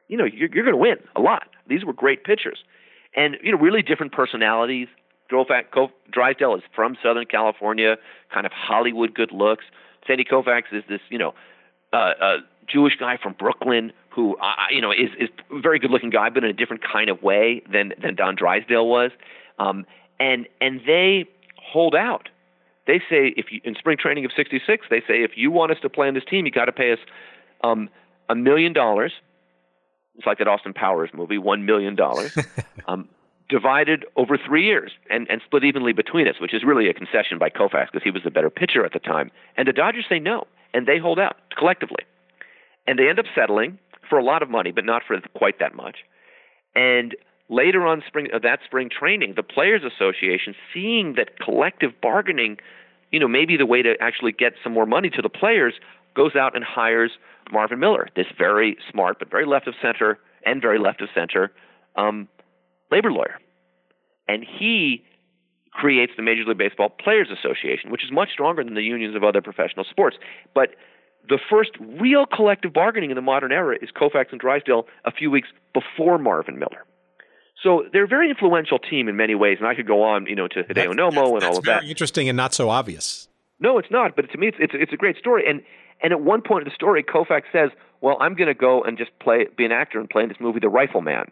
you 0.07 0.15
know, 0.15 0.23
you're, 0.23 0.47
you're 0.53 0.63
going 0.63 0.73
to 0.73 0.77
win 0.77 0.95
a 1.17 1.19
lot. 1.19 1.49
These 1.67 1.83
were 1.83 1.91
great 1.91 2.23
pitchers. 2.23 2.59
And, 3.15 3.37
you 3.43 3.51
know, 3.51 3.57
really 3.57 3.81
different 3.81 4.13
personalities. 4.13 4.87
Drysdale 5.29 6.55
is 6.55 6.61
from 6.75 6.97
Southern 7.01 7.25
California, 7.25 7.95
kind 8.33 8.45
of 8.45 8.51
Hollywood 8.51 9.13
good 9.13 9.31
looks. 9.31 9.63
Sandy 10.05 10.25
Koufax 10.25 10.63
is 10.71 10.83
this, 10.89 10.99
you 11.09 11.17
know, 11.17 11.33
uh, 11.93 12.11
uh, 12.21 12.37
Jewish 12.67 12.95
guy 12.97 13.17
from 13.21 13.33
Brooklyn 13.33 13.93
who, 14.09 14.35
uh, 14.37 14.53
you 14.69 14.81
know, 14.81 14.91
is 14.91 15.09
is 15.17 15.29
a 15.51 15.59
very 15.59 15.79
good 15.79 15.91
looking 15.91 16.09
guy, 16.09 16.29
but 16.29 16.43
in 16.43 16.49
a 16.49 16.53
different 16.53 16.83
kind 16.83 17.09
of 17.09 17.21
way 17.23 17.61
than 17.71 17.93
than 18.01 18.15
Don 18.15 18.35
Drysdale 18.35 18.87
was. 18.87 19.11
Um, 19.57 19.85
and 20.19 20.47
and 20.59 20.81
they 20.85 21.25
hold 21.57 21.95
out. 21.95 22.29
They 22.87 22.99
say 23.09 23.33
if 23.37 23.51
you 23.51 23.61
in 23.63 23.75
spring 23.75 23.97
training 23.97 24.25
of 24.25 24.31
'66, 24.35 24.87
they 24.89 24.99
say 25.01 25.23
if 25.23 25.31
you 25.35 25.51
want 25.51 25.71
us 25.71 25.77
to 25.81 25.89
play 25.89 26.07
on 26.07 26.13
this 26.13 26.25
team, 26.25 26.45
you 26.45 26.51
got 26.51 26.65
to 26.65 26.71
pay 26.71 26.91
us 26.91 26.99
um, 27.63 27.89
a 28.29 28.35
million 28.35 28.73
dollars. 28.73 29.13
It's 30.21 30.27
like 30.27 30.37
that 30.37 30.47
Austin 30.47 30.73
Powers 30.73 31.09
movie, 31.15 31.39
one 31.39 31.65
million 31.65 31.95
dollars. 31.95 32.37
um, 32.87 33.09
divided 33.49 34.05
over 34.15 34.37
three 34.37 34.63
years 34.65 34.91
and, 35.09 35.27
and 35.31 35.41
split 35.43 35.63
evenly 35.63 35.93
between 35.93 36.27
us, 36.27 36.35
which 36.39 36.53
is 36.53 36.63
really 36.63 36.87
a 36.87 36.93
concession 36.93 37.39
by 37.39 37.49
Koufax 37.49 37.87
because 37.91 38.03
he 38.03 38.11
was 38.11 38.21
the 38.23 38.29
better 38.29 38.51
pitcher 38.51 38.85
at 38.85 38.93
the 38.93 38.99
time. 38.99 39.31
And 39.57 39.67
the 39.67 39.73
Dodgers 39.73 40.05
say 40.07 40.19
no, 40.19 40.45
and 40.75 40.85
they 40.85 40.99
hold 40.99 41.17
out 41.17 41.37
collectively. 41.57 42.05
And 42.85 42.99
they 42.99 43.09
end 43.09 43.17
up 43.17 43.25
settling 43.33 43.79
for 44.07 44.19
a 44.19 44.23
lot 44.23 44.43
of 44.43 44.49
money, 44.51 44.71
but 44.71 44.85
not 44.85 45.01
for 45.07 45.19
quite 45.35 45.57
that 45.57 45.73
much. 45.75 45.97
And 46.75 47.15
later 47.49 47.87
on 47.87 48.03
spring 48.05 48.27
uh, 48.31 48.37
that 48.43 48.59
spring 48.63 48.91
training, 48.91 49.33
the 49.35 49.43
Players 49.43 49.81
Association, 49.83 50.53
seeing 50.71 51.15
that 51.17 51.39
collective 51.39 51.99
bargaining, 51.99 52.57
you 53.11 53.19
know, 53.19 53.27
maybe 53.27 53.57
the 53.57 53.65
way 53.65 53.81
to 53.81 53.95
actually 53.99 54.33
get 54.33 54.53
some 54.63 54.71
more 54.71 54.85
money 54.85 55.09
to 55.09 55.21
the 55.23 55.29
players, 55.29 55.73
goes 56.15 56.35
out 56.35 56.55
and 56.55 56.63
hires 56.63 57.11
Marvin 57.51 57.79
Miller, 57.79 58.07
this 58.15 58.27
very 58.37 58.77
smart 58.91 59.19
but 59.19 59.29
very 59.29 59.45
left 59.45 59.67
of 59.67 59.73
center 59.81 60.19
and 60.45 60.61
very 60.61 60.79
left 60.79 61.01
of 61.01 61.09
center 61.13 61.51
um, 61.95 62.27
labor 62.91 63.11
lawyer. 63.11 63.39
And 64.27 64.43
he 64.43 65.03
creates 65.71 66.13
the 66.15 66.23
Major 66.23 66.43
League 66.45 66.57
Baseball 66.57 66.89
Players 66.89 67.29
Association, 67.31 67.91
which 67.91 68.03
is 68.03 68.11
much 68.11 68.29
stronger 68.31 68.63
than 68.63 68.75
the 68.75 68.83
unions 68.83 69.15
of 69.15 69.23
other 69.23 69.41
professional 69.41 69.85
sports. 69.89 70.17
But 70.53 70.69
the 71.27 71.39
first 71.49 71.71
real 71.79 72.25
collective 72.25 72.73
bargaining 72.73 73.11
in 73.11 73.15
the 73.15 73.21
modern 73.21 73.51
era 73.51 73.77
is 73.81 73.89
Koufax 73.89 74.31
and 74.31 74.39
Drysdale 74.39 74.87
a 75.05 75.11
few 75.11 75.31
weeks 75.31 75.49
before 75.73 76.17
Marvin 76.17 76.59
Miller. 76.59 76.85
So 77.63 77.83
they're 77.93 78.05
a 78.05 78.07
very 78.07 78.29
influential 78.29 78.79
team 78.79 79.07
in 79.07 79.15
many 79.15 79.35
ways, 79.35 79.57
and 79.59 79.67
I 79.67 79.75
could 79.75 79.85
go 79.85 80.01
on, 80.01 80.25
you 80.25 80.35
know, 80.35 80.47
to 80.47 80.63
Hideo 80.63 80.93
Nomo 80.93 81.35
and 81.35 81.43
all 81.43 81.57
of 81.57 81.65
that. 81.65 81.83
Interesting 81.83 82.27
and 82.27 82.35
not 82.35 82.53
so 82.53 82.69
obvious. 82.69 83.27
No, 83.59 83.77
it's 83.77 83.91
not. 83.91 84.15
But 84.15 84.31
to 84.31 84.37
me, 84.37 84.47
it's 84.47 84.57
it's, 84.59 84.73
it's 84.75 84.93
a 84.93 84.97
great 84.97 85.17
story. 85.17 85.43
And 85.47 85.61
and 86.01 86.11
at 86.13 86.21
one 86.21 86.41
point 86.41 86.63
in 86.63 86.69
the 86.69 86.75
story, 86.75 87.03
Koufax 87.03 87.43
says, 87.51 87.69
"Well, 88.01 88.17
I'm 88.19 88.35
going 88.35 88.47
to 88.47 88.53
go 88.53 88.83
and 88.83 88.97
just 88.97 89.11
play, 89.19 89.47
be 89.55 89.65
an 89.65 89.71
actor 89.71 89.99
and 89.99 90.09
play 90.09 90.23
in 90.23 90.29
this 90.29 90.37
movie, 90.39 90.59
The 90.59 90.69
Rifleman," 90.69 91.31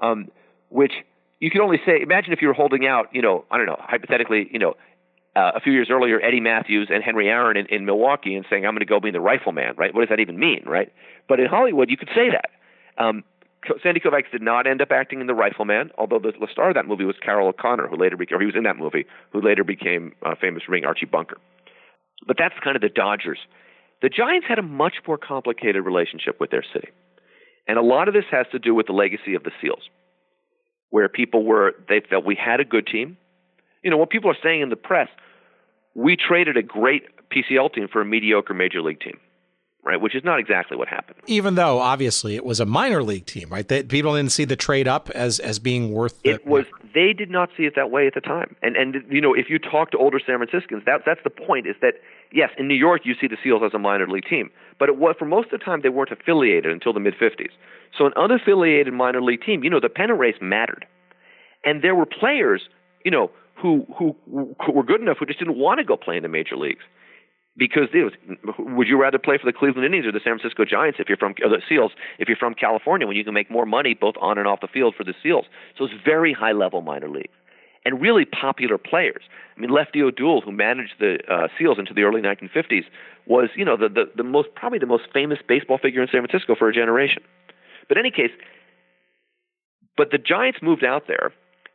um, 0.00 0.30
which 0.68 0.92
you 1.40 1.50
can 1.50 1.60
only 1.60 1.78
say. 1.84 2.00
Imagine 2.00 2.32
if 2.32 2.42
you 2.42 2.48
were 2.48 2.54
holding 2.54 2.86
out, 2.86 3.06
you 3.12 3.22
know, 3.22 3.44
I 3.50 3.56
don't 3.56 3.66
know, 3.66 3.78
hypothetically, 3.78 4.48
you 4.50 4.58
know, 4.58 4.74
uh, 5.36 5.52
a 5.54 5.60
few 5.60 5.72
years 5.72 5.88
earlier, 5.90 6.20
Eddie 6.20 6.40
Mathews 6.40 6.88
and 6.92 7.02
Henry 7.02 7.28
Aaron 7.28 7.56
in, 7.56 7.66
in 7.66 7.84
Milwaukee, 7.84 8.34
and 8.34 8.44
saying, 8.48 8.64
"I'm 8.66 8.72
going 8.72 8.80
to 8.80 8.86
go 8.86 9.00
be 9.00 9.10
the 9.10 9.20
Rifleman," 9.20 9.74
right? 9.76 9.94
What 9.94 10.00
does 10.00 10.10
that 10.10 10.20
even 10.20 10.38
mean, 10.38 10.62
right? 10.66 10.92
But 11.28 11.40
in 11.40 11.46
Hollywood, 11.46 11.90
you 11.90 11.96
could 11.96 12.10
say 12.14 12.30
that. 12.30 12.50
Um, 13.02 13.24
Sandy 13.82 14.00
Koufax 14.00 14.30
did 14.30 14.42
not 14.42 14.66
end 14.66 14.82
up 14.82 14.92
acting 14.92 15.20
in 15.20 15.26
The 15.26 15.34
Rifleman, 15.34 15.90
although 15.96 16.18
the, 16.18 16.32
the 16.38 16.48
star 16.52 16.68
of 16.68 16.74
that 16.74 16.86
movie 16.86 17.04
was 17.04 17.16
Carroll 17.22 17.48
O'Connor, 17.48 17.88
who 17.88 17.96
later 17.96 18.16
became, 18.16 18.36
or 18.36 18.40
he 18.40 18.46
was 18.46 18.56
in 18.56 18.64
that 18.64 18.76
movie, 18.76 19.06
who 19.32 19.40
later 19.40 19.64
became 19.64 20.12
uh, 20.24 20.34
famous 20.38 20.62
for 20.62 20.72
being 20.72 20.84
Archie 20.84 21.06
Bunker. 21.06 21.38
But 22.26 22.36
that's 22.38 22.54
kind 22.62 22.76
of 22.76 22.82
the 22.82 22.88
Dodgers. 22.88 23.38
The 24.02 24.08
Giants 24.08 24.46
had 24.48 24.58
a 24.58 24.62
much 24.62 24.94
more 25.06 25.18
complicated 25.18 25.84
relationship 25.84 26.40
with 26.40 26.50
their 26.50 26.64
city. 26.72 26.88
And 27.66 27.78
a 27.78 27.82
lot 27.82 28.08
of 28.08 28.14
this 28.14 28.24
has 28.30 28.46
to 28.52 28.58
do 28.58 28.74
with 28.74 28.86
the 28.86 28.92
legacy 28.92 29.34
of 29.34 29.42
the 29.42 29.50
Seals, 29.60 29.88
where 30.90 31.08
people 31.08 31.44
were, 31.44 31.74
they 31.88 32.00
felt 32.08 32.24
we 32.24 32.34
had 32.36 32.60
a 32.60 32.64
good 32.64 32.86
team. 32.86 33.16
You 33.82 33.90
know, 33.90 33.96
what 33.96 34.10
people 34.10 34.30
are 34.30 34.36
saying 34.42 34.60
in 34.60 34.68
the 34.68 34.76
press, 34.76 35.08
we 35.94 36.16
traded 36.16 36.56
a 36.56 36.62
great 36.62 37.04
PCL 37.30 37.74
team 37.74 37.88
for 37.90 38.00
a 38.00 38.04
mediocre 38.04 38.54
major 38.54 38.82
league 38.82 39.00
team 39.00 39.18
right? 39.84 40.00
Which 40.00 40.14
is 40.14 40.24
not 40.24 40.38
exactly 40.40 40.76
what 40.76 40.88
happened. 40.88 41.18
Even 41.26 41.54
though 41.54 41.78
obviously 41.78 42.36
it 42.36 42.44
was 42.44 42.60
a 42.60 42.66
minor 42.66 43.02
league 43.02 43.26
team, 43.26 43.48
right? 43.50 43.66
That 43.68 43.88
people 43.88 44.14
didn't 44.14 44.32
see 44.32 44.44
the 44.44 44.56
trade 44.56 44.88
up 44.88 45.10
as 45.10 45.38
as 45.40 45.58
being 45.58 45.92
worth. 45.92 46.20
The, 46.22 46.30
it 46.30 46.46
was. 46.46 46.64
They 46.94 47.12
did 47.12 47.30
not 47.30 47.50
see 47.56 47.64
it 47.64 47.74
that 47.76 47.90
way 47.90 48.06
at 48.06 48.14
the 48.14 48.20
time. 48.20 48.56
And 48.62 48.76
and 48.76 48.96
you 49.10 49.20
know, 49.20 49.34
if 49.34 49.50
you 49.50 49.58
talk 49.58 49.90
to 49.92 49.98
older 49.98 50.20
San 50.24 50.38
Franciscans, 50.38 50.82
that 50.86 51.02
that's 51.04 51.20
the 51.22 51.30
point. 51.30 51.66
Is 51.66 51.76
that 51.82 51.94
yes, 52.32 52.50
in 52.58 52.68
New 52.68 52.74
York 52.74 53.02
you 53.04 53.14
see 53.20 53.26
the 53.26 53.36
Seals 53.42 53.62
as 53.64 53.74
a 53.74 53.78
minor 53.78 54.06
league 54.06 54.26
team, 54.28 54.50
but 54.78 54.88
it 54.88 54.96
was 54.96 55.16
for 55.18 55.26
most 55.26 55.52
of 55.52 55.58
the 55.58 55.64
time 55.64 55.80
they 55.82 55.88
weren't 55.88 56.10
affiliated 56.10 56.72
until 56.72 56.92
the 56.92 57.00
mid 57.00 57.14
'50s. 57.14 57.50
So 57.96 58.06
an 58.06 58.12
unaffiliated 58.16 58.92
minor 58.92 59.22
league 59.22 59.42
team, 59.42 59.62
you 59.62 59.70
know, 59.70 59.80
the 59.80 59.88
pennant 59.88 60.18
race 60.18 60.36
mattered, 60.40 60.86
and 61.64 61.82
there 61.82 61.94
were 61.94 62.06
players, 62.06 62.68
you 63.04 63.10
know, 63.10 63.30
who 63.54 63.86
who, 63.96 64.16
who 64.26 64.72
were 64.72 64.82
good 64.82 65.00
enough 65.00 65.18
who 65.18 65.26
just 65.26 65.38
didn't 65.38 65.58
want 65.58 65.78
to 65.78 65.84
go 65.84 65.96
play 65.96 66.16
in 66.16 66.22
the 66.22 66.28
major 66.28 66.56
leagues 66.56 66.82
because 67.56 67.88
it 67.94 68.02
was, 68.02 68.12
would 68.58 68.88
you 68.88 69.00
rather 69.00 69.18
play 69.18 69.38
for 69.38 69.46
the 69.46 69.56
Cleveland 69.56 69.86
Indians 69.86 70.06
or 70.06 70.12
the 70.12 70.20
San 70.24 70.38
Francisco 70.38 70.64
Giants 70.64 70.98
if 70.98 71.08
you're 71.08 71.18
from 71.18 71.34
the 71.38 71.62
Seals 71.68 71.92
if 72.18 72.28
you're 72.28 72.36
from 72.36 72.54
California 72.54 73.06
when 73.06 73.16
you 73.16 73.24
can 73.24 73.34
make 73.34 73.50
more 73.50 73.66
money 73.66 73.94
both 73.94 74.14
on 74.20 74.38
and 74.38 74.48
off 74.48 74.60
the 74.60 74.68
field 74.68 74.94
for 74.96 75.04
the 75.04 75.14
Seals? 75.22 75.46
So 75.78 75.84
it's 75.84 75.94
very 76.04 76.32
high 76.32 76.52
level 76.52 76.82
minor 76.82 77.08
league 77.08 77.30
and 77.84 78.00
really 78.00 78.24
popular 78.24 78.78
players. 78.78 79.22
I 79.56 79.60
mean, 79.60 79.70
Lefty 79.70 80.02
O'Doul, 80.02 80.40
who 80.40 80.52
managed 80.52 80.94
the 80.98 81.18
uh, 81.30 81.48
Seals 81.58 81.78
into 81.78 81.94
the 81.94 82.02
early 82.02 82.20
1950s, 82.20 82.84
was 83.26 83.50
you 83.54 83.64
know 83.64 83.76
the, 83.76 83.88
the 83.88 84.04
the 84.16 84.24
most 84.24 84.48
probably 84.56 84.78
the 84.78 84.86
most 84.86 85.04
famous 85.12 85.38
baseball 85.46 85.78
figure 85.78 86.02
in 86.02 86.08
San 86.10 86.26
Francisco 86.26 86.54
for 86.58 86.68
a 86.68 86.74
generation. 86.74 87.22
But 87.88 87.98
in 87.98 88.06
any 88.06 88.10
case, 88.10 88.32
but 89.96 90.10
the 90.10 90.18
Giants 90.18 90.58
moved 90.62 90.84
out 90.84 91.04
there 91.06 91.32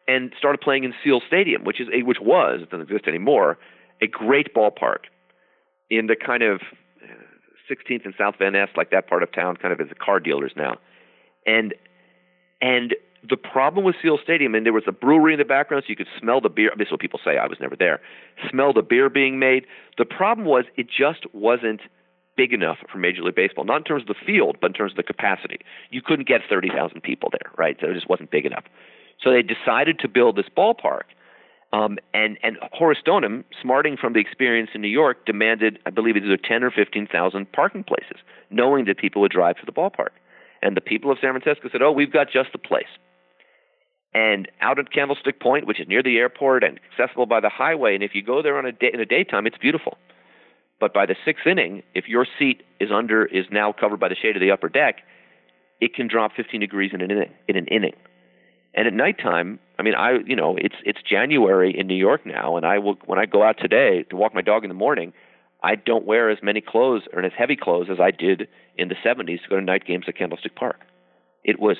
and 0.08 0.34
started 0.38 0.60
playing 0.60 0.84
in 0.84 0.94
Seal 1.04 1.22
Stadium, 1.26 1.64
which 1.64 1.80
is 1.80 1.88
a, 1.94 2.04
which 2.04 2.20
was 2.20 2.62
doesn't 2.70 2.82
exist 2.82 3.08
anymore, 3.08 3.58
a 4.02 4.08
great 4.08 4.54
ballpark 4.54 5.08
in 5.90 6.08
the 6.08 6.16
kind 6.16 6.44
of 6.44 6.62
uh, 7.04 7.74
16th 7.74 8.06
and 8.06 8.14
South 8.18 8.36
Van 8.40 8.54
Ness, 8.54 8.70
like 8.76 8.92
that 8.92 9.08
part 9.08 9.24
of 9.24 9.32
town, 9.32 9.58
kind 9.58 9.74
of 9.74 9.80
as 9.80 9.88
a 9.92 9.96
car 9.96 10.20
dealers 10.20 10.52
now, 10.56 10.78
and 11.46 11.74
and 12.62 12.96
the 13.28 13.38
problem 13.38 13.84
with 13.84 13.96
Seal 14.02 14.18
Stadium, 14.24 14.56
and 14.56 14.66
there 14.66 14.74
was 14.74 14.84
a 14.88 14.92
brewery 14.92 15.34
in 15.34 15.40
the 15.40 15.46
background, 15.46 15.84
so 15.86 15.90
you 15.90 15.96
could 15.96 16.08
smell 16.20 16.40
the 16.40 16.50
beer. 16.50 16.72
This 16.78 16.88
is 16.88 16.92
what 16.92 17.02
people 17.02 17.20
say. 17.24 17.38
I 17.38 17.48
was 17.48 17.58
never 17.60 17.76
there. 17.76 18.00
Smell 18.50 18.74
the 18.74 18.82
beer 18.82 19.10
being 19.10 19.40
made. 19.40 19.66
The 19.98 20.06
problem 20.06 20.48
was 20.48 20.66
it 20.78 20.88
just 20.88 21.26
wasn't 21.34 21.82
big 22.38 22.54
enough 22.54 22.78
for 22.90 22.98
Major 22.98 23.22
League 23.22 23.36
Baseball, 23.36 23.66
not 23.66 23.78
in 23.78 23.84
terms 23.84 24.04
of 24.04 24.08
the 24.08 24.26
field, 24.26 24.58
but 24.62 24.68
in 24.68 24.74
terms 24.74 24.94
of 24.94 24.98
the 24.98 25.04
capacity. 25.04 25.60
You 25.90 26.02
couldn't 26.02 26.28
get 26.28 26.42
30,000 26.50 27.02
people 27.02 27.30
there, 27.32 27.52
right? 27.58 27.76
So 27.82 27.90
it 27.90 27.94
just 27.94 28.10
wasn't 28.10 28.32
big 28.32 28.46
enough. 28.46 28.64
So 29.22 29.32
they 29.32 29.42
decided 29.42 30.00
to 30.00 30.08
build 30.08 30.38
this 30.38 30.46
ballpark 30.58 31.12
um, 31.72 31.98
and 32.14 32.38
and 32.42 32.58
Horace 32.72 32.98
Stoneham, 33.00 33.46
smarting 33.62 33.96
from 33.96 34.14
the 34.14 34.20
experience 34.20 34.72
in 34.74 34.82
New 34.82 34.88
York, 34.88 35.26
demanded, 35.26 35.80
I 35.86 35.92
believe, 35.92 36.18
either 36.18 36.38
ten 36.38 36.64
or 36.64 36.72
fifteen 36.72 37.08
thousand 37.08 37.52
parking 37.52 37.84
places, 37.84 38.18
knowing 38.50 38.86
that 38.86 38.98
people 38.98 39.22
would 39.22 39.32
drive 39.32 39.58
to 39.58 39.66
the 39.66 39.72
ballpark. 39.72 40.10
And 40.62 40.76
the 40.76 40.82
people 40.82 41.12
of 41.12 41.20
San 41.22 41.40
Francisco 41.40 41.70
said, 41.72 41.82
"Oh, 41.82 41.92
we've 41.92 42.12
got 42.12 42.32
just 42.32 42.52
the 42.52 42.58
place." 42.58 42.90
And 44.14 44.50
out 44.60 44.80
at 44.80 44.92
Candlestick 44.92 45.40
Point, 45.40 45.68
which 45.68 45.80
is 45.80 45.88
near 45.88 46.02
the 46.02 46.18
airport 46.18 46.64
and 46.64 46.80
accessible 46.92 47.28
by 47.28 47.40
the 47.40 47.50
highway, 47.50 47.94
and 47.94 48.04
if 48.04 48.16
you 48.16 48.24
go 48.24 48.42
there 48.42 48.58
on 48.58 48.66
a 48.66 48.72
day, 48.72 48.90
in 48.92 49.00
the 49.00 49.06
daytime, 49.06 49.46
it's 49.46 49.58
beautiful. 49.58 49.98
But 50.80 50.94
by 50.94 51.06
the 51.06 51.16
sixth 51.24 51.46
inning, 51.46 51.84
if 51.94 52.08
your 52.08 52.26
seat 52.40 52.64
is 52.80 52.90
under 52.92 53.26
is 53.26 53.46
now 53.52 53.72
covered 53.72 54.00
by 54.00 54.08
the 54.08 54.16
shade 54.16 54.36
of 54.36 54.42
the 54.42 54.50
upper 54.50 54.70
deck, 54.70 55.02
it 55.80 55.94
can 55.94 56.08
drop 56.08 56.32
15 56.36 56.60
degrees 56.60 56.92
in 56.94 57.02
an 57.02 57.12
inning. 57.12 57.32
In 57.48 57.58
an 57.58 57.68
inning. 57.68 57.94
And 58.74 58.88
at 58.88 58.94
nighttime, 58.94 59.60
I 59.80 59.82
mean, 59.82 59.96
I 59.96 60.18
you 60.26 60.36
know, 60.36 60.58
it's 60.58 60.76
it's 60.84 61.00
January 61.02 61.74
in 61.76 61.88
New 61.88 61.96
York 61.96 62.26
now, 62.26 62.58
and 62.58 62.66
I 62.66 62.78
will 62.80 62.98
when 63.06 63.18
I 63.18 63.26
go 63.26 63.44
out 63.44 63.56
today 63.58 64.04
to 64.10 64.18
walk 64.18 64.36
my 64.36 64.42
dog 64.42 64.66
in 64.66 64.70
the 64.70 64.76
morning, 64.76 65.14
I 65.64 65.76
don't 65.76 66.06
wear 66.06 66.30
as 66.30 66.40
many 66.44 66.60
clothes 66.60 67.04
or 67.14 67.24
as 67.24 67.32
heavy 67.36 67.56
clothes 67.56 67.88
as 67.90 68.00
I 68.00 68.12
did 68.12 68.50
in 68.78 68.90
the 68.90 68.96
70s 68.96 69.42
to 69.44 69.50
go 69.50 69.56
to 69.56 69.62
night 69.62 69.86
games 69.86 70.06
at 70.08 70.18
Candlestick 70.18 70.56
Park. 70.56 70.82
It 71.46 71.60
was 71.60 71.78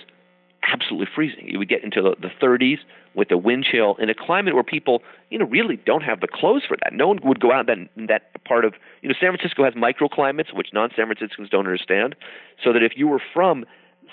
absolutely 0.72 1.08
freezing. 1.14 1.48
You 1.48 1.60
would 1.60 1.70
get 1.70 1.84
into 1.84 2.02
the, 2.02 2.16
the 2.22 2.30
30s 2.42 2.80
with 3.16 3.30
the 3.30 3.38
wind 3.38 3.66
chill 3.70 3.96
in 3.96 4.10
a 4.10 4.14
climate 4.14 4.54
where 4.54 4.64
people, 4.64 5.02
you 5.30 5.38
know, 5.40 5.46
really 5.46 5.78
don't 5.78 6.04
have 6.04 6.20
the 6.22 6.28
clothes 6.28 6.64
for 6.68 6.78
that. 6.84 6.94
No 6.94 7.08
one 7.08 7.20
would 7.24 7.40
go 7.40 7.52
out 7.52 7.70
in 7.70 7.86
that, 7.86 7.90
in 7.98 8.06
that 8.08 8.44
part 8.46 8.66
of, 8.66 8.74
you 9.02 9.10
know, 9.10 9.16
San 9.20 9.32
Francisco 9.32 9.64
has 9.64 9.74
microclimates, 9.74 10.54
which 10.54 10.68
non-San 10.74 11.06
Franciscans 11.06 11.50
don't 11.50 11.66
understand. 11.66 12.16
So 12.64 12.74
that 12.74 12.84
if 12.84 12.94
you 12.96 13.08
were 13.08 13.22
from 13.34 13.66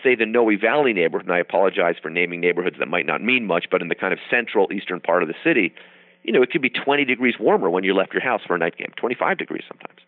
say 0.03 0.15
the 0.15 0.27
Noe 0.27 0.51
Valley 0.61 0.93
neighborhood, 0.93 1.27
and 1.27 1.35
I 1.35 1.39
apologize 1.39 1.97
for 2.01 2.11
naming 2.11 2.41
neighborhoods 2.41 2.77
that 2.79 2.89
might 2.89 3.07
not 3.07 3.23
mean 3.23 3.47
much, 3.47 3.67
but 3.71 3.83
in 3.83 3.89
the 3.89 3.95
kind 3.95 4.13
of 4.13 4.19
central 4.31 4.73
eastern 4.73 5.01
part 5.01 5.23
of 5.23 5.29
the 5.29 5.35
city, 5.45 5.75
you 6.23 6.33
know, 6.33 6.43
it 6.43 6.51
could 6.51 6.63
be 6.63 6.71
20 6.71 7.05
degrees 7.05 7.35
warmer 7.39 7.71
when 7.71 7.85
you 7.85 7.95
left 7.95 8.13
your 8.13 8.23
house 8.23 8.41
for 8.47 8.55
a 8.55 8.59
night 8.59 8.77
game, 8.77 8.93
25 8.97 9.39
degrees 9.39 9.63
sometimes. 9.69 10.01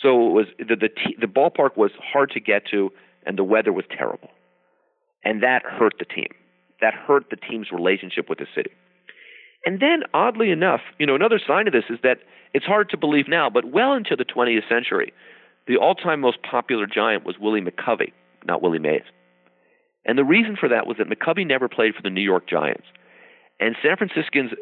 So 0.00 0.28
it 0.28 0.32
was 0.32 0.46
the 0.58 0.76
the, 0.76 0.88
t- 0.88 1.16
the 1.20 1.26
ballpark 1.26 1.76
was 1.76 1.90
hard 2.00 2.30
to 2.30 2.40
get 2.40 2.62
to, 2.70 2.90
and 3.26 3.36
the 3.36 3.44
weather 3.44 3.72
was 3.72 3.84
terrible, 3.90 4.30
and 5.24 5.42
that 5.42 5.62
hurt 5.64 5.94
the 5.98 6.04
team. 6.04 6.28
That 6.80 6.94
hurt 6.94 7.26
the 7.30 7.36
team's 7.36 7.72
relationship 7.72 8.28
with 8.28 8.38
the 8.38 8.46
city. 8.54 8.70
And 9.66 9.80
then, 9.80 10.04
oddly 10.14 10.50
enough, 10.50 10.80
you 10.98 11.06
know, 11.06 11.16
another 11.16 11.40
sign 11.44 11.66
of 11.66 11.72
this 11.72 11.84
is 11.90 11.98
that 12.04 12.18
it's 12.54 12.64
hard 12.64 12.90
to 12.90 12.96
believe 12.96 13.28
now, 13.28 13.50
but 13.50 13.64
well 13.64 13.94
into 13.94 14.14
the 14.14 14.24
20th 14.24 14.68
century, 14.68 15.12
the 15.66 15.76
all-time 15.76 16.20
most 16.20 16.38
popular 16.48 16.86
giant 16.86 17.26
was 17.26 17.36
Willie 17.38 17.60
McCovey, 17.60 18.12
not 18.46 18.62
Willie 18.62 18.78
Mays. 18.78 19.02
And 20.08 20.18
the 20.18 20.24
reason 20.24 20.56
for 20.56 20.68
that 20.70 20.86
was 20.86 20.96
that 20.96 21.06
McCovey 21.08 21.46
never 21.46 21.68
played 21.68 21.94
for 21.94 22.02
the 22.02 22.10
New 22.10 22.22
York 22.22 22.48
Giants. 22.48 22.86
And 23.60 23.76
San 23.82 23.96
Franciscans, 23.96 24.52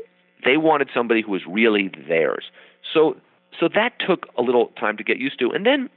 they 0.44 0.56
wanted 0.56 0.88
somebody 0.92 1.22
who 1.22 1.30
was 1.30 1.42
really 1.48 1.90
theirs. 2.08 2.46
So 2.92 3.16
so 3.58 3.68
that 3.74 3.92
took 4.04 4.26
a 4.36 4.42
little 4.42 4.66
time 4.78 4.96
to 4.98 5.04
get 5.04 5.18
used 5.18 5.38
to. 5.38 5.50
And 5.50 5.64
then 5.64 5.88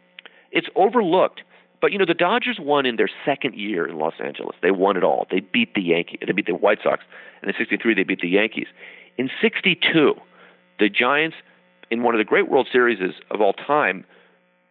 it's 0.52 0.68
overlooked. 0.76 1.41
But 1.82 1.91
you 1.91 1.97
know, 1.97 2.06
the 2.06 2.14
Dodgers 2.14 2.58
won 2.60 2.86
in 2.86 2.97
their 2.97 3.10
second 3.26 3.56
year 3.56 3.88
in 3.88 3.97
Los 3.97 4.14
Angeles. 4.24 4.56
They 4.62 4.72
won 4.72 4.97
it 4.97 5.04
all. 5.04 5.28
They 5.32 5.39
beat 5.39 5.74
the 5.74 5.82
Yankees. 5.82 6.20
They 6.26 6.32
beat 6.32 6.45
the 6.45 6.56
White 6.56 6.80
Sox. 6.84 7.04
And 7.41 7.50
in 7.50 7.56
'63, 7.58 7.95
they 7.95 8.04
beat 8.04 8.22
the 8.22 8.30
Yankees. 8.30 8.68
In 9.18 9.30
'62, 9.41 10.14
the 10.78 10.89
Giants, 10.89 11.38
in 11.89 12.04
one 12.04 12.14
of 12.14 12.20
the 12.20 12.26
great 12.26 12.50
World 12.50 12.68
Series 12.72 13.00
of 13.32 13.41
all 13.41 13.54
time, 13.54 14.06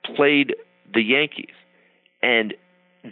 played 0.05 0.55
the 0.93 1.03
Yankees, 1.03 1.55
and 2.23 2.55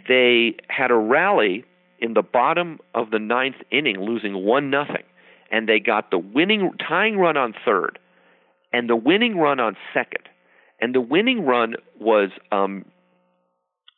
they 0.07 0.55
had 0.69 0.91
a 0.91 0.95
rally 0.95 1.65
in 1.99 2.13
the 2.13 2.21
bottom 2.21 2.79
of 2.93 3.11
the 3.11 3.19
ninth 3.19 3.55
inning, 3.71 3.99
losing 3.99 4.45
one 4.45 4.69
nothing, 4.69 5.03
and 5.51 5.67
they 5.67 5.79
got 5.79 6.11
the 6.11 6.17
winning 6.17 6.71
tying 6.87 7.17
run 7.17 7.37
on 7.37 7.53
third, 7.65 7.99
and 8.71 8.89
the 8.89 8.95
winning 8.95 9.37
run 9.37 9.59
on 9.59 9.75
second, 9.93 10.27
and 10.79 10.93
the 10.93 11.01
winning 11.01 11.45
run 11.45 11.75
was 11.99 12.29
um, 12.51 12.85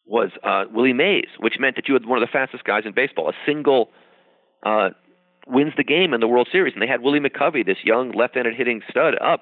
was 0.05 0.31
uh, 0.43 0.63
Willie 0.73 0.93
Mays, 0.93 1.27
which 1.39 1.55
meant 1.59 1.75
that 1.75 1.87
you 1.87 1.93
had 1.93 2.05
one 2.05 2.21
of 2.21 2.27
the 2.27 2.31
fastest 2.31 2.63
guys 2.63 2.83
in 2.85 2.93
baseball. 2.93 3.29
A 3.29 3.33
single 3.45 3.89
uh, 4.65 4.89
wins 5.47 5.73
the 5.77 5.83
game 5.83 6.13
in 6.13 6.19
the 6.19 6.27
World 6.27 6.47
Series, 6.51 6.73
and 6.73 6.81
they 6.81 6.87
had 6.87 7.01
Willie 7.01 7.19
McCovey, 7.19 7.65
this 7.65 7.77
young 7.83 8.11
left-handed 8.11 8.55
hitting 8.55 8.81
stud, 8.89 9.15
up, 9.21 9.41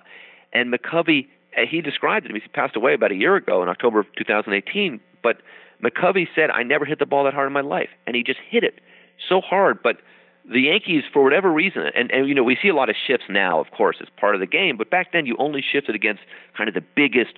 and 0.54 0.74
McCovey. 0.74 1.28
Uh, 1.56 1.62
he 1.70 1.82
described 1.82 2.26
it. 2.26 2.32
He 2.34 2.42
passed 2.50 2.76
away 2.76 2.94
about 2.94 3.12
a 3.12 3.16
year 3.16 3.36
ago 3.36 3.64
in 3.64 3.70
October 3.70 4.00
of 4.00 4.08
2018, 4.18 5.00
but 5.24 5.38
McCovey 5.84 6.28
said, 6.36 6.50
I 6.50 6.64
never 6.64 6.86
hit 6.86 7.00
the 7.00 7.06
ball 7.06 7.26
that 7.26 7.34
hard 7.34 7.48
in 7.48 7.54
my 7.54 7.62
life. 7.62 7.90
And 8.06 8.16
he 8.16 8.24
just 8.24 8.40
hit 8.50 8.64
it 8.64 8.80
so 9.30 9.42
hard. 9.42 9.82
But 9.84 9.98
the 10.50 10.62
Yankees, 10.62 11.04
for 11.12 11.24
whatever 11.24 11.52
reason, 11.52 11.84
and, 11.96 12.12
and 12.12 12.28
you 12.28 12.34
know, 12.34 12.44
we 12.44 12.58
see 12.62 12.70
a 12.70 12.76
lot 12.76 12.90
of 12.90 12.96
shifts 13.06 13.26
now, 13.30 13.60
of 13.60 13.72
course, 13.72 13.98
as 14.02 14.08
part 14.18 14.36
of 14.36 14.42
the 14.42 14.48
game, 14.48 14.78
but 14.78 14.90
back 14.90 15.12
then 15.12 15.26
you 15.26 15.36
only 15.40 15.62
shifted 15.62 15.94
against 15.94 16.22
kind 16.56 16.68
of 16.68 16.74
the 16.74 16.84
biggest, 16.96 17.34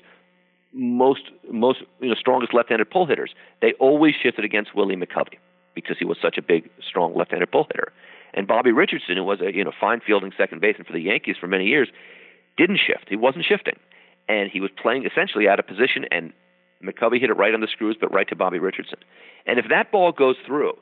most, 0.73 1.21
most, 1.51 1.79
you 1.99 2.09
know, 2.09 2.15
strongest 2.15 2.53
left-handed 2.53 2.89
pull 2.89 3.07
hitters. 3.07 3.31
They 3.61 3.73
always 3.79 4.13
shifted 4.21 4.45
against 4.45 4.75
Willie 4.75 4.95
McCovey 4.95 5.37
because 5.73 5.97
he 5.97 6.05
was 6.05 6.17
such 6.21 6.37
a 6.37 6.41
big, 6.41 6.69
strong 6.87 7.15
left-handed 7.15 7.51
pull 7.51 7.65
hitter. 7.65 7.91
And 8.33 8.47
Bobby 8.47 8.71
Richardson, 8.71 9.17
who 9.17 9.23
was 9.23 9.41
a 9.41 9.53
you 9.53 9.63
know 9.63 9.71
fine 9.79 10.01
fielding 10.05 10.31
second 10.37 10.61
baseman 10.61 10.85
for 10.85 10.93
the 10.93 11.01
Yankees 11.01 11.35
for 11.39 11.47
many 11.47 11.65
years, 11.65 11.89
didn't 12.57 12.79
shift. 12.85 13.05
He 13.09 13.15
wasn't 13.15 13.45
shifting, 13.45 13.77
and 14.27 14.51
he 14.51 14.61
was 14.61 14.69
playing 14.81 15.05
essentially 15.05 15.47
out 15.47 15.59
of 15.59 15.65
position 15.65 16.05
and 16.11 16.31
McCovey 16.83 17.19
hit 17.19 17.29
it 17.29 17.37
right 17.37 17.53
on 17.53 17.61
the 17.61 17.67
screws, 17.67 17.97
but 17.99 18.13
right 18.13 18.27
to 18.29 18.35
Bobby 18.35 18.59
Richardson. 18.59 18.99
And 19.45 19.59
if 19.59 19.65
that 19.69 19.91
ball 19.91 20.11
goes 20.11 20.35
through, 20.45 20.73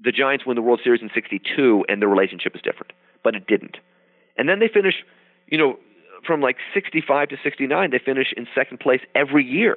the 0.00 0.12
Giants 0.12 0.44
win 0.44 0.56
the 0.56 0.62
World 0.62 0.80
Series 0.82 1.02
in 1.02 1.10
62 1.14 1.84
and 1.88 2.02
the 2.02 2.08
relationship 2.08 2.54
is 2.54 2.62
different. 2.62 2.92
But 3.22 3.34
it 3.34 3.46
didn't. 3.46 3.76
And 4.36 4.48
then 4.48 4.58
they 4.58 4.68
finish, 4.68 4.94
you 5.46 5.58
know, 5.58 5.78
from 6.26 6.40
like 6.40 6.56
65 6.74 7.28
to 7.30 7.36
69, 7.42 7.90
they 7.90 7.98
finish 7.98 8.32
in 8.36 8.46
second 8.54 8.80
place 8.80 9.00
every 9.14 9.44
year, 9.44 9.76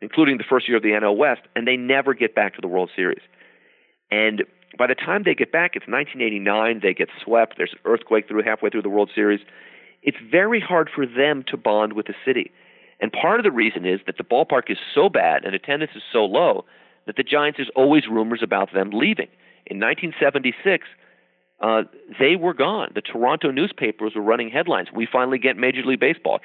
including 0.00 0.38
the 0.38 0.44
first 0.48 0.68
year 0.68 0.76
of 0.76 0.82
the 0.82 0.90
NL 0.90 1.16
West, 1.16 1.42
and 1.54 1.66
they 1.66 1.76
never 1.76 2.14
get 2.14 2.34
back 2.34 2.54
to 2.54 2.60
the 2.60 2.68
World 2.68 2.90
Series. 2.94 3.22
And 4.10 4.44
by 4.78 4.86
the 4.86 4.94
time 4.94 5.22
they 5.24 5.34
get 5.34 5.52
back, 5.52 5.72
it's 5.74 5.86
1989, 5.86 6.80
they 6.82 6.94
get 6.94 7.08
swept, 7.24 7.54
there's 7.56 7.72
an 7.72 7.78
earthquake 7.84 8.28
through 8.28 8.42
halfway 8.42 8.70
through 8.70 8.82
the 8.82 8.90
World 8.90 9.10
Series. 9.14 9.40
It's 10.02 10.16
very 10.30 10.60
hard 10.60 10.90
for 10.94 11.06
them 11.06 11.44
to 11.48 11.56
bond 11.56 11.92
with 11.94 12.06
the 12.06 12.14
city. 12.24 12.50
And 13.00 13.12
part 13.12 13.40
of 13.40 13.44
the 13.44 13.50
reason 13.50 13.86
is 13.86 14.00
that 14.06 14.18
the 14.18 14.24
ballpark 14.24 14.70
is 14.70 14.78
so 14.94 15.08
bad 15.08 15.44
and 15.44 15.54
attendance 15.54 15.92
is 15.94 16.02
so 16.12 16.24
low 16.24 16.64
that 17.06 17.16
the 17.16 17.22
Giants, 17.22 17.56
there's 17.56 17.70
always 17.74 18.06
rumors 18.08 18.40
about 18.42 18.72
them 18.72 18.90
leaving. 18.90 19.28
In 19.66 19.78
1976, 19.80 20.86
uh, 21.60 21.82
they 22.18 22.36
were 22.36 22.54
gone. 22.54 22.90
The 22.94 23.00
Toronto 23.00 23.50
newspapers 23.50 24.12
were 24.14 24.22
running 24.22 24.50
headlines. 24.50 24.88
We 24.94 25.06
finally 25.10 25.38
get 25.38 25.56
Major 25.56 25.82
League 25.82 26.00
Baseball. 26.00 26.40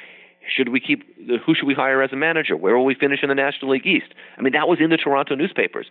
Should 0.48 0.70
we 0.70 0.80
keep? 0.80 1.04
Who 1.46 1.56
should 1.56 1.66
we 1.66 1.74
hire 1.74 2.02
as 2.04 2.12
a 2.14 2.16
manager? 2.16 2.56
Where 2.56 2.78
will 2.78 2.86
we 2.86 2.94
finish 2.94 3.24
in 3.24 3.30
the 3.30 3.36
National 3.36 3.72
League 3.72 3.86
East? 3.86 4.14
I 4.38 4.42
mean, 4.42 4.54
that 4.54 4.68
was 4.68 4.80
in 4.80 4.92
the 4.92 4.98
Toronto 4.98 5.34
newspapers, 5.34 5.88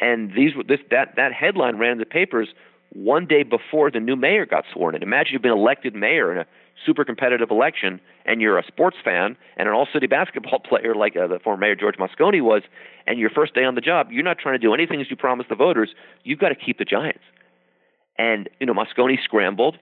and 0.00 0.32
these 0.34 0.52
this 0.66 0.78
that 0.90 1.14
that 1.16 1.32
headline 1.32 1.76
ran 1.76 1.92
in 1.92 1.98
the 1.98 2.06
papers 2.06 2.48
one 2.92 3.26
day 3.26 3.42
before 3.42 3.90
the 3.90 4.00
new 4.00 4.16
mayor 4.16 4.46
got 4.46 4.64
sworn 4.72 4.94
in. 4.94 5.02
Imagine 5.02 5.34
you've 5.34 5.42
been 5.42 5.52
elected 5.52 5.94
mayor 5.94 6.32
in 6.32 6.38
a 6.38 6.46
super 6.84 7.04
competitive 7.04 7.50
election 7.50 8.00
and 8.24 8.40
you're 8.40 8.58
a 8.58 8.64
sports 8.66 8.96
fan 9.04 9.36
and 9.56 9.68
an 9.68 9.74
all 9.74 9.86
city 9.92 10.06
basketball 10.06 10.58
player 10.68 10.94
like 10.94 11.16
uh, 11.16 11.26
the 11.26 11.38
former 11.38 11.60
mayor 11.60 11.74
George 11.74 11.96
Moscone 11.96 12.42
was, 12.42 12.62
and 13.06 13.18
your 13.18 13.30
first 13.30 13.54
day 13.54 13.64
on 13.64 13.74
the 13.74 13.80
job, 13.80 14.08
you're 14.10 14.24
not 14.24 14.38
trying 14.38 14.54
to 14.54 14.58
do 14.58 14.74
anything 14.74 15.00
as 15.00 15.10
you 15.10 15.16
promised 15.16 15.48
the 15.48 15.54
voters. 15.54 15.90
You've 16.24 16.38
got 16.38 16.50
to 16.50 16.54
keep 16.54 16.78
the 16.78 16.84
Giants. 16.84 17.22
And, 18.18 18.48
you 18.60 18.66
know, 18.66 18.74
Moscone 18.74 19.16
scrambled 19.22 19.78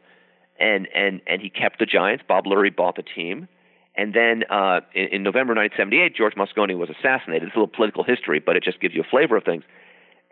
and, 0.61 0.88
and, 0.94 1.20
and 1.26 1.40
he 1.40 1.51
kept 1.51 1.78
the 1.78 1.86
Giants. 1.86 2.24
Bob 2.26 2.44
Lurie 2.44 2.74
bought 2.74 2.97
the 2.97 3.03
team. 3.03 3.49
And 3.97 4.12
then 4.14 4.44
uh, 4.51 4.80
in, 4.94 5.07
in 5.07 5.22
November 5.22 5.55
1978, 5.55 6.14
George 6.14 6.34
Moscone 6.34 6.76
was 6.78 6.90
assassinated. 6.90 7.49
It's 7.49 7.57
a 7.57 7.59
little 7.59 7.74
political 7.74 8.05
history, 8.05 8.40
but 8.44 8.57
it 8.57 8.62
just 8.62 8.80
gives 8.80 8.94
you 8.94 9.01
a 9.01 9.11
flavor 9.11 9.36
of 9.36 9.44
things. 9.44 9.64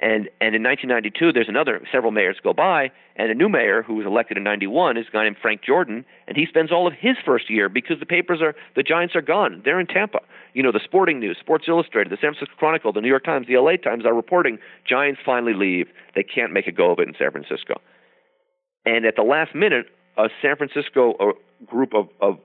And 0.00 0.28
and 0.40 0.56
in 0.56 0.62
1992, 0.62 1.32
there's 1.32 1.48
another 1.48 1.80
several 1.92 2.10
mayors 2.10 2.36
go 2.42 2.52
by, 2.52 2.90
and 3.14 3.30
a 3.30 3.34
new 3.34 3.48
mayor 3.48 3.82
who 3.82 3.94
was 3.94 4.06
elected 4.06 4.36
in 4.36 4.42
91 4.42 4.96
is 4.96 5.06
a 5.08 5.12
guy 5.12 5.22
named 5.22 5.36
Frank 5.40 5.62
Jordan, 5.62 6.04
and 6.26 6.36
he 6.36 6.46
spends 6.46 6.72
all 6.72 6.88
of 6.88 6.94
his 6.98 7.16
first 7.24 7.48
year 7.48 7.68
because 7.68 8.00
the 8.00 8.06
papers 8.06 8.40
are 8.42 8.56
the 8.74 8.82
Giants 8.82 9.14
are 9.14 9.22
gone. 9.22 9.62
They're 9.64 9.78
in 9.78 9.86
Tampa. 9.86 10.18
You 10.52 10.64
know, 10.64 10.72
the 10.72 10.80
Sporting 10.84 11.20
News, 11.20 11.36
Sports 11.38 11.66
Illustrated, 11.68 12.10
the 12.10 12.16
San 12.20 12.34
Francisco 12.34 12.56
Chronicle, 12.58 12.92
the 12.92 13.00
New 13.00 13.08
York 13.08 13.24
Times, 13.24 13.46
the 13.46 13.56
LA 13.56 13.76
Times 13.76 14.04
are 14.04 14.14
reporting 14.14 14.58
Giants 14.88 15.20
finally 15.24 15.54
leave. 15.54 15.86
They 16.16 16.24
can't 16.24 16.52
make 16.52 16.66
a 16.66 16.72
go 16.72 16.90
of 16.90 16.98
it 16.98 17.06
in 17.06 17.14
San 17.16 17.30
Francisco. 17.30 17.80
And 18.84 19.06
at 19.06 19.14
the 19.16 19.22
last 19.22 19.54
minute, 19.54 19.86
a 20.18 20.28
San 20.42 20.56
Francisco 20.56 21.14
uh, 21.14 21.32
group 21.66 21.94
of, 21.94 22.08
of 22.20 22.38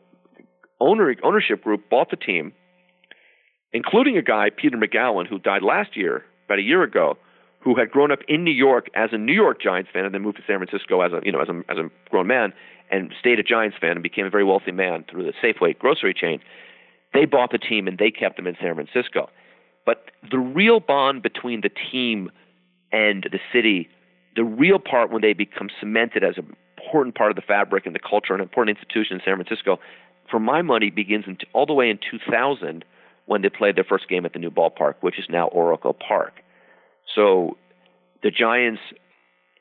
owner, 0.79 1.13
ownership 1.23 1.63
group 1.63 1.89
bought 1.89 2.11
the 2.11 2.15
team, 2.15 2.53
including 3.73 4.17
a 4.17 4.21
guy, 4.21 4.49
Peter 4.55 4.77
Magowan 4.77 5.27
who 5.27 5.39
died 5.39 5.63
last 5.63 5.97
year, 5.97 6.23
about 6.45 6.59
a 6.59 6.63
year 6.63 6.83
ago 6.83 7.17
who 7.61 7.75
had 7.75 7.91
grown 7.91 8.11
up 8.11 8.19
in 8.27 8.43
New 8.43 8.53
York 8.53 8.87
as 8.95 9.09
a 9.11 9.17
New 9.17 9.33
York 9.33 9.61
Giants 9.61 9.89
fan 9.91 10.05
and 10.05 10.13
then 10.13 10.21
moved 10.21 10.37
to 10.37 10.43
San 10.47 10.57
Francisco 10.57 11.01
as 11.01 11.11
a 11.11 11.19
you 11.23 11.31
know 11.31 11.41
as 11.41 11.49
a 11.49 11.61
as 11.69 11.77
a 11.77 11.89
grown 12.09 12.27
man 12.27 12.53
and 12.91 13.13
stayed 13.19 13.39
a 13.39 13.43
Giants 13.43 13.77
fan 13.79 13.91
and 13.91 14.03
became 14.03 14.25
a 14.25 14.29
very 14.29 14.43
wealthy 14.43 14.71
man 14.71 15.05
through 15.09 15.23
the 15.23 15.33
Safeway 15.43 15.77
grocery 15.77 16.13
chain. 16.13 16.39
They 17.13 17.25
bought 17.25 17.51
the 17.51 17.57
team 17.57 17.87
and 17.87 17.97
they 17.97 18.11
kept 18.11 18.37
them 18.37 18.47
in 18.47 18.55
San 18.61 18.75
Francisco. 18.75 19.29
But 19.85 20.11
the 20.29 20.39
real 20.39 20.79
bond 20.79 21.23
between 21.23 21.61
the 21.61 21.69
team 21.69 22.31
and 22.91 23.27
the 23.31 23.39
city, 23.53 23.89
the 24.35 24.43
real 24.43 24.79
part 24.79 25.11
when 25.11 25.21
they 25.21 25.33
become 25.33 25.69
cemented 25.79 26.23
as 26.23 26.37
an 26.37 26.55
important 26.77 27.15
part 27.15 27.31
of 27.31 27.35
the 27.35 27.41
fabric 27.41 27.85
and 27.85 27.95
the 27.95 27.99
culture 27.99 28.33
and 28.33 28.41
an 28.41 28.47
important 28.47 28.77
institution 28.77 29.15
in 29.15 29.21
San 29.23 29.35
Francisco, 29.35 29.79
for 30.29 30.39
my 30.39 30.61
money, 30.61 30.89
begins 30.89 31.25
in, 31.27 31.37
all 31.53 31.65
the 31.65 31.73
way 31.73 31.89
in 31.89 31.97
2000 31.97 32.85
when 33.25 33.41
they 33.41 33.49
played 33.49 33.75
their 33.75 33.83
first 33.83 34.07
game 34.07 34.25
at 34.25 34.33
the 34.33 34.39
new 34.39 34.51
ballpark, 34.51 34.95
which 35.01 35.19
is 35.19 35.25
now 35.29 35.47
Oracle 35.47 35.93
Park. 35.93 36.33
So 37.15 37.57
the 38.23 38.31
Giants 38.31 38.81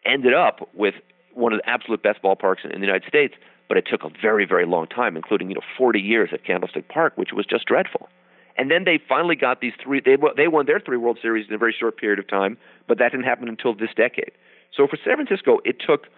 ended 0.04 0.34
up 0.34 0.68
with 0.74 0.94
one 1.34 1.52
of 1.52 1.60
the 1.60 1.68
absolute 1.68 2.02
best 2.02 2.22
ballparks 2.22 2.64
in, 2.64 2.72
in 2.72 2.80
the 2.80 2.86
United 2.86 3.06
States, 3.08 3.34
but 3.68 3.76
it 3.76 3.86
took 3.90 4.02
a 4.02 4.10
very, 4.20 4.46
very 4.46 4.66
long 4.66 4.86
time, 4.86 5.16
including 5.16 5.48
you 5.50 5.54
know 5.54 5.60
40 5.76 6.00
years 6.00 6.30
at 6.32 6.44
Candlestick 6.44 6.88
Park, 6.88 7.12
which 7.16 7.32
was 7.32 7.46
just 7.46 7.66
dreadful. 7.66 8.08
And 8.56 8.70
then 8.70 8.84
they 8.84 8.98
finally 9.08 9.36
got 9.36 9.60
these 9.60 9.74
three. 9.82 10.00
They 10.00 10.16
they 10.36 10.48
won 10.48 10.66
their 10.66 10.80
three 10.80 10.96
World 10.96 11.18
Series 11.22 11.46
in 11.48 11.54
a 11.54 11.58
very 11.58 11.74
short 11.78 11.96
period 11.96 12.18
of 12.18 12.26
time, 12.26 12.56
but 12.88 12.98
that 12.98 13.12
didn't 13.12 13.26
happen 13.26 13.48
until 13.48 13.72
this 13.74 13.90
decade. 13.96 14.32
So 14.76 14.86
for 14.88 14.98
San 15.04 15.14
Francisco, 15.14 15.60
it 15.64 15.76
took 15.84 16.08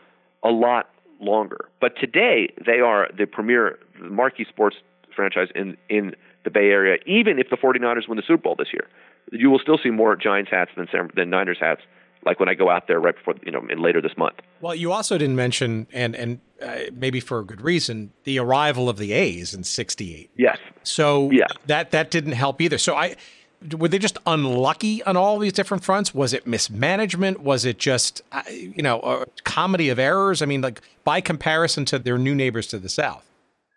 a 0.43 0.49
lot 0.49 0.89
longer. 1.21 1.69
But 1.81 1.99
today, 2.01 2.49
they 2.65 2.81
are 2.81 3.09
the 3.17 3.27
premier, 3.27 3.79
marquee 4.01 4.47
sports 4.49 4.77
franchise 5.15 5.49
in 5.55 5.77
in 5.91 6.15
the 6.45 6.51
Bay 6.51 6.71
Area. 6.71 6.99
Even 7.05 7.39
if 7.39 7.51
the 7.51 7.57
49ers 7.57 8.09
win 8.09 8.17
the 8.17 8.23
Super 8.27 8.43
Bowl 8.43 8.55
this 8.57 8.73
year, 8.73 8.89
you 9.33 9.51
will 9.51 9.59
still 9.59 9.79
see 9.83 9.91
more 9.91 10.17
Giants 10.17 10.51
hats 10.51 10.71
than 10.77 10.89
than 11.15 11.31
Niners 11.31 11.59
hats. 11.61 11.83
Like 12.25 12.39
when 12.39 12.51
I 12.51 12.55
go 12.55 12.69
out 12.69 12.87
there 12.87 13.01
right 13.01 13.17
before 13.17 13.35
you 13.45 13.51
know 13.51 13.63
in 13.71 13.81
later 13.81 14.03
this 14.03 14.17
month. 14.17 14.37
Well, 14.61 14.75
you 14.75 14.93
also 14.93 15.17
didn't 15.17 15.37
mention, 15.37 15.87
and 15.93 16.15
and 16.15 16.41
uh, 16.61 16.91
maybe 16.93 17.19
for 17.19 17.39
a 17.39 17.45
good 17.45 17.63
reason, 17.63 18.13
the 18.25 18.39
arrival 18.39 18.91
of 18.91 18.99
the 18.99 19.13
A's 19.13 19.55
in 19.55 19.65
'68. 19.65 20.31
Yes. 20.37 20.59
So 20.83 21.31
yeah. 21.31 21.47
that 21.67 21.93
that 21.93 22.11
didn't 22.11 22.33
help 22.33 22.61
either. 22.61 22.77
So 22.77 22.95
I 22.95 23.17
were 23.77 23.89
they 23.89 23.99
just 23.99 24.19
unlucky 24.27 25.03
on 25.05 25.17
all 25.17 25.39
these 25.39 25.53
different 25.53 25.85
fronts? 25.85 26.15
Was 26.15 26.33
it 26.33 26.47
mismanagement? 26.47 27.41
Was 27.41 27.65
it 27.65 27.79
just 27.79 28.23
uh, 28.33 28.43
you 28.51 28.83
know 28.83 29.01
a 29.01 29.27
comedy 29.45 29.89
of 29.89 29.99
errors? 29.99 30.43
I 30.43 30.47
mean, 30.47 30.61
like 30.61 30.83
by 31.05 31.21
comparison 31.21 31.85
to 31.87 31.99
their 31.99 32.19
new 32.19 32.35
neighbors 32.35 32.67
to 32.69 32.79
the 32.79 32.89
south. 32.89 33.25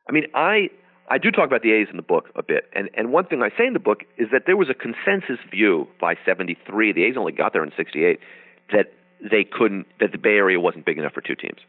I 0.10 0.12
mean, 0.12 0.26
I 0.34 0.70
I 1.14 1.20
do 1.20 1.30
talk 1.30 1.45
about 1.45 1.61
the 1.61 1.74
A's 1.74 1.89
in 1.91 1.95
the 1.97 2.01
book 2.01 2.32
a 2.36 2.41
bit, 2.41 2.68
and 2.74 2.89
and 2.95 3.11
one 3.11 3.26
thing 3.28 3.43
I 3.43 3.49
say 3.55 3.68
in 3.68 3.74
the 3.74 3.80
book 3.80 3.99
is 4.18 4.30
that 4.32 4.47
there 4.47 4.57
was 4.57 4.68
a 4.68 4.74
consensus 4.74 5.38
view 5.51 5.88
by 6.01 6.16
'73. 6.26 6.91
The 6.91 7.03
A's 7.03 7.16
only 7.16 7.32
got 7.32 7.53
there 7.53 7.64
in 7.64 7.72
'68 7.78 8.20
that 8.72 8.91
they 9.22 9.43
couldn't 9.43 9.86
that 9.99 10.11
the 10.11 10.18
Bay 10.18 10.38
Area 10.38 10.59
wasn't 10.59 10.86
big 10.88 10.97
enough 10.97 11.14
for 11.14 11.22
two 11.22 11.36
teams, 11.36 11.59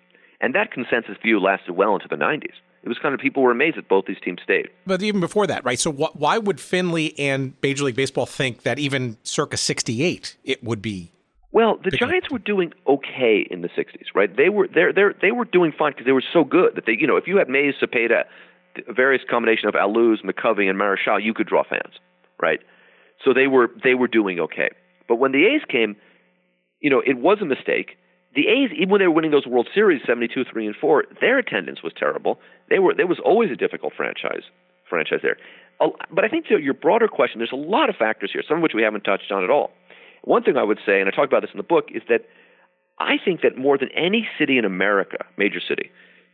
And 0.40 0.54
that 0.54 0.72
consensus 0.72 1.18
view 1.22 1.38
lasted 1.40 1.72
well 1.72 1.94
into 1.94 2.08
the 2.08 2.16
90s. 2.16 2.56
It 2.82 2.88
was 2.88 2.98
kind 2.98 3.14
of 3.14 3.20
people 3.20 3.42
were 3.42 3.50
amazed 3.50 3.76
that 3.76 3.86
both 3.86 4.06
these 4.06 4.20
teams 4.24 4.40
stayed. 4.42 4.68
But 4.86 5.02
even 5.02 5.20
before 5.20 5.46
that, 5.46 5.62
right? 5.62 5.78
So 5.78 5.92
wh- 5.92 6.18
why 6.18 6.38
would 6.38 6.58
Finley 6.58 7.18
and 7.18 7.52
Major 7.62 7.84
League 7.84 7.96
Baseball 7.96 8.26
think 8.26 8.62
that 8.62 8.78
even 8.78 9.18
circa 9.24 9.58
68 9.58 10.36
it 10.44 10.64
would 10.64 10.80
be 10.80 11.10
well, 11.52 11.78
the 11.84 11.92
Giants 11.92 12.30
were 12.32 12.40
doing 12.40 12.72
okay 12.88 13.46
in 13.48 13.60
the 13.60 13.68
'60s, 13.68 14.06
right? 14.12 14.34
They 14.34 14.48
were 14.48 14.66
they 14.66 14.90
they 14.92 15.02
they 15.20 15.30
were 15.30 15.44
doing 15.44 15.70
fine 15.70 15.92
because 15.92 16.04
they 16.04 16.12
were 16.12 16.24
so 16.32 16.42
good 16.42 16.74
that 16.74 16.84
they, 16.84 16.96
you 16.98 17.06
know, 17.06 17.16
if 17.16 17.28
you 17.28 17.36
had 17.36 17.48
Mays, 17.48 17.74
Cepeda, 17.80 18.24
various 18.94 19.22
combination 19.28 19.68
of 19.68 19.74
Alous, 19.74 20.24
McCovey, 20.24 20.68
and 20.68 20.78
Marichal, 20.78 21.22
you 21.22 21.34
could 21.34 21.46
draw 21.46 21.62
fans, 21.68 21.94
right? 22.40 22.60
So 23.24 23.32
they 23.32 23.46
were 23.46 23.68
they 23.82 23.94
were 23.94 24.08
doing 24.08 24.40
okay. 24.40 24.70
But 25.08 25.16
when 25.16 25.32
the 25.32 25.46
A's 25.46 25.62
came, 25.68 25.96
you 26.80 26.90
know, 26.90 27.02
it 27.04 27.18
was 27.18 27.38
a 27.40 27.44
mistake. 27.44 27.96
The 28.34 28.48
A's, 28.48 28.70
even 28.76 28.90
when 28.90 29.00
they 29.00 29.06
were 29.06 29.14
winning 29.14 29.30
those 29.30 29.46
World 29.46 29.68
Series, 29.72 30.02
72, 30.04 30.44
3, 30.50 30.66
and 30.66 30.74
4, 30.74 31.04
their 31.20 31.38
attendance 31.38 31.82
was 31.84 31.92
terrible. 31.96 32.40
They 32.68 32.80
were 32.80 32.94
there 32.94 33.06
was 33.06 33.20
always 33.24 33.50
a 33.50 33.56
difficult 33.56 33.92
franchise 33.96 34.42
franchise 34.88 35.20
there. 35.22 35.36
But 35.80 36.24
I 36.24 36.28
think 36.28 36.46
to 36.46 36.58
your 36.58 36.74
broader 36.74 37.08
question, 37.08 37.38
there's 37.38 37.52
a 37.52 37.56
lot 37.56 37.88
of 37.88 37.96
factors 37.96 38.30
here, 38.32 38.42
some 38.46 38.58
of 38.58 38.62
which 38.62 38.74
we 38.74 38.82
haven't 38.82 39.02
touched 39.02 39.32
on 39.32 39.42
at 39.42 39.50
all. 39.50 39.70
One 40.22 40.42
thing 40.42 40.56
I 40.56 40.62
would 40.62 40.78
say, 40.86 41.00
and 41.00 41.08
I 41.08 41.10
talk 41.10 41.26
about 41.26 41.42
this 41.42 41.50
in 41.52 41.58
the 41.58 41.64
book, 41.64 41.88
is 41.92 42.02
that 42.08 42.22
I 42.98 43.16
think 43.22 43.42
that 43.42 43.58
more 43.58 43.76
than 43.76 43.90
any 43.92 44.28
city 44.38 44.56
in 44.56 44.64
America, 44.64 45.24
major 45.36 45.60
city, 45.60 45.90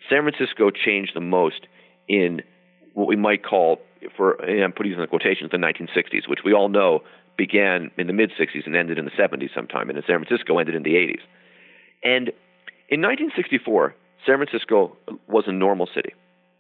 San 0.09 0.23
Francisco 0.23 0.71
changed 0.71 1.13
the 1.15 1.21
most 1.21 1.67
in 2.11 2.43
what 2.95 3.07
we 3.07 3.15
might 3.15 3.45
call, 3.45 3.81
for 4.17 4.33
and 4.43 4.65
I'm 4.65 4.73
putting 4.73 4.93
these 4.93 5.01
in 5.01 5.07
quotations, 5.07 5.53
the 5.53 5.59
1960s, 5.59 6.29
which 6.29 6.41
we 6.45 6.53
all 6.53 6.69
know 6.69 7.01
began 7.39 7.91
in 7.97 8.09
the 8.09 8.13
mid 8.13 8.33
60s 8.39 8.67
and 8.67 8.75
ended 8.75 8.99
in 8.99 9.05
the 9.05 9.13
70s 9.13 9.55
sometime, 9.55 9.89
and 9.89 9.97
in 9.97 10.05
San 10.07 10.23
Francisco 10.23 10.59
ended 10.59 10.75
in 10.75 10.83
the 10.83 10.95
80s. 10.95 11.23
And 12.03 12.29
in 12.89 13.01
1964, 13.01 13.95
San 14.27 14.37
Francisco 14.37 14.97
was 15.29 15.45
a 15.47 15.53
normal 15.53 15.89
city, 15.95 16.13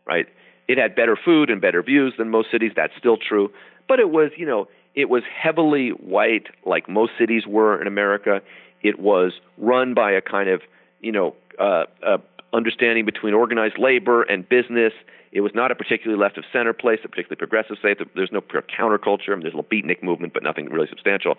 right? 0.06 0.26
It 0.68 0.78
had 0.78 0.94
better 0.94 1.18
food 1.22 1.50
and 1.50 1.60
better 1.60 1.82
views 1.82 2.14
than 2.16 2.30
most 2.30 2.52
cities. 2.52 2.70
That's 2.76 2.92
still 2.96 3.16
true, 3.16 3.50
but 3.88 3.98
it 3.98 4.10
was, 4.10 4.30
you 4.36 4.46
know, 4.46 4.68
it 4.94 5.08
was 5.08 5.24
heavily 5.24 5.88
white, 5.90 6.46
like 6.64 6.88
most 6.88 7.12
cities 7.18 7.42
were 7.46 7.80
in 7.80 7.88
America. 7.88 8.40
It 8.82 9.00
was 9.00 9.32
run 9.58 9.94
by 9.94 10.12
a 10.12 10.20
kind 10.20 10.48
of, 10.48 10.62
you 11.00 11.10
know, 11.10 11.34
uh, 11.58 11.84
uh, 12.06 12.18
understanding 12.52 13.04
between 13.04 13.34
organized 13.34 13.78
labor 13.78 14.22
and 14.22 14.48
business. 14.48 14.92
It 15.32 15.42
was 15.42 15.52
not 15.54 15.70
a 15.70 15.74
particularly 15.74 16.20
left 16.20 16.38
of 16.38 16.44
center 16.52 16.72
place, 16.72 16.98
a 17.04 17.08
particularly 17.08 17.38
progressive 17.38 17.76
state. 17.78 17.98
There's 18.14 18.32
no 18.32 18.40
pure 18.40 18.62
counterculture. 18.62 19.30
I 19.30 19.34
mean, 19.34 19.42
there's 19.42 19.54
a 19.54 19.56
little 19.56 19.70
beatnik 19.70 20.02
movement, 20.02 20.34
but 20.34 20.42
nothing 20.42 20.68
really 20.70 20.88
substantial. 20.88 21.34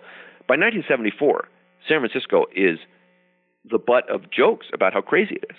By 0.48 0.56
1974, 0.56 1.48
San 1.88 2.00
Francisco 2.00 2.46
is 2.54 2.78
the 3.70 3.78
butt 3.78 4.08
of 4.10 4.30
jokes 4.30 4.66
about 4.72 4.92
how 4.92 5.02
crazy 5.02 5.36
it 5.36 5.44
is. 5.50 5.56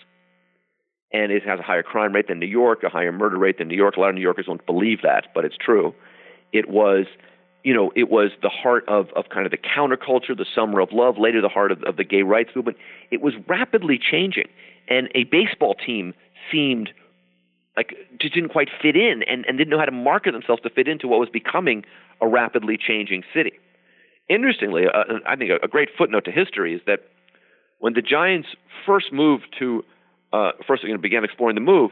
And 1.11 1.31
it 1.31 1.43
has 1.45 1.59
a 1.59 1.63
higher 1.63 1.83
crime 1.83 2.13
rate 2.13 2.27
than 2.27 2.39
New 2.39 2.47
York, 2.47 2.81
a 2.83 2.89
higher 2.89 3.11
murder 3.11 3.37
rate 3.37 3.59
than 3.59 3.67
New 3.67 3.75
York. 3.75 3.97
A 3.97 3.99
lot 3.99 4.09
of 4.09 4.15
New 4.15 4.21
Yorkers 4.21 4.47
don't 4.47 4.65
believe 4.65 5.03
that, 5.03 5.27
but 5.35 5.45
it's 5.45 5.57
true. 5.57 5.93
It 6.51 6.69
was 6.69 7.05
you 7.63 7.73
know, 7.73 7.91
it 7.95 8.09
was 8.09 8.31
the 8.41 8.49
heart 8.49 8.83
of, 8.87 9.07
of 9.15 9.29
kind 9.29 9.45
of 9.45 9.51
the 9.51 9.57
counterculture, 9.57 10.37
the 10.37 10.45
summer 10.53 10.81
of 10.81 10.89
love, 10.91 11.17
later 11.17 11.41
the 11.41 11.49
heart 11.49 11.71
of, 11.71 11.81
of 11.83 11.95
the 11.95 12.03
gay 12.03 12.21
rights 12.21 12.49
movement. 12.55 12.77
It 13.09 13.21
was 13.21 13.33
rapidly 13.47 13.97
changing. 13.97 14.49
And 14.87 15.09
a 15.15 15.23
baseball 15.25 15.75
team 15.75 16.13
seemed 16.51 16.89
like 17.75 17.93
just 18.21 18.33
didn't 18.33 18.49
quite 18.49 18.69
fit 18.81 18.95
in 18.95 19.23
and, 19.23 19.45
and 19.45 19.57
didn't 19.57 19.69
know 19.69 19.79
how 19.79 19.85
to 19.85 19.91
market 19.91 20.31
themselves 20.31 20.61
to 20.61 20.69
fit 20.69 20.87
into 20.87 21.07
what 21.07 21.19
was 21.19 21.29
becoming 21.29 21.83
a 22.21 22.27
rapidly 22.27 22.77
changing 22.77 23.23
city. 23.33 23.53
Interestingly, 24.29 24.83
uh, 24.85 25.19
I 25.27 25.35
think 25.35 25.51
a, 25.51 25.65
a 25.65 25.67
great 25.67 25.89
footnote 25.97 26.25
to 26.25 26.31
history 26.31 26.75
is 26.75 26.81
that 26.85 26.99
when 27.79 27.93
the 27.93 28.01
Giants 28.01 28.49
first 28.85 29.11
moved 29.11 29.47
to, 29.59 29.83
uh, 30.31 30.51
first 30.65 30.83
you 30.83 30.93
know, 30.93 30.97
began 30.97 31.23
exploring 31.23 31.55
the 31.55 31.61
move, 31.61 31.91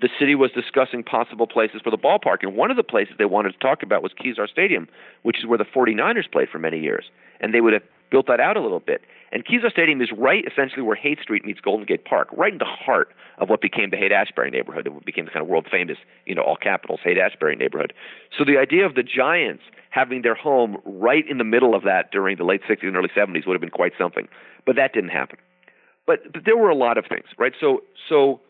the 0.00 0.08
city 0.18 0.34
was 0.34 0.50
discussing 0.52 1.02
possible 1.02 1.46
places 1.46 1.80
for 1.82 1.90
the 1.90 1.98
ballpark. 1.98 2.38
And 2.42 2.54
one 2.54 2.70
of 2.70 2.76
the 2.76 2.82
places 2.84 3.14
they 3.18 3.24
wanted 3.24 3.52
to 3.52 3.58
talk 3.58 3.82
about 3.82 4.02
was 4.02 4.12
Kezar 4.12 4.48
Stadium, 4.48 4.88
which 5.22 5.38
is 5.38 5.46
where 5.46 5.58
the 5.58 5.64
49ers 5.64 6.30
played 6.30 6.48
for 6.48 6.58
many 6.58 6.78
years. 6.78 7.04
And 7.40 7.52
they 7.52 7.60
would 7.60 7.72
have 7.72 7.82
built 8.10 8.26
that 8.28 8.40
out 8.40 8.56
a 8.56 8.60
little 8.60 8.80
bit. 8.80 9.02
And 9.30 9.44
Kezar 9.44 9.70
Stadium 9.70 10.00
is 10.00 10.10
right 10.16 10.44
essentially 10.50 10.82
where 10.82 10.96
Haight 10.96 11.20
Street 11.20 11.44
meets 11.44 11.60
Golden 11.60 11.84
Gate 11.84 12.04
Park, 12.04 12.28
right 12.32 12.52
in 12.52 12.58
the 12.58 12.64
heart 12.64 13.08
of 13.38 13.48
what 13.48 13.60
became 13.60 13.90
the 13.90 13.96
Haight 13.96 14.12
Ashbury 14.12 14.50
neighborhood. 14.50 14.86
It 14.86 15.04
became 15.04 15.26
the 15.26 15.30
kind 15.30 15.42
of 15.42 15.48
world 15.48 15.66
famous, 15.70 15.98
you 16.26 16.34
know, 16.34 16.42
all 16.42 16.56
capitals 16.56 17.00
Haight 17.04 17.18
Ashbury 17.18 17.56
neighborhood. 17.56 17.92
So 18.36 18.44
the 18.44 18.58
idea 18.58 18.86
of 18.86 18.94
the 18.94 19.02
Giants 19.02 19.62
having 19.90 20.22
their 20.22 20.34
home 20.34 20.78
right 20.84 21.24
in 21.28 21.38
the 21.38 21.44
middle 21.44 21.74
of 21.74 21.82
that 21.84 22.10
during 22.10 22.36
the 22.36 22.44
late 22.44 22.62
60s 22.68 22.86
and 22.86 22.96
early 22.96 23.10
70s 23.16 23.46
would 23.46 23.54
have 23.54 23.60
been 23.60 23.70
quite 23.70 23.92
something. 23.98 24.28
But 24.66 24.76
that 24.76 24.92
didn't 24.92 25.10
happen. 25.10 25.38
But, 26.06 26.32
but 26.32 26.42
there 26.44 26.56
were 26.56 26.70
a 26.70 26.74
lot 26.74 26.96
of 26.96 27.04
things, 27.06 27.26
right? 27.38 27.52
So 27.60 27.82
so 28.08 28.40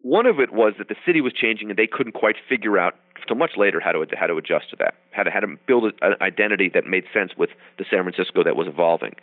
one 0.00 0.26
of 0.26 0.38
it 0.38 0.52
was 0.52 0.74
that 0.78 0.88
the 0.88 0.94
city 1.04 1.20
was 1.20 1.32
changing 1.32 1.68
and 1.68 1.78
they 1.78 1.86
couldn't 1.86 2.12
quite 2.12 2.36
figure 2.48 2.78
out 2.78 2.94
until 3.20 3.36
much 3.36 3.52
later 3.56 3.80
how 3.80 3.92
to 3.92 4.06
how 4.16 4.26
to 4.26 4.36
adjust 4.36 4.70
to 4.70 4.76
that, 4.76 4.94
how 5.10 5.24
to 5.24 5.30
how 5.30 5.40
to 5.40 5.48
build 5.66 5.92
an 6.00 6.14
identity 6.20 6.70
that 6.72 6.86
made 6.86 7.04
sense 7.12 7.32
with 7.36 7.50
the 7.76 7.84
San 7.90 8.02
Francisco 8.04 8.44
that 8.44 8.56
was 8.56 8.68
evolving. 8.68 9.14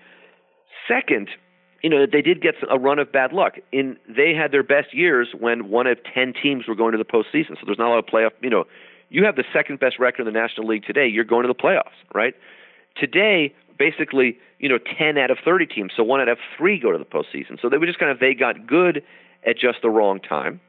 Second, 0.88 1.30
you 1.82 1.90
know, 1.90 2.06
they 2.10 2.22
did 2.22 2.42
get 2.42 2.56
a 2.70 2.80
run 2.80 3.00
of 3.00 3.12
bad 3.12 3.34
luck. 3.34 3.56
In 3.72 3.98
they 4.08 4.34
had 4.34 4.52
their 4.52 4.64
best 4.64 4.94
years 4.94 5.30
when 5.38 5.70
one 5.70 5.86
of 5.88 5.98
ten 6.14 6.34
teams 6.34 6.68
were 6.68 6.76
going 6.76 6.94
to 6.94 6.98
the 6.98 7.06
postseason. 7.06 7.52
So 7.60 7.66
there's 7.66 7.78
not 7.78 7.88
a 7.88 7.90
lot 7.90 8.00
of 8.00 8.06
playoff. 8.06 8.32
You 8.42 8.50
know, 8.50 8.64
you 9.10 9.26
have 9.26 9.36
the 9.36 9.44
second 9.54 9.80
best 9.80 10.00
record 10.00 10.26
in 10.26 10.34
the 10.34 10.40
National 10.40 10.68
League 10.68 10.86
today. 10.86 11.08
You're 11.08 11.26
going 11.26 11.44
to 11.44 11.48
the 11.48 11.56
playoffs, 11.56 12.00
right? 12.16 12.34
Today, 12.96 13.54
basically, 13.78 14.38
you 14.60 14.70
know, 14.70 14.78
ten 14.78 15.18
out 15.18 15.30
of 15.30 15.38
thirty 15.44 15.66
teams. 15.66 15.92
So 15.96 16.04
one 16.04 16.22
out 16.22 16.30
of 16.30 16.38
three 16.58 16.80
go 16.80 16.92
to 16.92 16.98
the 16.98 17.06
postseason. 17.06 17.62
So 17.62 17.70
they 17.70 17.78
were 17.78 17.86
just 17.86 18.00
kind 18.00 18.12
of 18.12 18.20
they 18.20 18.34
got 18.34 18.66
good 18.66 19.04
at 19.46 19.58
just 19.58 19.82
the 19.82 19.90
wrong 19.90 20.20
time. 20.20 20.62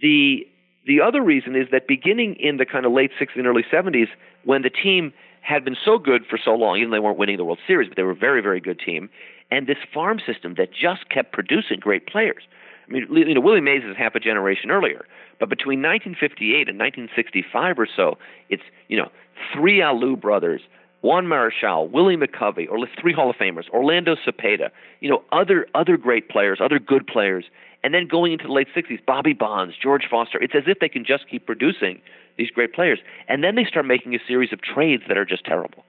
The 0.00 0.46
the 0.86 1.00
other 1.00 1.22
reason 1.22 1.56
is 1.56 1.68
that 1.72 1.86
beginning 1.86 2.36
in 2.38 2.56
the 2.56 2.66
kind 2.66 2.84
of 2.84 2.92
late 2.92 3.12
60s 3.20 3.36
and 3.36 3.46
early 3.46 3.64
70s, 3.72 4.08
when 4.44 4.62
the 4.62 4.70
team 4.70 5.12
had 5.42 5.64
been 5.64 5.76
so 5.84 5.98
good 5.98 6.24
for 6.28 6.38
so 6.42 6.54
long, 6.54 6.78
even 6.78 6.90
though 6.90 6.96
they 6.96 7.00
weren't 7.00 7.18
winning 7.18 7.36
the 7.36 7.44
World 7.44 7.58
Series, 7.66 7.88
but 7.88 7.96
they 7.96 8.02
were 8.02 8.12
a 8.12 8.16
very, 8.16 8.40
very 8.40 8.60
good 8.60 8.78
team, 8.78 9.10
and 9.50 9.66
this 9.66 9.76
farm 9.92 10.18
system 10.24 10.54
that 10.56 10.72
just 10.72 11.08
kept 11.10 11.32
producing 11.32 11.78
great 11.78 12.06
players. 12.06 12.44
I 12.88 12.92
mean, 12.92 13.06
you 13.10 13.34
know, 13.34 13.40
Willie 13.40 13.60
Mays 13.60 13.84
is 13.84 13.96
half 13.96 14.14
a 14.14 14.20
generation 14.20 14.70
earlier, 14.70 15.04
but 15.38 15.48
between 15.48 15.80
1958 15.82 16.68
and 16.68 16.78
1965 16.78 17.78
or 17.78 17.86
so, 17.94 18.18
it's 18.48 18.62
you 18.88 18.96
know 18.96 19.10
three 19.52 19.78
Alou 19.80 20.20
brothers, 20.20 20.62
Juan 21.02 21.26
Marichal, 21.26 21.90
Willie 21.90 22.16
McCovey, 22.16 22.68
or 22.70 22.78
three 23.00 23.12
Hall 23.12 23.30
of 23.30 23.36
Famers, 23.36 23.68
Orlando 23.70 24.14
Cepeda, 24.14 24.70
you 25.00 25.10
know, 25.10 25.22
other 25.32 25.66
other 25.74 25.96
great 25.96 26.28
players, 26.28 26.60
other 26.62 26.78
good 26.78 27.06
players, 27.06 27.44
and 27.82 27.92
then 27.92 28.06
going 28.06 28.32
into 28.32 28.46
the 28.46 28.52
late 28.52 28.68
60s, 28.76 29.04
Bobby 29.04 29.32
Bonds, 29.32 29.74
George 29.80 30.04
Foster. 30.10 30.40
It's 30.40 30.54
as 30.54 30.64
if 30.66 30.78
they 30.78 30.88
can 30.88 31.04
just 31.04 31.28
keep 31.28 31.46
producing 31.46 32.00
these 32.38 32.50
great 32.50 32.72
players. 32.72 33.00
And 33.28 33.42
then 33.42 33.56
they 33.56 33.64
start 33.64 33.86
making 33.86 34.14
a 34.14 34.18
series 34.26 34.52
of 34.52 34.60
trades 34.62 35.02
that 35.08 35.16
are 35.16 35.24
just 35.24 35.44
terrible. 35.44 35.84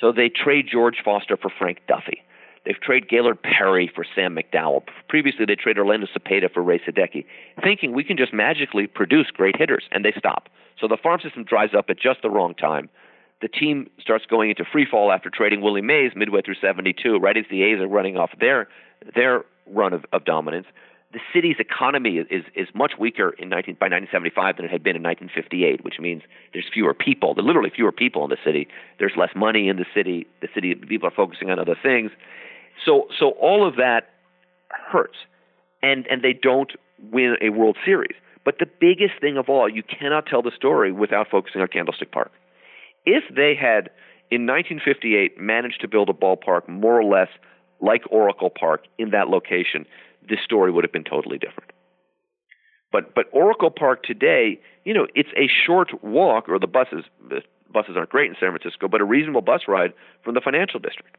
So 0.00 0.12
they 0.12 0.28
trade 0.28 0.66
George 0.70 0.96
Foster 1.04 1.36
for 1.36 1.50
Frank 1.56 1.78
Duffy. 1.86 2.22
They've 2.64 2.80
traded 2.80 3.08
Gaylord 3.08 3.42
Perry 3.42 3.90
for 3.92 4.04
Sam 4.14 4.36
McDowell. 4.36 4.82
Previously, 5.08 5.44
they 5.46 5.56
traded 5.56 5.80
Orlando 5.80 6.06
Cepeda 6.06 6.52
for 6.52 6.62
Ray 6.62 6.78
Sadecki, 6.78 7.24
thinking 7.62 7.92
we 7.92 8.04
can 8.04 8.16
just 8.16 8.32
magically 8.32 8.86
produce 8.86 9.28
great 9.32 9.56
hitters, 9.56 9.84
and 9.90 10.04
they 10.04 10.12
stop. 10.16 10.48
So 10.80 10.86
the 10.86 10.96
farm 11.00 11.20
system 11.20 11.44
dries 11.44 11.70
up 11.76 11.86
at 11.88 11.98
just 11.98 12.22
the 12.22 12.30
wrong 12.30 12.54
time. 12.54 12.88
The 13.40 13.48
team 13.48 13.90
starts 14.00 14.24
going 14.26 14.50
into 14.50 14.64
free 14.64 14.86
fall 14.88 15.10
after 15.10 15.28
trading 15.28 15.60
Willie 15.60 15.82
Mays 15.82 16.12
midway 16.14 16.42
through 16.42 16.54
72, 16.60 17.18
right 17.18 17.36
as 17.36 17.44
the 17.50 17.64
A's 17.64 17.80
are 17.80 17.88
running 17.88 18.16
off 18.16 18.30
their 18.38 18.68
their 19.16 19.44
run 19.66 19.92
of, 19.92 20.04
of 20.12 20.24
dominance 20.24 20.66
the 21.12 21.20
city's 21.32 21.56
economy 21.58 22.18
is 22.18 22.44
is 22.54 22.68
much 22.74 22.92
weaker 22.98 23.30
in 23.38 23.48
19, 23.48 23.76
by 23.78 23.86
1975 23.86 24.56
than 24.56 24.64
it 24.64 24.70
had 24.70 24.82
been 24.82 24.96
in 24.96 25.02
1958, 25.02 25.84
which 25.84 26.00
means 26.00 26.22
there's 26.52 26.64
fewer 26.72 26.94
people. 26.94 27.34
There 27.34 27.44
literally 27.44 27.70
fewer 27.70 27.92
people 27.92 28.24
in 28.24 28.30
the 28.30 28.38
city. 28.44 28.68
There's 28.98 29.12
less 29.16 29.30
money 29.36 29.68
in 29.68 29.76
the 29.76 29.84
city. 29.94 30.26
The 30.40 30.48
city 30.54 30.74
people 30.74 31.08
are 31.08 31.14
focusing 31.14 31.50
on 31.50 31.58
other 31.58 31.76
things. 31.80 32.10
So 32.84 33.08
so 33.18 33.30
all 33.32 33.66
of 33.66 33.76
that 33.76 34.10
hurts, 34.70 35.18
and 35.82 36.06
and 36.06 36.22
they 36.22 36.32
don't 36.32 36.72
win 37.10 37.36
a 37.42 37.50
World 37.50 37.76
Series. 37.84 38.16
But 38.44 38.58
the 38.58 38.66
biggest 38.66 39.20
thing 39.20 39.36
of 39.36 39.48
all, 39.48 39.68
you 39.68 39.82
cannot 39.82 40.26
tell 40.26 40.42
the 40.42 40.50
story 40.56 40.92
without 40.92 41.28
focusing 41.30 41.60
on 41.60 41.68
Candlestick 41.68 42.10
Park. 42.10 42.32
If 43.04 43.24
they 43.34 43.54
had 43.54 43.90
in 44.30 44.46
1958 44.46 45.38
managed 45.38 45.80
to 45.82 45.88
build 45.88 46.08
a 46.08 46.12
ballpark 46.12 46.68
more 46.68 46.98
or 46.98 47.04
less 47.04 47.28
like 47.80 48.02
Oracle 48.10 48.50
Park 48.50 48.84
in 48.98 49.10
that 49.10 49.28
location, 49.28 49.84
this 50.28 50.40
story 50.44 50.70
would 50.72 50.84
have 50.84 50.92
been 50.92 51.04
totally 51.04 51.38
different. 51.38 51.70
But 52.90 53.14
but 53.14 53.26
Oracle 53.32 53.70
Park 53.70 54.04
today, 54.04 54.60
you 54.84 54.94
know, 54.94 55.06
it's 55.14 55.30
a 55.36 55.48
short 55.66 56.04
walk, 56.04 56.48
or 56.48 56.58
the 56.58 56.66
buses 56.66 57.04
the 57.28 57.40
buses 57.72 57.96
aren't 57.96 58.10
great 58.10 58.28
in 58.28 58.36
San 58.38 58.50
Francisco, 58.50 58.86
but 58.88 59.00
a 59.00 59.04
reasonable 59.04 59.40
bus 59.40 59.62
ride 59.66 59.92
from 60.22 60.34
the 60.34 60.40
financial 60.40 60.78
district. 60.78 61.16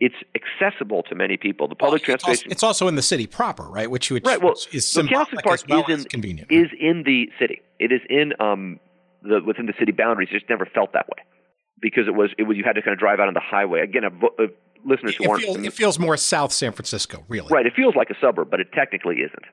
It's 0.00 0.16
accessible 0.34 1.04
to 1.04 1.14
many 1.14 1.36
people. 1.36 1.68
The 1.68 1.76
public 1.76 2.02
well, 2.08 2.14
it's 2.14 2.24
transportation. 2.24 2.46
Also, 2.46 2.52
it's 2.52 2.62
also 2.62 2.88
in 2.88 2.96
the 2.96 3.02
city 3.02 3.28
proper, 3.28 3.62
right? 3.62 3.88
Which, 3.88 4.10
which 4.10 4.24
right. 4.24 4.42
Well, 4.42 4.56
is 4.72 4.84
symbolic 4.84 5.28
Park 5.44 5.60
as 5.60 5.68
well 5.68 5.84
is 5.86 6.04
in, 6.04 6.08
convenient. 6.08 6.50
Is 6.50 6.68
in 6.80 7.04
the 7.04 7.30
city. 7.38 7.60
It 7.78 7.92
is 7.92 8.00
in 8.10 8.32
um 8.40 8.80
the 9.22 9.40
within 9.46 9.66
the 9.66 9.74
city 9.78 9.92
boundaries. 9.92 10.30
It 10.32 10.38
just 10.38 10.50
never 10.50 10.66
felt 10.66 10.94
that 10.94 11.06
way 11.08 11.22
because 11.80 12.08
it 12.08 12.14
was 12.14 12.30
it 12.38 12.44
was 12.44 12.56
you 12.56 12.64
had 12.64 12.74
to 12.74 12.82
kind 12.82 12.94
of 12.94 12.98
drive 12.98 13.20
out 13.20 13.28
on 13.28 13.34
the 13.34 13.40
highway. 13.40 13.80
Again, 13.80 14.04
a, 14.04 14.42
a 14.42 14.48
listeners 14.84 15.16
who 15.16 15.24
it 15.24 15.30
aren't 15.30 15.42
feels, 15.42 15.56
it 15.58 15.72
feels 15.72 15.98
more 15.98 16.16
South 16.16 16.52
San 16.52 16.72
Francisco, 16.72 17.24
really. 17.28 17.48
right, 17.50 17.66
it 17.66 17.72
feels 17.74 17.94
like 17.94 18.10
a 18.10 18.16
suburb, 18.20 18.50
but 18.50 18.60
it 18.60 18.72
technically 18.72 19.16
isn't. 19.16 19.44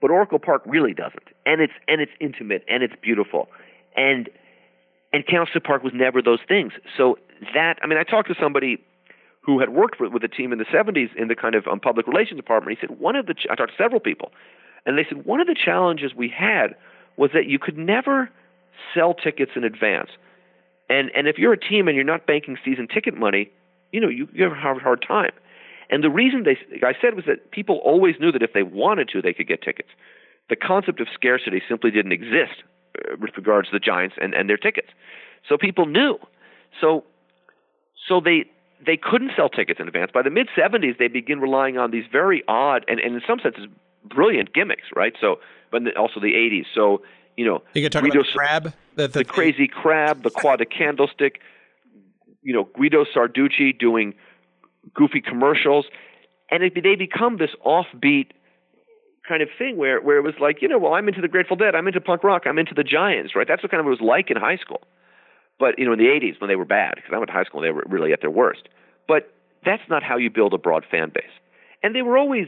But 0.00 0.10
Oracle 0.10 0.38
Park 0.38 0.62
really 0.66 0.94
doesn't, 0.94 1.24
and 1.44 1.60
it's 1.60 1.72
and 1.86 2.00
it's 2.00 2.12
intimate 2.20 2.64
and 2.68 2.82
it's 2.82 2.94
beautiful, 3.02 3.48
and 3.96 4.28
and 5.12 5.26
Candlestick 5.26 5.64
Park 5.64 5.82
was 5.82 5.92
never 5.94 6.22
those 6.22 6.40
things. 6.46 6.72
So 6.96 7.18
that 7.54 7.78
I 7.82 7.86
mean, 7.86 7.98
I 7.98 8.04
talked 8.04 8.28
to 8.28 8.34
somebody 8.40 8.82
who 9.42 9.58
had 9.58 9.70
worked 9.70 10.00
with, 10.00 10.12
with 10.12 10.22
a 10.22 10.28
team 10.28 10.52
in 10.52 10.58
the 10.58 10.66
70s 10.66 11.08
in 11.16 11.28
the 11.28 11.34
kind 11.34 11.54
of 11.54 11.66
um, 11.66 11.80
public 11.80 12.06
relations 12.06 12.36
department. 12.36 12.78
He 12.78 12.86
said 12.86 12.98
one 13.00 13.16
of 13.16 13.26
the 13.26 13.34
ch- 13.34 13.46
I 13.50 13.54
talked 13.54 13.70
to 13.70 13.76
several 13.76 14.00
people, 14.00 14.32
and 14.84 14.98
they 14.98 15.04
said 15.08 15.24
one 15.24 15.40
of 15.40 15.46
the 15.46 15.56
challenges 15.56 16.14
we 16.14 16.28
had 16.28 16.76
was 17.16 17.30
that 17.34 17.46
you 17.46 17.58
could 17.58 17.76
never 17.76 18.30
sell 18.94 19.14
tickets 19.14 19.52
in 19.56 19.64
advance. 19.64 20.10
And 20.88 21.10
and 21.14 21.28
if 21.28 21.38
you're 21.38 21.52
a 21.52 21.60
team 21.60 21.88
and 21.88 21.94
you're 21.94 22.04
not 22.04 22.26
banking 22.26 22.56
season 22.64 22.88
ticket 22.88 23.14
money, 23.14 23.50
you 23.92 24.00
know 24.00 24.08
you, 24.08 24.28
you 24.32 24.44
have 24.44 24.52
a 24.52 24.56
hard, 24.56 24.82
hard 24.82 25.04
time. 25.06 25.32
And 25.90 26.04
the 26.04 26.10
reason 26.10 26.44
they 26.44 26.56
I 26.86 26.94
said 27.00 27.14
was 27.14 27.24
that 27.26 27.50
people 27.50 27.76
always 27.84 28.16
knew 28.20 28.32
that 28.32 28.42
if 28.42 28.52
they 28.52 28.62
wanted 28.62 29.08
to, 29.08 29.22
they 29.22 29.32
could 29.32 29.48
get 29.48 29.62
tickets. 29.62 29.88
The 30.48 30.56
concept 30.56 31.00
of 31.00 31.08
scarcity 31.14 31.62
simply 31.68 31.90
didn't 31.90 32.12
exist 32.12 32.62
uh, 32.98 33.16
with 33.20 33.30
regards 33.36 33.68
to 33.68 33.72
the 33.72 33.80
Giants 33.80 34.16
and, 34.20 34.34
and 34.34 34.48
their 34.48 34.56
tickets. 34.56 34.88
So 35.48 35.56
people 35.56 35.86
knew. 35.86 36.18
So 36.80 37.04
so 38.08 38.20
they 38.20 38.44
they 38.84 38.96
couldn't 38.96 39.32
sell 39.36 39.48
tickets 39.48 39.80
in 39.80 39.88
advance. 39.88 40.10
By 40.12 40.22
the 40.22 40.30
mid 40.30 40.48
70s, 40.56 40.98
they 40.98 41.08
begin 41.08 41.40
relying 41.40 41.76
on 41.76 41.90
these 41.90 42.04
very 42.10 42.42
odd 42.48 42.84
and, 42.88 42.98
and 43.00 43.14
in 43.14 43.22
some 43.26 43.40
senses 43.40 43.66
brilliant 44.04 44.52
gimmicks, 44.52 44.84
right? 44.94 45.14
So, 45.20 45.40
but 45.70 45.96
also 45.96 46.20
the 46.20 46.32
80s. 46.32 46.64
So, 46.74 47.02
you 47.36 47.44
know, 47.44 47.62
you 47.74 47.82
can 47.82 47.90
talk 47.90 48.02
about 48.02 48.12
the 48.12 48.32
crab, 48.32 48.72
the, 48.96 49.08
the, 49.08 49.18
the 49.18 49.24
crazy 49.24 49.68
crab, 49.68 50.22
the 50.22 50.30
Croix 50.30 50.56
de 50.56 50.66
Candlestick. 50.66 51.40
You 52.42 52.54
know, 52.54 52.64
Guido 52.64 53.04
Sarducci 53.04 53.78
doing 53.78 54.14
goofy 54.94 55.20
commercials, 55.20 55.86
and 56.50 56.62
it, 56.62 56.74
they 56.82 56.94
become 56.94 57.36
this 57.38 57.50
offbeat 57.64 58.30
kind 59.28 59.42
of 59.42 59.48
thing 59.58 59.76
where 59.76 60.00
where 60.00 60.16
it 60.16 60.22
was 60.22 60.34
like, 60.40 60.62
you 60.62 60.68
know, 60.68 60.78
well, 60.78 60.94
I'm 60.94 61.06
into 61.08 61.20
the 61.20 61.28
Grateful 61.28 61.56
Dead, 61.56 61.74
I'm 61.74 61.86
into 61.86 62.00
punk 62.00 62.24
rock, 62.24 62.42
I'm 62.46 62.58
into 62.58 62.74
the 62.74 62.84
Giants, 62.84 63.34
right? 63.34 63.46
That's 63.46 63.62
what 63.62 63.70
kind 63.70 63.80
of 63.80 63.86
it 63.86 63.90
was 63.90 64.00
like 64.00 64.30
in 64.30 64.36
high 64.36 64.56
school. 64.56 64.82
But 65.58 65.78
you 65.78 65.84
know, 65.84 65.92
in 65.92 65.98
the 65.98 66.06
'80s 66.06 66.40
when 66.40 66.48
they 66.48 66.56
were 66.56 66.64
bad, 66.64 66.94
because 66.96 67.10
I 67.12 67.18
went 67.18 67.28
to 67.28 67.34
high 67.34 67.44
school, 67.44 67.60
they 67.60 67.70
were 67.70 67.84
really 67.86 68.12
at 68.12 68.20
their 68.20 68.30
worst. 68.30 68.68
But 69.06 69.32
that's 69.64 69.82
not 69.88 70.02
how 70.02 70.16
you 70.16 70.30
build 70.30 70.54
a 70.54 70.58
broad 70.58 70.84
fan 70.90 71.10
base. 71.14 71.30
And 71.82 71.94
they 71.94 72.02
were 72.02 72.16
always 72.16 72.46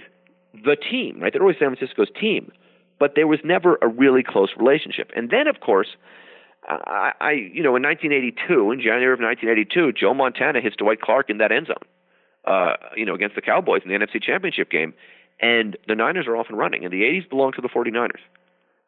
the 0.53 0.77
team, 0.77 1.21
right? 1.21 1.33
They're 1.33 1.43
always 1.43 1.59
San 1.59 1.75
Francisco's 1.75 2.11
team, 2.19 2.51
but 2.99 3.13
there 3.15 3.27
was 3.27 3.41
never 3.45 3.79
a 3.83 3.89
really 3.89 4.23
close 4.23 4.51
relationship. 4.57 5.11
And 5.17 5.31
then, 5.31 5.47
of 5.47 5.61
course, 5.61 5.89
I, 6.69 7.13
I 7.21 7.31
you 7.33 7.63
know, 7.63 7.77
in 7.77 7.83
1982, 7.83 8.73
in 8.73 8.81
January 8.81 9.13
of 9.13 9.21
1982, 9.21 9.93
Joe 9.93 10.15
Montana 10.15 10.61
hits 10.61 10.77
Dwight 10.77 11.01
Clark 11.01 11.31
in 11.31 11.39
that 11.39 11.53
end 11.53 11.67
zone, 11.67 11.77
uh, 12.45 12.75
you 12.97 13.05
know, 13.05 13.15
against 13.15 13.35
the 13.35 13.43
Cowboys 13.43 13.83
in 13.85 13.91
the 13.91 13.99
NFC 13.99 14.23
Championship 14.23 14.71
game, 14.71 14.95
and 15.41 15.77
the 15.89 15.95
Niners 15.95 16.27
are 16.27 16.37
off 16.37 16.47
and 16.49 16.59
running. 16.59 16.85
And 16.85 16.93
the 16.93 17.03
80s 17.03 17.29
belong 17.29 17.53
to 17.53 17.61
the 17.61 17.69
49ers. 17.69 18.21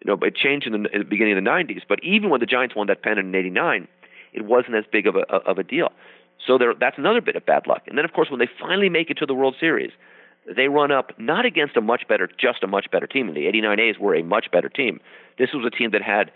You 0.05 0.15
know, 0.15 0.19
it 0.23 0.37
changed 0.37 0.67
in 0.67 0.83
the, 0.83 0.89
in 0.91 0.99
the 1.01 1.05
beginning 1.05 1.37
of 1.37 1.43
the 1.43 1.51
90s, 1.51 1.83
but 1.89 2.03
even 2.03 2.31
when 2.31 2.41
the 2.41 2.47
Giants 2.47 2.75
won 2.75 2.89
that 2.89 3.03
pennant 3.03 3.27
in 3.27 3.35
'89, 3.35 3.89
it 4.35 4.45
wasn't 4.45 4.75
as 4.75 4.85
big 4.91 5.07
of 5.07 5.17
a 5.17 5.21
of 5.21 5.59
a 5.59 5.63
deal. 5.65 5.93
So 6.47 6.59
there, 6.59 6.75
that's 6.75 6.99
another 6.99 7.21
bit 7.21 7.37
of 7.37 7.47
bad 7.47 7.67
luck. 7.67 7.83
And 7.87 7.97
then, 7.97 8.05
of 8.05 8.13
course, 8.13 8.29
when 8.31 8.39
they 8.39 8.49
finally 8.61 8.89
make 8.89 9.09
it 9.11 9.15
to 9.19 9.27
the 9.27 9.35
World 9.35 9.57
Series, 9.59 9.93
they 10.57 10.69
run 10.69 10.91
up 10.91 11.19
not 11.19 11.47
against 11.47 11.77
a 11.77 11.81
much 11.81 12.07
better, 12.07 12.29
just 12.39 12.63
a 12.63 12.67
much 12.67 12.91
better 12.91 13.07
team. 13.07 13.29
And 13.29 13.37
the 13.37 13.47
89 13.47 13.81
A's 13.81 13.99
were 13.99 14.15
a 14.15 14.23
much 14.23 14.51
better 14.51 14.69
team. 14.69 15.01
This 15.39 15.51
was 15.55 15.65
a 15.65 15.71
team 15.71 15.91
that 15.93 16.03
had 16.03 16.31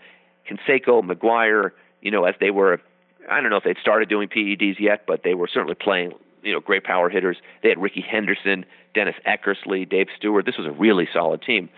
Canseco, 0.49 1.03
McGwire, 1.03 1.71
you 2.01 2.11
know, 2.11 2.25
as 2.25 2.35
they 2.39 2.51
were, 2.51 2.81
I 3.29 3.41
don't 3.41 3.49
know 3.49 3.57
if 3.57 3.63
they'd 3.63 3.77
started 3.81 4.09
doing 4.09 4.27
PEDs 4.27 4.79
yet, 4.79 5.03
but 5.07 5.21
they 5.23 5.33
were 5.33 5.47
certainly 5.51 5.75
playing, 5.75 6.13
you 6.43 6.53
know, 6.53 6.59
great 6.59 6.83
power 6.83 7.09
hitters. 7.09 7.37
They 7.61 7.69
had 7.69 7.79
Rickey 7.79 8.01
Henderson, 8.01 8.65
Dennis 8.93 9.15
Eckersley, 9.27 9.87
Dave 9.89 10.07
Stewart. 10.17 10.45
This 10.45 10.57
was 10.57 10.67
a 10.67 10.71
really 10.71 11.07
solid 11.13 11.41
team. 11.41 11.69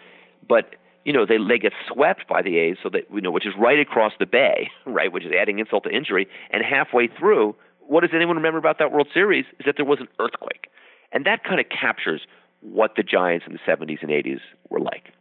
But 0.48 0.76
you 1.04 1.14
know, 1.14 1.26
they 1.26 1.38
they 1.38 1.58
get 1.58 1.74
swept 1.92 2.28
by 2.28 2.42
the 2.42 2.58
A's, 2.58 2.78
so 2.82 2.90
that 2.90 3.04
you 3.12 3.22
know, 3.22 3.32
which 3.32 3.48
is 3.48 3.54
right 3.58 3.80
across 3.80 4.14
the 4.20 4.26
bay, 4.26 4.70
right, 4.86 5.12
which 5.12 5.26
is 5.26 5.32
adding 5.32 5.60
insult 5.60 5.84
to 5.86 5.90
injury. 5.90 6.28
And 6.52 6.64
halfway 6.64 7.08
through, 7.08 7.56
what 7.80 8.02
does 8.02 8.12
anyone 8.14 8.38
remember 8.38 8.60
about 8.60 8.78
that 8.80 8.92
World 8.92 9.08
Series? 9.14 9.46
Is 9.60 9.66
that 9.66 9.76
there 9.78 9.86
was 9.86 10.00
an 10.00 10.08
earthquake, 10.20 10.68
and 11.12 11.26
that 11.26 11.44
kind 11.44 11.60
of 11.60 11.66
captures 11.70 12.22
what 12.62 12.96
the 12.96 13.04
Giants 13.04 13.46
in 13.48 13.54
the 13.54 13.60
70s 13.68 14.02
and 14.02 14.12
80s 14.12 14.40
were 14.70 14.80
like. 14.80 15.12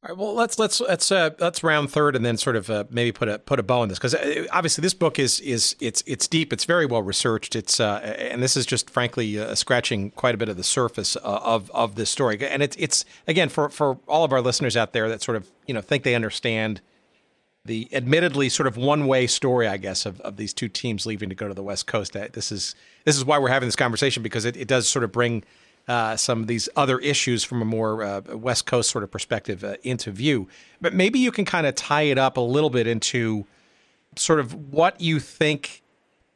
All 0.00 0.10
right, 0.10 0.16
well, 0.16 0.32
let's 0.32 0.60
let's 0.60 0.80
let's 0.80 1.10
uh, 1.10 1.30
let's 1.40 1.64
round 1.64 1.90
third 1.90 2.14
and 2.14 2.24
then 2.24 2.36
sort 2.36 2.54
of 2.54 2.70
uh, 2.70 2.84
maybe 2.88 3.10
put 3.10 3.28
a 3.28 3.40
put 3.40 3.58
a 3.58 3.64
bow 3.64 3.80
on 3.80 3.88
this 3.88 3.98
because 3.98 4.14
uh, 4.14 4.46
obviously 4.52 4.80
this 4.80 4.94
book 4.94 5.18
is 5.18 5.40
is 5.40 5.74
it's 5.80 6.04
it's 6.06 6.28
deep, 6.28 6.52
it's 6.52 6.64
very 6.64 6.86
well 6.86 7.02
researched, 7.02 7.56
it's 7.56 7.80
uh, 7.80 7.96
and 8.16 8.40
this 8.40 8.56
is 8.56 8.64
just 8.64 8.90
frankly 8.90 9.40
uh, 9.40 9.56
scratching 9.56 10.12
quite 10.12 10.36
a 10.36 10.38
bit 10.38 10.48
of 10.48 10.56
the 10.56 10.62
surface 10.62 11.16
uh, 11.16 11.20
of 11.22 11.68
of 11.72 11.96
this 11.96 12.10
story, 12.10 12.38
and 12.46 12.62
it's 12.62 12.76
it's 12.78 13.04
again 13.26 13.48
for 13.48 13.70
for 13.70 13.98
all 14.06 14.22
of 14.22 14.32
our 14.32 14.40
listeners 14.40 14.76
out 14.76 14.92
there 14.92 15.08
that 15.08 15.20
sort 15.20 15.36
of 15.36 15.50
you 15.66 15.74
know 15.74 15.80
think 15.80 16.04
they 16.04 16.14
understand 16.14 16.80
the 17.64 17.88
admittedly 17.92 18.48
sort 18.48 18.68
of 18.68 18.76
one 18.76 19.08
way 19.08 19.26
story, 19.26 19.66
I 19.66 19.78
guess, 19.78 20.06
of, 20.06 20.20
of 20.20 20.36
these 20.36 20.54
two 20.54 20.68
teams 20.68 21.06
leaving 21.06 21.28
to 21.28 21.34
go 21.34 21.48
to 21.48 21.54
the 21.54 21.62
West 21.62 21.88
Coast. 21.88 22.12
This 22.12 22.52
is 22.52 22.76
this 23.04 23.16
is 23.16 23.24
why 23.24 23.36
we're 23.40 23.48
having 23.48 23.66
this 23.66 23.74
conversation 23.74 24.22
because 24.22 24.44
it, 24.44 24.56
it 24.56 24.68
does 24.68 24.88
sort 24.88 25.02
of 25.02 25.10
bring 25.10 25.42
uh, 25.88 26.16
some 26.16 26.42
of 26.42 26.46
these 26.46 26.68
other 26.76 26.98
issues 26.98 27.42
from 27.42 27.62
a 27.62 27.64
more 27.64 28.02
uh, 28.02 28.20
West 28.34 28.66
Coast 28.66 28.90
sort 28.90 29.02
of 29.02 29.10
perspective 29.10 29.64
uh, 29.64 29.76
into 29.82 30.10
view. 30.10 30.46
But 30.80 30.92
maybe 30.92 31.18
you 31.18 31.32
can 31.32 31.46
kind 31.46 31.66
of 31.66 31.74
tie 31.74 32.02
it 32.02 32.18
up 32.18 32.36
a 32.36 32.42
little 32.42 32.70
bit 32.70 32.86
into 32.86 33.46
sort 34.16 34.38
of 34.38 34.72
what 34.72 35.00
you 35.00 35.18
think 35.18 35.82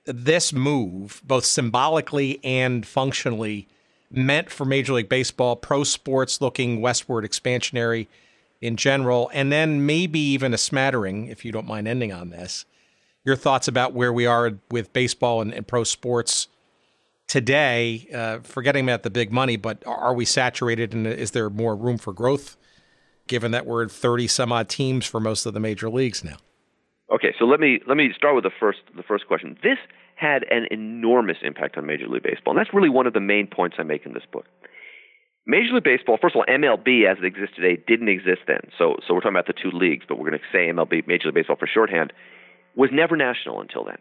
this 0.06 0.52
move, 0.52 1.20
both 1.24 1.44
symbolically 1.44 2.40
and 2.42 2.84
functionally, 2.86 3.68
meant 4.10 4.50
for 4.50 4.64
Major 4.64 4.94
League 4.94 5.08
Baseball, 5.08 5.54
pro 5.54 5.84
sports 5.84 6.40
looking 6.40 6.80
westward 6.80 7.24
expansionary 7.24 8.08
in 8.60 8.76
general, 8.76 9.30
and 9.34 9.52
then 9.52 9.84
maybe 9.84 10.18
even 10.18 10.54
a 10.54 10.58
smattering, 10.58 11.26
if 11.26 11.44
you 11.44 11.52
don't 11.52 11.66
mind 11.66 11.88
ending 11.88 12.12
on 12.12 12.30
this, 12.30 12.64
your 13.24 13.36
thoughts 13.36 13.68
about 13.68 13.92
where 13.92 14.12
we 14.12 14.26
are 14.26 14.52
with 14.70 14.92
baseball 14.92 15.40
and, 15.40 15.52
and 15.52 15.66
pro 15.66 15.84
sports 15.84 16.48
today, 17.32 18.06
uh, 18.14 18.40
forgetting 18.42 18.84
about 18.84 19.04
the 19.04 19.08
big 19.08 19.32
money, 19.32 19.56
but 19.56 19.82
are 19.86 20.12
we 20.12 20.22
saturated 20.22 20.92
and 20.92 21.06
is 21.06 21.30
there 21.30 21.48
more 21.48 21.74
room 21.74 21.96
for 21.96 22.12
growth 22.12 22.58
given 23.26 23.52
that 23.52 23.64
we're 23.64 23.88
30 23.88 24.26
some 24.28 24.52
odd 24.52 24.68
teams 24.68 25.06
for 25.06 25.18
most 25.18 25.46
of 25.46 25.54
the 25.54 25.60
major 25.60 25.88
leagues 25.88 26.22
now? 26.22 26.36
Okay, 27.10 27.32
so 27.38 27.46
let 27.46 27.58
me 27.58 27.80
let 27.88 27.96
me 27.96 28.10
start 28.14 28.34
with 28.34 28.44
the 28.44 28.50
first 28.60 28.80
the 28.94 29.02
first 29.02 29.26
question. 29.26 29.56
This 29.62 29.78
had 30.14 30.44
an 30.50 30.66
enormous 30.70 31.38
impact 31.42 31.78
on 31.78 31.86
Major 31.86 32.06
League 32.06 32.22
Baseball, 32.22 32.52
and 32.52 32.58
that's 32.58 32.74
really 32.74 32.90
one 32.90 33.06
of 33.06 33.14
the 33.14 33.20
main 33.20 33.46
points 33.46 33.76
I 33.78 33.82
make 33.82 34.04
in 34.04 34.12
this 34.12 34.28
book. 34.30 34.44
Major 35.46 35.72
League 35.72 35.84
Baseball, 35.84 36.18
first 36.20 36.36
of 36.36 36.40
all, 36.40 36.54
MLB 36.54 37.10
as 37.10 37.16
it 37.16 37.24
exists 37.24 37.56
today 37.56 37.82
didn't 37.88 38.10
exist 38.10 38.42
then. 38.46 38.60
So 38.76 38.96
so 39.08 39.14
we're 39.14 39.20
talking 39.20 39.36
about 39.36 39.46
the 39.46 39.54
two 39.56 39.70
leagues, 39.72 40.04
but 40.06 40.18
we're 40.18 40.28
going 40.28 40.38
to 40.38 40.52
say 40.52 40.68
MLB, 40.68 41.06
Major 41.06 41.28
League 41.28 41.36
Baseball 41.36 41.56
for 41.56 41.66
shorthand, 41.66 42.12
was 42.76 42.90
never 42.92 43.16
national 43.16 43.62
until 43.62 43.84
then. 43.84 43.98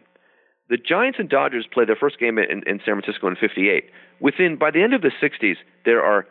The 0.72 0.78
Giants 0.78 1.18
and 1.18 1.28
Dodgers 1.28 1.66
played 1.70 1.90
their 1.90 1.96
first 1.96 2.18
game 2.18 2.38
in, 2.38 2.62
in 2.66 2.80
San 2.82 2.98
Francisco 2.98 3.28
in 3.28 3.36
'58. 3.36 3.90
Within 4.20 4.56
by 4.56 4.70
the 4.70 4.82
end 4.82 4.94
of 4.94 5.02
the 5.02 5.10
'60s, 5.20 5.56
there 5.84 6.02
are 6.02 6.26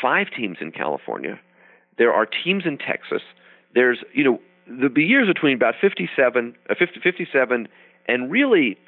five 0.00 0.28
teams 0.34 0.56
in 0.62 0.72
California. 0.72 1.38
There 1.98 2.10
are 2.10 2.24
teams 2.24 2.64
in 2.64 2.78
Texas. 2.78 3.20
There's 3.74 3.98
you 4.14 4.24
know 4.24 4.40
the, 4.66 4.88
the 4.88 5.02
years 5.02 5.28
between 5.28 5.54
about 5.54 5.74
57, 5.78 6.56
uh, 6.70 6.74
50, 6.78 7.00
57 7.00 7.68
and 8.08 8.32
really 8.32 8.78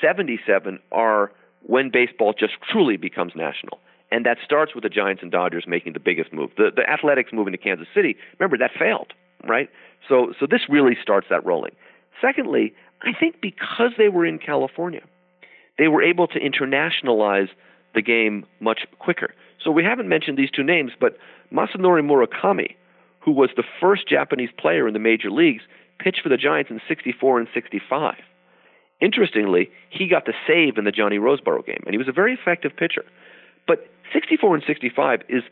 77 0.00 0.78
are 0.90 1.32
when 1.66 1.90
baseball 1.90 2.32
just 2.32 2.54
truly 2.72 2.96
becomes 2.96 3.32
national. 3.36 3.78
And 4.10 4.24
that 4.24 4.38
starts 4.42 4.74
with 4.74 4.84
the 4.84 4.88
Giants 4.88 5.20
and 5.20 5.30
Dodgers 5.30 5.66
making 5.68 5.92
the 5.92 6.00
biggest 6.00 6.32
move. 6.32 6.52
The, 6.56 6.70
the 6.74 6.88
Athletics 6.88 7.28
moving 7.30 7.52
to 7.52 7.58
Kansas 7.58 7.88
City, 7.94 8.16
remember, 8.38 8.56
that 8.56 8.70
failed, 8.78 9.12
right? 9.46 9.68
So, 10.08 10.32
so 10.40 10.46
this 10.48 10.62
really 10.70 10.96
starts 11.02 11.26
that 11.28 11.44
rolling. 11.44 11.72
Secondly, 12.22 12.72
I 13.02 13.12
think 13.12 13.40
because 13.40 13.92
they 13.98 14.08
were 14.08 14.24
in 14.24 14.38
California, 14.38 15.02
they 15.78 15.88
were 15.88 16.02
able 16.02 16.26
to 16.28 16.40
internationalize 16.40 17.48
the 17.94 18.02
game 18.02 18.46
much 18.60 18.86
quicker. 18.98 19.34
So 19.62 19.70
we 19.70 19.84
haven't 19.84 20.08
mentioned 20.08 20.38
these 20.38 20.50
two 20.50 20.62
names, 20.62 20.92
but 20.98 21.16
Masanori 21.52 22.02
Murakami, 22.02 22.76
who 23.20 23.32
was 23.32 23.50
the 23.56 23.64
first 23.80 24.08
Japanese 24.08 24.50
player 24.56 24.86
in 24.86 24.92
the 24.92 25.00
major 25.00 25.30
leagues, 25.30 25.62
pitched 25.98 26.22
for 26.22 26.28
the 26.28 26.36
Giants 26.36 26.70
in 26.70 26.80
64 26.86 27.40
and 27.40 27.48
65. 27.52 28.14
Interestingly, 29.00 29.70
he 29.90 30.08
got 30.08 30.24
the 30.24 30.34
save 30.46 30.78
in 30.78 30.84
the 30.84 30.92
Johnny 30.92 31.18
Roseboro 31.18 31.64
game, 31.64 31.82
and 31.84 31.92
he 31.92 31.98
was 31.98 32.08
a 32.08 32.12
very 32.12 32.32
effective 32.32 32.72
pitcher. 32.76 33.04
But 33.66 33.90
64 34.12 34.54
and 34.54 34.64
65 34.66 35.22
is 35.28 35.42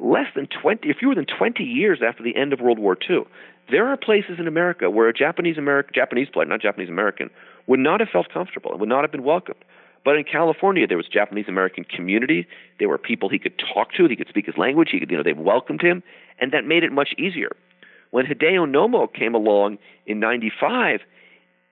less 0.00 0.26
than 0.34 0.48
20, 0.62 0.90
or 0.90 0.94
fewer 0.94 1.14
than 1.14 1.26
20 1.26 1.62
years 1.62 2.00
after 2.06 2.22
the 2.22 2.36
end 2.36 2.52
of 2.52 2.60
World 2.60 2.78
War 2.78 2.96
II. 3.08 3.24
There 3.70 3.86
are 3.86 3.96
places 3.96 4.38
in 4.38 4.48
America 4.48 4.90
where 4.90 5.08
a 5.08 5.12
Japanese 5.12 5.58
American, 5.58 5.92
Japanese 5.94 6.28
player, 6.28 6.46
not 6.46 6.60
Japanese 6.60 6.88
American, 6.88 7.30
would 7.66 7.78
not 7.78 8.00
have 8.00 8.08
felt 8.08 8.32
comfortable 8.32 8.72
and 8.72 8.80
would 8.80 8.88
not 8.88 9.04
have 9.04 9.12
been 9.12 9.22
welcomed. 9.22 9.62
But 10.04 10.16
in 10.16 10.24
California, 10.24 10.86
there 10.86 10.96
was 10.96 11.06
Japanese 11.06 11.44
American 11.46 11.84
community. 11.84 12.46
There 12.78 12.88
were 12.88 12.98
people 12.98 13.28
he 13.28 13.38
could 13.38 13.62
talk 13.74 13.92
to. 13.94 14.08
He 14.08 14.16
could 14.16 14.28
speak 14.28 14.46
his 14.46 14.56
language. 14.56 14.88
He 14.90 14.98
could, 14.98 15.10
you 15.10 15.16
know, 15.16 15.22
they 15.22 15.34
welcomed 15.34 15.82
him, 15.82 16.02
and 16.40 16.52
that 16.52 16.64
made 16.64 16.84
it 16.84 16.90
much 16.90 17.10
easier. 17.18 17.50
When 18.10 18.26
Hideo 18.26 18.66
Nomo 18.66 19.12
came 19.12 19.34
along 19.34 19.78
in 20.06 20.18
'95, 20.18 21.00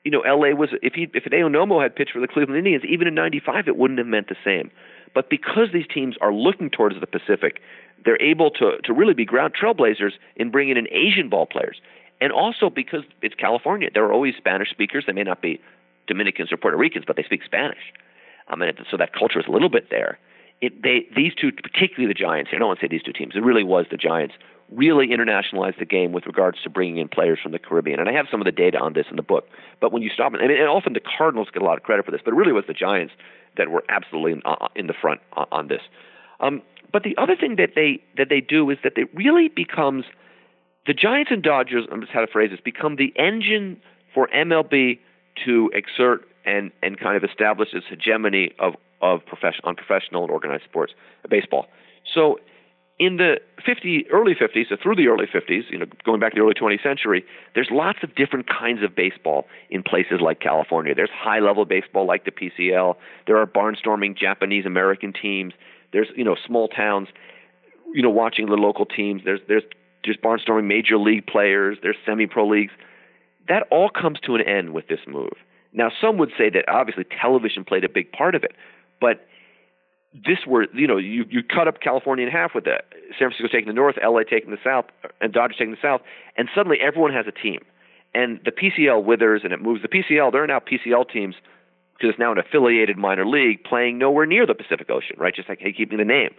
you 0.04 0.10
know, 0.10 0.20
LA 0.20 0.54
was 0.54 0.68
if 0.82 0.92
he 0.92 1.08
if 1.14 1.24
Hideo 1.24 1.50
Nomo 1.50 1.82
had 1.82 1.96
pitched 1.96 2.12
for 2.12 2.20
the 2.20 2.28
Cleveland 2.28 2.58
Indians, 2.58 2.84
even 2.84 3.08
in 3.08 3.14
'95, 3.14 3.66
it 3.66 3.76
wouldn't 3.76 3.98
have 3.98 4.06
meant 4.06 4.28
the 4.28 4.36
same. 4.44 4.70
But 5.14 5.30
because 5.30 5.68
these 5.72 5.86
teams 5.92 6.16
are 6.20 6.32
looking 6.32 6.70
towards 6.70 7.00
the 7.00 7.06
Pacific, 7.06 7.60
they're 8.04 8.20
able 8.22 8.50
to, 8.52 8.78
to 8.84 8.92
really 8.92 9.14
be 9.14 9.24
ground 9.24 9.54
trailblazers 9.60 10.12
in 10.36 10.50
bringing 10.50 10.76
in 10.76 10.86
Asian 10.90 11.28
ball 11.28 11.46
players. 11.46 11.80
And 12.20 12.32
also 12.32 12.70
because 12.70 13.02
it's 13.22 13.34
California, 13.34 13.90
there 13.92 14.04
are 14.04 14.12
always 14.12 14.34
Spanish 14.36 14.70
speakers. 14.70 15.04
They 15.06 15.12
may 15.12 15.22
not 15.22 15.40
be 15.40 15.60
Dominicans 16.06 16.52
or 16.52 16.56
Puerto 16.56 16.76
Ricans, 16.76 17.04
but 17.06 17.16
they 17.16 17.22
speak 17.22 17.42
Spanish. 17.44 17.92
Um, 18.48 18.62
and 18.62 18.78
so 18.90 18.96
that 18.96 19.12
culture 19.12 19.38
is 19.38 19.46
a 19.46 19.50
little 19.50 19.68
bit 19.68 19.90
there. 19.90 20.18
It, 20.60 20.82
they, 20.82 21.06
these 21.14 21.32
two, 21.34 21.52
particularly 21.52 22.12
the 22.12 22.18
Giants, 22.18 22.50
I 22.52 22.58
don't 22.58 22.66
want 22.66 22.80
to 22.80 22.84
say 22.84 22.88
these 22.88 23.02
two 23.02 23.12
teams, 23.12 23.36
it 23.36 23.44
really 23.44 23.62
was 23.62 23.86
the 23.90 23.96
Giants, 23.96 24.34
really 24.72 25.08
internationalized 25.08 25.78
the 25.78 25.86
game 25.86 26.12
with 26.12 26.26
regards 26.26 26.60
to 26.62 26.70
bringing 26.70 26.98
in 26.98 27.08
players 27.08 27.38
from 27.40 27.52
the 27.52 27.58
Caribbean. 27.58 28.00
And 28.00 28.08
I 28.08 28.12
have 28.12 28.26
some 28.30 28.40
of 28.40 28.44
the 28.44 28.52
data 28.52 28.78
on 28.78 28.92
this 28.94 29.06
in 29.10 29.16
the 29.16 29.22
book. 29.22 29.48
But 29.80 29.92
when 29.92 30.02
you 30.02 30.10
stop, 30.10 30.32
I 30.34 30.46
mean 30.46 30.50
and 30.50 30.68
often 30.68 30.94
the 30.94 31.00
Cardinals 31.00 31.48
get 31.52 31.62
a 31.62 31.64
lot 31.64 31.78
of 31.78 31.84
credit 31.84 32.04
for 32.04 32.10
this, 32.10 32.20
but 32.24 32.34
it 32.34 32.36
really 32.36 32.52
was 32.52 32.64
the 32.66 32.74
Giants 32.74 33.14
that 33.56 33.70
were 33.70 33.84
absolutely 33.88 34.32
in, 34.32 34.42
uh, 34.44 34.68
in 34.74 34.88
the 34.88 34.94
front 34.94 35.20
on, 35.34 35.46
on 35.52 35.68
this. 35.68 35.82
Um, 36.40 36.62
but 36.92 37.02
the 37.02 37.16
other 37.18 37.36
thing 37.36 37.56
that 37.56 37.70
they 37.74 38.02
that 38.16 38.28
they 38.28 38.40
do 38.40 38.70
is 38.70 38.78
that 38.82 38.96
it 38.96 39.08
really 39.14 39.48
becomes 39.48 40.04
the 40.86 40.94
Giants 40.94 41.30
and 41.30 41.42
Dodgers. 41.42 41.86
I'm 41.90 42.00
just 42.00 42.12
how 42.12 42.20
to 42.20 42.26
phrase 42.26 42.50
this 42.50 42.60
become 42.60 42.96
the 42.96 43.12
engine 43.16 43.80
for 44.14 44.28
MLB 44.28 44.98
to 45.44 45.70
exert 45.74 46.26
and 46.44 46.70
and 46.82 46.98
kind 46.98 47.16
of 47.16 47.28
establish 47.28 47.68
its 47.72 47.86
hegemony 47.88 48.52
of 48.58 48.74
of 49.00 49.24
profession 49.26 49.60
on 49.64 49.76
professional 49.76 50.22
and 50.22 50.30
organized 50.30 50.64
sports, 50.64 50.92
baseball. 51.28 51.66
So 52.14 52.38
in 52.98 53.16
the 53.16 53.36
50 53.64 54.06
early 54.12 54.34
50s, 54.34 54.70
so 54.70 54.76
through 54.82 54.96
the 54.96 55.06
early 55.06 55.26
50s, 55.26 55.70
you 55.70 55.78
know, 55.78 55.86
going 56.04 56.18
back 56.18 56.32
to 56.32 56.36
the 56.36 56.42
early 56.42 56.54
20th 56.54 56.82
century, 56.82 57.24
there's 57.54 57.68
lots 57.70 58.00
of 58.02 58.14
different 58.16 58.46
kinds 58.48 58.82
of 58.82 58.94
baseball 58.96 59.46
in 59.70 59.82
places 59.82 60.20
like 60.20 60.40
California. 60.40 60.94
There's 60.94 61.10
high-level 61.10 61.66
baseball 61.66 62.06
like 62.06 62.24
the 62.24 62.32
PCL. 62.32 62.96
There 63.26 63.36
are 63.36 63.46
barnstorming 63.46 64.18
Japanese 64.18 64.66
American 64.66 65.12
teams. 65.12 65.52
There's 65.92 66.08
you 66.16 66.24
know 66.24 66.36
small 66.46 66.68
towns, 66.68 67.08
you 67.94 68.02
know, 68.02 68.10
watching 68.10 68.46
the 68.46 68.54
local 68.54 68.86
teams. 68.86 69.22
There's 69.24 69.40
there's 69.48 69.64
just 70.04 70.22
barnstorming 70.22 70.66
major 70.66 70.96
league 70.96 71.26
players. 71.26 71.78
There's 71.82 71.96
semi-pro 72.06 72.46
leagues. 72.46 72.72
That 73.48 73.66
all 73.70 73.88
comes 73.88 74.20
to 74.20 74.34
an 74.34 74.42
end 74.42 74.74
with 74.74 74.88
this 74.88 75.00
move. 75.06 75.32
Now, 75.72 75.90
some 76.00 76.18
would 76.18 76.30
say 76.36 76.50
that 76.50 76.68
obviously 76.68 77.04
television 77.04 77.64
played 77.64 77.84
a 77.84 77.88
big 77.88 78.12
part 78.12 78.34
of 78.34 78.44
it, 78.44 78.52
but 79.00 79.26
this 80.14 80.38
were 80.46 80.66
you 80.72 80.86
know 80.86 80.96
you 80.96 81.24
you 81.28 81.42
cut 81.42 81.68
up 81.68 81.80
California 81.80 82.26
in 82.26 82.32
half 82.32 82.54
with 82.54 82.64
the 82.64 82.78
San 83.18 83.28
Francisco 83.30 83.48
taking 83.48 83.68
the 83.68 83.74
north, 83.74 83.96
LA 84.02 84.22
taking 84.22 84.50
the 84.50 84.58
south, 84.64 84.86
and 85.20 85.32
Dodgers 85.32 85.56
taking 85.58 85.72
the 85.72 85.80
south, 85.82 86.00
and 86.36 86.48
suddenly 86.54 86.78
everyone 86.80 87.12
has 87.12 87.26
a 87.26 87.32
team, 87.32 87.60
and 88.14 88.40
the 88.44 88.50
PCL 88.50 89.04
withers 89.04 89.42
and 89.44 89.52
it 89.52 89.60
moves. 89.60 89.82
The 89.82 89.88
PCL 89.88 90.32
there 90.32 90.42
are 90.42 90.46
now 90.46 90.60
PCL 90.60 91.10
teams 91.10 91.34
because 91.98 92.10
it's 92.10 92.18
now 92.18 92.30
an 92.30 92.38
affiliated 92.38 92.96
minor 92.96 93.26
league 93.26 93.64
playing 93.64 93.98
nowhere 93.98 94.26
near 94.26 94.46
the 94.46 94.54
Pacific 94.54 94.88
Ocean, 94.88 95.16
right? 95.18 95.34
Just 95.34 95.48
like 95.48 95.58
hey, 95.60 95.72
keeping 95.72 95.98
the 95.98 96.04
name. 96.04 96.30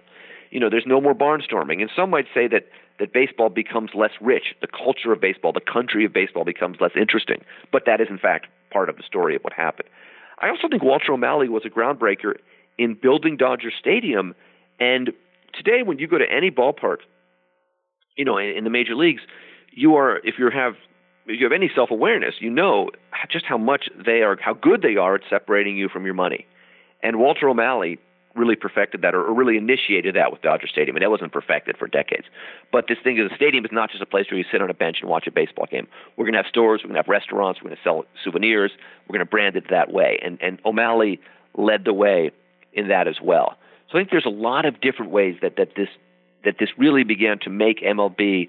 You 0.52 0.60
know, 0.60 0.69
there's 0.69 0.86
no 0.88 0.99
more 0.99 1.14
barnstorming, 1.14 1.81
and 1.81 1.91
some 1.95 2.10
might 2.10 2.26
say 2.34 2.48
that 2.48 2.68
that 2.99 3.14
baseball 3.14 3.49
becomes 3.49 3.91
less 3.94 4.11
rich. 4.19 4.56
The 4.61 4.68
culture 4.68 5.11
of 5.14 5.22
baseball, 5.22 5.53
the 5.53 5.61
country 5.61 6.06
of 6.06 6.14
baseball 6.14 6.44
becomes 6.44 6.77
less 6.81 6.91
interesting. 6.99 7.44
But 7.72 7.84
that 7.86 8.02
is 8.02 8.07
in 8.10 8.18
fact 8.18 8.48
part 8.72 8.90
of 8.90 8.98
the 8.98 9.03
story 9.03 9.36
of 9.36 9.41
what 9.41 9.53
happened. 9.53 9.90
I 10.40 10.49
also 10.49 10.68
think 10.69 10.84
Walter 10.84 11.14
O'Malley 11.14 11.49
was 11.49 11.64
a 11.65 11.69
groundbreaker 11.69 12.36
in 12.77 12.95
building 12.95 13.38
Dodger 13.38 13.72
Stadium. 13.77 14.36
And 14.80 15.11
today, 15.53 15.84
when 15.84 15.99
you 15.99 16.07
go 16.07 16.18
to 16.18 16.30
any 16.30 16.52
ballpark, 16.52 16.98
you 18.15 18.26
know, 18.26 18.38
in, 18.38 18.49
in 18.49 18.64
the 18.64 18.69
major 18.69 18.95
leagues, 18.95 19.22
you 19.72 19.95
are 19.95 20.18
if 20.19 20.36
you 20.38 20.49
have 20.49 20.76
if 21.30 21.39
you 21.39 21.45
have 21.45 21.53
any 21.53 21.72
self 21.73 21.91
awareness, 21.91 22.35
you 22.39 22.49
know 22.49 22.89
just 23.30 23.45
how 23.45 23.57
much 23.57 23.89
they 24.06 24.22
are, 24.22 24.38
how 24.41 24.53
good 24.53 24.81
they 24.81 24.95
are 24.95 25.15
at 25.15 25.22
separating 25.30 25.77
you 25.77 25.89
from 25.89 26.06
your 26.06 26.14
money. 26.14 26.45
And 27.03 27.19
Walter 27.19 27.47
O'Malley 27.47 27.99
really 28.35 28.56
perfected 28.56 29.01
that 29.01 29.14
or, 29.14 29.23
or 29.23 29.34
really 29.34 29.57
initiated 29.57 30.15
that 30.15 30.31
with 30.31 30.41
Dodger 30.41 30.68
Stadium. 30.68 30.95
And 30.95 31.03
that 31.03 31.10
wasn't 31.10 31.31
perfected 31.31 31.77
for 31.77 31.88
decades. 31.88 32.26
But 32.72 32.85
this 32.88 32.97
thing 33.03 33.18
is, 33.18 33.31
a 33.31 33.35
stadium 33.35 33.65
is 33.65 33.72
not 33.72 33.89
just 33.89 34.01
a 34.01 34.06
place 34.06 34.27
where 34.30 34.38
you 34.38 34.45
sit 34.51 34.61
on 34.61 34.69
a 34.69 34.73
bench 34.73 34.97
and 35.01 35.10
watch 35.10 35.27
a 35.27 35.31
baseball 35.31 35.65
game. 35.69 35.88
We're 36.15 36.26
going 36.26 36.34
to 36.34 36.39
have 36.39 36.49
stores, 36.49 36.81
we're 36.84 36.89
going 36.89 36.95
to 36.95 37.01
have 37.01 37.07
restaurants, 37.07 37.61
we're 37.61 37.69
going 37.69 37.77
to 37.77 37.84
sell 37.84 38.06
souvenirs, 38.23 38.72
we're 39.07 39.14
going 39.14 39.26
to 39.26 39.30
brand 39.30 39.56
it 39.56 39.65
that 39.69 39.91
way. 39.91 40.19
And, 40.23 40.39
and 40.41 40.60
O'Malley 40.65 41.19
led 41.56 41.85
the 41.85 41.93
way 41.93 42.31
in 42.73 42.88
that 42.88 43.07
as 43.07 43.19
well. 43.22 43.57
So 43.91 43.97
I 43.97 44.01
think 44.01 44.11
there's 44.11 44.26
a 44.26 44.30
lot 44.30 44.65
of 44.65 44.80
different 44.81 45.11
ways 45.11 45.38
that, 45.41 45.56
that 45.57 45.69
this 45.76 45.89
that 46.45 46.56
this 46.57 46.69
really 46.77 47.03
began 47.03 47.38
to 47.39 47.49
make 47.49 47.81
MLB 47.81 48.47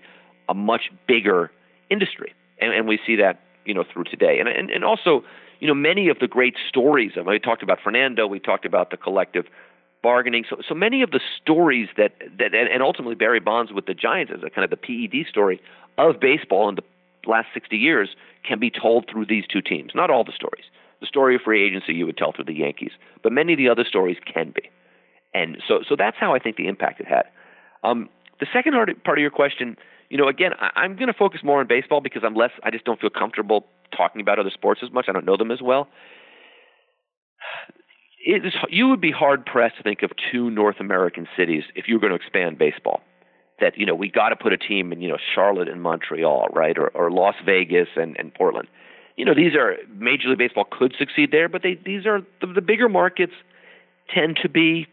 a 0.49 0.55
much 0.55 0.93
bigger 1.09 1.51
industry, 1.91 2.33
and, 2.61 2.73
and 2.73 2.89
we 2.89 2.99
see 3.07 3.17
that 3.17 3.41
you 3.65 3.75
know 3.75 3.85
through 3.91 4.05
today. 4.05 4.39
And, 4.41 4.49
and 4.49 4.71
and 4.71 4.85
also, 4.85 5.25
you 5.61 5.67
know, 5.67 5.75
many 5.75 6.09
of 6.09 6.19
the 6.19 6.29
great 6.29 6.57
stories. 6.69 7.13
I 7.17 7.23
we 7.23 7.39
talked 7.39 7.63
about 7.63 7.79
Fernando. 7.83 8.27
We 8.27 8.41
talked 8.41 8.65
about 8.65 8.91
the 8.91 8.97
collective 8.97 9.47
bargaining. 10.03 10.45
So 10.49 10.57
so 10.67 10.75
many 10.75 11.03
of 11.03 11.11
the 11.11 11.21
stories 11.41 11.89
that 11.97 12.13
that 12.39 12.55
and 12.55 12.83
ultimately 12.83 13.15
Barry 13.15 13.41
Bonds 13.41 13.73
with 13.73 13.87
the 13.87 13.95
Giants 13.95 14.33
as 14.35 14.43
a 14.45 14.51
kind 14.51 14.65
of 14.65 14.71
the 14.71 14.77
PED 14.77 15.29
story 15.29 15.61
of 15.99 16.21
baseball 16.21 16.69
in 16.69 16.77
the 16.77 16.83
last 17.27 17.49
60 17.53 17.77
years 17.77 18.11
can 18.47 18.59
be 18.59 18.71
told 18.71 19.07
through 19.11 19.27
these 19.27 19.45
two 19.47 19.61
teams. 19.61 19.93
Not 19.95 20.11
all 20.11 20.25
the 20.25 20.33
stories, 20.33 20.65
the 21.01 21.07
story 21.07 21.35
of 21.35 21.43
free 21.43 21.67
agency 21.67 21.93
you 21.93 22.07
would 22.07 22.17
tell 22.17 22.33
through 22.33 22.47
the 22.47 22.55
Yankees, 22.55 22.93
but 23.23 23.33
many 23.33 23.53
of 23.53 23.59
the 23.59 23.69
other 23.69 23.85
stories 23.85 24.17
can 24.33 24.53
be. 24.55 24.71
And 25.35 25.59
so, 25.67 25.81
so 25.89 25.97
that's 25.97 26.17
how 26.19 26.35
I 26.35 26.39
think 26.39 26.57
the 26.57 26.67
impact 26.67 27.01
it 27.01 27.07
had. 27.07 27.25
Um, 27.85 28.09
the 28.41 28.47
second 28.53 28.73
part 29.05 29.19
of 29.19 29.23
your 29.23 29.31
question, 29.31 29.77
you 30.11 30.19
know, 30.19 30.29
again, 30.29 30.53
I, 30.59 30.71
I'm 30.81 30.97
going 30.97 31.09
to 31.09 31.15
focus 31.15 31.41
more 31.43 31.61
on 31.61 31.67
baseball 31.67 32.01
because 32.01 32.23
I'm 32.25 32.35
less. 32.35 32.51
I 32.63 32.71
just 32.71 32.85
don't 32.85 33.01
feel 33.01 33.11
comfortable 33.11 33.67
talking 33.97 34.21
about 34.21 34.39
other 34.39 34.51
sports 34.51 34.81
as 34.85 34.93
much. 34.93 35.07
I 35.09 35.13
don't 35.13 35.25
know 35.25 35.37
them 35.37 35.51
as 35.51 35.63
well. 35.63 35.89
It 38.25 38.45
is, 38.45 38.53
you 38.69 38.89
would 38.89 39.01
be 39.01 39.11
hard 39.11 39.47
pressed 39.47 39.79
to 39.79 39.83
think 39.83 40.03
of 40.03 40.11
two 40.31 40.51
North 40.51 40.77
American 40.79 41.27
cities 41.37 41.63
if 41.75 41.89
you 41.89 41.95
were 41.95 42.01
going 42.01 42.11
to 42.11 42.17
expand 42.17 42.59
baseball. 42.59 43.01
That 43.61 43.77
you 43.77 43.85
know 43.85 43.95
we 43.95 44.11
got 44.11 44.31
to 44.31 44.37
put 44.37 44.55
a 44.55 44.59
team 44.59 44.91
in 44.91 45.03
you 45.03 45.09
know 45.09 45.19
Charlotte 45.35 45.69
and 45.69 45.83
Montreal, 45.83 46.49
right, 46.53 46.77
or, 46.79 46.89
or 46.89 47.11
Las 47.11 47.35
Vegas 47.45 47.89
and, 47.97 48.17
and 48.19 48.33
Portland 48.33 48.69
you 49.21 49.27
know, 49.27 49.35
these 49.35 49.55
are 49.55 49.77
Major 49.95 50.29
League 50.29 50.39
Baseball 50.39 50.65
could 50.65 50.95
succeed 50.99 51.31
there, 51.31 51.47
but 51.47 51.63
they 51.63 51.79
these 51.85 52.07
are 52.07 52.21
the, 52.41 52.47
the 52.55 52.63
bigger 52.63 52.89
markets 52.89 53.35
tend 54.15 54.39
to 54.43 54.49
be, 54.49 54.87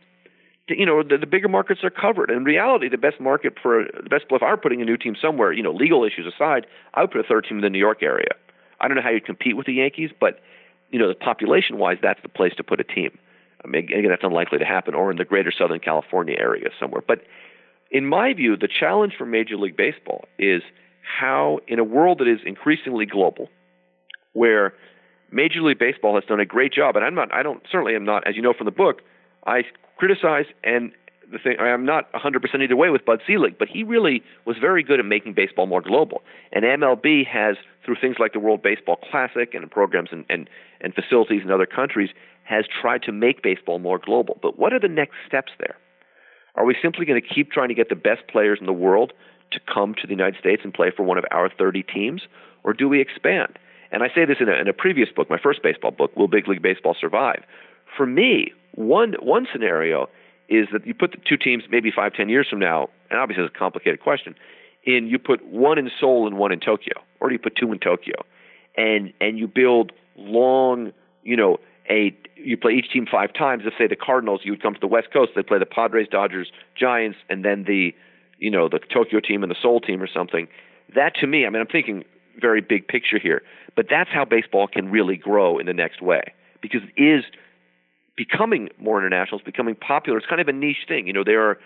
you 0.69 0.85
know, 0.85 1.03
the, 1.03 1.17
the 1.17 1.25
bigger 1.25 1.47
markets 1.47 1.83
are 1.83 1.89
covered. 1.89 2.29
In 2.29 2.43
reality, 2.43 2.89
the 2.89 2.97
best 2.97 3.19
market 3.19 3.53
for 3.61 3.85
the 3.85 4.09
best 4.09 4.25
if 4.29 4.43
I 4.43 4.49
were 4.49 4.57
putting 4.57 4.81
a 4.81 4.85
new 4.85 4.97
team 4.97 5.15
somewhere, 5.19 5.51
you 5.53 5.63
know, 5.63 5.71
legal 5.71 6.03
issues 6.03 6.31
aside, 6.31 6.67
I 6.93 7.01
would 7.01 7.11
put 7.11 7.21
a 7.21 7.27
third 7.27 7.45
team 7.45 7.57
in 7.57 7.63
the 7.63 7.69
New 7.69 7.79
York 7.79 8.03
area. 8.03 8.31
I 8.79 8.87
don't 8.87 8.97
know 8.97 9.03
how 9.03 9.09
you'd 9.09 9.25
compete 9.25 9.55
with 9.57 9.65
the 9.65 9.73
Yankees, 9.73 10.11
but 10.19 10.39
you 10.91 10.99
know, 10.99 11.07
the 11.07 11.15
population 11.15 11.77
wise, 11.77 11.97
that's 12.01 12.21
the 12.21 12.29
place 12.29 12.53
to 12.57 12.63
put 12.63 12.79
a 12.79 12.83
team. 12.83 13.17
I 13.63 13.67
mean, 13.67 13.85
again, 13.85 14.09
that's 14.09 14.23
unlikely 14.23 14.59
to 14.59 14.65
happen, 14.65 14.93
or 14.93 15.11
in 15.11 15.17
the 15.17 15.25
greater 15.25 15.51
Southern 15.51 15.79
California 15.79 16.35
area 16.37 16.69
somewhere. 16.79 17.01
But 17.05 17.23
in 17.91 18.05
my 18.05 18.33
view, 18.33 18.55
the 18.55 18.67
challenge 18.67 19.13
for 19.17 19.25
Major 19.25 19.57
League 19.57 19.75
Baseball 19.75 20.25
is 20.37 20.61
how, 21.01 21.59
in 21.67 21.79
a 21.79 21.83
world 21.83 22.19
that 22.19 22.27
is 22.27 22.39
increasingly 22.45 23.05
global, 23.05 23.49
where 24.33 24.73
Major 25.31 25.61
League 25.61 25.79
Baseball 25.79 26.15
has 26.15 26.23
done 26.25 26.39
a 26.39 26.45
great 26.45 26.71
job, 26.71 26.95
and 26.95 27.03
I'm 27.03 27.15
not, 27.15 27.33
I 27.33 27.43
don't, 27.43 27.61
certainly 27.71 27.95
am 27.95 28.05
not, 28.05 28.27
as 28.27 28.35
you 28.35 28.41
know 28.41 28.53
from 28.53 28.65
the 28.65 28.71
book, 28.71 29.01
I 29.45 29.63
criticize 29.97 30.45
and 30.63 30.91
the 31.31 31.39
thing, 31.39 31.57
I'm 31.59 31.85
not 31.85 32.11
100% 32.13 32.63
either 32.63 32.75
way 32.75 32.89
with 32.89 33.05
Bud 33.05 33.21
Selig, 33.27 33.57
but 33.59 33.67
he 33.67 33.83
really 33.83 34.23
was 34.45 34.57
very 34.59 34.83
good 34.83 34.99
at 34.99 35.05
making 35.05 35.33
baseball 35.33 35.65
more 35.65 35.81
global. 35.81 36.21
And 36.53 36.63
MLB 36.63 37.27
has, 37.27 37.57
through 37.83 37.97
things 37.99 38.15
like 38.19 38.33
the 38.33 38.39
World 38.39 38.61
Baseball 38.63 38.97
Classic 39.09 39.53
and 39.53 39.69
programs 39.69 40.09
and, 40.11 40.25
and, 40.29 40.49
and 40.79 40.93
facilities 40.93 41.41
in 41.43 41.51
other 41.51 41.65
countries, 41.65 42.09
has 42.43 42.65
tried 42.81 43.03
to 43.03 43.11
make 43.11 43.43
baseball 43.43 43.79
more 43.79 43.99
global. 43.99 44.37
But 44.41 44.57
what 44.57 44.71
are 44.71 44.79
the 44.79 44.87
next 44.87 45.15
steps 45.27 45.51
there? 45.59 45.75
Are 46.55 46.65
we 46.65 46.75
simply 46.81 47.05
going 47.05 47.21
to 47.21 47.27
keep 47.27 47.51
trying 47.51 47.69
to 47.69 47.75
get 47.75 47.89
the 47.89 47.95
best 47.95 48.27
players 48.29 48.59
in 48.59 48.65
the 48.65 48.73
world 48.73 49.11
to 49.51 49.59
come 49.71 49.95
to 49.95 50.07
the 50.07 50.13
United 50.13 50.39
States 50.39 50.61
and 50.63 50.73
play 50.73 50.91
for 50.95 51.03
one 51.03 51.17
of 51.17 51.25
our 51.31 51.49
30 51.49 51.83
teams? 51.83 52.21
Or 52.63 52.73
do 52.73 52.87
we 52.87 53.01
expand? 53.01 53.59
And 53.91 54.03
I 54.03 54.07
say 54.07 54.25
this 54.25 54.37
in 54.39 54.49
a, 54.49 54.53
in 54.53 54.67
a 54.67 54.73
previous 54.73 55.09
book, 55.15 55.29
my 55.29 55.39
first 55.41 55.61
baseball 55.61 55.91
book, 55.91 56.15
Will 56.15 56.27
Big 56.27 56.47
League 56.47 56.61
Baseball 56.61 56.95
Survive? 56.99 57.43
For 57.97 58.05
me, 58.05 58.53
one 58.75 59.15
one 59.19 59.47
scenario 59.51 60.07
is 60.47 60.67
that 60.71 60.85
you 60.85 60.93
put 60.93 61.11
the 61.11 61.17
two 61.27 61.35
teams 61.35 61.63
maybe 61.69 61.91
five, 61.93 62.13
ten 62.13 62.29
years 62.29 62.47
from 62.49 62.59
now, 62.59 62.89
and 63.09 63.19
obviously 63.19 63.43
it's 63.43 63.53
a 63.53 63.57
complicated 63.57 63.99
question, 63.99 64.35
in 64.83 65.07
you 65.07 65.19
put 65.19 65.45
one 65.45 65.77
in 65.77 65.89
Seoul 65.99 66.27
and 66.27 66.37
one 66.37 66.51
in 66.51 66.59
Tokyo, 66.59 66.93
or 67.19 67.29
do 67.29 67.33
you 67.33 67.39
put 67.39 67.55
two 67.55 67.71
in 67.71 67.79
Tokyo, 67.79 68.15
and 68.77 69.11
and 69.19 69.37
you 69.39 69.47
build 69.47 69.91
long, 70.15 70.93
you 71.23 71.35
know, 71.35 71.57
a 71.89 72.15
you 72.35 72.55
play 72.55 72.73
each 72.73 72.91
team 72.91 73.07
five 73.09 73.33
times. 73.33 73.63
Let's 73.65 73.77
say 73.77 73.87
the 73.87 73.95
Cardinals, 73.95 74.41
you 74.43 74.51
would 74.51 74.61
come 74.61 74.75
to 74.75 74.79
the 74.79 74.87
West 74.87 75.11
Coast, 75.11 75.31
they 75.35 75.43
play 75.43 75.59
the 75.59 75.65
Padres, 75.65 76.07
Dodgers, 76.09 76.51
Giants, 76.79 77.17
and 77.29 77.43
then 77.43 77.63
the, 77.63 77.95
you 78.37 78.51
know, 78.51 78.69
the 78.69 78.79
Tokyo 78.79 79.19
team 79.19 79.43
and 79.43 79.51
the 79.51 79.57
Seoul 79.61 79.81
team 79.81 80.01
or 80.01 80.07
something. 80.07 80.47
That 80.95 81.15
to 81.15 81.27
me, 81.27 81.45
I 81.45 81.49
mean, 81.49 81.61
I'm 81.61 81.67
thinking 81.67 82.05
very 82.39 82.61
big 82.61 82.87
picture 82.87 83.19
here. 83.19 83.41
But 83.75 83.87
that's 83.89 84.09
how 84.09 84.25
baseball 84.25 84.67
can 84.67 84.89
really 84.89 85.17
grow 85.17 85.59
in 85.59 85.65
the 85.65 85.73
next 85.73 86.01
way 86.01 86.33
because 86.61 86.81
it 86.95 87.01
is 87.01 87.23
becoming 88.17 88.69
more 88.77 88.99
international. 88.99 89.39
It's 89.39 89.45
becoming 89.45 89.75
popular. 89.75 90.17
It's 90.17 90.27
kind 90.27 90.41
of 90.41 90.49
a 90.49 90.53
niche 90.53 90.85
thing. 90.87 91.07
You 91.07 91.13
know, 91.13 91.23
there 91.23 91.49
are, 91.49 91.57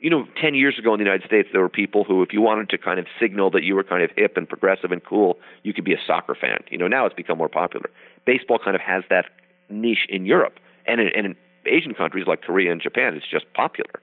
you 0.00 0.10
know, 0.10 0.26
10 0.40 0.54
years 0.54 0.76
ago 0.78 0.92
in 0.94 0.98
the 0.98 1.04
United 1.04 1.26
States, 1.26 1.48
there 1.52 1.60
were 1.60 1.68
people 1.68 2.02
who, 2.02 2.22
if 2.22 2.32
you 2.32 2.40
wanted 2.40 2.70
to 2.70 2.78
kind 2.78 2.98
of 2.98 3.06
signal 3.20 3.50
that 3.50 3.62
you 3.62 3.76
were 3.76 3.84
kind 3.84 4.02
of 4.02 4.10
hip 4.16 4.36
and 4.36 4.48
progressive 4.48 4.90
and 4.90 5.04
cool, 5.04 5.38
you 5.62 5.72
could 5.72 5.84
be 5.84 5.92
a 5.92 6.00
soccer 6.04 6.34
fan. 6.34 6.64
You 6.70 6.78
know, 6.78 6.88
now 6.88 7.06
it's 7.06 7.14
become 7.14 7.38
more 7.38 7.50
popular. 7.50 7.90
Baseball 8.26 8.58
kind 8.58 8.74
of 8.74 8.80
has 8.80 9.04
that 9.10 9.26
niche 9.68 10.06
in 10.08 10.26
Europe 10.26 10.58
and 10.86 11.00
in, 11.00 11.08
and 11.14 11.26
in 11.26 11.36
Asian 11.66 11.94
countries 11.94 12.26
like 12.26 12.42
Korea 12.42 12.72
and 12.72 12.80
Japan, 12.80 13.14
it's 13.14 13.28
just 13.30 13.44
popular. 13.52 14.00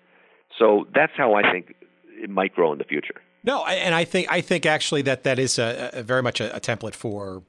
So 0.58 0.88
that's 0.94 1.14
how 1.16 1.34
I 1.34 1.52
think 1.52 1.76
it 2.22 2.30
might 2.30 2.54
grow 2.54 2.72
in 2.72 2.78
the 2.78 2.84
future. 2.84 3.16
No, 3.44 3.66
and 3.66 3.94
I 3.96 4.04
think 4.04 4.28
I 4.30 4.42
think 4.42 4.66
actually 4.66 5.04
that 5.04 5.24
that 5.24 5.40
is 5.40 5.60
a, 5.60 5.92
a 5.94 6.04
very 6.04 6.22
much 6.22 6.42
a, 6.42 6.56
a, 6.56 6.60
template 6.60 6.96
for 6.96 7.44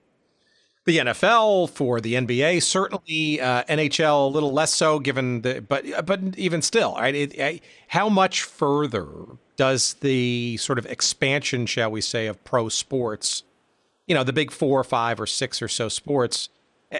the 0.84 0.98
NFL, 0.98 1.70
for 1.70 2.00
the 2.00 2.14
NBA, 2.14 2.62
certainly 2.62 3.40
uh, 3.40 3.64
NHL 3.64 4.26
a 4.26 4.28
little 4.28 4.52
less 4.52 4.72
so, 4.74 4.98
given 4.98 5.42
the 5.42 5.60
but 5.60 6.06
but 6.06 6.20
even 6.36 6.62
still, 6.62 6.94
right? 6.94 7.14
It, 7.14 7.62
how 7.88 8.08
much 8.08 8.42
further 8.42 9.06
does 9.56 9.94
the 9.94 10.56
sort 10.56 10.78
of 10.78 10.86
expansion, 10.86 11.66
shall 11.66 11.90
we 11.90 12.00
say, 12.00 12.26
of 12.26 12.42
pro 12.44 12.68
sports, 12.68 13.42
you 14.06 14.14
know, 14.14 14.24
the 14.24 14.32
big 14.32 14.50
four 14.50 14.80
or 14.80 14.84
five 14.84 15.20
or 15.20 15.26
six 15.26 15.60
or 15.60 15.68
so 15.68 15.88
sports, 15.88 16.48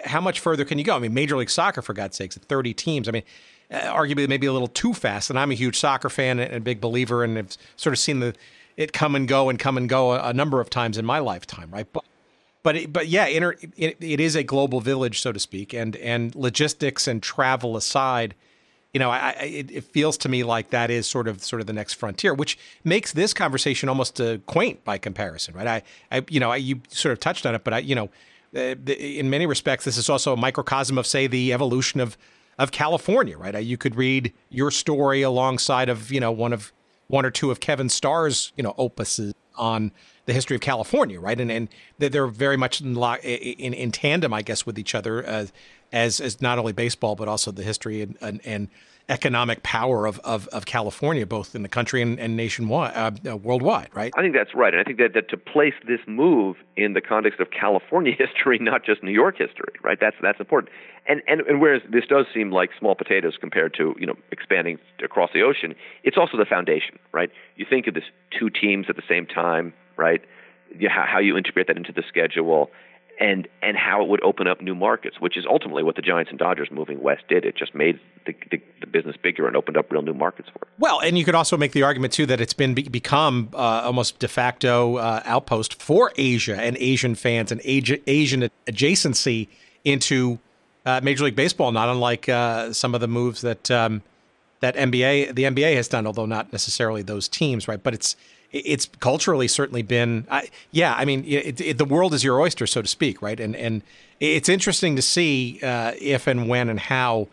how 0.05 0.21
much 0.21 0.39
further 0.39 0.65
can 0.65 0.77
you 0.77 0.83
go? 0.83 0.95
I 0.95 0.99
mean, 0.99 1.13
Major 1.13 1.37
League 1.37 1.49
Soccer, 1.49 1.81
for 1.81 1.93
God's 1.93 2.17
sakes, 2.17 2.37
30 2.37 2.73
teams. 2.73 3.07
I 3.07 3.11
mean, 3.11 3.23
uh, 3.71 3.79
arguably 3.79 4.27
maybe 4.27 4.45
a 4.45 4.53
little 4.53 4.67
too 4.67 4.93
fast. 4.93 5.29
And 5.29 5.39
I'm 5.39 5.51
a 5.51 5.55
huge 5.55 5.79
soccer 5.79 6.09
fan 6.09 6.39
and 6.39 6.53
a 6.53 6.59
big 6.59 6.81
believer, 6.81 7.23
and 7.23 7.37
have 7.37 7.57
sort 7.75 7.93
of 7.93 7.99
seen 7.99 8.19
the 8.19 8.35
it 8.77 8.93
come 8.93 9.15
and 9.15 9.27
go 9.27 9.49
and 9.49 9.59
come 9.59 9.77
and 9.77 9.89
go 9.89 10.13
a, 10.13 10.29
a 10.29 10.33
number 10.33 10.61
of 10.61 10.69
times 10.69 10.97
in 10.97 11.05
my 11.05 11.19
lifetime, 11.19 11.69
right? 11.71 11.87
But 11.91 12.05
but 12.63 12.75
it, 12.75 12.93
but 12.93 13.07
yeah, 13.07 13.25
inter, 13.27 13.55
it, 13.77 13.97
it 13.99 14.19
is 14.19 14.35
a 14.35 14.43
global 14.43 14.81
village, 14.81 15.21
so 15.21 15.31
to 15.31 15.39
speak, 15.39 15.73
and 15.73 15.95
and 15.97 16.35
logistics 16.35 17.07
and 17.07 17.23
travel 17.23 17.77
aside 17.77 18.35
you 18.93 18.99
know, 18.99 19.11
I, 19.11 19.31
it, 19.41 19.71
it, 19.71 19.83
feels 19.83 20.17
to 20.19 20.29
me 20.29 20.43
like 20.43 20.71
that 20.71 20.89
is 20.89 21.05
sort 21.05 21.27
of 21.27 21.43
sort 21.43 21.61
of 21.61 21.67
the 21.67 21.73
next 21.73 21.93
frontier, 21.93 22.33
which 22.33 22.57
makes 22.83 23.13
this 23.13 23.33
conversation 23.33 23.87
almost 23.87 24.19
uh, 24.19 24.39
quaint 24.47 24.83
by 24.83 24.97
comparison, 24.97 25.53
right? 25.53 25.67
I, 25.67 26.17
I 26.17 26.25
you 26.27 26.39
know, 26.39 26.51
I, 26.51 26.55
you 26.55 26.81
sort 26.89 27.13
of 27.13 27.19
touched 27.19 27.45
on 27.45 27.53
it, 27.53 27.63
but 27.63 27.73
I, 27.73 27.79
you 27.79 27.93
know, 27.93 28.05
uh, 28.55 28.73
the, 28.83 29.19
in 29.19 29.29
many 29.29 29.45
respects, 29.45 29.85
this 29.85 29.97
is 29.97 30.09
also 30.09 30.33
a 30.33 30.37
microcosm 30.37 30.97
of, 30.97 31.05
say, 31.05 31.27
the 31.27 31.53
evolution 31.53 31.99
of 31.99 32.17
of 32.57 32.71
California, 32.71 33.37
right? 33.37 33.55
Uh, 33.55 33.59
you 33.59 33.77
could 33.77 33.95
read 33.95 34.33
your 34.49 34.69
story 34.69 35.21
alongside 35.21 35.87
of 35.87 36.11
you 36.11 36.19
know 36.19 36.31
one 36.31 36.51
of 36.51 36.73
one 37.07 37.25
or 37.25 37.31
two 37.31 37.51
of 37.51 37.59
Kevin 37.59 37.89
Starr's 37.89 38.51
you 38.57 38.63
know 38.63 38.73
opuses 38.79 39.33
on 39.55 39.91
the 40.29 40.33
history 40.33 40.55
of 40.55 40.61
California, 40.61 41.19
right? 41.19 41.39
And 41.39 41.51
and 41.51 41.67
they're 41.97 42.27
very 42.27 42.55
much 42.55 42.81
in 42.81 42.95
in, 42.95 43.73
in 43.73 43.91
tandem, 43.91 44.33
I 44.33 44.41
guess, 44.41 44.65
with 44.65 44.79
each 44.79 44.95
other. 44.95 45.27
Uh, 45.27 45.45
as 45.91 46.19
as 46.19 46.41
not 46.41 46.59
only 46.59 46.71
baseball 46.71 47.15
but 47.15 47.27
also 47.27 47.51
the 47.51 47.63
history 47.63 48.01
and, 48.01 48.15
and, 48.21 48.39
and 48.45 48.67
economic 49.09 49.63
power 49.63 50.05
of, 50.05 50.19
of, 50.19 50.47
of, 50.49 50.67
California, 50.67 51.25
both 51.25 51.55
in 51.55 51.63
the 51.63 51.67
country 51.67 51.99
and, 52.03 52.19
and 52.19 52.37
nationwide, 52.37 52.95
uh, 52.95 53.31
uh, 53.31 53.35
worldwide, 53.35 53.89
right? 53.91 54.13
I 54.15 54.21
think 54.21 54.35
that's 54.35 54.53
right, 54.53 54.71
and 54.71 54.79
I 54.79 54.83
think 54.83 54.99
that, 54.99 55.15
that 55.15 55.29
to 55.29 55.37
place 55.37 55.73
this 55.87 55.99
move 56.05 56.57
in 56.77 56.93
the 56.93 57.01
context 57.01 57.39
of 57.39 57.49
California 57.49 58.13
history, 58.17 58.59
not 58.61 58.85
just 58.85 59.01
New 59.01 59.11
York 59.11 59.37
history, 59.37 59.73
right? 59.83 59.97
That's 59.99 60.15
that's 60.21 60.39
important. 60.39 60.71
And 61.07 61.23
and 61.27 61.41
and 61.41 61.59
whereas 61.59 61.81
this 61.89 62.05
does 62.05 62.27
seem 62.33 62.51
like 62.51 62.69
small 62.77 62.93
potatoes 62.93 63.35
compared 63.39 63.73
to 63.75 63.95
you 63.99 64.05
know 64.05 64.15
expanding 64.31 64.77
across 65.03 65.31
the 65.33 65.41
ocean, 65.41 65.73
it's 66.03 66.17
also 66.17 66.37
the 66.37 66.45
foundation, 66.45 66.99
right? 67.11 67.31
You 67.55 67.65
think 67.67 67.87
of 67.87 67.95
this 67.95 68.03
two 68.37 68.51
teams 68.51 68.85
at 68.89 68.95
the 68.95 69.03
same 69.09 69.25
time, 69.25 69.73
right? 69.99 70.23
How 70.87 71.19
you 71.19 71.37
integrate 71.37 71.67
that 71.67 71.77
into 71.77 71.91
the 71.91 72.03
schedule 72.07 72.71
and 73.19 73.47
and 73.61 73.75
how 73.75 74.01
it 74.01 74.07
would 74.07 74.23
open 74.23 74.47
up 74.47 74.61
new 74.61 74.73
markets, 74.73 75.19
which 75.19 75.37
is 75.37 75.45
ultimately 75.47 75.83
what 75.83 75.95
the 75.95 76.01
Giants 76.01 76.29
and 76.29 76.39
Dodgers 76.39 76.69
moving 76.71 77.01
west 77.01 77.23
did. 77.27 77.43
It 77.43 77.55
just 77.55 77.75
made 77.75 77.99
the, 78.25 78.33
the, 78.49 78.61
the 78.79 78.87
business 78.87 79.17
bigger 79.21 79.45
and 79.45 79.55
opened 79.57 79.77
up 79.77 79.91
real 79.91 80.01
new 80.01 80.13
markets 80.13 80.47
for 80.49 80.59
it. 80.61 80.67
Well, 80.77 81.01
and 81.01 81.17
you 81.17 81.25
could 81.25 81.35
also 81.35 81.57
make 81.57 81.73
the 81.73 81.83
argument 81.83 82.13
too 82.13 82.25
that 82.27 82.39
it's 82.39 82.53
been 82.53 82.73
be- 82.73 82.83
become 82.83 83.49
uh, 83.53 83.81
almost 83.83 84.19
de 84.19 84.27
facto 84.27 84.95
uh, 84.95 85.21
outpost 85.25 85.81
for 85.81 86.13
Asia 86.15 86.55
and 86.55 86.77
Asian 86.77 87.13
fans 87.15 87.51
and 87.51 87.59
Asia, 87.65 87.97
Asian 88.07 88.49
adjacency 88.67 89.49
into 89.83 90.39
uh, 90.85 91.01
Major 91.03 91.25
League 91.25 91.35
Baseball, 91.35 91.71
not 91.71 91.89
unlike 91.89 92.29
uh, 92.29 92.71
some 92.71 92.95
of 92.95 93.01
the 93.01 93.07
moves 93.07 93.41
that 93.41 93.69
um, 93.69 94.01
that 94.61 94.75
NBA 94.75 95.35
the 95.35 95.43
NBA 95.43 95.75
has 95.75 95.89
done, 95.89 96.07
although 96.07 96.25
not 96.25 96.53
necessarily 96.53 97.01
those 97.01 97.27
teams, 97.27 97.67
right? 97.67 97.81
But 97.81 97.93
it's 97.93 98.15
it's 98.51 98.87
culturally 98.99 99.47
certainly 99.47 99.81
been, 99.81 100.25
I, 100.29 100.49
yeah. 100.71 100.95
I 100.95 101.05
mean, 101.05 101.23
it, 101.25 101.61
it, 101.61 101.77
the 101.77 101.85
world 101.85 102.13
is 102.13 102.23
your 102.23 102.39
oyster, 102.41 102.65
so 102.65 102.81
to 102.81 102.87
speak, 102.87 103.21
right? 103.21 103.39
And 103.39 103.55
and 103.55 103.83
it's 104.19 104.49
interesting 104.49 104.95
to 104.95 105.01
see 105.01 105.59
uh, 105.61 105.93
if 105.99 106.27
and 106.27 106.49
when 106.49 106.69
and 106.69 106.79
how 106.79 107.27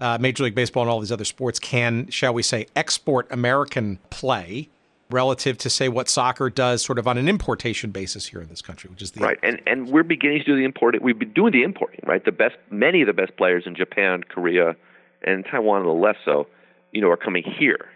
uh, 0.00 0.18
Major 0.20 0.44
League 0.44 0.54
Baseball 0.54 0.82
and 0.82 0.90
all 0.90 1.00
these 1.00 1.12
other 1.12 1.24
sports 1.24 1.58
can, 1.58 2.08
shall 2.10 2.34
we 2.34 2.42
say, 2.42 2.66
export 2.74 3.26
American 3.30 3.98
play 4.10 4.68
relative 5.08 5.56
to 5.56 5.70
say 5.70 5.88
what 5.88 6.08
soccer 6.08 6.50
does, 6.50 6.82
sort 6.82 6.98
of 6.98 7.06
on 7.06 7.16
an 7.16 7.28
importation 7.28 7.92
basis 7.92 8.26
here 8.26 8.40
in 8.40 8.48
this 8.48 8.60
country, 8.60 8.90
which 8.90 9.02
is 9.02 9.12
the 9.12 9.20
right. 9.20 9.38
And 9.42 9.62
and 9.66 9.88
we're 9.88 10.02
beginning 10.02 10.40
to 10.40 10.44
do 10.44 10.56
the 10.56 10.64
importing. 10.64 11.00
We've 11.02 11.18
been 11.18 11.32
doing 11.32 11.52
the 11.52 11.62
importing, 11.62 12.00
right? 12.04 12.24
The 12.24 12.32
best, 12.32 12.56
many 12.70 13.02
of 13.02 13.06
the 13.06 13.12
best 13.12 13.36
players 13.36 13.64
in 13.66 13.76
Japan, 13.76 14.24
Korea, 14.24 14.74
and 15.22 15.44
Taiwan, 15.44 15.82
a 15.82 15.84
little 15.84 16.00
less 16.00 16.16
so, 16.24 16.48
you 16.90 17.00
know, 17.00 17.08
are 17.08 17.16
coming 17.16 17.44
here 17.44 17.86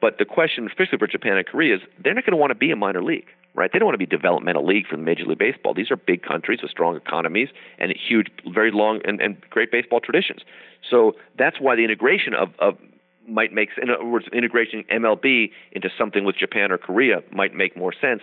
but 0.00 0.18
the 0.18 0.24
question, 0.24 0.66
especially 0.66 0.98
for 0.98 1.06
Japan 1.06 1.36
and 1.36 1.46
Korea, 1.46 1.76
is 1.76 1.80
they're 2.02 2.14
not 2.14 2.24
going 2.24 2.32
to 2.32 2.36
want 2.36 2.50
to 2.50 2.54
be 2.54 2.70
a 2.70 2.76
minor 2.76 3.02
league, 3.02 3.26
right? 3.54 3.70
They 3.72 3.78
don't 3.78 3.86
want 3.86 3.94
to 3.94 4.06
be 4.06 4.14
a 4.14 4.16
developmental 4.18 4.64
league 4.64 4.86
for 4.86 4.96
the 4.96 5.02
Major 5.02 5.24
League 5.24 5.38
Baseball. 5.38 5.74
These 5.74 5.90
are 5.90 5.96
big 5.96 6.22
countries 6.22 6.60
with 6.62 6.70
strong 6.70 6.96
economies 6.96 7.48
and 7.78 7.92
huge, 7.92 8.28
very 8.52 8.70
long 8.70 9.00
and, 9.04 9.20
and 9.20 9.40
great 9.50 9.72
baseball 9.72 10.00
traditions. 10.00 10.42
So 10.88 11.16
that's 11.36 11.60
why 11.60 11.74
the 11.74 11.82
integration 11.82 12.34
of, 12.34 12.50
of 12.60 12.78
might 13.26 13.52
make, 13.52 13.70
in 13.80 13.90
other 13.90 14.04
words, 14.04 14.26
integration 14.32 14.84
MLB 14.90 15.50
into 15.72 15.90
something 15.98 16.24
with 16.24 16.36
Japan 16.36 16.70
or 16.70 16.78
Korea 16.78 17.22
might 17.32 17.54
make 17.54 17.76
more 17.76 17.92
sense 17.92 18.22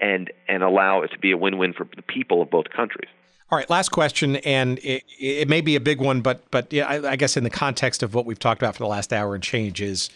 and 0.00 0.32
and 0.48 0.62
allow 0.62 1.02
it 1.02 1.08
to 1.08 1.18
be 1.18 1.30
a 1.30 1.36
win-win 1.36 1.72
for 1.72 1.86
the 1.96 2.02
people 2.02 2.42
of 2.42 2.50
both 2.50 2.68
countries. 2.70 3.08
All 3.50 3.58
right, 3.58 3.68
last 3.68 3.90
question, 3.90 4.36
and 4.36 4.78
it, 4.78 5.04
it 5.20 5.48
may 5.48 5.60
be 5.60 5.76
a 5.76 5.80
big 5.80 6.00
one, 6.00 6.22
but 6.22 6.50
but 6.50 6.72
yeah, 6.72 6.86
I, 6.86 7.12
I 7.12 7.16
guess 7.16 7.36
in 7.36 7.44
the 7.44 7.50
context 7.50 8.02
of 8.02 8.14
what 8.14 8.26
we've 8.26 8.38
talked 8.38 8.60
about 8.60 8.74
for 8.74 8.82
the 8.82 8.88
last 8.88 9.12
hour 9.12 9.34
and 9.34 9.42
change 9.42 9.80
is 9.80 10.10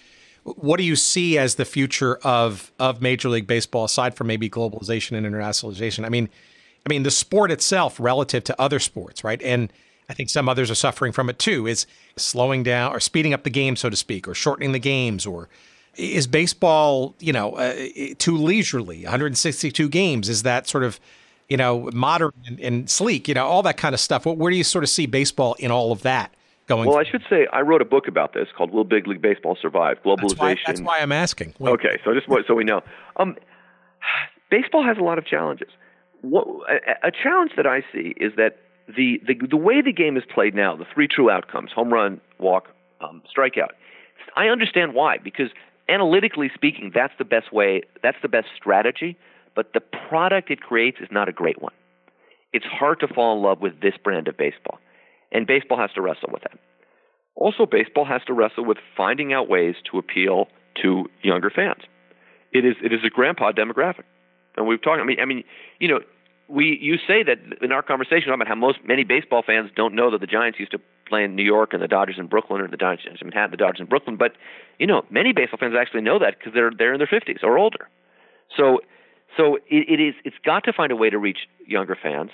what 0.55 0.77
do 0.77 0.85
you 0.85 0.94
see 0.94 1.39
as 1.39 1.56
the 1.56 1.64
future 1.64 2.16
of 2.23 2.70
of 2.78 3.02
Major 3.02 3.28
League 3.28 3.47
Baseball 3.47 3.85
aside 3.85 4.14
from 4.14 4.28
maybe 4.28 4.48
globalization 4.48 5.16
and 5.16 5.27
internationalization? 5.27 6.05
I 6.05 6.09
mean, 6.09 6.28
I 6.86 6.89
mean 6.89 7.02
the 7.02 7.10
sport 7.10 7.51
itself 7.51 7.98
relative 7.98 8.44
to 8.44 8.60
other 8.60 8.78
sports, 8.78 9.24
right? 9.24 9.43
And 9.43 9.73
I 10.09 10.14
think 10.14 10.31
some 10.31 10.48
others 10.48 10.70
are 10.70 10.77
suffering 10.77 11.12
from 11.12 11.28
it 11.28 11.39
too. 11.39 11.66
Is 11.66 11.86
slowing 12.16 12.62
down 12.62 12.93
or 12.94 13.01
speeding 13.01 13.35
up 13.35 13.43
the 13.43 13.51
game, 13.51 13.74
so 13.74 13.90
to 13.90 13.97
speak, 13.97 14.28
or 14.28 14.35
shortening 14.35 14.73
the 14.73 14.78
games, 14.78 15.27
or 15.27 15.48
is 15.97 16.27
baseball, 16.27 17.16
you 17.18 17.32
know, 17.32 17.55
uh, 17.56 17.74
too 18.18 18.36
leisurely? 18.36 19.02
162 19.02 19.89
games 19.89 20.28
is 20.28 20.44
that 20.44 20.68
sort 20.68 20.85
of, 20.85 21.01
you 21.48 21.56
know, 21.56 21.90
modern 21.93 22.32
and, 22.47 22.60
and 22.60 22.90
sleek, 22.90 23.27
you 23.27 23.35
know, 23.35 23.47
all 23.47 23.62
that 23.62 23.78
kind 23.78 23.94
of 23.94 24.01
stuff. 24.01 24.27
Where 24.27 24.51
do 24.51 24.56
you 24.56 24.64
sort 24.64 24.85
of 24.85 24.90
see 24.90 25.06
baseball 25.06 25.55
in 25.59 25.73
all 25.73 25.90
of 25.90 26.02
that? 26.02 26.32
Going? 26.66 26.88
Well, 26.88 26.98
I 26.98 27.05
should 27.05 27.22
say 27.28 27.47
I 27.52 27.60
wrote 27.60 27.82
a 27.82 27.86
book 27.86 28.09
about 28.09 28.34
this 28.34 28.48
called 28.56 28.72
"Will 28.72 28.84
Big 28.84 29.06
League 29.06 29.22
Baseball 29.22 29.56
Survive?" 29.60 29.98
Globalization. 30.05 30.18
That's 30.18 30.38
why, 30.38 30.56
that's 30.66 30.80
why 30.80 30.98
I'm 31.01 31.12
asking. 31.12 31.55
Wait. 31.59 31.70
Okay, 31.72 32.01
so 32.05 32.12
just 32.14 32.26
so 32.47 32.55
we 32.55 32.64
know, 32.64 32.82
um, 33.16 33.36
baseball 34.51 34.84
has 34.84 34.98
a 34.98 35.02
lot 35.02 35.18
of 35.18 35.26
challenges. 35.26 35.68
What, 36.22 36.47
a, 36.68 37.09
a 37.09 37.10
challenge 37.10 37.52
that 37.56 37.66
I 37.66 37.82
see 37.93 38.14
is 38.16 38.32
that 38.36 38.59
the, 38.88 39.20
the 39.26 39.34
the 39.48 39.56
way 39.56 39.82
the 39.82 39.93
game 39.93 40.16
is 40.16 40.24
played 40.32 40.55
now, 40.55 40.76
the 40.76 40.86
three 40.93 41.09
true 41.09 41.30
outcomes: 41.30 41.72
home 41.72 41.93
run, 41.93 42.20
walk, 42.38 42.68
um, 43.01 43.22
strikeout. 43.36 43.70
I 44.36 44.47
understand 44.48 44.94
why, 44.94 45.18
because 45.18 45.51
analytically 45.88 46.51
speaking, 46.55 46.90
that's 46.94 47.14
the 47.18 47.24
best 47.24 47.52
way. 47.52 47.82
That's 48.02 48.18
the 48.22 48.28
best 48.28 48.48
strategy. 48.56 49.16
But 49.55 49.72
the 49.72 49.80
product 49.80 50.51
it 50.51 50.60
creates 50.60 50.98
is 51.01 51.09
not 51.10 51.28
a 51.28 51.32
great 51.32 51.62
one. 51.62 51.72
It's 52.52 52.66
hard 52.66 53.01
to 53.01 53.09
fall 53.09 53.36
in 53.36 53.43
love 53.43 53.60
with 53.60 53.80
this 53.80 53.94
brand 54.02 54.28
of 54.28 54.36
baseball. 54.36 54.78
And 55.32 55.46
baseball 55.46 55.78
has 55.78 55.90
to 55.94 56.02
wrestle 56.02 56.30
with 56.32 56.42
that. 56.42 56.58
Also, 57.34 57.66
baseball 57.66 58.04
has 58.04 58.22
to 58.26 58.32
wrestle 58.32 58.64
with 58.64 58.78
finding 58.96 59.32
out 59.32 59.48
ways 59.48 59.74
to 59.90 59.98
appeal 59.98 60.48
to 60.82 61.06
younger 61.22 61.50
fans. 61.50 61.82
It 62.52 62.64
is 62.64 62.76
it 62.82 62.92
is 62.92 63.00
a 63.04 63.10
grandpa 63.10 63.52
demographic, 63.52 64.04
and 64.56 64.66
we've 64.66 64.80
talked. 64.80 65.00
I 65.00 65.04
mean, 65.04 65.20
I 65.20 65.26
mean, 65.26 65.44
you 65.78 65.88
know, 65.88 66.00
we 66.48 66.78
you 66.80 66.96
say 66.96 67.22
that 67.22 67.38
in 67.60 67.72
our 67.72 67.82
conversation 67.82 68.32
about 68.32 68.48
how 68.48 68.54
most 68.54 68.78
many 68.84 69.04
baseball 69.04 69.42
fans 69.46 69.70
don't 69.76 69.94
know 69.94 70.10
that 70.10 70.20
the 70.20 70.26
Giants 70.26 70.58
used 70.58 70.72
to 70.72 70.78
play 71.06 71.24
in 71.24 71.36
New 71.36 71.44
York 71.44 71.72
and 71.72 71.82
the 71.82 71.88
Dodgers 71.88 72.16
in 72.18 72.26
Brooklyn, 72.26 72.60
or 72.62 72.68
the 72.68 72.76
Giants 72.76 73.04
in 73.06 73.16
Manhattan, 73.26 73.50
the 73.50 73.56
Dodgers 73.58 73.80
in 73.80 73.86
Brooklyn. 73.86 74.16
But 74.16 74.32
you 74.78 74.86
know, 74.86 75.04
many 75.10 75.32
baseball 75.32 75.58
fans 75.58 75.74
actually 75.78 76.02
know 76.02 76.18
that 76.18 76.38
because 76.38 76.54
they're 76.54 76.70
they're 76.76 76.94
in 76.94 76.98
their 76.98 77.06
50s 77.06 77.42
or 77.42 77.58
older. 77.58 77.88
So 78.56 78.80
so 79.36 79.56
it, 79.68 79.88
it 79.88 80.00
is 80.00 80.14
it's 80.24 80.36
got 80.44 80.64
to 80.64 80.72
find 80.72 80.92
a 80.92 80.96
way 80.96 81.10
to 81.10 81.18
reach 81.18 81.48
younger 81.66 81.96
fans. 82.00 82.30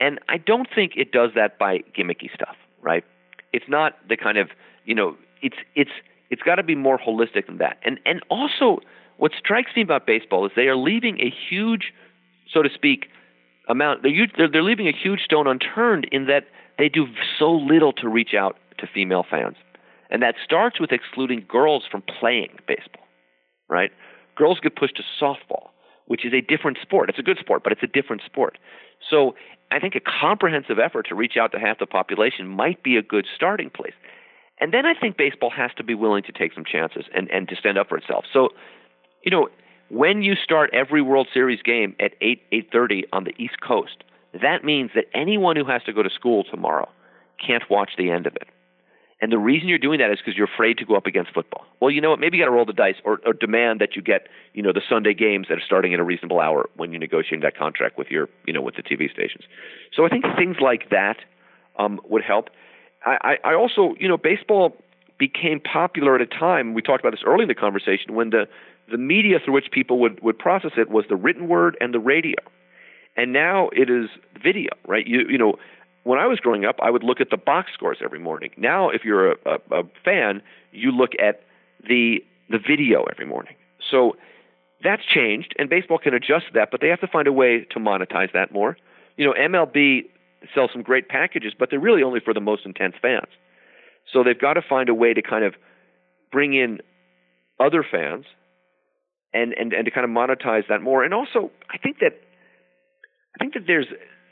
And 0.00 0.18
I 0.28 0.38
don't 0.38 0.68
think 0.72 0.92
it 0.96 1.12
does 1.12 1.30
that 1.34 1.58
by 1.58 1.78
gimmicky 1.96 2.32
stuff, 2.34 2.56
right? 2.82 3.04
It's 3.52 3.64
not 3.68 3.94
the 4.08 4.16
kind 4.16 4.38
of, 4.38 4.50
you 4.84 4.94
know, 4.94 5.16
it's 5.42 5.56
it's 5.74 5.90
it's 6.30 6.42
got 6.42 6.56
to 6.56 6.62
be 6.62 6.74
more 6.74 6.98
holistic 6.98 7.46
than 7.46 7.58
that. 7.58 7.78
And 7.84 7.98
and 8.04 8.22
also 8.28 8.80
what 9.16 9.32
strikes 9.38 9.70
me 9.74 9.82
about 9.82 10.06
baseball 10.06 10.44
is 10.46 10.52
they 10.54 10.68
are 10.68 10.76
leaving 10.76 11.18
a 11.20 11.32
huge, 11.48 11.92
so 12.52 12.62
to 12.62 12.68
speak, 12.72 13.06
amount. 13.68 14.02
They're 14.02 14.26
they're, 14.36 14.50
they're 14.50 14.62
leaving 14.62 14.88
a 14.88 14.92
huge 14.92 15.20
stone 15.20 15.46
unturned 15.46 16.06
in 16.12 16.26
that 16.26 16.44
they 16.78 16.88
do 16.88 17.06
so 17.38 17.50
little 17.52 17.92
to 17.94 18.08
reach 18.08 18.34
out 18.38 18.56
to 18.78 18.86
female 18.86 19.24
fans, 19.28 19.56
and 20.10 20.22
that 20.22 20.34
starts 20.44 20.78
with 20.80 20.92
excluding 20.92 21.44
girls 21.48 21.84
from 21.90 22.02
playing 22.20 22.58
baseball, 22.68 23.06
right? 23.68 23.90
Girls 24.36 24.58
get 24.60 24.76
pushed 24.76 24.96
to 24.96 25.02
softball, 25.20 25.68
which 26.06 26.26
is 26.26 26.34
a 26.34 26.42
different 26.42 26.76
sport. 26.82 27.08
It's 27.08 27.18
a 27.18 27.22
good 27.22 27.38
sport, 27.38 27.62
but 27.62 27.72
it's 27.72 27.82
a 27.82 27.86
different 27.86 28.22
sport. 28.26 28.58
So 29.10 29.34
I 29.70 29.78
think 29.78 29.94
a 29.94 30.00
comprehensive 30.00 30.78
effort 30.78 31.06
to 31.08 31.14
reach 31.14 31.36
out 31.36 31.52
to 31.52 31.58
half 31.58 31.78
the 31.78 31.86
population 31.86 32.46
might 32.46 32.82
be 32.82 32.96
a 32.96 33.02
good 33.02 33.26
starting 33.34 33.70
place. 33.70 33.94
And 34.58 34.72
then 34.72 34.86
I 34.86 34.94
think 34.94 35.16
baseball 35.16 35.50
has 35.50 35.70
to 35.76 35.84
be 35.84 35.94
willing 35.94 36.22
to 36.24 36.32
take 36.32 36.54
some 36.54 36.64
chances 36.64 37.04
and, 37.14 37.30
and 37.30 37.48
to 37.48 37.56
stand 37.56 37.76
up 37.78 37.88
for 37.88 37.98
itself. 37.98 38.24
So, 38.32 38.50
you 39.22 39.30
know, 39.30 39.48
when 39.88 40.22
you 40.22 40.34
start 40.34 40.70
every 40.72 41.02
World 41.02 41.28
Series 41.32 41.62
game 41.62 41.94
at 42.00 42.12
8 42.20 42.42
8:30 42.52 43.04
on 43.12 43.24
the 43.24 43.34
East 43.38 43.60
Coast, 43.60 44.02
that 44.40 44.64
means 44.64 44.90
that 44.94 45.04
anyone 45.14 45.56
who 45.56 45.64
has 45.64 45.82
to 45.84 45.92
go 45.92 46.02
to 46.02 46.10
school 46.10 46.44
tomorrow 46.44 46.88
can't 47.44 47.62
watch 47.70 47.90
the 47.96 48.10
end 48.10 48.26
of 48.26 48.34
it. 48.36 48.48
And 49.20 49.32
the 49.32 49.38
reason 49.38 49.68
you're 49.68 49.78
doing 49.78 49.98
that 50.00 50.10
is 50.10 50.18
because 50.18 50.36
you're 50.36 50.48
afraid 50.52 50.76
to 50.78 50.84
go 50.84 50.94
up 50.94 51.06
against 51.06 51.32
football. 51.32 51.64
Well, 51.80 51.90
you 51.90 52.02
know 52.02 52.10
what? 52.10 52.20
Maybe 52.20 52.36
you 52.36 52.42
got 52.42 52.50
to 52.50 52.54
roll 52.54 52.66
the 52.66 52.74
dice 52.74 52.96
or, 53.02 53.18
or 53.24 53.32
demand 53.32 53.80
that 53.80 53.96
you 53.96 54.02
get, 54.02 54.28
you 54.52 54.62
know, 54.62 54.72
the 54.72 54.82
Sunday 54.86 55.14
games 55.14 55.46
that 55.48 55.56
are 55.56 55.64
starting 55.64 55.94
at 55.94 56.00
a 56.00 56.04
reasonable 56.04 56.38
hour 56.38 56.68
when 56.76 56.92
you're 56.92 57.00
negotiating 57.00 57.40
that 57.40 57.56
contract 57.56 57.96
with 57.96 58.08
your, 58.10 58.28
you 58.46 58.52
know, 58.52 58.60
with 58.60 58.76
the 58.76 58.82
TV 58.82 59.10
stations. 59.10 59.44
So 59.94 60.04
I 60.04 60.10
think 60.10 60.24
things 60.36 60.56
like 60.60 60.90
that 60.90 61.16
um, 61.78 61.98
would 62.08 62.22
help. 62.22 62.50
I, 63.04 63.38
I 63.44 63.50
I 63.50 63.54
also, 63.54 63.94
you 63.98 64.08
know, 64.08 64.18
baseball 64.18 64.76
became 65.18 65.60
popular 65.60 66.14
at 66.14 66.20
a 66.20 66.26
time. 66.26 66.74
We 66.74 66.82
talked 66.82 67.00
about 67.00 67.12
this 67.12 67.22
early 67.24 67.42
in 67.42 67.48
the 67.48 67.54
conversation 67.54 68.14
when 68.14 68.30
the 68.30 68.46
the 68.90 68.98
media 68.98 69.38
through 69.42 69.54
which 69.54 69.70
people 69.72 69.98
would 70.00 70.22
would 70.22 70.38
process 70.38 70.72
it 70.76 70.90
was 70.90 71.04
the 71.08 71.16
written 71.16 71.48
word 71.48 71.76
and 71.80 71.94
the 71.94 72.00
radio, 72.00 72.36
and 73.16 73.32
now 73.32 73.70
it 73.72 73.88
is 73.88 74.08
video. 74.42 74.70
Right? 74.86 75.06
You 75.06 75.26
you 75.28 75.38
know, 75.38 75.56
when 76.06 76.20
I 76.20 76.26
was 76.26 76.38
growing 76.38 76.64
up, 76.64 76.76
I 76.80 76.88
would 76.88 77.02
look 77.02 77.20
at 77.20 77.30
the 77.30 77.36
box 77.36 77.72
scores 77.74 77.98
every 78.02 78.20
morning. 78.20 78.50
Now, 78.56 78.90
if 78.90 79.04
you're 79.04 79.32
a, 79.32 79.36
a, 79.44 79.80
a 79.80 79.82
fan, 80.04 80.40
you 80.70 80.92
look 80.92 81.10
at 81.18 81.42
the 81.86 82.24
the 82.48 82.58
video 82.58 83.04
every 83.10 83.26
morning. 83.26 83.56
So 83.90 84.16
that's 84.84 85.02
changed, 85.04 85.54
and 85.58 85.68
baseball 85.68 85.98
can 85.98 86.14
adjust 86.14 86.46
that, 86.54 86.68
but 86.70 86.80
they 86.80 86.88
have 86.88 87.00
to 87.00 87.08
find 87.08 87.26
a 87.26 87.32
way 87.32 87.66
to 87.72 87.80
monetize 87.80 88.32
that 88.34 88.52
more. 88.52 88.76
You 89.16 89.26
know, 89.26 89.32
MLB 89.32 90.02
sells 90.54 90.70
some 90.72 90.82
great 90.82 91.08
packages, 91.08 91.54
but 91.58 91.70
they're 91.70 91.80
really 91.80 92.04
only 92.04 92.20
for 92.20 92.32
the 92.32 92.40
most 92.40 92.64
intense 92.64 92.94
fans. 93.02 93.32
So 94.12 94.22
they've 94.22 94.40
got 94.40 94.54
to 94.54 94.62
find 94.62 94.88
a 94.88 94.94
way 94.94 95.12
to 95.12 95.22
kind 95.22 95.44
of 95.44 95.54
bring 96.30 96.54
in 96.54 96.78
other 97.58 97.84
fans 97.90 98.26
and, 99.34 99.52
and, 99.54 99.72
and 99.72 99.84
to 99.86 99.90
kind 99.90 100.04
of 100.04 100.10
monetize 100.10 100.68
that 100.68 100.82
more. 100.82 101.02
And 101.02 101.12
also, 101.12 101.50
I 101.68 101.78
think 101.78 101.98
that 101.98 102.12
I 103.34 103.42
think 103.42 103.54
that 103.54 103.64
there's, 103.66 103.86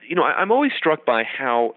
you 0.08 0.16
know, 0.16 0.22
I, 0.22 0.32
I'm 0.32 0.52
always 0.52 0.72
struck 0.76 1.04
by 1.04 1.24
how, 1.24 1.74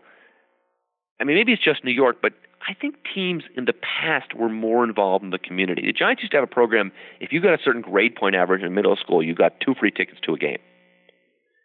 I 1.19 1.23
mean, 1.23 1.35
maybe 1.37 1.53
it's 1.53 1.63
just 1.63 1.83
New 1.83 1.91
York, 1.91 2.17
but 2.21 2.33
I 2.67 2.73
think 2.73 2.95
teams 3.13 3.43
in 3.55 3.65
the 3.65 3.73
past 3.73 4.33
were 4.33 4.49
more 4.49 4.83
involved 4.83 5.23
in 5.23 5.29
the 5.29 5.39
community. 5.39 5.83
The 5.85 5.93
Giants 5.93 6.21
used 6.21 6.31
to 6.31 6.37
have 6.37 6.43
a 6.43 6.53
program. 6.53 6.91
If 7.19 7.31
you 7.31 7.41
got 7.41 7.53
a 7.53 7.63
certain 7.63 7.81
grade 7.81 8.15
point 8.15 8.35
average 8.35 8.61
in 8.61 8.73
middle 8.73 8.95
school, 8.95 9.23
you 9.23 9.35
got 9.35 9.59
two 9.59 9.73
free 9.79 9.91
tickets 9.91 10.19
to 10.23 10.33
a 10.33 10.37
game. 10.37 10.59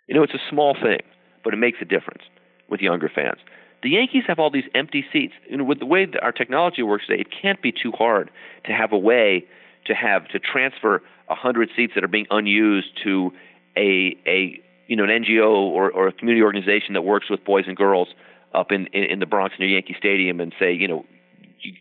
You 0.07 0.15
know, 0.15 0.23
it's 0.23 0.35
a 0.35 0.51
small 0.51 0.75
thing, 0.75 1.01
but 1.45 1.55
it 1.55 1.57
makes 1.57 1.79
a 1.81 1.85
difference 1.85 2.23
with 2.69 2.81
younger 2.81 3.11
fans. 3.13 3.39
The 3.83 3.91
Yankees 3.91 4.25
have 4.29 4.39
all 4.39 4.51
these 4.51 4.69
empty 4.75 5.05
seats. 5.13 5.35
You 5.49 5.57
know, 5.57 5.65
with 5.65 5.81
the 5.81 5.87
way 5.87 6.07
that 6.07 6.23
our 6.23 6.33
technology 6.33 6.83
works 6.83 7.07
today, 7.09 7.21
it 7.21 7.29
can't 7.31 7.61
be 7.61 7.73
too 7.73 7.93
hard 7.93 8.31
to 8.67 8.73
have 8.73 8.93
a 8.93 8.99
way 8.99 9.45
to 9.87 9.95
have 9.95 10.29
to 10.29 10.39
transfer 10.39 11.03
a 11.29 11.35
hundred 11.35 11.71
seats 11.75 11.95
that 11.95 12.05
are 12.05 12.09
being 12.09 12.27
unused 12.31 12.89
to 13.03 13.33
a 13.77 14.17
a 14.27 14.61
you 14.93 14.97
know 14.97 15.05
an 15.05 15.25
NGO 15.25 15.49
or, 15.49 15.91
or 15.91 16.09
a 16.09 16.13
community 16.13 16.43
organization 16.43 16.93
that 16.93 17.01
works 17.01 17.31
with 17.31 17.43
boys 17.47 17.65
and 17.67 17.75
girls 17.75 18.09
up 18.53 18.71
in, 18.71 18.89
in, 18.89 19.05
in 19.05 19.19
the 19.21 19.27
Bronx 19.27 19.55
near 19.59 19.71
Yankee 19.71 19.97
Stadium 19.99 20.39
and 20.39 20.53
say, 20.59 20.71
you 20.71 20.87
know, 20.87 21.07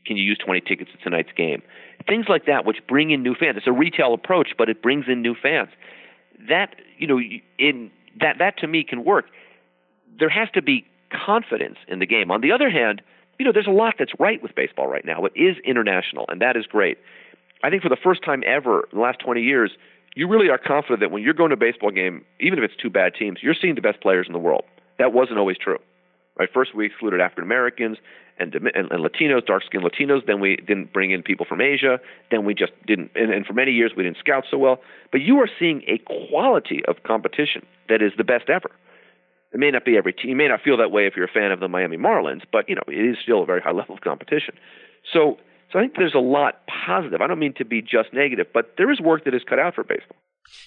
can 0.06 0.16
you 0.16 0.24
use 0.24 0.38
20 0.38 0.62
tickets 0.62 0.92
at 0.94 1.04
tonight's 1.04 1.34
game? 1.36 1.62
Things 2.08 2.28
like 2.30 2.46
that, 2.46 2.64
which 2.64 2.78
bring 2.88 3.12
in 3.12 3.22
new 3.22 3.36
fans. 3.36 3.58
It's 3.58 3.68
a 3.68 3.74
retail 3.74 4.14
approach, 4.14 4.52
but 4.58 4.70
it 4.70 4.82
brings 4.82 5.10
in 5.10 5.22
new 5.22 5.36
fans. 5.36 5.68
That 6.48 6.78
you 6.98 7.06
know, 7.06 7.20
in 7.60 7.92
that 8.22 8.38
that 8.40 8.58
to 8.60 8.68
me 8.68 8.86
can 8.86 9.04
work. 9.04 9.26
There 10.18 10.30
has 10.30 10.48
to 10.54 10.62
be 10.62 10.86
confidence 11.12 11.80
in 11.90 12.00
the 12.00 12.06
game. 12.06 12.32
On 12.32 12.40
the 12.40 12.54
other 12.54 12.70
hand, 12.70 13.02
you 13.40 13.46
know, 13.46 13.52
there's 13.52 13.68
a 13.68 13.72
lot 13.72 13.96
that's 14.00 14.14
right 14.20 14.42
with 14.42 14.56
baseball 14.56 14.88
right 14.88 15.04
now. 15.04 15.26
It 15.26 15.34
is 15.36 15.58
international, 15.66 16.24
and 16.30 16.40
that 16.40 16.56
is 16.56 16.66
great. 16.66 16.98
I 17.62 17.70
think 17.70 17.84
for 17.84 17.90
the 17.90 17.98
first 18.02 18.24
time 18.24 18.42
ever 18.46 18.88
in 18.90 19.00
the 19.00 19.04
last 19.04 19.20
20 19.20 19.42
years, 19.42 19.72
you 20.16 20.28
really 20.28 20.50
are 20.50 20.58
confident 20.58 21.00
that 21.00 21.12
when 21.12 21.24
you're 21.24 21.34
going 21.34 21.50
to 21.50 21.56
a 21.56 21.58
baseball 21.58 21.92
game, 21.92 22.26
even 22.40 22.60
if 22.60 22.66
it's 22.66 22.76
two 22.82 22.90
bad 22.90 23.14
teams, 23.18 23.40
you're 23.42 23.56
seeing 23.60 23.76
the 23.76 23.82
best 23.82 24.02
players 24.02 24.28
in 24.28 24.34
the 24.34 24.40
world. 24.40 24.66
That 25.00 25.14
wasn't 25.14 25.40
always 25.40 25.58
true. 25.58 25.80
Right? 26.38 26.50
First, 26.54 26.76
we 26.76 26.86
excluded 26.86 27.22
African 27.22 27.44
Americans 27.44 27.98
and, 28.40 28.54
and, 28.56 28.92
and 28.92 29.06
Latinos, 29.06 29.46
dark 29.46 29.64
skinned 29.64 29.84
Latinos. 29.84 30.26
Then 30.26 30.40
we 30.40 30.56
didn't 30.56 30.94
bring 30.94 31.12
in 31.12 31.24
people 31.24 31.46
from 31.48 31.62
Asia. 31.62 32.00
Then 32.30 32.46
we 32.46 32.54
just 32.54 32.72
didn't, 32.88 33.12
and, 33.16 33.32
and 33.32 33.46
for 33.46 33.54
many 33.54 33.72
years 33.72 33.92
we 33.96 34.04
didn't 34.04 34.18
scout 34.18 34.46
so 34.50 34.58
well. 34.58 34.80
But 35.12 35.22
you 35.22 35.38
are 35.38 35.50
seeing 35.60 35.84
a 35.88 36.00
quality 36.30 36.82
of 36.88 37.04
competition 37.04 37.66
that 37.90 38.02
is 38.02 38.12
the 38.18 38.24
best 38.24 38.50
ever. 38.50 38.72
It 39.54 39.60
may 39.60 39.70
not 39.70 39.84
be 39.84 39.98
every 39.98 40.14
team. 40.14 40.30
You 40.30 40.36
may 40.36 40.48
not 40.48 40.62
feel 40.62 40.78
that 40.78 40.92
way 40.92 41.08
if 41.08 41.16
you're 41.16 41.26
a 41.26 41.32
fan 41.32 41.52
of 41.52 41.60
the 41.60 41.68
Miami 41.68 41.98
Marlins, 41.98 42.44
but 42.52 42.70
you 42.70 42.76
know 42.76 42.84
it 42.88 42.94
is 42.94 43.18
still 43.22 43.44
a 43.44 43.46
very 43.46 43.62
high 43.62 43.72
level 43.72 43.96
of 43.96 44.02
competition. 44.02 44.56
So, 45.12 45.38
so 45.72 45.80
I 45.80 45.84
think 45.84 45.95
there's 45.95 46.15
a 46.15 46.19
lot 46.19 46.61
positive. 46.68 47.22
I 47.22 47.27
don't 47.27 47.39
mean 47.39 47.53
to 47.53 47.65
be 47.65 47.81
just 47.81 48.14
negative, 48.14 48.48
but 48.53 48.73
there 48.77 48.91
is 48.91 48.99
work 48.99 49.26
that 49.26 49.34
is 49.34 49.43
cut 49.48 49.60
out 49.60 49.76
for 49.76 49.84
baseball. 49.84 50.18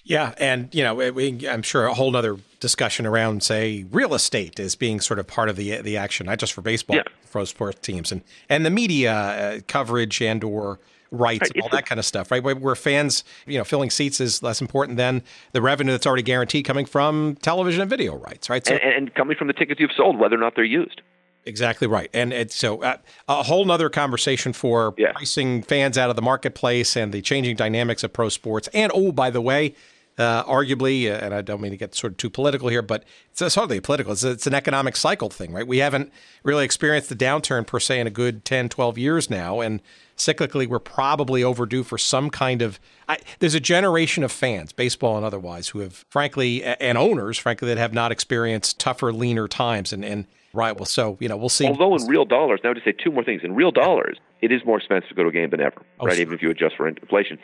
Yeah, 0.05 0.35
and 0.39 0.75
you 0.75 0.83
know, 0.83 0.95
we, 0.95 1.47
I'm 1.49 1.63
sure 1.63 1.87
a 1.87 1.95
whole 1.95 2.15
other 2.17 2.39
discussion 2.61 3.07
around, 3.07 3.43
say, 3.43 3.85
real 3.91 4.15
estate 4.15 4.59
as 4.59 4.75
being 4.77 5.01
sort 5.01 5.19
of 5.19 5.27
part 5.27 5.49
of 5.49 5.57
the 5.57 5.81
the 5.83 5.97
action, 5.97 6.27
not 6.27 6.39
just 6.39 6.53
for 6.53 6.63
baseball, 6.63 6.97
yeah. 6.97 7.03
for 7.25 7.45
sports 7.45 7.81
teams, 7.81 8.11
and 8.11 8.23
and 8.49 8.65
the 8.65 8.71
media 8.71 9.13
uh, 9.13 9.61
coverage 9.67 10.23
and 10.23 10.43
or 10.43 10.79
rights 11.11 11.43
right, 11.43 11.51
and 11.55 11.63
all 11.63 11.69
that 11.71 11.87
kind 11.87 11.99
of 11.99 12.05
stuff, 12.05 12.31
right? 12.31 12.43
Where 12.43 12.75
fans, 12.75 13.25
you 13.47 13.59
know, 13.59 13.65
filling 13.65 13.91
seats 13.91 14.21
is 14.21 14.43
less 14.43 14.61
important 14.61 14.97
than 14.97 15.23
the 15.53 15.63
revenue 15.63 15.93
that's 15.93 16.07
already 16.07 16.23
guaranteed 16.23 16.65
coming 16.65 16.87
from 16.87 17.37
television 17.43 17.81
and 17.81 17.91
video 17.91 18.17
rights, 18.17 18.51
right? 18.51 18.67
So, 18.67 18.75
and, 18.75 18.83
and 18.83 19.15
coming 19.15 19.37
from 19.37 19.49
the 19.49 19.53
tickets 19.53 19.81
you've 19.81 19.93
sold, 19.97 20.19
whether 20.19 20.35
or 20.35 20.41
not 20.41 20.55
they're 20.57 20.65
used. 20.65 21.03
Exactly 21.47 21.87
right, 21.87 22.09
and 22.15 22.33
it's 22.33 22.55
so 22.55 22.83
uh, 22.83 22.97
a 23.29 23.43
whole 23.43 23.67
nother 23.67 23.91
conversation 23.91 24.55
for 24.55 24.95
yeah. 24.97 25.13
pricing 25.13 25.63
fans 25.63 25.99
out 25.99 26.09
of 26.09 26.17
the 26.17 26.23
marketplace 26.23 26.97
and 26.97 27.13
the 27.13 27.21
changing 27.21 27.57
dynamics 27.57 28.03
of 28.03 28.13
pro 28.13 28.31
sports. 28.31 28.69
And 28.73 28.91
oh, 28.95 29.13
by 29.13 29.29
the 29.29 29.43
way, 29.43 29.75
uh, 30.17 30.45
arguably, 30.45 31.11
uh, 31.11 31.17
and 31.17 31.35
I 31.35 31.43
don't 31.43 31.61
mean 31.61 31.73
to 31.73 31.77
get 31.77 31.95
sort 31.95 32.13
of 32.13 32.17
too 32.17 32.31
political 32.31 32.69
here, 32.69 32.83
but 32.83 33.05
it's, 33.31 33.43
it's 33.43 33.57
hardly 33.57 33.81
political. 33.81 34.13
It's, 34.13 34.23
it's, 34.23 34.47
an 34.47 34.55
economic 34.55 34.97
cycle 34.97 35.29
thing, 35.29 35.53
right? 35.53 35.67
We 35.67 35.79
haven't 35.79 36.13
really 36.45 36.65
experienced 36.65 37.09
the 37.09 37.17
downturn 37.17 37.67
per 37.67 37.81
se 37.81 38.01
in 38.01 38.07
a 38.07 38.11
good 38.11 38.45
10, 38.45 38.69
12 38.69 38.97
years 38.97 39.29
now. 39.29 39.61
And 39.61 39.83
cyclically, 40.17 40.69
we're 40.69 40.79
probably 40.79 41.43
overdue 41.43 41.83
for 41.83 41.99
some 41.99 42.31
kind 42.31 42.63
of. 42.63 42.79
I, 43.09 43.19
there's 43.41 43.55
a 43.55 43.61
generation 43.61 44.23
of 44.23 44.31
fans, 44.31 44.73
baseball 44.73 45.17
and 45.17 45.27
otherwise, 45.27 45.69
who 45.69 45.81
have, 45.81 46.05
frankly, 46.09 46.63
and 46.63 46.97
owners, 46.97 47.37
frankly, 47.37 47.69
that 47.69 47.79
have 47.79 47.93
not 47.93 48.13
experienced 48.13 48.79
tougher, 48.79 49.13
leaner 49.13 49.49
times. 49.49 49.93
And, 49.93 50.05
and 50.05 50.27
right, 50.55 50.77
well, 50.77 50.87
so, 50.87 51.17
you 51.21 51.29
know, 51.29 51.37
we'll 51.37 51.49
see. 51.49 51.67
Although 51.67 51.97
in 51.97 52.07
real 52.07 52.25
dollars, 52.25 52.61
now 52.65 52.73
to 52.73 52.81
say 52.85 52.93
two 52.93 53.11
more 53.11 53.25
things. 53.25 53.43
In 53.45 53.55
real 53.55 53.71
dollars, 53.71 54.19
it 54.41 54.53
is 54.53 54.63
more 54.65 54.79
expensive 54.79 55.09
to 55.09 55.15
go 55.15 55.23
to 55.25 55.29
a 55.29 55.33
game 55.33 55.51
than 55.51 55.61
ever, 55.61 55.83
oh, 56.01 56.07
right? 56.07 56.15
Sure. 56.15 56.23
Even 56.23 56.35
if 56.35 56.43
you 56.43 56.51
adjust 56.51 56.77
for 56.77 56.89
inflation. 56.89 57.39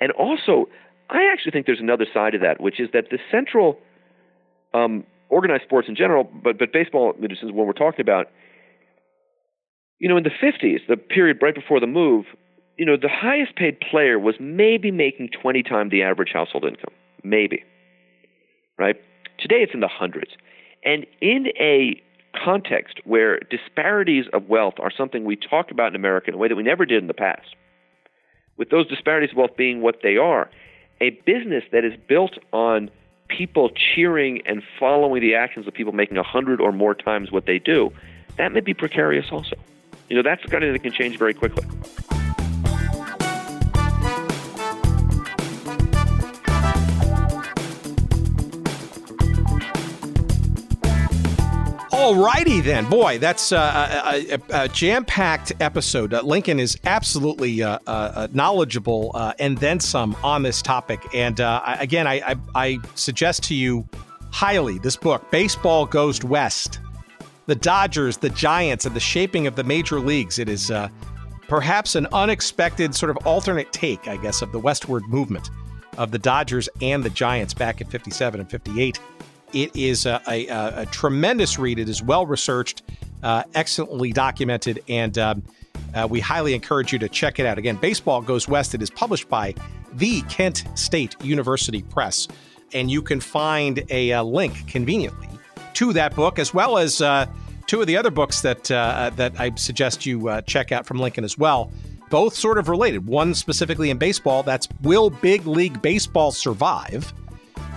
And 0.00 0.12
also, 0.12 0.68
I 1.08 1.30
actually 1.32 1.52
think 1.52 1.66
there's 1.66 1.80
another 1.80 2.06
side 2.12 2.34
of 2.34 2.40
that, 2.42 2.60
which 2.60 2.80
is 2.80 2.88
that 2.92 3.10
the 3.10 3.18
central 3.30 3.78
um, 4.74 5.04
organized 5.28 5.62
sports 5.64 5.88
in 5.88 5.96
general, 5.96 6.24
but 6.24 6.58
but 6.58 6.72
baseball, 6.72 7.14
this 7.20 7.38
is 7.42 7.52
what 7.52 7.66
we're 7.66 7.72
talking 7.72 8.00
about. 8.00 8.26
You 9.98 10.08
know, 10.08 10.16
in 10.18 10.24
the 10.24 10.30
50s, 10.30 10.80
the 10.88 10.96
period 10.96 11.38
right 11.40 11.54
before 11.54 11.80
the 11.80 11.86
move, 11.86 12.26
you 12.76 12.84
know, 12.84 12.96
the 13.00 13.08
highest 13.08 13.56
paid 13.56 13.80
player 13.80 14.18
was 14.18 14.34
maybe 14.38 14.90
making 14.90 15.30
20 15.40 15.62
times 15.62 15.90
the 15.90 16.02
average 16.02 16.30
household 16.34 16.64
income, 16.64 16.92
maybe. 17.24 17.64
Right? 18.78 18.96
Today, 19.38 19.62
it's 19.62 19.72
in 19.72 19.80
the 19.80 19.88
hundreds, 19.88 20.32
and 20.84 21.06
in 21.22 21.46
a 21.58 22.00
context 22.44 23.00
where 23.04 23.38
disparities 23.50 24.26
of 24.32 24.48
wealth 24.48 24.74
are 24.78 24.90
something 24.90 25.24
we 25.24 25.36
talk 25.36 25.70
about 25.70 25.88
in 25.88 25.96
America 25.96 26.28
in 26.28 26.34
a 26.34 26.36
way 26.36 26.48
that 26.48 26.56
we 26.56 26.62
never 26.62 26.86
did 26.86 27.02
in 27.02 27.06
the 27.06 27.14
past. 27.14 27.54
With 28.56 28.70
those 28.70 28.86
disparities 28.88 29.30
of 29.30 29.36
wealth 29.36 29.56
being 29.56 29.80
what 29.80 30.00
they 30.02 30.16
are, 30.16 30.50
a 31.00 31.10
business 31.10 31.64
that 31.72 31.84
is 31.84 31.92
built 32.08 32.38
on 32.52 32.90
people 33.28 33.70
cheering 33.70 34.42
and 34.46 34.62
following 34.78 35.20
the 35.20 35.34
actions 35.34 35.66
of 35.66 35.74
people 35.74 35.92
making 35.92 36.16
a 36.16 36.22
hundred 36.22 36.60
or 36.60 36.72
more 36.72 36.94
times 36.94 37.30
what 37.30 37.46
they 37.46 37.58
do, 37.58 37.92
that 38.36 38.52
may 38.52 38.60
be 38.60 38.74
precarious 38.74 39.26
also. 39.30 39.56
You 40.08 40.16
know, 40.16 40.22
that's 40.22 40.42
the 40.42 40.48
kind 40.48 40.62
of 40.62 40.68
thing 40.68 40.72
that 40.74 40.82
can 40.82 40.92
change 40.92 41.18
very 41.18 41.34
quickly. 41.34 41.64
All 52.06 52.14
righty 52.14 52.60
then, 52.60 52.88
boy, 52.88 53.18
that's 53.18 53.50
uh, 53.50 54.12
a, 54.14 54.34
a, 54.34 54.62
a 54.62 54.68
jam-packed 54.68 55.54
episode. 55.58 56.14
Uh, 56.14 56.22
Lincoln 56.22 56.60
is 56.60 56.78
absolutely 56.84 57.64
uh, 57.64 57.80
uh, 57.84 57.90
uh 57.90 58.28
knowledgeable 58.32 59.10
uh, 59.12 59.32
and 59.40 59.58
then 59.58 59.80
some 59.80 60.16
on 60.22 60.44
this 60.44 60.62
topic. 60.62 61.00
And 61.12 61.40
again, 61.40 62.06
I, 62.06 62.20
I, 62.24 62.36
I, 62.54 62.78
suggest 62.94 63.42
to 63.48 63.56
you 63.56 63.88
highly 64.30 64.78
this 64.78 64.94
book, 64.94 65.28
"Baseball 65.32 65.84
Goes 65.84 66.22
West: 66.22 66.78
The 67.46 67.56
Dodgers, 67.56 68.18
the 68.18 68.30
Giants, 68.30 68.86
and 68.86 68.94
the 68.94 69.00
Shaping 69.00 69.48
of 69.48 69.56
the 69.56 69.64
Major 69.64 69.98
Leagues." 69.98 70.38
It 70.38 70.48
is 70.48 70.70
perhaps 71.48 71.96
an 71.96 72.06
unexpected 72.12 72.94
sort 72.94 73.10
of 73.10 73.16
alternate 73.26 73.72
take, 73.72 74.06
I 74.06 74.16
guess, 74.16 74.42
of 74.42 74.52
the 74.52 74.60
westward 74.60 75.02
movement 75.08 75.50
of 75.98 76.12
the 76.12 76.20
Dodgers 76.20 76.68
and 76.80 77.02
the 77.02 77.10
Giants 77.10 77.52
back 77.52 77.80
in 77.80 77.88
'57 77.88 78.38
and 78.38 78.48
'58. 78.48 79.00
It 79.52 79.74
is 79.74 80.06
a, 80.06 80.20
a, 80.28 80.46
a 80.82 80.86
tremendous 80.86 81.58
read. 81.58 81.78
It 81.78 81.88
is 81.88 82.02
well 82.02 82.26
researched, 82.26 82.82
uh, 83.22 83.44
excellently 83.54 84.12
documented, 84.12 84.82
and 84.88 85.16
um, 85.18 85.42
Uh, 85.94 86.06
we 86.08 86.20
highly 86.20 86.54
encourage 86.54 86.92
you 86.92 86.98
to 86.98 87.08
check 87.08 87.38
it 87.38 87.46
out. 87.46 87.58
Again, 87.58 87.76
Baseball 87.76 88.22
Goes 88.22 88.48
West. 88.48 88.74
It 88.74 88.82
is 88.82 88.90
published 88.90 89.28
by 89.28 89.54
the 89.94 90.22
Kent 90.22 90.64
State 90.74 91.16
University 91.22 91.82
Press, 91.82 92.28
and 92.72 92.90
you 92.90 93.02
can 93.02 93.20
find 93.20 93.82
a, 93.90 94.10
a 94.10 94.22
link 94.22 94.66
conveniently 94.66 95.28
to 95.74 95.92
that 95.92 96.14
book 96.14 96.38
as 96.38 96.52
well 96.54 96.78
as 96.78 97.00
uh, 97.00 97.26
two 97.66 97.80
of 97.80 97.86
the 97.86 97.96
other 97.96 98.10
books 98.10 98.40
that 98.40 98.70
uh, 98.70 99.10
that 99.16 99.38
I 99.38 99.52
suggest 99.56 100.06
you 100.06 100.28
uh, 100.28 100.40
check 100.42 100.72
out 100.72 100.86
from 100.86 100.98
Lincoln 100.98 101.24
as 101.24 101.38
well. 101.38 101.70
Both 102.10 102.34
sort 102.34 102.58
of 102.58 102.68
related. 102.68 103.06
One 103.06 103.34
specifically 103.34 103.90
in 103.90 103.98
baseball. 103.98 104.42
That's 104.42 104.68
Will 104.82 105.10
Big 105.10 105.46
League 105.46 105.80
Baseball 105.82 106.32
Survive? 106.32 107.12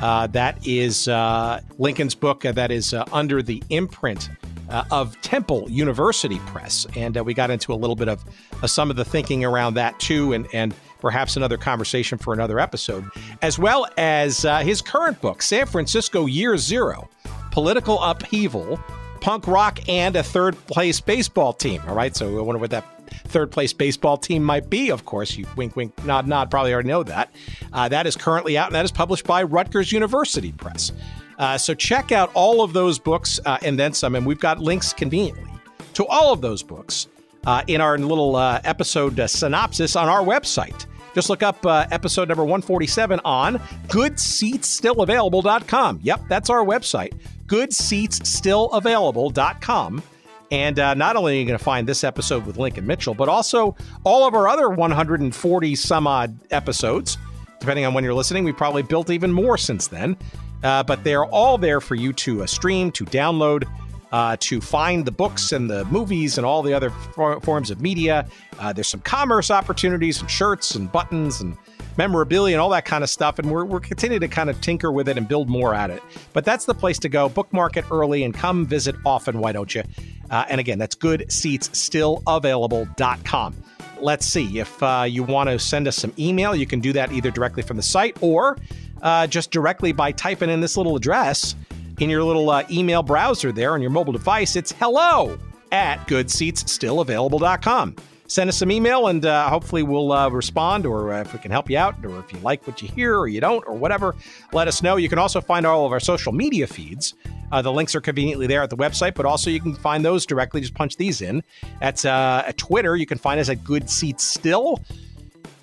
Uh, 0.02 0.28
that 0.28 0.66
is 0.66 1.08
uh, 1.08 1.62
Lincoln's 1.78 2.16
book 2.16 2.42
that 2.42 2.72
is 2.72 2.94
under 3.12 3.42
the 3.42 3.62
imprint 3.70 4.30
uh, 4.70 4.84
of 4.92 5.20
Temple 5.22 5.70
University 5.70 6.40
Press. 6.48 6.86
And 6.96 7.18
uh, 7.18 7.24
we 7.24 7.34
got 7.34 7.50
into 7.50 7.74
a 7.74 7.76
little 7.76 7.96
bit 7.96 8.08
of 8.08 8.24
uh, 8.62 8.68
some 8.68 8.90
of 8.90 8.96
the 8.96 9.06
thinking 9.06 9.44
around 9.44 9.74
that 9.76 10.00
too, 10.00 10.34
and, 10.34 10.48
and 10.54 10.74
perhaps 11.00 11.38
another 11.38 11.58
conversation 11.58 12.18
for 12.18 12.34
another 12.34 12.60
episode, 12.60 13.06
as 13.42 13.58
well 13.58 13.88
as 13.98 14.46
uh, 14.46 14.60
his 14.60 14.82
current 14.82 15.20
book, 15.22 15.42
San 15.42 15.66
Francisco 15.66 16.26
Year 16.26 16.58
Zero 16.58 17.10
Political 17.52 18.02
Upheaval, 18.02 18.80
Punk 19.22 19.48
Rock, 19.48 19.80
and 19.90 20.16
a 20.16 20.24
Third 20.24 20.56
Place 20.68 21.00
Baseball 21.00 21.54
Team. 21.54 21.82
All 21.88 21.96
right, 21.96 22.16
so 22.16 22.38
I 22.38 22.42
wonder 22.42 22.60
what 22.60 22.70
that 22.72 22.86
third 23.30 23.52
place 23.52 23.74
baseball 23.74 24.18
team 24.18 24.44
might 24.44 24.70
be. 24.70 24.90
Of 24.90 25.06
course, 25.06 25.38
you 25.38 25.46
wink, 25.56 25.76
wink, 25.76 26.06
nod, 26.06 26.28
nod, 26.28 26.52
probably 26.52 26.74
already 26.74 26.90
know 26.90 27.04
that. 27.04 27.34
Uh, 27.72 27.88
that 27.90 28.08
is 28.08 28.16
currently 28.16 28.58
out, 28.58 28.68
and 28.68 28.76
that 28.76 28.86
is 28.86 28.92
published 28.92 29.26
by 29.26 29.44
Rutgers 29.44 29.92
University 29.92 30.52
Press. 30.52 30.92
Uh, 31.38 31.58
so 31.58 31.74
check 31.74 32.12
out 32.12 32.32
all 32.34 32.62
of 32.62 32.74
those 32.74 33.00
books 33.00 33.40
uh, 33.46 33.58
and 33.64 33.80
then 33.80 33.94
some. 33.94 34.16
And 34.16 34.26
we've 34.26 34.40
got 34.40 34.60
links 34.60 34.92
conveniently 34.92 35.50
to 35.94 36.06
all 36.06 36.34
of 36.34 36.42
those 36.42 36.62
books 36.62 37.08
uh, 37.46 37.64
in 37.68 37.80
our 37.82 37.98
little 37.98 38.36
uh, 38.36 38.60
episode 38.66 39.18
uh, 39.20 39.28
synopsis 39.28 39.96
on 39.96 40.10
our 40.10 40.22
website. 40.22 40.86
Just 41.16 41.30
look 41.30 41.42
up 41.42 41.66
episode 41.66 42.28
number 42.28 42.44
147 42.44 43.20
on 43.26 43.56
goodseatsstillavailable.com. 43.88 46.00
Yep, 46.04 46.22
that's 46.28 46.52
our 46.52 46.64
website, 46.64 47.14
goodseatsstillavailable.com. 47.48 50.04
And 50.52 50.78
not 50.78 51.16
only 51.16 51.36
are 51.36 51.40
you 51.40 51.46
going 51.46 51.58
to 51.58 51.64
find 51.64 51.88
this 51.88 52.04
episode 52.04 52.46
with 52.46 52.58
Lincoln 52.58 52.88
Mitchell, 52.88 53.14
but 53.14 53.30
also 53.30 53.76
all 54.04 54.28
of 54.28 54.34
our 54.34 54.48
other 54.48 54.70
140 54.70 55.76
some 55.76 56.08
odd 56.08 56.38
episodes. 56.52 57.18
Depending 57.60 57.86
on 57.86 57.94
when 57.94 58.04
you're 58.04 58.14
listening, 58.14 58.44
we 58.44 58.54
probably 58.54 58.82
built 58.82 59.10
even 59.10 59.32
more 59.32 59.58
since 59.58 59.88
then. 59.88 60.18
Uh, 60.64 60.84
but 60.84 61.04
they're 61.04 61.26
all 61.26 61.58
there 61.58 61.80
for 61.80 61.96
you 61.96 62.12
to 62.14 62.44
uh, 62.44 62.46
stream, 62.46 62.92
to 62.92 63.06
download, 63.06 63.64
uh, 64.12 64.36
to 64.40 64.60
find 64.60 65.06
the 65.06 65.12
books 65.12 65.52
and 65.52 65.70
the 65.70 65.86
movies 65.86 66.38
and 66.38 66.46
all 66.46 66.62
the 66.62 66.74
other 66.74 66.90
for- 66.90 67.40
forms 67.42 67.70
of 67.70 67.82
media. 67.82 68.28
Uh, 68.60 68.74
there's 68.74 68.88
some 68.88 69.00
commerce 69.02 69.52
opportunities 69.52 70.20
and 70.20 70.30
shirts 70.30 70.76
and 70.76 70.92
buttons 70.92 71.42
and 71.42 71.56
memorabilia 72.00 72.56
and 72.56 72.62
all 72.62 72.70
that 72.70 72.86
kind 72.86 73.04
of 73.04 73.10
stuff. 73.10 73.40
And 73.40 73.52
we're, 73.52 73.66
we're 73.66 73.82
continuing 73.82 74.22
to 74.22 74.28
kind 74.28 74.50
of 74.50 74.60
tinker 74.62 74.92
with 74.92 75.08
it 75.10 75.18
and 75.18 75.28
build 75.28 75.50
more 75.50 75.76
at 75.76 75.92
it. 75.92 76.02
But 76.34 76.46
that's 76.46 76.66
the 76.66 76.74
place 76.74 76.98
to 77.00 77.10
go. 77.10 77.30
Bookmark 77.30 77.78
it 77.78 77.86
early 77.92 78.24
and 78.24 78.34
come 78.34 78.66
visit 78.66 78.96
often, 79.06 79.38
why 79.40 79.52
don't 79.52 79.76
you? 79.76 79.84
Uh, 80.32 80.46
and 80.50 80.60
again, 80.60 80.80
that's 80.80 80.96
goodseatsstillavailable.com 80.96 83.64
let's 84.02 84.26
see 84.26 84.60
if 84.60 84.82
uh, 84.82 85.04
you 85.06 85.24
want 85.24 85.50
to 85.50 85.60
send 85.60 85.86
us 85.86 85.98
some 85.98 86.14
email 86.18 86.56
you 86.56 86.66
can 86.66 86.80
do 86.80 86.94
that 86.94 87.12
either 87.12 87.30
directly 87.30 87.62
from 87.62 87.76
the 87.76 87.84
site 87.84 88.16
or 88.22 88.58
uh, 89.02 89.28
just 89.28 89.52
directly 89.52 89.92
by 89.92 90.14
typing 90.14 90.50
in 90.50 90.62
this 90.62 90.78
little 90.78 90.96
address 90.96 91.54
in 92.00 92.10
your 92.10 92.24
little 92.24 92.50
uh, 92.50 92.64
email 92.72 93.04
browser 93.04 93.52
there 93.52 93.74
on 93.74 93.82
your 93.82 93.92
mobile 93.92 94.14
device. 94.14 94.56
It's 94.56 94.72
hello 94.72 95.38
at 95.72 96.08
goodseatsstillavailable.com. 96.08 97.96
Send 98.30 98.48
us 98.48 98.58
some 98.58 98.72
email 98.72 99.08
and 99.08 99.26
uh, 99.26 99.50
hopefully 99.50 99.82
we'll 99.82 100.12
uh, 100.12 100.30
respond, 100.30 100.86
or 100.86 101.12
uh, 101.12 101.22
if 101.22 101.34
we 101.34 101.40
can 101.40 101.50
help 101.50 101.68
you 101.68 101.80
out, 101.80 101.96
or 102.06 102.20
if 102.20 102.32
you 102.32 102.38
like 102.40 102.66
what 102.68 102.80
you 102.80 102.88
hear 102.88 103.18
or 103.18 103.28
you 103.28 103.42
don't, 103.42 103.68
or 103.68 103.74
whatever, 103.74 104.16
let 104.54 104.68
us 104.68 104.84
know. 104.84 104.98
You 104.98 105.10
can 105.10 105.18
also 105.18 105.42
find 105.42 105.66
all 105.66 105.84
of 105.88 105.92
our 105.92 106.00
social 106.00 106.32
media 106.32 106.68
feeds. 106.68 107.16
Uh, 107.52 107.64
the 107.64 107.72
links 107.72 107.96
are 107.96 108.02
conveniently 108.02 108.46
there 108.46 108.62
at 108.62 108.70
the 108.70 108.78
website, 108.78 109.16
but 109.16 109.26
also 109.26 109.50
you 109.50 109.60
can 109.60 109.74
find 109.74 110.06
those 110.06 110.28
directly. 110.28 110.62
Just 110.62 110.76
punch 110.76 110.96
these 110.96 111.22
in. 111.22 111.42
That's 111.82 112.06
uh, 112.06 112.44
at 112.46 112.58
Twitter. 112.58 112.96
You 112.96 113.08
can 113.08 113.18
find 113.18 113.40
us 113.40 113.50
at 113.50 113.64
Good 113.64 113.90
Seats 113.90 114.24
Still. 114.24 114.80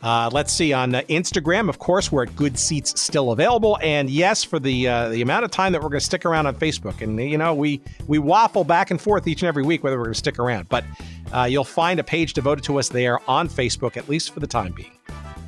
Uh, 0.02 0.30
let's 0.32 0.52
see 0.52 0.72
on 0.72 0.94
uh, 0.94 1.00
Instagram. 1.08 1.68
Of 1.68 1.78
course, 1.78 2.12
we're 2.12 2.24
at 2.24 2.36
Good 2.36 2.58
Seats 2.58 3.00
still 3.00 3.32
available, 3.32 3.78
and 3.82 4.10
yes, 4.10 4.44
for 4.44 4.58
the 4.58 4.86
uh, 4.88 5.08
the 5.08 5.22
amount 5.22 5.44
of 5.44 5.50
time 5.50 5.72
that 5.72 5.82
we're 5.82 5.88
going 5.88 6.00
to 6.00 6.06
stick 6.06 6.24
around 6.24 6.46
on 6.46 6.54
Facebook, 6.54 7.00
and 7.00 7.18
you 7.18 7.38
know 7.38 7.54
we 7.54 7.80
we 8.06 8.18
waffle 8.18 8.64
back 8.64 8.90
and 8.90 9.00
forth 9.00 9.26
each 9.26 9.42
and 9.42 9.48
every 9.48 9.62
week 9.62 9.82
whether 9.82 9.96
we're 9.96 10.04
going 10.04 10.14
to 10.14 10.18
stick 10.18 10.38
around, 10.38 10.68
but 10.68 10.84
uh, 11.32 11.44
you'll 11.44 11.64
find 11.64 11.98
a 11.98 12.04
page 12.04 12.34
devoted 12.34 12.62
to 12.64 12.78
us 12.78 12.88
there 12.88 13.18
on 13.28 13.48
Facebook 13.48 13.96
at 13.96 14.08
least 14.08 14.32
for 14.32 14.40
the 14.40 14.46
time 14.46 14.72
being, 14.72 14.92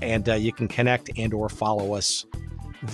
and 0.02 0.28
uh, 0.28 0.34
you 0.34 0.52
can 0.52 0.66
connect 0.66 1.10
and 1.16 1.34
or 1.34 1.48
follow 1.48 1.94
us 1.94 2.24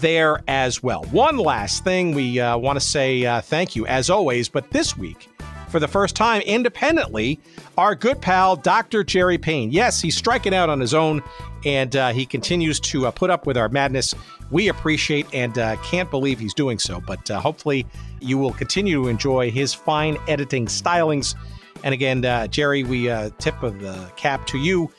there 0.00 0.42
as 0.48 0.82
well. 0.82 1.04
One 1.04 1.36
last 1.36 1.84
thing 1.84 2.14
we 2.14 2.40
uh, 2.40 2.56
want 2.56 2.76
to 2.78 2.84
say 2.84 3.40
thank 3.42 3.76
you 3.76 3.86
as 3.86 4.10
always, 4.10 4.48
but 4.48 4.70
this 4.70 4.96
week 4.96 5.28
for 5.74 5.80
the 5.80 5.88
first 5.88 6.14
time 6.14 6.40
independently, 6.42 7.40
our 7.76 7.96
good 7.96 8.20
pal, 8.20 8.54
Dr. 8.54 9.02
Jerry 9.02 9.38
Payne. 9.38 9.72
Yes, 9.72 10.00
he's 10.00 10.16
striking 10.16 10.54
out 10.54 10.70
on 10.70 10.78
his 10.78 10.94
own 10.94 11.20
and 11.64 11.96
uh, 11.96 12.12
he 12.12 12.24
continues 12.24 12.78
to 12.78 13.08
uh, 13.08 13.10
put 13.10 13.28
up 13.28 13.44
with 13.44 13.56
our 13.56 13.68
madness. 13.68 14.14
We 14.52 14.68
appreciate 14.68 15.26
and 15.32 15.58
uh, 15.58 15.74
can't 15.82 16.08
believe 16.12 16.38
he's 16.38 16.54
doing 16.54 16.78
so, 16.78 17.00
but 17.00 17.28
uh, 17.28 17.40
hopefully 17.40 17.86
you 18.20 18.38
will 18.38 18.52
continue 18.52 19.02
to 19.02 19.08
enjoy 19.08 19.50
his 19.50 19.74
fine 19.74 20.16
editing 20.28 20.66
stylings. 20.66 21.34
And 21.82 21.92
again, 21.92 22.24
uh, 22.24 22.46
Jerry, 22.46 22.84
we 22.84 23.10
uh, 23.10 23.30
tip 23.40 23.60
of 23.64 23.80
the 23.80 24.12
cap 24.14 24.46
to 24.46 24.58
you, 24.58 24.92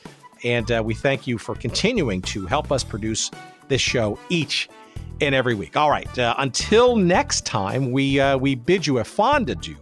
and 0.44 0.68
we 0.84 0.92
thank 0.92 1.26
you 1.26 1.38
for 1.38 1.54
continuing 1.54 2.20
to 2.20 2.44
help 2.44 2.70
us 2.70 2.84
produce 2.84 3.30
this 3.68 3.80
show 3.80 4.18
each 4.28 4.68
and 5.22 5.34
every 5.34 5.54
week. 5.54 5.74
All 5.74 5.88
right, 5.88 6.06
until 6.18 6.96
next 6.96 7.46
time, 7.46 7.92
we 7.92 8.20
we 8.36 8.54
bid 8.54 8.86
you 8.86 8.98
a 8.98 9.04
fond 9.04 9.48
adieu 9.48 9.78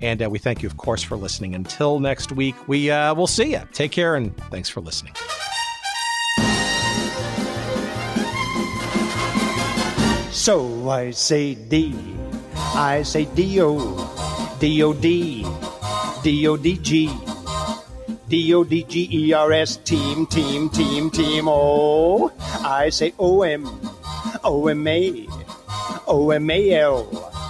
and 0.00 0.22
uh, 0.22 0.30
we 0.30 0.38
thank 0.38 0.62
you, 0.62 0.66
of 0.68 0.76
course, 0.76 1.02
for 1.02 1.16
listening. 1.16 1.54
Until 1.54 2.00
next 2.00 2.32
week, 2.32 2.54
we 2.68 2.90
uh, 2.90 3.14
will 3.14 3.26
see 3.26 3.52
you. 3.52 3.62
Take 3.72 3.92
care, 3.92 4.14
and 4.16 4.36
thanks 4.50 4.68
for 4.68 4.80
listening. 4.80 5.14
So 10.32 10.88
I 10.90 11.10
say 11.10 11.54
D, 11.54 11.96
I 12.54 13.02
say 13.02 13.24
D 13.24 13.60
O, 13.60 14.56
D 14.60 14.82
O 14.82 14.92
D, 14.92 15.44
D 16.22 16.46
O 16.46 16.56
D 16.56 16.76
G, 16.76 17.10
D 18.28 18.54
O 18.54 18.62
D 18.62 18.84
G 18.84 19.08
E 19.10 19.32
R 19.32 19.52
S, 19.52 19.78
team, 19.78 20.26
team, 20.26 20.68
team, 20.70 21.10
team. 21.10 21.46
Oh, 21.48 22.30
I 22.62 22.90
say 22.90 23.14
O 23.18 23.42
M, 23.42 23.66
O 24.44 24.68
M 24.68 24.86
A, 24.86 25.26
O 26.06 26.30
M 26.30 26.50
A 26.50 26.70
L. 26.74 27.45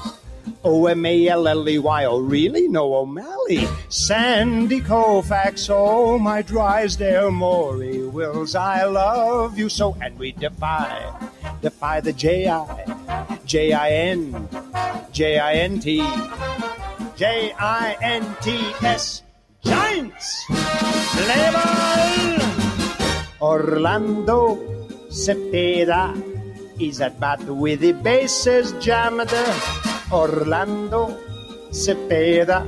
O 0.66 0.86
M 0.86 1.06
A 1.06 1.28
L 1.28 1.46
L 1.46 1.68
E 1.68 1.78
Y. 1.78 2.04
Oh, 2.06 2.18
really? 2.18 2.66
No 2.66 2.92
O'Malley. 2.94 3.68
Sandy 3.88 4.80
Koufax. 4.80 5.70
Oh, 5.70 6.18
my 6.18 6.42
Drysdale 6.42 7.30
Maury 7.30 8.02
Wills. 8.02 8.56
I 8.56 8.82
love 8.82 9.56
you 9.56 9.68
so. 9.68 9.96
And 10.02 10.18
we 10.18 10.32
defy, 10.32 10.90
defy 11.62 12.00
the 12.00 12.12
J 12.12 12.48
I, 12.48 13.38
J 13.46 13.74
I 13.74 13.90
N, 14.10 14.48
J 15.12 15.38
I 15.38 15.54
N 15.54 15.78
T, 15.78 15.98
J 17.14 17.52
I 17.52 17.96
N 18.02 18.36
T 18.42 18.58
S. 18.82 19.22
Giants. 19.62 20.50
Level. 21.30 22.42
Orlando 23.40 24.56
Cepeda 25.14 26.10
is 26.80 27.00
at 27.00 27.20
bat 27.20 27.40
with 27.44 27.80
the 27.80 27.92
bases 27.92 28.72
jammed. 28.82 29.30
Orlando 30.12 31.18
Cepeda 31.70 32.62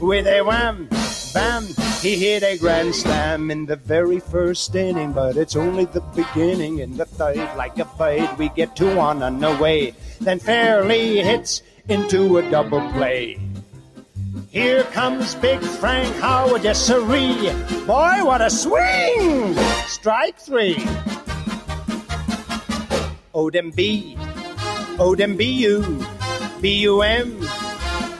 with 0.00 0.26
a 0.26 0.42
wham, 0.42 0.88
bam. 1.34 1.66
He 2.00 2.16
hit 2.16 2.42
a 2.42 2.56
grand 2.56 2.94
slam 2.94 3.50
in 3.50 3.66
the 3.66 3.76
very 3.76 4.20
first 4.20 4.74
inning, 4.74 5.12
but 5.12 5.36
it's 5.36 5.54
only 5.54 5.84
the 5.84 6.00
beginning. 6.16 6.78
In 6.78 6.96
the 6.96 7.04
third, 7.04 7.36
like 7.56 7.78
a 7.78 7.84
bird, 7.84 8.38
we 8.38 8.48
get 8.48 8.74
two 8.74 8.98
on 8.98 9.22
and 9.22 9.44
away. 9.44 9.94
Then 10.20 10.38
Fairly 10.38 11.22
hits 11.22 11.62
into 11.88 12.38
a 12.38 12.50
double 12.50 12.80
play. 12.92 13.38
Here 14.50 14.84
comes 14.84 15.34
Big 15.34 15.60
Frank 15.60 16.14
Howard, 16.16 16.64
yes 16.64 16.80
sirree. 16.80 17.52
Boy, 17.86 18.24
what 18.24 18.40
a 18.40 18.48
swing! 18.48 19.54
Strike 19.86 20.38
three. 20.38 20.76
Odem 23.34 23.74
B, 23.76 24.16
Odem 24.96 25.36
B-U. 25.36 26.19
B-U-M, 26.60 27.46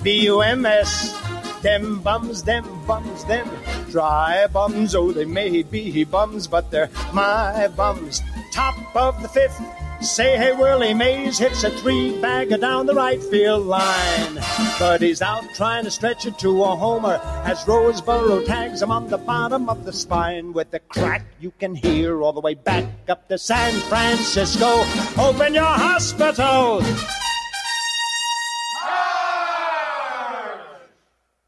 B-U-M-S. 0.02 1.16
Them 1.62 2.00
bums, 2.00 2.42
them 2.42 2.64
bums, 2.86 3.24
them 3.24 3.48
dry 3.90 4.46
bums. 4.46 4.94
Oh, 4.94 5.12
they 5.12 5.26
may 5.26 5.62
be 5.62 6.04
bums, 6.04 6.46
but 6.46 6.70
they're 6.70 6.88
my 7.12 7.68
bums. 7.76 8.22
Top 8.52 8.96
of 8.96 9.20
the 9.20 9.28
fifth, 9.28 9.60
Say, 10.00 10.38
hey, 10.38 10.52
Willie 10.52 10.94
Mays 10.94 11.36
hits 11.36 11.62
a 11.62 11.70
three 11.70 12.18
bagger 12.22 12.56
down 12.56 12.86
the 12.86 12.94
right 12.94 13.22
field 13.22 13.66
line. 13.66 14.38
But 14.78 15.02
he's 15.02 15.20
out 15.20 15.44
trying 15.54 15.84
to 15.84 15.90
stretch 15.90 16.24
it 16.24 16.38
to 16.38 16.62
a 16.62 16.74
homer 16.74 17.20
as 17.44 17.66
Roseboro 17.66 18.46
tags 18.46 18.80
him 18.80 18.90
on 18.90 19.08
the 19.08 19.18
bottom 19.18 19.68
of 19.68 19.84
the 19.84 19.92
spine 19.92 20.54
with 20.54 20.70
the 20.70 20.78
crack 20.78 21.26
you 21.38 21.52
can 21.58 21.74
hear 21.74 22.22
all 22.22 22.32
the 22.32 22.40
way 22.40 22.54
back 22.54 22.86
up 23.10 23.28
to 23.28 23.36
San 23.36 23.74
Francisco. 23.90 24.84
Open 25.22 25.52
your 25.52 25.64
hospital! 25.64 26.80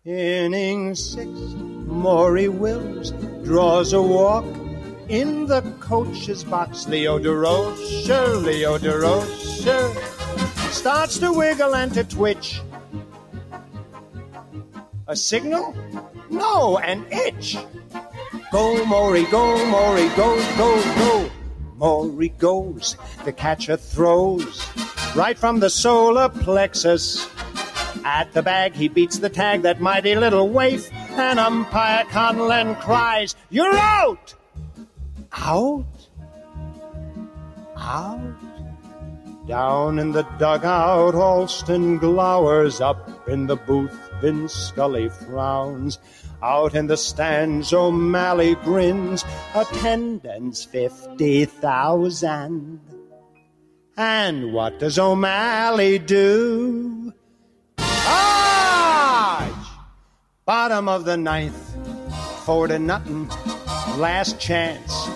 Inning 0.04 0.96
six, 0.96 1.28
Maury 1.28 2.48
Wills 2.48 3.12
draws 3.44 3.92
a 3.92 4.02
walk 4.02 4.44
in 5.08 5.46
the 5.46 5.62
coach's 5.78 6.42
box. 6.42 6.88
Leo 6.88 7.20
Durocher, 7.20 8.42
Leo 8.42 8.78
Durocher 8.78 9.94
starts 10.72 11.20
to 11.20 11.32
wiggle 11.32 11.76
and 11.76 11.94
to 11.94 12.02
twitch. 12.02 12.60
A 15.06 15.14
signal? 15.14 15.72
No, 16.30 16.78
an 16.78 17.06
itch. 17.12 17.56
Go, 18.50 18.84
Maury, 18.84 19.22
go, 19.26 19.64
Maury, 19.66 20.08
go, 20.16 20.36
go, 20.58 20.82
go. 20.96 21.30
Maury 21.76 22.30
goes. 22.30 22.96
The 23.24 23.32
catcher 23.32 23.76
throws 23.76 24.66
right 25.14 25.38
from 25.38 25.60
the 25.60 25.70
solar 25.70 26.28
plexus. 26.28 27.28
At 28.04 28.32
the 28.32 28.42
bag, 28.42 28.74
he 28.74 28.88
beats 28.88 29.18
the 29.18 29.28
tag, 29.28 29.62
that 29.62 29.80
mighty 29.80 30.14
little 30.14 30.48
waif, 30.48 30.90
and 30.92 31.38
umpire 31.38 32.04
Conlan 32.04 32.80
cries, 32.80 33.34
You're 33.50 33.74
out! 33.74 34.34
Out? 35.32 35.84
Out? 37.76 38.36
Down 39.46 39.98
in 39.98 40.12
the 40.12 40.22
dugout, 40.38 41.14
Alston 41.14 41.98
glowers 41.98 42.80
up 42.80 43.28
in 43.28 43.46
the 43.46 43.56
booth. 43.56 43.98
Vin 44.20 44.48
Scully 44.48 45.08
frowns. 45.08 45.98
Out 46.42 46.76
in 46.76 46.86
the 46.86 46.96
stands, 46.96 47.72
O'Malley 47.72 48.54
grins. 48.56 49.24
Attendance 49.54 50.64
50,000. 50.64 52.80
And 53.96 54.52
what 54.52 54.78
does 54.78 54.98
O'Malley 54.98 55.98
do? 55.98 57.12
Charge! 58.04 59.66
Bottom 60.44 60.88
of 60.88 61.04
the 61.04 61.16
ninth. 61.16 61.76
Four 62.44 62.68
to 62.68 62.78
nothing. 62.78 63.28
Last 63.96 64.40
chance. 64.40 65.08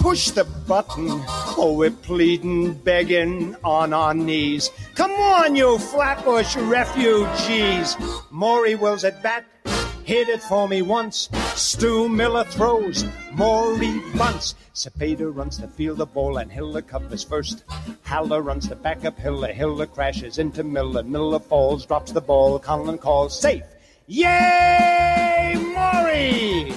Push 0.00 0.30
the 0.30 0.44
button. 0.44 1.08
Oh, 1.56 1.74
we're 1.76 1.90
pleading, 1.90 2.74
begging 2.74 3.54
on 3.62 3.92
our 3.92 4.14
knees. 4.14 4.70
Come 4.94 5.12
on, 5.12 5.54
you 5.54 5.78
Flatbush 5.78 6.56
refugees. 6.56 7.96
Maury 8.30 8.74
Wills 8.74 9.04
at 9.04 9.22
bat. 9.22 9.44
Hit 10.04 10.28
it 10.28 10.42
for 10.42 10.66
me 10.68 10.82
once. 10.82 11.28
Stu 11.54 12.08
Miller 12.08 12.44
throws. 12.44 13.04
Maury 13.32 14.00
bunts. 14.16 14.54
Cepeda 14.74 15.34
runs 15.34 15.58
the 15.58 15.68
field 15.68 16.00
of 16.00 16.12
ball 16.14 16.38
and 16.38 16.50
Hiller 16.50 16.82
covers 16.82 17.22
first. 17.22 17.64
Haller 18.04 18.40
runs 18.40 18.68
the 18.68 18.76
backup 18.76 19.18
Hiller. 19.18 19.52
Hiller 19.52 19.86
crashes 19.86 20.38
into 20.38 20.64
Miller. 20.64 21.02
Miller 21.02 21.38
falls, 21.38 21.84
drops 21.84 22.12
the 22.12 22.20
ball. 22.20 22.58
Conlan 22.58 22.98
calls 22.98 23.38
safe. 23.38 23.64
Yay, 24.06 25.54
Maury! 25.74 26.72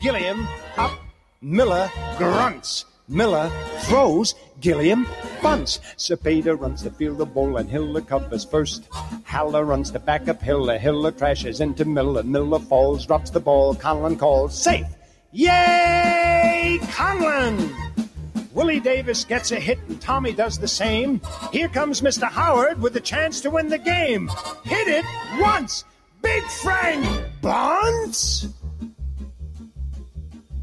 Gilliam 0.00 0.46
up. 0.76 0.98
Miller 1.42 1.90
grunts. 2.16 2.86
Miller 3.08 3.50
throws. 3.80 4.34
Gilliam 4.64 5.06
bunts. 5.42 5.78
Cepeda 5.98 6.58
runs 6.58 6.84
to 6.84 6.90
field 6.90 7.18
the 7.18 7.26
ball 7.26 7.58
and 7.58 7.68
Hiller 7.68 8.00
covers 8.00 8.46
first. 8.46 8.88
Haller 9.24 9.62
runs 9.62 9.92
the 9.92 9.98
backup 9.98 10.40
Hiller. 10.40 10.78
Hiller 10.78 11.12
crashes 11.12 11.60
into 11.60 11.84
Miller. 11.84 12.22
Miller 12.22 12.58
falls, 12.58 13.04
drops 13.04 13.28
the 13.28 13.40
ball. 13.40 13.74
Conlan 13.74 14.18
calls 14.18 14.56
safe. 14.56 14.86
Yay, 15.32 16.78
Conlan! 16.84 17.70
Willie 18.54 18.80
Davis 18.80 19.22
gets 19.26 19.52
a 19.52 19.60
hit 19.60 19.80
and 19.86 20.00
Tommy 20.00 20.32
does 20.32 20.58
the 20.58 20.66
same. 20.66 21.20
Here 21.52 21.68
comes 21.68 22.00
Mr. 22.00 22.26
Howard 22.26 22.80
with 22.80 22.96
a 22.96 23.00
chance 23.00 23.42
to 23.42 23.50
win 23.50 23.68
the 23.68 23.76
game. 23.76 24.30
Hit 24.64 24.88
it 24.88 25.04
once. 25.38 25.84
Big 26.22 26.42
Frank 26.42 27.04
bunts. 27.42 28.48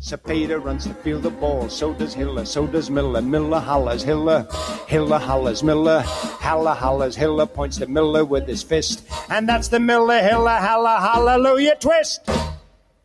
Cepeda 0.01 0.61
runs 0.63 0.87
to 0.87 0.95
field 0.95 1.21
the 1.21 1.29
ball, 1.29 1.69
so 1.69 1.93
does 1.93 2.15
Hiller, 2.15 2.43
so 2.43 2.65
does 2.65 2.89
Miller. 2.89 3.21
Miller 3.21 3.59
hollers, 3.59 4.01
Hiller, 4.01 4.47
Hiller 4.87 5.19
hollers, 5.19 5.61
Miller, 5.61 6.01
Haller 6.01 6.73
hollers, 6.73 7.15
Hiller 7.15 7.45
points 7.45 7.77
to 7.77 7.85
Miller 7.85 8.25
with 8.25 8.47
his 8.47 8.63
fist. 8.63 9.07
And 9.29 9.47
that's 9.47 9.67
the 9.67 9.79
Miller, 9.79 10.19
Hiller, 10.19 10.57
Haller, 10.57 10.97
hallelujah 10.99 11.75
twist. 11.79 12.27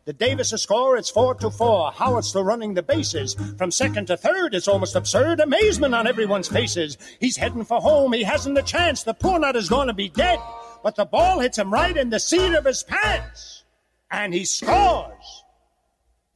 The 0.05 0.13
Davis 0.13 0.49
score, 0.49 0.97
it's 0.97 1.11
four 1.11 1.35
to 1.35 1.51
four. 1.51 1.91
Howard 1.91 2.25
still 2.25 2.43
running 2.43 2.73
the 2.73 2.81
bases. 2.81 3.35
From 3.59 3.69
second 3.69 4.07
to 4.07 4.17
third, 4.17 4.55
it's 4.55 4.67
almost 4.67 4.95
absurd. 4.95 5.39
Amazement 5.39 5.93
on 5.93 6.07
everyone's 6.07 6.47
faces. 6.47 6.97
He's 7.19 7.37
heading 7.37 7.63
for 7.63 7.79
home. 7.79 8.13
He 8.13 8.23
hasn't 8.23 8.57
a 8.57 8.63
chance. 8.63 9.03
The 9.03 9.13
poor 9.13 9.37
nut 9.37 9.55
is 9.55 9.69
going 9.69 9.87
to 9.87 9.93
be 9.93 10.09
dead. 10.09 10.39
But 10.81 10.95
the 10.95 11.05
ball 11.05 11.39
hits 11.39 11.59
him 11.59 11.71
right 11.71 11.95
in 11.95 12.09
the 12.09 12.19
seat 12.19 12.55
of 12.55 12.65
his 12.65 12.81
pants. 12.81 13.65
And 14.09 14.33
he 14.33 14.45
scores. 14.45 15.36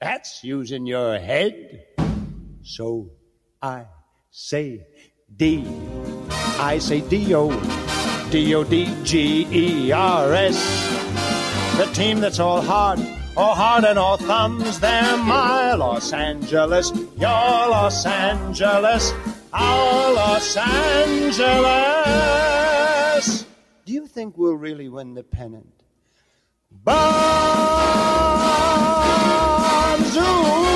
That's 0.01 0.43
using 0.43 0.87
your 0.87 1.19
head. 1.19 1.85
So 2.63 3.11
I 3.61 3.85
say 4.31 4.87
D. 5.37 5.63
I 6.57 6.79
say 6.79 7.01
D 7.01 7.35
O. 7.35 7.51
D 8.31 8.55
O 8.55 8.63
D 8.63 8.91
G 9.03 9.45
E 9.51 9.91
R 9.91 10.33
S. 10.33 10.57
The 11.77 11.85
team 11.93 12.19
that's 12.19 12.39
all 12.39 12.61
heart, 12.61 12.99
all 13.37 13.53
heart 13.53 13.83
and 13.83 13.99
all 13.99 14.17
thumbs. 14.17 14.79
They're 14.79 15.17
my 15.17 15.75
Los 15.75 16.11
Angeles, 16.13 16.91
your 17.17 17.29
Los 17.29 18.03
Angeles, 18.05 19.13
our 19.53 20.13
Los 20.13 20.57
Angeles. 20.57 21.61
Do 23.85 23.93
you 23.93 24.07
think 24.07 24.35
we'll 24.35 24.55
really 24.55 24.89
win 24.89 25.13
the 25.13 25.21
pennant? 25.23 25.83
But 26.83 27.61
Zoo. 30.09 30.70